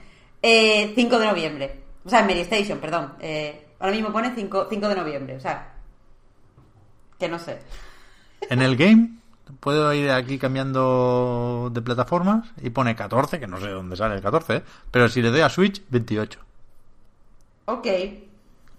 eh, 0.42 0.92
5 0.94 1.18
de 1.18 1.26
noviembre. 1.26 1.80
O 2.04 2.10
sea, 2.10 2.20
en 2.20 2.26
Medistation, 2.26 2.78
perdón. 2.78 3.14
Eh, 3.20 3.68
ahora 3.78 3.92
mismo 3.92 4.12
pone 4.12 4.32
5, 4.34 4.66
5 4.70 4.88
de 4.88 4.94
noviembre. 4.96 5.36
O 5.36 5.40
sea, 5.40 5.72
que 7.18 7.28
no 7.28 7.38
sé. 7.38 7.60
En 8.50 8.60
el 8.62 8.76
game 8.76 9.10
puedo 9.60 9.92
ir 9.94 10.10
aquí 10.10 10.38
cambiando 10.38 11.70
de 11.72 11.82
plataformas 11.82 12.48
y 12.60 12.70
pone 12.70 12.96
14, 12.96 13.38
que 13.38 13.46
no 13.46 13.60
sé 13.60 13.68
dónde 13.68 13.96
sale 13.96 14.16
el 14.16 14.22
14, 14.22 14.56
¿eh? 14.56 14.62
pero 14.90 15.08
si 15.08 15.22
le 15.22 15.30
doy 15.30 15.40
a 15.42 15.48
Switch, 15.48 15.82
28. 15.90 16.40
Ok. 17.66 17.86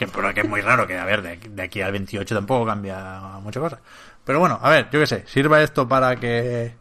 Que, 0.06 0.12
pero 0.14 0.34
que 0.34 0.42
es 0.42 0.50
muy 0.50 0.62
raro 0.62 0.86
que, 0.88 0.98
a 0.98 1.06
ver, 1.06 1.22
de 1.22 1.32
aquí, 1.34 1.48
de 1.50 1.62
aquí 1.64 1.82
al 1.82 1.92
28 1.92 2.36
tampoco 2.36 2.66
cambia 2.66 3.20
mucha 3.42 3.60
cosa. 3.60 3.80
Pero 4.26 4.40
bueno, 4.40 4.60
a 4.62 4.70
ver, 4.70 4.90
yo 4.92 5.00
qué 5.00 5.08
sé, 5.08 5.24
sirva 5.28 5.62
esto 5.62 5.88
para 5.88 6.16
que 6.16 6.76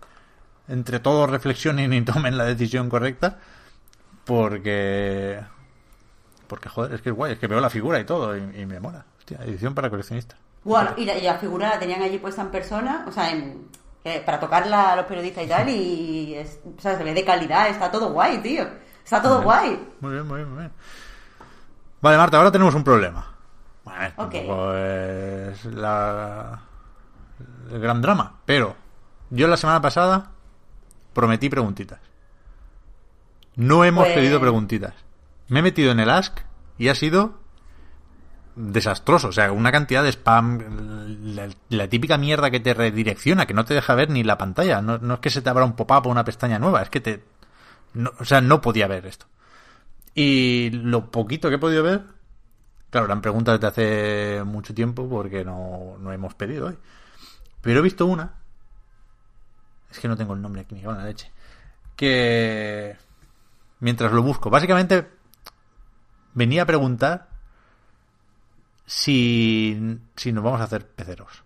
entre 0.69 1.01
todos 1.01 1.29
reflexionen 1.31 1.93
y 1.93 2.03
tomen 2.05 2.37
la 2.39 2.45
decisión 2.45 2.89
correcta. 2.89 3.39
Porque. 4.25 5.41
Porque, 6.47 6.69
joder, 6.69 6.95
es 6.95 7.03
que 7.03 7.09
es 7.11 7.15
guay, 7.15 7.33
es 7.33 7.39
que 7.39 7.47
veo 7.47 7.61
la 7.61 7.71
figura 7.71 7.99
y 7.99 8.05
todo 8.05 8.37
y, 8.37 8.41
y 8.61 8.67
me 8.67 8.79
mola. 8.79 9.05
Hostia, 9.19 9.39
edición 9.45 9.75
para 9.75 9.89
coleccionistas. 9.91 10.39
Bueno, 10.65 10.91
y 10.97 11.05
la, 11.05 11.17
y 11.17 11.23
la 11.23 11.39
figura 11.39 11.71
la 11.71 11.79
tenían 11.79 12.03
allí 12.03 12.19
puesta 12.19 12.43
en 12.43 12.51
persona, 12.51 13.05
o 13.09 13.13
sea, 13.13 13.31
en, 13.33 13.67
para 14.25 14.39
tocarla 14.39 14.93
a 14.93 14.97
los 14.97 15.07
periodistas 15.07 15.45
y 15.45 15.49
tal, 15.49 15.69
y 15.69 16.35
es- 16.35 16.61
o 16.65 16.81
sea, 16.81 16.97
se 16.97 17.03
ve 17.05 17.15
de 17.15 17.25
calidad, 17.25 17.69
está 17.69 17.91
todo 17.91 18.13
guay, 18.13 18.39
tío. 18.39 18.67
Está 19.03 19.21
todo 19.21 19.43
guay. 19.43 19.71
Muy 20.01 20.13
bien, 20.13 20.27
muy 20.29 20.37
bien, 20.37 20.49
muy 20.51 20.59
bien. 20.61 20.73
Vale, 22.03 22.17
Marta, 22.19 22.37
ahora 22.37 22.51
tenemos 22.53 22.75
un 22.75 22.85
problema. 22.85 23.35
Bueno, 23.85 23.99
a 23.99 24.03
ver, 24.03 24.13
Ok. 24.17 24.33
tampoco 24.33 24.75
es 24.75 25.65
la... 25.67 26.61
el 27.71 27.81
gran 27.81 28.03
drama, 28.03 28.35
pero 28.45 28.77
yo 29.31 29.49
la 29.49 29.57
semana 29.57 29.81
pasada 29.81 30.31
prometí 31.15 31.49
preguntitas. 31.49 32.01
No 33.57 33.85
hemos 33.85 34.05
Pues- 34.05 34.15
pedido 34.15 34.41
preguntitas. 34.41 34.95
Me 35.49 35.61
he 35.61 35.63
metido 35.63 35.93
en 35.93 36.01
el 36.01 36.11
Ask 36.11 36.39
y 36.79 36.89
ha 36.89 36.95
sido 36.95 37.39
desastroso. 38.57 39.29
O 39.29 39.33
sea, 39.33 39.53
una 39.53 39.71
cantidad 39.73 40.03
de 40.03 40.11
spam, 40.13 40.59
la, 41.35 41.49
la 41.69 41.89
típica 41.89 42.17
mierda 42.19 42.51
que 42.51 42.61
te 42.61 42.75
redirecciona, 42.75 43.47
que 43.47 43.55
no 43.55 43.65
te 43.65 43.75
deja 43.75 43.95
ver 43.95 44.11
ni 44.11 44.25
la 44.25 44.39
pantalla. 44.39 44.81
No, 44.81 44.99
no 44.99 45.15
es 45.15 45.21
que 45.21 45.31
se 45.31 45.43
te 45.43 45.51
abra 45.51 45.65
un 45.65 45.75
pop-up 45.75 46.07
o 46.07 46.11
una 46.11 46.25
pestaña 46.25 46.59
nueva, 46.59 46.83
es 46.83 46.91
que 46.91 47.01
te... 47.01 47.25
no- 47.95 48.13
o 48.19 48.25
sea, 48.25 48.41
no 48.41 48.61
podía 48.61 48.87
ver 48.87 49.07
esto. 49.07 49.27
Y 50.15 50.71
lo 50.71 51.11
poquito 51.11 51.49
que 51.49 51.55
he 51.55 51.59
podido 51.59 51.83
ver, 51.83 52.03
claro, 52.91 53.07
eran 53.07 53.23
preguntas 53.23 53.59
de 53.61 53.67
hace 53.67 54.45
mucho 54.45 54.75
tiempo 54.75 55.09
porque 55.09 55.45
no, 55.45 55.97
no 55.99 56.13
hemos 56.13 56.35
pedido 56.35 56.69
hoy. 56.69 56.79
Pero 57.61 57.79
he 57.79 57.83
visto 57.83 58.07
una, 58.07 58.35
es 59.91 59.99
que 59.99 60.09
no 60.09 60.17
tengo 60.17 60.35
el 60.35 60.43
nombre 60.43 60.63
aquí, 60.63 60.75
me 60.75 60.81
en 60.81 60.97
la 60.97 61.05
leche, 61.05 61.31
que 61.97 62.97
mientras 63.81 64.13
lo 64.13 64.23
busco, 64.23 64.51
básicamente 64.51 65.09
venía 66.35 66.63
a 66.63 66.67
preguntar 66.67 67.29
si, 68.87 69.99
si 70.17 70.33
nos 70.33 70.45
vamos 70.45 70.61
a 70.61 70.65
hacer 70.65 70.87
peceros. 70.89 71.45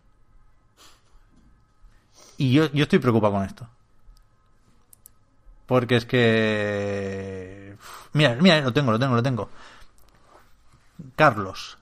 Y 2.38 2.52
yo, 2.52 2.70
yo 2.72 2.82
estoy 2.82 2.98
preocupado 2.98 3.34
con 3.34 3.44
esto. 3.44 3.68
Porque 5.66 5.96
es 5.96 6.06
que... 6.06 7.65
Mira, 8.16 8.36
mira, 8.40 8.60
lo 8.60 8.72
tengo, 8.72 8.92
lo 8.92 8.98
tengo, 8.98 9.14
lo 9.14 9.22
tengo. 9.22 9.50
Carlos. 11.14 11.78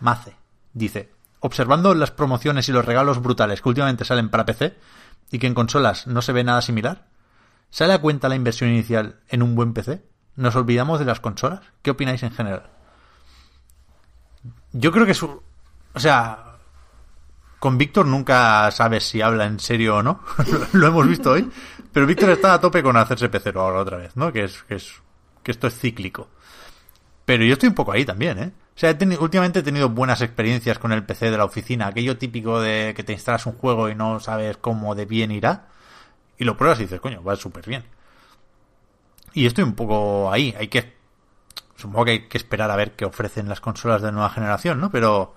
Mace 0.00 0.36
dice, 0.72 1.12
observando 1.40 1.94
las 1.94 2.10
promociones 2.10 2.68
y 2.68 2.72
los 2.72 2.84
regalos 2.84 3.20
brutales 3.20 3.60
que 3.60 3.68
últimamente 3.68 4.04
salen 4.04 4.30
para 4.30 4.46
PC 4.46 4.76
y 5.30 5.38
que 5.38 5.46
en 5.46 5.54
consolas 5.54 6.06
no 6.06 6.22
se 6.22 6.32
ve 6.32 6.44
nada 6.44 6.62
similar, 6.62 7.06
¿sale 7.70 7.92
a 7.92 8.00
cuenta 8.00 8.28
la 8.28 8.36
inversión 8.36 8.70
inicial 8.70 9.20
en 9.28 9.42
un 9.42 9.54
buen 9.54 9.74
PC? 9.74 10.02
¿Nos 10.36 10.56
olvidamos 10.56 10.98
de 10.98 11.04
las 11.04 11.20
consolas? 11.20 11.60
¿Qué 11.82 11.90
opináis 11.90 12.22
en 12.22 12.32
general? 12.32 12.70
Yo 14.72 14.92
creo 14.92 15.04
que 15.04 15.12
es 15.12 15.22
un... 15.22 15.40
O 15.94 16.00
sea, 16.00 16.56
con 17.58 17.76
Víctor 17.76 18.06
nunca 18.06 18.70
sabes 18.70 19.04
si 19.04 19.20
habla 19.20 19.44
en 19.44 19.60
serio 19.60 19.96
o 19.96 20.02
no. 20.02 20.20
Lo 20.72 20.86
hemos 20.86 21.06
visto 21.06 21.32
hoy. 21.32 21.50
Pero 21.92 22.06
Víctor 22.06 22.30
está 22.30 22.54
a 22.54 22.60
tope 22.60 22.82
con 22.82 22.96
hacerse 22.96 23.28
pecero 23.28 23.60
ahora 23.60 23.80
otra 23.80 23.98
vez, 23.98 24.16
¿no? 24.16 24.32
Que 24.32 24.44
es, 24.44 24.62
que 24.62 24.76
es, 24.76 25.01
que 25.42 25.50
esto 25.50 25.66
es 25.66 25.78
cíclico. 25.78 26.28
Pero 27.24 27.44
yo 27.44 27.52
estoy 27.54 27.68
un 27.68 27.74
poco 27.74 27.92
ahí 27.92 28.04
también, 28.04 28.38
¿eh? 28.38 28.52
O 28.74 28.78
sea, 28.78 28.90
he 28.90 28.98
teni- 28.98 29.18
últimamente 29.20 29.60
he 29.60 29.62
tenido 29.62 29.88
buenas 29.90 30.22
experiencias 30.22 30.78
con 30.78 30.92
el 30.92 31.04
PC 31.04 31.30
de 31.30 31.36
la 31.38 31.44
oficina. 31.44 31.86
Aquello 31.86 32.16
típico 32.18 32.60
de 32.60 32.94
que 32.96 33.04
te 33.04 33.12
instalas 33.12 33.46
un 33.46 33.52
juego 33.54 33.88
y 33.88 33.94
no 33.94 34.18
sabes 34.20 34.56
cómo 34.56 34.94
de 34.94 35.04
bien 35.04 35.30
irá. 35.30 35.68
Y 36.38 36.44
lo 36.44 36.56
pruebas 36.56 36.80
y 36.80 36.82
dices, 36.84 37.00
coño, 37.00 37.22
va 37.22 37.36
súper 37.36 37.66
bien. 37.66 37.84
Y 39.34 39.46
estoy 39.46 39.64
un 39.64 39.74
poco 39.74 40.32
ahí. 40.32 40.54
Hay 40.58 40.68
que. 40.68 40.96
Supongo 41.76 42.04
que 42.06 42.10
hay 42.12 42.28
que 42.28 42.38
esperar 42.38 42.70
a 42.70 42.76
ver 42.76 42.92
qué 42.96 43.04
ofrecen 43.04 43.48
las 43.48 43.60
consolas 43.60 44.02
de 44.02 44.10
nueva 44.12 44.30
generación, 44.30 44.80
¿no? 44.80 44.90
Pero. 44.90 45.34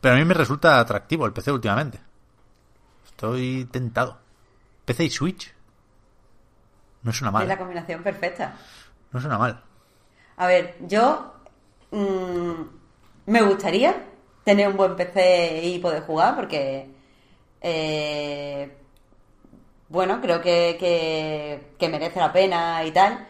Pero 0.00 0.14
a 0.14 0.18
mí 0.18 0.24
me 0.24 0.34
resulta 0.34 0.80
atractivo 0.80 1.24
el 1.24 1.32
PC 1.32 1.50
últimamente. 1.52 2.00
Estoy 3.06 3.64
tentado. 3.70 4.18
PC 4.84 5.04
y 5.04 5.10
Switch. 5.10 5.53
No 7.04 7.12
suena 7.12 7.38
Es 7.40 7.46
la 7.48 7.54
mal. 7.54 7.58
combinación 7.58 8.02
perfecta. 8.02 8.54
No 9.12 9.20
suena 9.20 9.38
mal. 9.38 9.62
A 10.36 10.46
ver, 10.48 10.74
yo 10.80 11.32
mm, 11.92 12.52
me 13.26 13.42
gustaría 13.42 13.94
tener 14.42 14.66
un 14.68 14.76
buen 14.76 14.96
PC 14.96 15.60
y 15.62 15.78
poder 15.78 16.02
jugar 16.02 16.34
porque, 16.34 16.88
eh, 17.60 18.76
bueno, 19.88 20.20
creo 20.20 20.40
que, 20.40 20.76
que- 20.78 21.74
que 21.78 21.88
merece 21.88 22.18
la 22.20 22.32
pena 22.32 22.84
y 22.84 22.90
tal. 22.90 23.26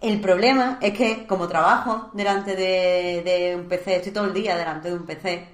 El 0.00 0.20
problema 0.20 0.78
es 0.80 0.96
que 0.96 1.26
como 1.26 1.46
trabajo 1.46 2.10
delante 2.14 2.56
de, 2.56 3.22
de 3.22 3.54
un 3.56 3.68
PC, 3.68 3.96
estoy 3.96 4.12
todo 4.12 4.24
el 4.24 4.32
día 4.34 4.56
delante 4.56 4.88
de 4.88 4.94
un 4.94 5.04
PC, 5.06 5.46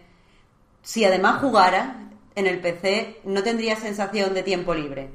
si 0.83 1.05
además 1.05 1.41
jugara 1.41 1.97
en 2.37 2.47
el 2.47 2.61
PC, 2.61 3.21
no 3.25 3.43
tendría 3.43 3.75
sensación 3.77 4.35
de 4.35 4.43
tiempo 4.45 4.73
libre. 4.75 5.11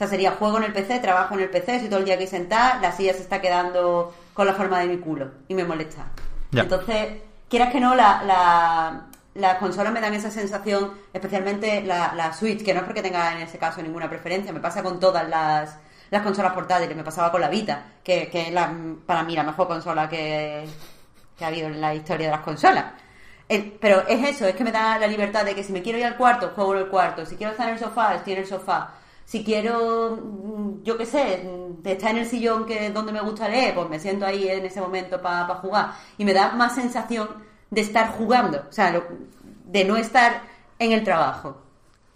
O 0.00 0.02
sea, 0.02 0.08
sería 0.08 0.30
juego 0.30 0.56
en 0.56 0.64
el 0.64 0.72
PC, 0.72 0.98
trabajo 1.00 1.34
en 1.34 1.40
el 1.40 1.50
PC, 1.50 1.74
estoy 1.74 1.90
todo 1.90 1.98
el 1.98 2.06
día 2.06 2.14
aquí 2.14 2.26
sentada, 2.26 2.78
la 2.80 2.90
silla 2.90 3.12
se 3.12 3.20
está 3.20 3.38
quedando 3.42 4.14
con 4.32 4.46
la 4.46 4.54
forma 4.54 4.78
de 4.78 4.86
mi 4.86 4.96
culo 4.96 5.30
y 5.46 5.52
me 5.52 5.62
molesta. 5.62 6.06
Ya. 6.52 6.62
Entonces, 6.62 7.18
quieras 7.50 7.70
que 7.70 7.80
no, 7.80 7.94
la, 7.94 8.22
la- 8.24 9.02
las 9.34 9.58
consolas 9.58 9.92
me 9.92 10.00
dan 10.00 10.14
esa 10.14 10.30
sensación, 10.30 10.92
especialmente 11.12 11.82
la, 11.82 12.14
la 12.14 12.32
Switch, 12.32 12.64
que 12.64 12.72
no 12.72 12.80
es 12.80 12.86
porque 12.86 13.02
tenga 13.02 13.32
en 13.32 13.42
ese 13.42 13.58
caso 13.58 13.82
ninguna 13.82 14.08
preferencia, 14.08 14.54
me 14.54 14.60
pasa 14.60 14.82
con 14.82 14.98
todas 14.98 15.28
las, 15.28 15.76
las 16.08 16.22
consolas 16.22 16.54
portátiles, 16.54 16.96
me 16.96 17.04
pasaba 17.04 17.30
con 17.30 17.42
la 17.42 17.50
Vita, 17.50 17.82
que, 18.02 18.30
que 18.30 18.48
es 18.48 18.52
la, 18.54 18.72
para 19.04 19.22
mí 19.22 19.36
la 19.36 19.42
mejor 19.42 19.68
consola 19.68 20.08
que, 20.08 20.66
que 21.36 21.44
ha 21.44 21.48
habido 21.48 21.66
en 21.66 21.78
la 21.78 21.94
historia 21.94 22.28
de 22.28 22.32
las 22.32 22.40
consolas. 22.40 22.86
El- 23.50 23.72
pero 23.78 24.08
es 24.08 24.26
eso, 24.26 24.46
es 24.46 24.54
que 24.54 24.64
me 24.64 24.72
da 24.72 24.96
la 24.98 25.06
libertad 25.06 25.44
de 25.44 25.54
que 25.54 25.62
si 25.62 25.74
me 25.74 25.82
quiero 25.82 25.98
ir 25.98 26.06
al 26.06 26.16
cuarto, 26.16 26.52
juego 26.54 26.72
en 26.74 26.80
el 26.84 26.88
cuarto. 26.88 27.26
Si 27.26 27.36
quiero 27.36 27.52
estar 27.52 27.68
en 27.68 27.74
el 27.74 27.78
sofá, 27.80 28.14
estoy 28.14 28.32
en 28.32 28.38
el 28.38 28.46
sofá. 28.46 28.94
Si 29.30 29.44
quiero, 29.44 30.16
mm, 30.20 30.82
yo 30.82 30.98
qué 30.98 31.06
sé, 31.06 31.44
mm, 31.44 31.86
estar 31.86 32.10
en 32.10 32.16
el 32.18 32.26
sillón 32.26 32.66
que 32.66 32.86
es 32.88 32.92
donde 32.92 33.12
me 33.12 33.20
gusta 33.20 33.48
leer, 33.48 33.76
pues 33.76 33.88
me 33.88 34.00
siento 34.00 34.26
ahí 34.26 34.48
en 34.48 34.64
ese 34.66 34.80
momento 34.80 35.22
para 35.22 35.46
jugar. 35.54 35.92
Y 36.18 36.24
me 36.24 36.32
da 36.34 36.50
más 36.52 36.74
sensación 36.74 37.28
de 37.70 37.80
estar 37.80 38.10
jugando, 38.18 38.64
o 38.68 38.72
sea, 38.72 38.90
lo- 38.90 39.04
de 39.66 39.84
no 39.84 39.96
estar 39.96 40.42
en 40.80 40.90
el 40.90 41.04
trabajo. 41.04 41.62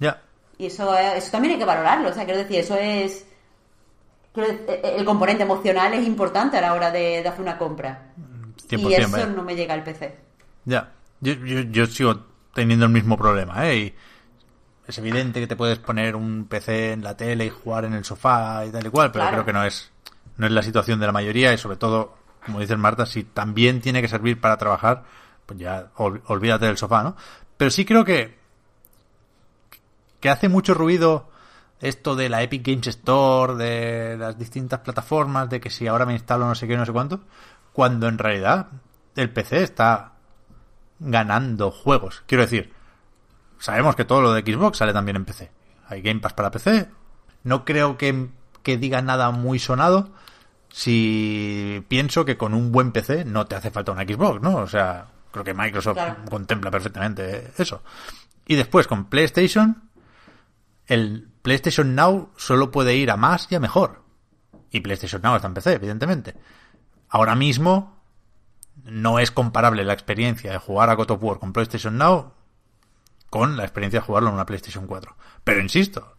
Ya. 0.00 0.20
Y 0.58 0.66
eso, 0.66 0.92
eh, 0.98 1.18
eso 1.18 1.30
también 1.30 1.52
hay 1.52 1.58
que 1.60 1.64
valorarlo, 1.64 2.08
o 2.08 2.12
sea, 2.12 2.24
quiero 2.24 2.40
decir, 2.40 2.58
eso 2.58 2.74
es... 2.76 3.24
decir, 4.34 4.64
eh, 4.66 4.94
el 4.98 5.04
componente 5.04 5.44
emocional 5.44 5.94
es 5.94 6.04
importante 6.04 6.56
a 6.58 6.62
la 6.62 6.74
hora 6.74 6.90
de, 6.90 7.22
de 7.22 7.28
hacer 7.28 7.42
una 7.42 7.56
compra. 7.58 8.08
100%, 8.68 8.90
y 8.90 8.94
eso 8.94 9.10
vaya. 9.12 9.26
no 9.26 9.42
me 9.44 9.54
llega 9.54 9.74
al 9.74 9.84
PC. 9.84 10.16
Ya. 10.64 10.90
Yo, 11.20 11.34
yo, 11.34 11.60
yo 11.60 11.86
sigo 11.86 12.16
teniendo 12.54 12.86
el 12.86 12.90
mismo 12.92 13.16
problema, 13.16 13.68
¿eh? 13.68 13.76
Y 13.76 13.94
es 14.86 14.98
evidente 14.98 15.40
que 15.40 15.47
te 15.47 15.56
puedes 15.56 15.78
poner 15.78 16.15
un 16.16 16.47
PC 16.47 16.93
en 16.93 17.02
la 17.02 17.16
tele 17.16 17.47
y 17.47 17.51
jugar 17.51 17.85
en 17.85 17.94
el 17.94 18.05
sofá 18.05 18.65
y 18.66 18.70
tal 18.70 18.86
y 18.86 18.90
cual, 18.90 19.11
pero 19.12 19.23
Claro. 19.24 19.36
creo 19.36 19.47
que 19.47 19.52
no 19.52 19.65
es, 19.65 19.90
no 20.36 20.47
es 20.47 20.52
la 20.52 20.62
situación 20.62 21.01
de 21.01 21.06
la 21.06 21.12
mayoría 21.12 21.52
y 21.52 21.59
sobre 21.59 21.77
todo, 21.77 22.15
como 22.44 22.61
dice 22.61 22.77
Marta, 22.77 23.06
si 23.06 23.24
también 23.24 23.81
tiene 23.81 24.02
que 24.02 24.09
servir 24.09 24.40
para 24.40 24.56
trabajar, 24.59 25.05
pues 25.47 25.59
ya 25.59 25.90
ol- 25.97 26.23
olvídate 26.27 26.66
del 26.66 26.77
sofá, 26.77 27.02
¿no? 27.02 27.16
Pero 27.56 27.70
sí 27.70 27.85
creo 27.85 28.05
que 28.05 28.39
que 30.20 30.31
hace 30.31 30.48
mucho 30.48 30.74
ruido 30.74 31.28
esto 31.81 32.16
de 32.16 32.28
la 32.31 32.43
Epic 32.43 32.66
Games 32.66 32.86
Store, 32.86 33.55
de 33.56 34.16
las 34.16 34.39
distintas 34.39 34.81
plataformas, 34.81 35.51
de 35.51 35.61
que 35.61 35.69
si 35.70 35.86
ahora 35.86 36.06
me 36.06 36.15
instalo 36.15 36.47
no 36.47 36.55
sé 36.55 36.66
qué, 36.66 36.77
no 36.78 36.86
sé 36.86 36.93
cuánto, 36.93 37.20
cuando 37.73 38.09
en 38.09 38.16
realidad 38.16 38.69
el 39.16 39.31
PC 39.31 39.62
está 39.62 40.12
ganando 40.98 41.70
juegos. 41.70 42.23
Quiero 42.27 42.43
decir, 42.43 42.73
sabemos 43.64 43.96
que 43.96 44.04
todo 44.04 44.20
lo 44.20 44.32
de 44.34 44.42
Xbox 44.42 44.76
sale 44.76 44.92
también 44.92 45.16
en 45.16 45.24
PC. 45.24 45.50
Hay 45.88 46.02
Game 46.02 46.20
Pass 46.20 46.34
para 46.34 46.50
PC. 46.50 46.86
No 47.44 47.64
creo 47.64 47.96
que, 47.96 48.28
que 48.62 48.76
diga 48.76 49.00
nada 49.00 49.30
muy 49.30 49.58
sonado 49.58 50.10
si 50.68 51.82
pienso 51.88 52.26
que 52.26 52.36
con 52.36 52.52
un 52.52 52.72
buen 52.72 52.92
PC 52.92 53.24
no 53.24 53.46
te 53.46 53.56
hace 53.56 53.70
falta 53.70 53.92
una 53.92 54.02
Xbox, 54.02 54.42
¿no? 54.42 54.56
O 54.56 54.66
sea, 54.66 55.06
creo 55.30 55.44
que 55.44 55.54
Microsoft 55.54 55.94
Claro. 55.94 56.16
contempla 56.28 56.70
perfectamente 56.70 57.52
eso. 57.56 57.82
Y 58.46 58.56
después 58.56 58.86
con 58.86 59.06
PlayStation, 59.06 59.88
el 60.86 61.26
PlayStation 61.40 61.94
Now 61.94 62.32
solo 62.36 62.70
puede 62.70 62.94
ir 62.96 63.10
a 63.10 63.16
más 63.16 63.46
y 63.50 63.54
a 63.54 63.60
mejor. 63.60 64.02
Y 64.70 64.80
PlayStation 64.80 65.22
Now 65.22 65.36
está 65.36 65.48
en 65.48 65.54
PC, 65.54 65.72
evidentemente. 65.72 66.34
Ahora 67.08 67.34
mismo 67.34 68.02
no 68.82 69.20
es 69.20 69.30
comparable 69.30 69.84
la 69.84 69.94
experiencia 69.94 70.52
de 70.52 70.58
jugar 70.58 70.90
a 70.90 70.94
God 70.94 71.12
of 71.12 71.22
War 71.22 71.38
con 71.38 71.54
PlayStation 71.54 71.96
Now 71.96 72.34
con 73.35 73.56
la 73.56 73.65
experiencia 73.65 73.98
de 73.98 74.06
jugarlo 74.06 74.28
en 74.28 74.36
una 74.36 74.47
PlayStation 74.47 74.86
4. 74.86 75.16
Pero 75.43 75.61
insisto, 75.61 76.15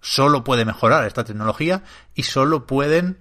solo 0.00 0.42
puede 0.42 0.64
mejorar 0.64 1.06
esta 1.06 1.22
tecnología 1.22 1.84
y 2.16 2.24
solo 2.24 2.66
pueden 2.66 3.20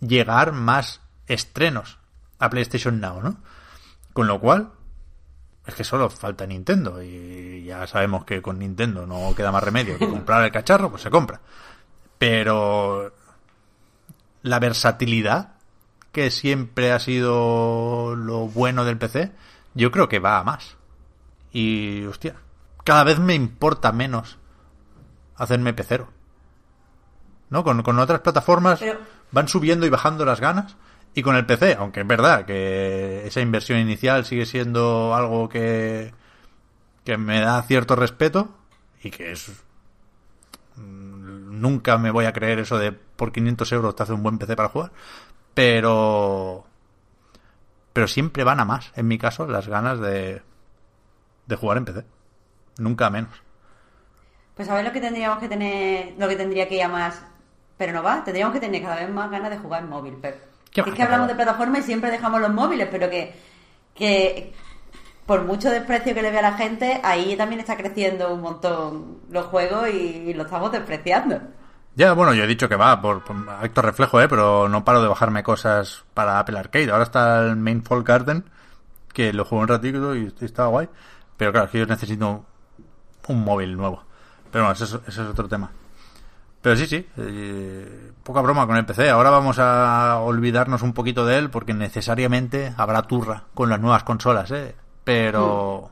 llegar 0.00 0.50
más 0.50 1.00
estrenos 1.28 2.00
a 2.40 2.50
PlayStation 2.50 2.98
Now, 3.00 3.22
¿no? 3.22 3.36
Con 4.12 4.26
lo 4.26 4.40
cual, 4.40 4.72
es 5.64 5.76
que 5.76 5.84
solo 5.84 6.10
falta 6.10 6.44
Nintendo 6.44 7.00
y 7.00 7.62
ya 7.62 7.86
sabemos 7.86 8.24
que 8.24 8.42
con 8.42 8.58
Nintendo 8.58 9.06
no 9.06 9.32
queda 9.36 9.52
más 9.52 9.62
remedio 9.62 9.96
que 9.96 10.08
comprar 10.08 10.42
el 10.42 10.50
cacharro, 10.50 10.90
pues 10.90 11.02
se 11.02 11.10
compra. 11.10 11.40
Pero 12.18 13.14
la 14.42 14.58
versatilidad 14.58 15.52
que 16.10 16.32
siempre 16.32 16.90
ha 16.90 16.98
sido 16.98 18.16
lo 18.16 18.48
bueno 18.48 18.84
del 18.84 18.98
PC, 18.98 19.30
yo 19.74 19.92
creo 19.92 20.08
que 20.08 20.18
va 20.18 20.40
a 20.40 20.42
más. 20.42 20.79
Y, 21.52 22.04
hostia, 22.04 22.36
cada 22.84 23.04
vez 23.04 23.18
me 23.18 23.34
importa 23.34 23.92
menos 23.92 24.38
hacerme 25.36 25.74
pecero. 25.74 26.08
¿No? 27.48 27.64
Con, 27.64 27.82
con 27.82 27.98
otras 27.98 28.20
plataformas 28.20 28.78
Pero- 28.80 29.00
van 29.32 29.48
subiendo 29.48 29.86
y 29.86 29.90
bajando 29.90 30.24
las 30.24 30.40
ganas. 30.40 30.76
Y 31.12 31.22
con 31.22 31.34
el 31.34 31.44
PC, 31.44 31.74
aunque 31.78 32.00
es 32.02 32.06
verdad 32.06 32.44
que 32.44 33.26
esa 33.26 33.40
inversión 33.40 33.80
inicial 33.80 34.24
sigue 34.24 34.46
siendo 34.46 35.12
algo 35.14 35.48
que, 35.48 36.14
que 37.04 37.16
me 37.16 37.40
da 37.40 37.60
cierto 37.62 37.96
respeto 37.96 38.48
y 39.02 39.10
que 39.10 39.32
es 39.32 39.48
mm, 40.76 41.60
nunca 41.60 41.98
me 41.98 42.12
voy 42.12 42.26
a 42.26 42.32
creer 42.32 42.60
eso 42.60 42.78
de 42.78 42.92
por 42.92 43.32
500 43.32 43.72
euros 43.72 43.96
te 43.96 44.02
hace 44.04 44.12
un 44.12 44.22
buen 44.22 44.38
PC 44.38 44.54
para 44.56 44.68
jugar 44.68 44.92
pero 45.54 46.64
pero 47.92 48.06
siempre 48.06 48.44
van 48.44 48.60
a 48.60 48.64
más 48.64 48.92
en 48.94 49.08
mi 49.08 49.18
caso 49.18 49.46
las 49.46 49.66
ganas 49.68 49.98
de 50.00 50.42
de 51.50 51.56
jugar 51.56 51.76
en 51.76 51.84
PC 51.84 52.04
nunca 52.78 53.10
menos 53.10 53.42
Pues 54.54 54.68
a 54.70 54.74
ver 54.74 54.84
lo 54.84 54.92
que 54.92 55.00
tendríamos 55.00 55.38
que 55.38 55.48
tener, 55.48 56.14
lo 56.18 56.28
que 56.28 56.36
tendría 56.36 56.66
que 56.66 56.76
ir 56.76 56.82
a 56.84 56.88
más, 56.88 57.22
pero 57.76 57.92
no 57.92 58.02
va, 58.02 58.24
tendríamos 58.24 58.54
que 58.54 58.60
tener 58.60 58.82
cada 58.82 58.96
vez 58.96 59.10
más 59.10 59.30
ganas 59.30 59.50
de 59.50 59.58
jugar 59.58 59.82
en 59.82 59.90
móvil, 59.90 60.14
Pep. 60.14 60.50
¿Qué 60.70 60.80
Es 60.80 60.94
que 60.94 61.02
hablamos 61.02 61.28
de 61.28 61.34
plataforma 61.34 61.78
y 61.78 61.82
siempre 61.82 62.10
dejamos 62.10 62.40
los 62.40 62.52
móviles, 62.52 62.88
pero 62.90 63.10
que, 63.10 63.34
que 63.94 64.54
por 65.26 65.44
mucho 65.44 65.70
desprecio 65.70 66.14
que 66.14 66.22
le 66.22 66.30
vea 66.30 66.40
a 66.40 66.50
la 66.50 66.56
gente, 66.56 67.00
ahí 67.04 67.36
también 67.36 67.60
está 67.60 67.76
creciendo 67.76 68.34
un 68.34 68.40
montón 68.40 69.18
los 69.30 69.46
juegos 69.46 69.88
y, 69.88 70.34
lo 70.34 70.42
estamos 70.42 70.72
despreciando. 70.72 71.40
Ya, 71.96 72.14
bueno, 72.14 72.34
yo 72.34 72.44
he 72.44 72.46
dicho 72.46 72.68
que 72.68 72.76
va 72.76 73.00
por, 73.00 73.22
por 73.24 73.36
acto 73.48 73.82
reflejo, 73.82 74.20
¿eh? 74.20 74.28
Pero 74.28 74.68
no 74.68 74.84
paro 74.84 75.02
de 75.02 75.08
bajarme 75.08 75.42
cosas 75.42 76.04
para 76.14 76.38
Apple 76.38 76.58
Arcade. 76.58 76.90
Ahora 76.90 77.04
está 77.04 77.46
el 77.46 77.56
Main 77.56 77.82
Fall 77.82 78.04
Garden, 78.04 78.44
que 79.12 79.32
lo 79.32 79.44
jugué 79.44 79.62
un 79.62 79.68
ratito 79.68 80.14
y 80.16 80.32
está 80.40 80.66
guay. 80.66 80.88
Pero 81.40 81.52
claro, 81.52 81.64
es 81.64 81.72
que 81.72 81.78
yo 81.78 81.86
necesito 81.86 82.44
un 83.28 83.44
móvil 83.44 83.74
nuevo. 83.74 84.02
Pero 84.52 84.64
bueno, 84.64 84.74
ese 84.74 84.84
es, 84.84 84.92
ese 85.08 85.22
es 85.22 85.26
otro 85.26 85.48
tema. 85.48 85.70
Pero 86.60 86.76
sí, 86.76 86.86
sí, 86.86 87.08
eh, 87.16 88.12
poca 88.22 88.42
broma 88.42 88.66
con 88.66 88.76
el 88.76 88.84
PC. 88.84 89.08
Ahora 89.08 89.30
vamos 89.30 89.58
a 89.58 90.18
olvidarnos 90.18 90.82
un 90.82 90.92
poquito 90.92 91.24
de 91.24 91.38
él 91.38 91.48
porque 91.48 91.72
necesariamente 91.72 92.74
habrá 92.76 93.00
turra 93.04 93.44
con 93.54 93.70
las 93.70 93.80
nuevas 93.80 94.04
consolas, 94.04 94.50
¿eh? 94.50 94.74
Pero... 95.02 95.90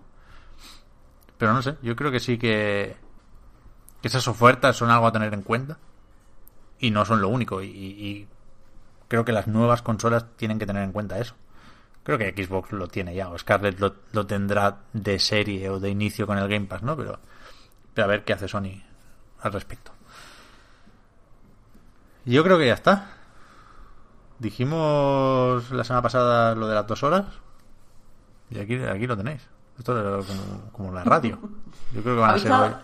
Pero 1.39 1.55
no 1.55 1.63
sé, 1.63 1.77
yo 1.81 1.97
creo 1.97 2.11
que 2.11 2.21
sí 2.21 2.37
que, 2.37 2.99
que 4.03 4.09
esas 4.09 4.29
ofertas 4.29 4.77
son 4.77 4.91
algo 4.91 5.07
a 5.07 5.13
tener 5.13 5.33
en 5.33 5.41
cuenta. 5.41 5.79
Y 6.79 6.91
no 6.91 7.07
son 7.07 7.23
lo 7.23 7.31
único. 7.31 7.63
Y, 7.63 7.69
y 7.69 8.29
creo 9.09 9.25
que 9.25 9.33
las 9.33 9.47
nuevas 9.47 9.81
consolas 9.81 10.27
tienen 10.37 10.59
que 10.59 10.67
tener 10.67 10.83
en 10.83 10.93
cuenta 10.93 11.19
eso. 11.19 11.37
Creo 12.09 12.17
que 12.17 12.43
Xbox 12.43 12.73
lo 12.73 12.89
tiene 12.89 13.15
ya, 13.15 13.29
o 13.29 13.37
Scarlett 13.37 13.79
lo, 13.81 13.95
lo 14.13 14.27
tendrá 14.27 14.79
de 14.95 15.19
serie 15.19 15.69
o 15.69 15.79
de 15.79 15.91
inicio 15.91 16.27
con 16.27 16.39
el 16.39 16.49
Game 16.49 16.65
Pass, 16.65 16.83
¿no? 16.83 16.97
Pero, 16.97 17.19
pero 17.93 18.07
a 18.07 18.09
ver 18.09 18.25
qué 18.25 18.33
hace 18.33 18.49
Sony 18.49 18.83
al 19.43 19.53
respecto. 19.53 19.93
Yo 22.25 22.43
creo 22.43 22.57
que 22.57 22.67
ya 22.67 22.73
está. 22.73 23.09
Dijimos 24.39 25.71
la 25.71 25.85
semana 25.85 26.01
pasada 26.01 26.55
lo 26.55 26.67
de 26.67 26.77
las 26.77 26.87
dos 26.87 27.03
horas. 27.03 27.27
Y 28.49 28.59
aquí, 28.59 28.77
aquí 28.83 29.07
lo 29.07 29.15
tenéis. 29.15 29.47
Esto 29.79 30.21
es 30.21 30.27
como, 30.27 30.71
como 30.73 30.93
la 30.93 31.05
radio. 31.05 31.39
Yo 31.93 32.03
creo 32.03 32.15
que 32.15 32.21
van 32.23 32.31
a 32.31 32.33
¿Habéis 32.33 32.43
ser 32.49 32.77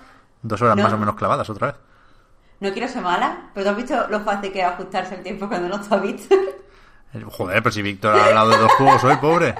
dos 0.43 0.61
horas 0.61 0.77
No. 0.77 0.83
más 0.83 0.93
o 0.93 0.99
menos 0.99 1.15
clavadas 1.15 1.49
otra 1.49 1.69
vez. 1.69 1.77
No 2.61 2.71
quiero 2.75 2.89
ser 2.89 3.01
mala, 3.03 3.51
pero 3.55 3.65
¿tú 3.65 3.71
has 3.71 3.77
visto 3.79 4.07
lo 4.11 4.21
fácil 4.21 4.53
que 4.53 4.61
es 4.61 4.67
ajustarse 4.67 5.15
el 5.15 5.23
tiempo 5.23 5.49
cuando 5.49 5.69
no 5.69 5.77
está 5.77 5.97
visto? 5.97 6.35
Joder, 7.31 7.63
pero 7.63 7.73
si 7.73 7.83
Víctor 7.83 8.15
ha 8.17 8.27
hablado 8.27 8.51
de 8.51 8.59
dos 8.59 8.73
juegos 8.73 9.05
hoy, 9.05 9.17
pobre. 9.17 9.55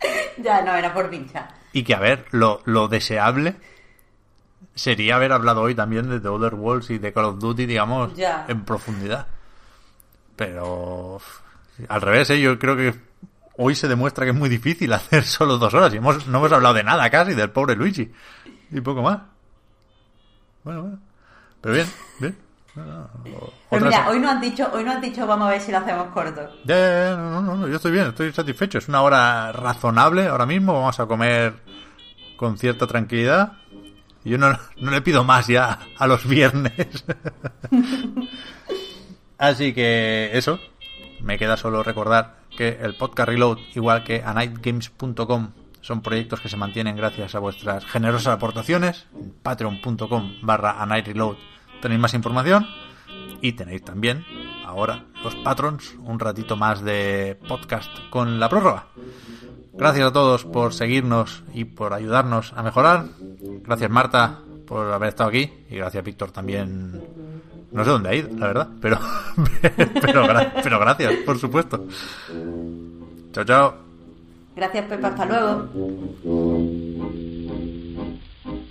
ya, 0.38 0.62
no, 0.62 0.74
era 0.74 0.92
por 0.94 1.10
pinchar. 1.10 1.48
Y 1.72 1.82
que, 1.82 1.94
a 1.94 1.98
ver, 2.00 2.26
lo, 2.30 2.60
lo 2.64 2.88
deseable 2.88 3.56
sería 4.74 5.16
haber 5.16 5.32
hablado 5.32 5.62
hoy 5.62 5.74
también 5.74 6.08
de 6.08 6.20
The 6.20 6.28
Other 6.28 6.54
Worlds 6.54 6.90
y 6.90 6.98
de 6.98 7.12
Call 7.12 7.24
of 7.26 7.38
Duty, 7.38 7.66
digamos, 7.66 8.14
Ya. 8.14 8.44
en 8.48 8.64
profundidad. 8.64 9.26
Pero 10.36 11.20
al 11.88 12.00
revés, 12.00 12.30
¿eh? 12.30 12.40
yo 12.40 12.58
creo 12.58 12.76
que 12.76 12.94
hoy 13.56 13.74
se 13.74 13.88
demuestra 13.88 14.24
que 14.24 14.30
es 14.30 14.36
muy 14.36 14.48
difícil 14.48 14.92
hacer 14.92 15.24
solo 15.24 15.58
dos 15.58 15.74
horas. 15.74 15.92
Y 15.92 15.98
hemos, 15.98 16.26
no 16.26 16.38
hemos 16.38 16.52
hablado 16.52 16.74
de 16.74 16.84
nada 16.84 17.10
casi, 17.10 17.34
del 17.34 17.50
pobre 17.50 17.76
Luigi. 17.76 18.10
Y 18.70 18.80
poco 18.80 19.02
más. 19.02 19.20
Bueno, 20.64 20.82
bueno. 20.82 20.98
Pero 21.60 21.74
bien, 21.74 21.86
bien. 22.20 22.38
Pero 22.74 23.84
mira, 23.84 24.08
hoy 24.08 24.18
no 24.20 24.30
has 24.30 24.40
dicho, 24.40 24.68
hoy 24.72 24.84
no 24.84 24.92
has 24.92 25.00
dicho 25.00 25.26
vamos 25.26 25.48
a 25.48 25.50
ver 25.52 25.60
si 25.60 25.72
lo 25.72 25.78
hacemos 25.78 26.08
corto. 26.08 26.40
ya, 26.64 26.76
ya, 26.76 27.04
ya, 27.10 27.16
no, 27.16 27.40
no, 27.40 27.56
no, 27.56 27.68
yo 27.68 27.76
estoy 27.76 27.92
bien, 27.92 28.06
estoy 28.08 28.32
satisfecho. 28.32 28.78
Es 28.78 28.88
una 28.88 29.02
hora 29.02 29.52
razonable 29.52 30.28
ahora 30.28 30.46
mismo. 30.46 30.72
Vamos 30.72 30.98
a 31.00 31.06
comer 31.06 31.54
con 32.36 32.58
cierta 32.58 32.86
tranquilidad. 32.86 33.52
Yo 34.24 34.38
no, 34.38 34.56
no 34.78 34.90
le 34.90 35.02
pido 35.02 35.24
más 35.24 35.46
ya 35.46 35.78
a 35.96 36.06
los 36.06 36.26
viernes. 36.26 37.04
Así 39.38 39.72
que 39.72 40.30
eso. 40.34 40.60
Me 41.20 41.38
queda 41.38 41.56
solo 41.56 41.82
recordar 41.82 42.36
que 42.56 42.78
el 42.80 42.94
podcast 42.94 43.28
Reload, 43.28 43.58
igual 43.74 44.04
que 44.04 44.22
a 44.24 44.32
nightgames.com, 44.32 45.50
son 45.82 46.02
proyectos 46.02 46.40
que 46.40 46.48
se 46.48 46.56
mantienen 46.56 46.96
gracias 46.96 47.34
a 47.34 47.38
vuestras 47.38 47.84
generosas 47.84 48.34
aportaciones. 48.34 49.06
Patreon.com 49.42 50.36
barra 50.42 50.76
tenéis 51.80 52.00
más 52.00 52.14
información. 52.14 52.66
Y 53.42 53.52
tenéis 53.52 53.82
también, 53.82 54.24
ahora, 54.66 55.04
los 55.24 55.34
patrons, 55.36 55.94
un 56.04 56.18
ratito 56.18 56.56
más 56.56 56.82
de 56.84 57.38
podcast 57.48 57.90
con 58.10 58.38
la 58.38 58.48
prórroga. 58.48 58.86
Gracias 59.72 60.08
a 60.08 60.12
todos 60.12 60.44
por 60.44 60.74
seguirnos 60.74 61.42
y 61.54 61.64
por 61.64 61.94
ayudarnos 61.94 62.52
a 62.54 62.62
mejorar. 62.62 63.06
Gracias 63.64 63.90
Marta 63.90 64.40
por 64.66 64.92
haber 64.92 65.08
estado 65.08 65.30
aquí. 65.30 65.50
Y 65.70 65.76
gracias 65.76 66.04
Víctor 66.04 66.30
también. 66.32 67.02
No 67.72 67.84
sé 67.84 67.90
dónde 67.90 68.10
ha 68.10 68.14
ido, 68.14 68.28
la 68.36 68.46
verdad. 68.48 68.68
Pero, 68.80 68.98
pero, 70.02 70.26
pero 70.62 70.80
gracias, 70.80 71.14
por 71.24 71.38
supuesto. 71.38 71.86
Chao, 73.32 73.44
chao. 73.44 73.74
Gracias, 74.54 74.86
Pepa, 74.86 75.08
hasta 75.08 75.24
luego. 75.24 77.10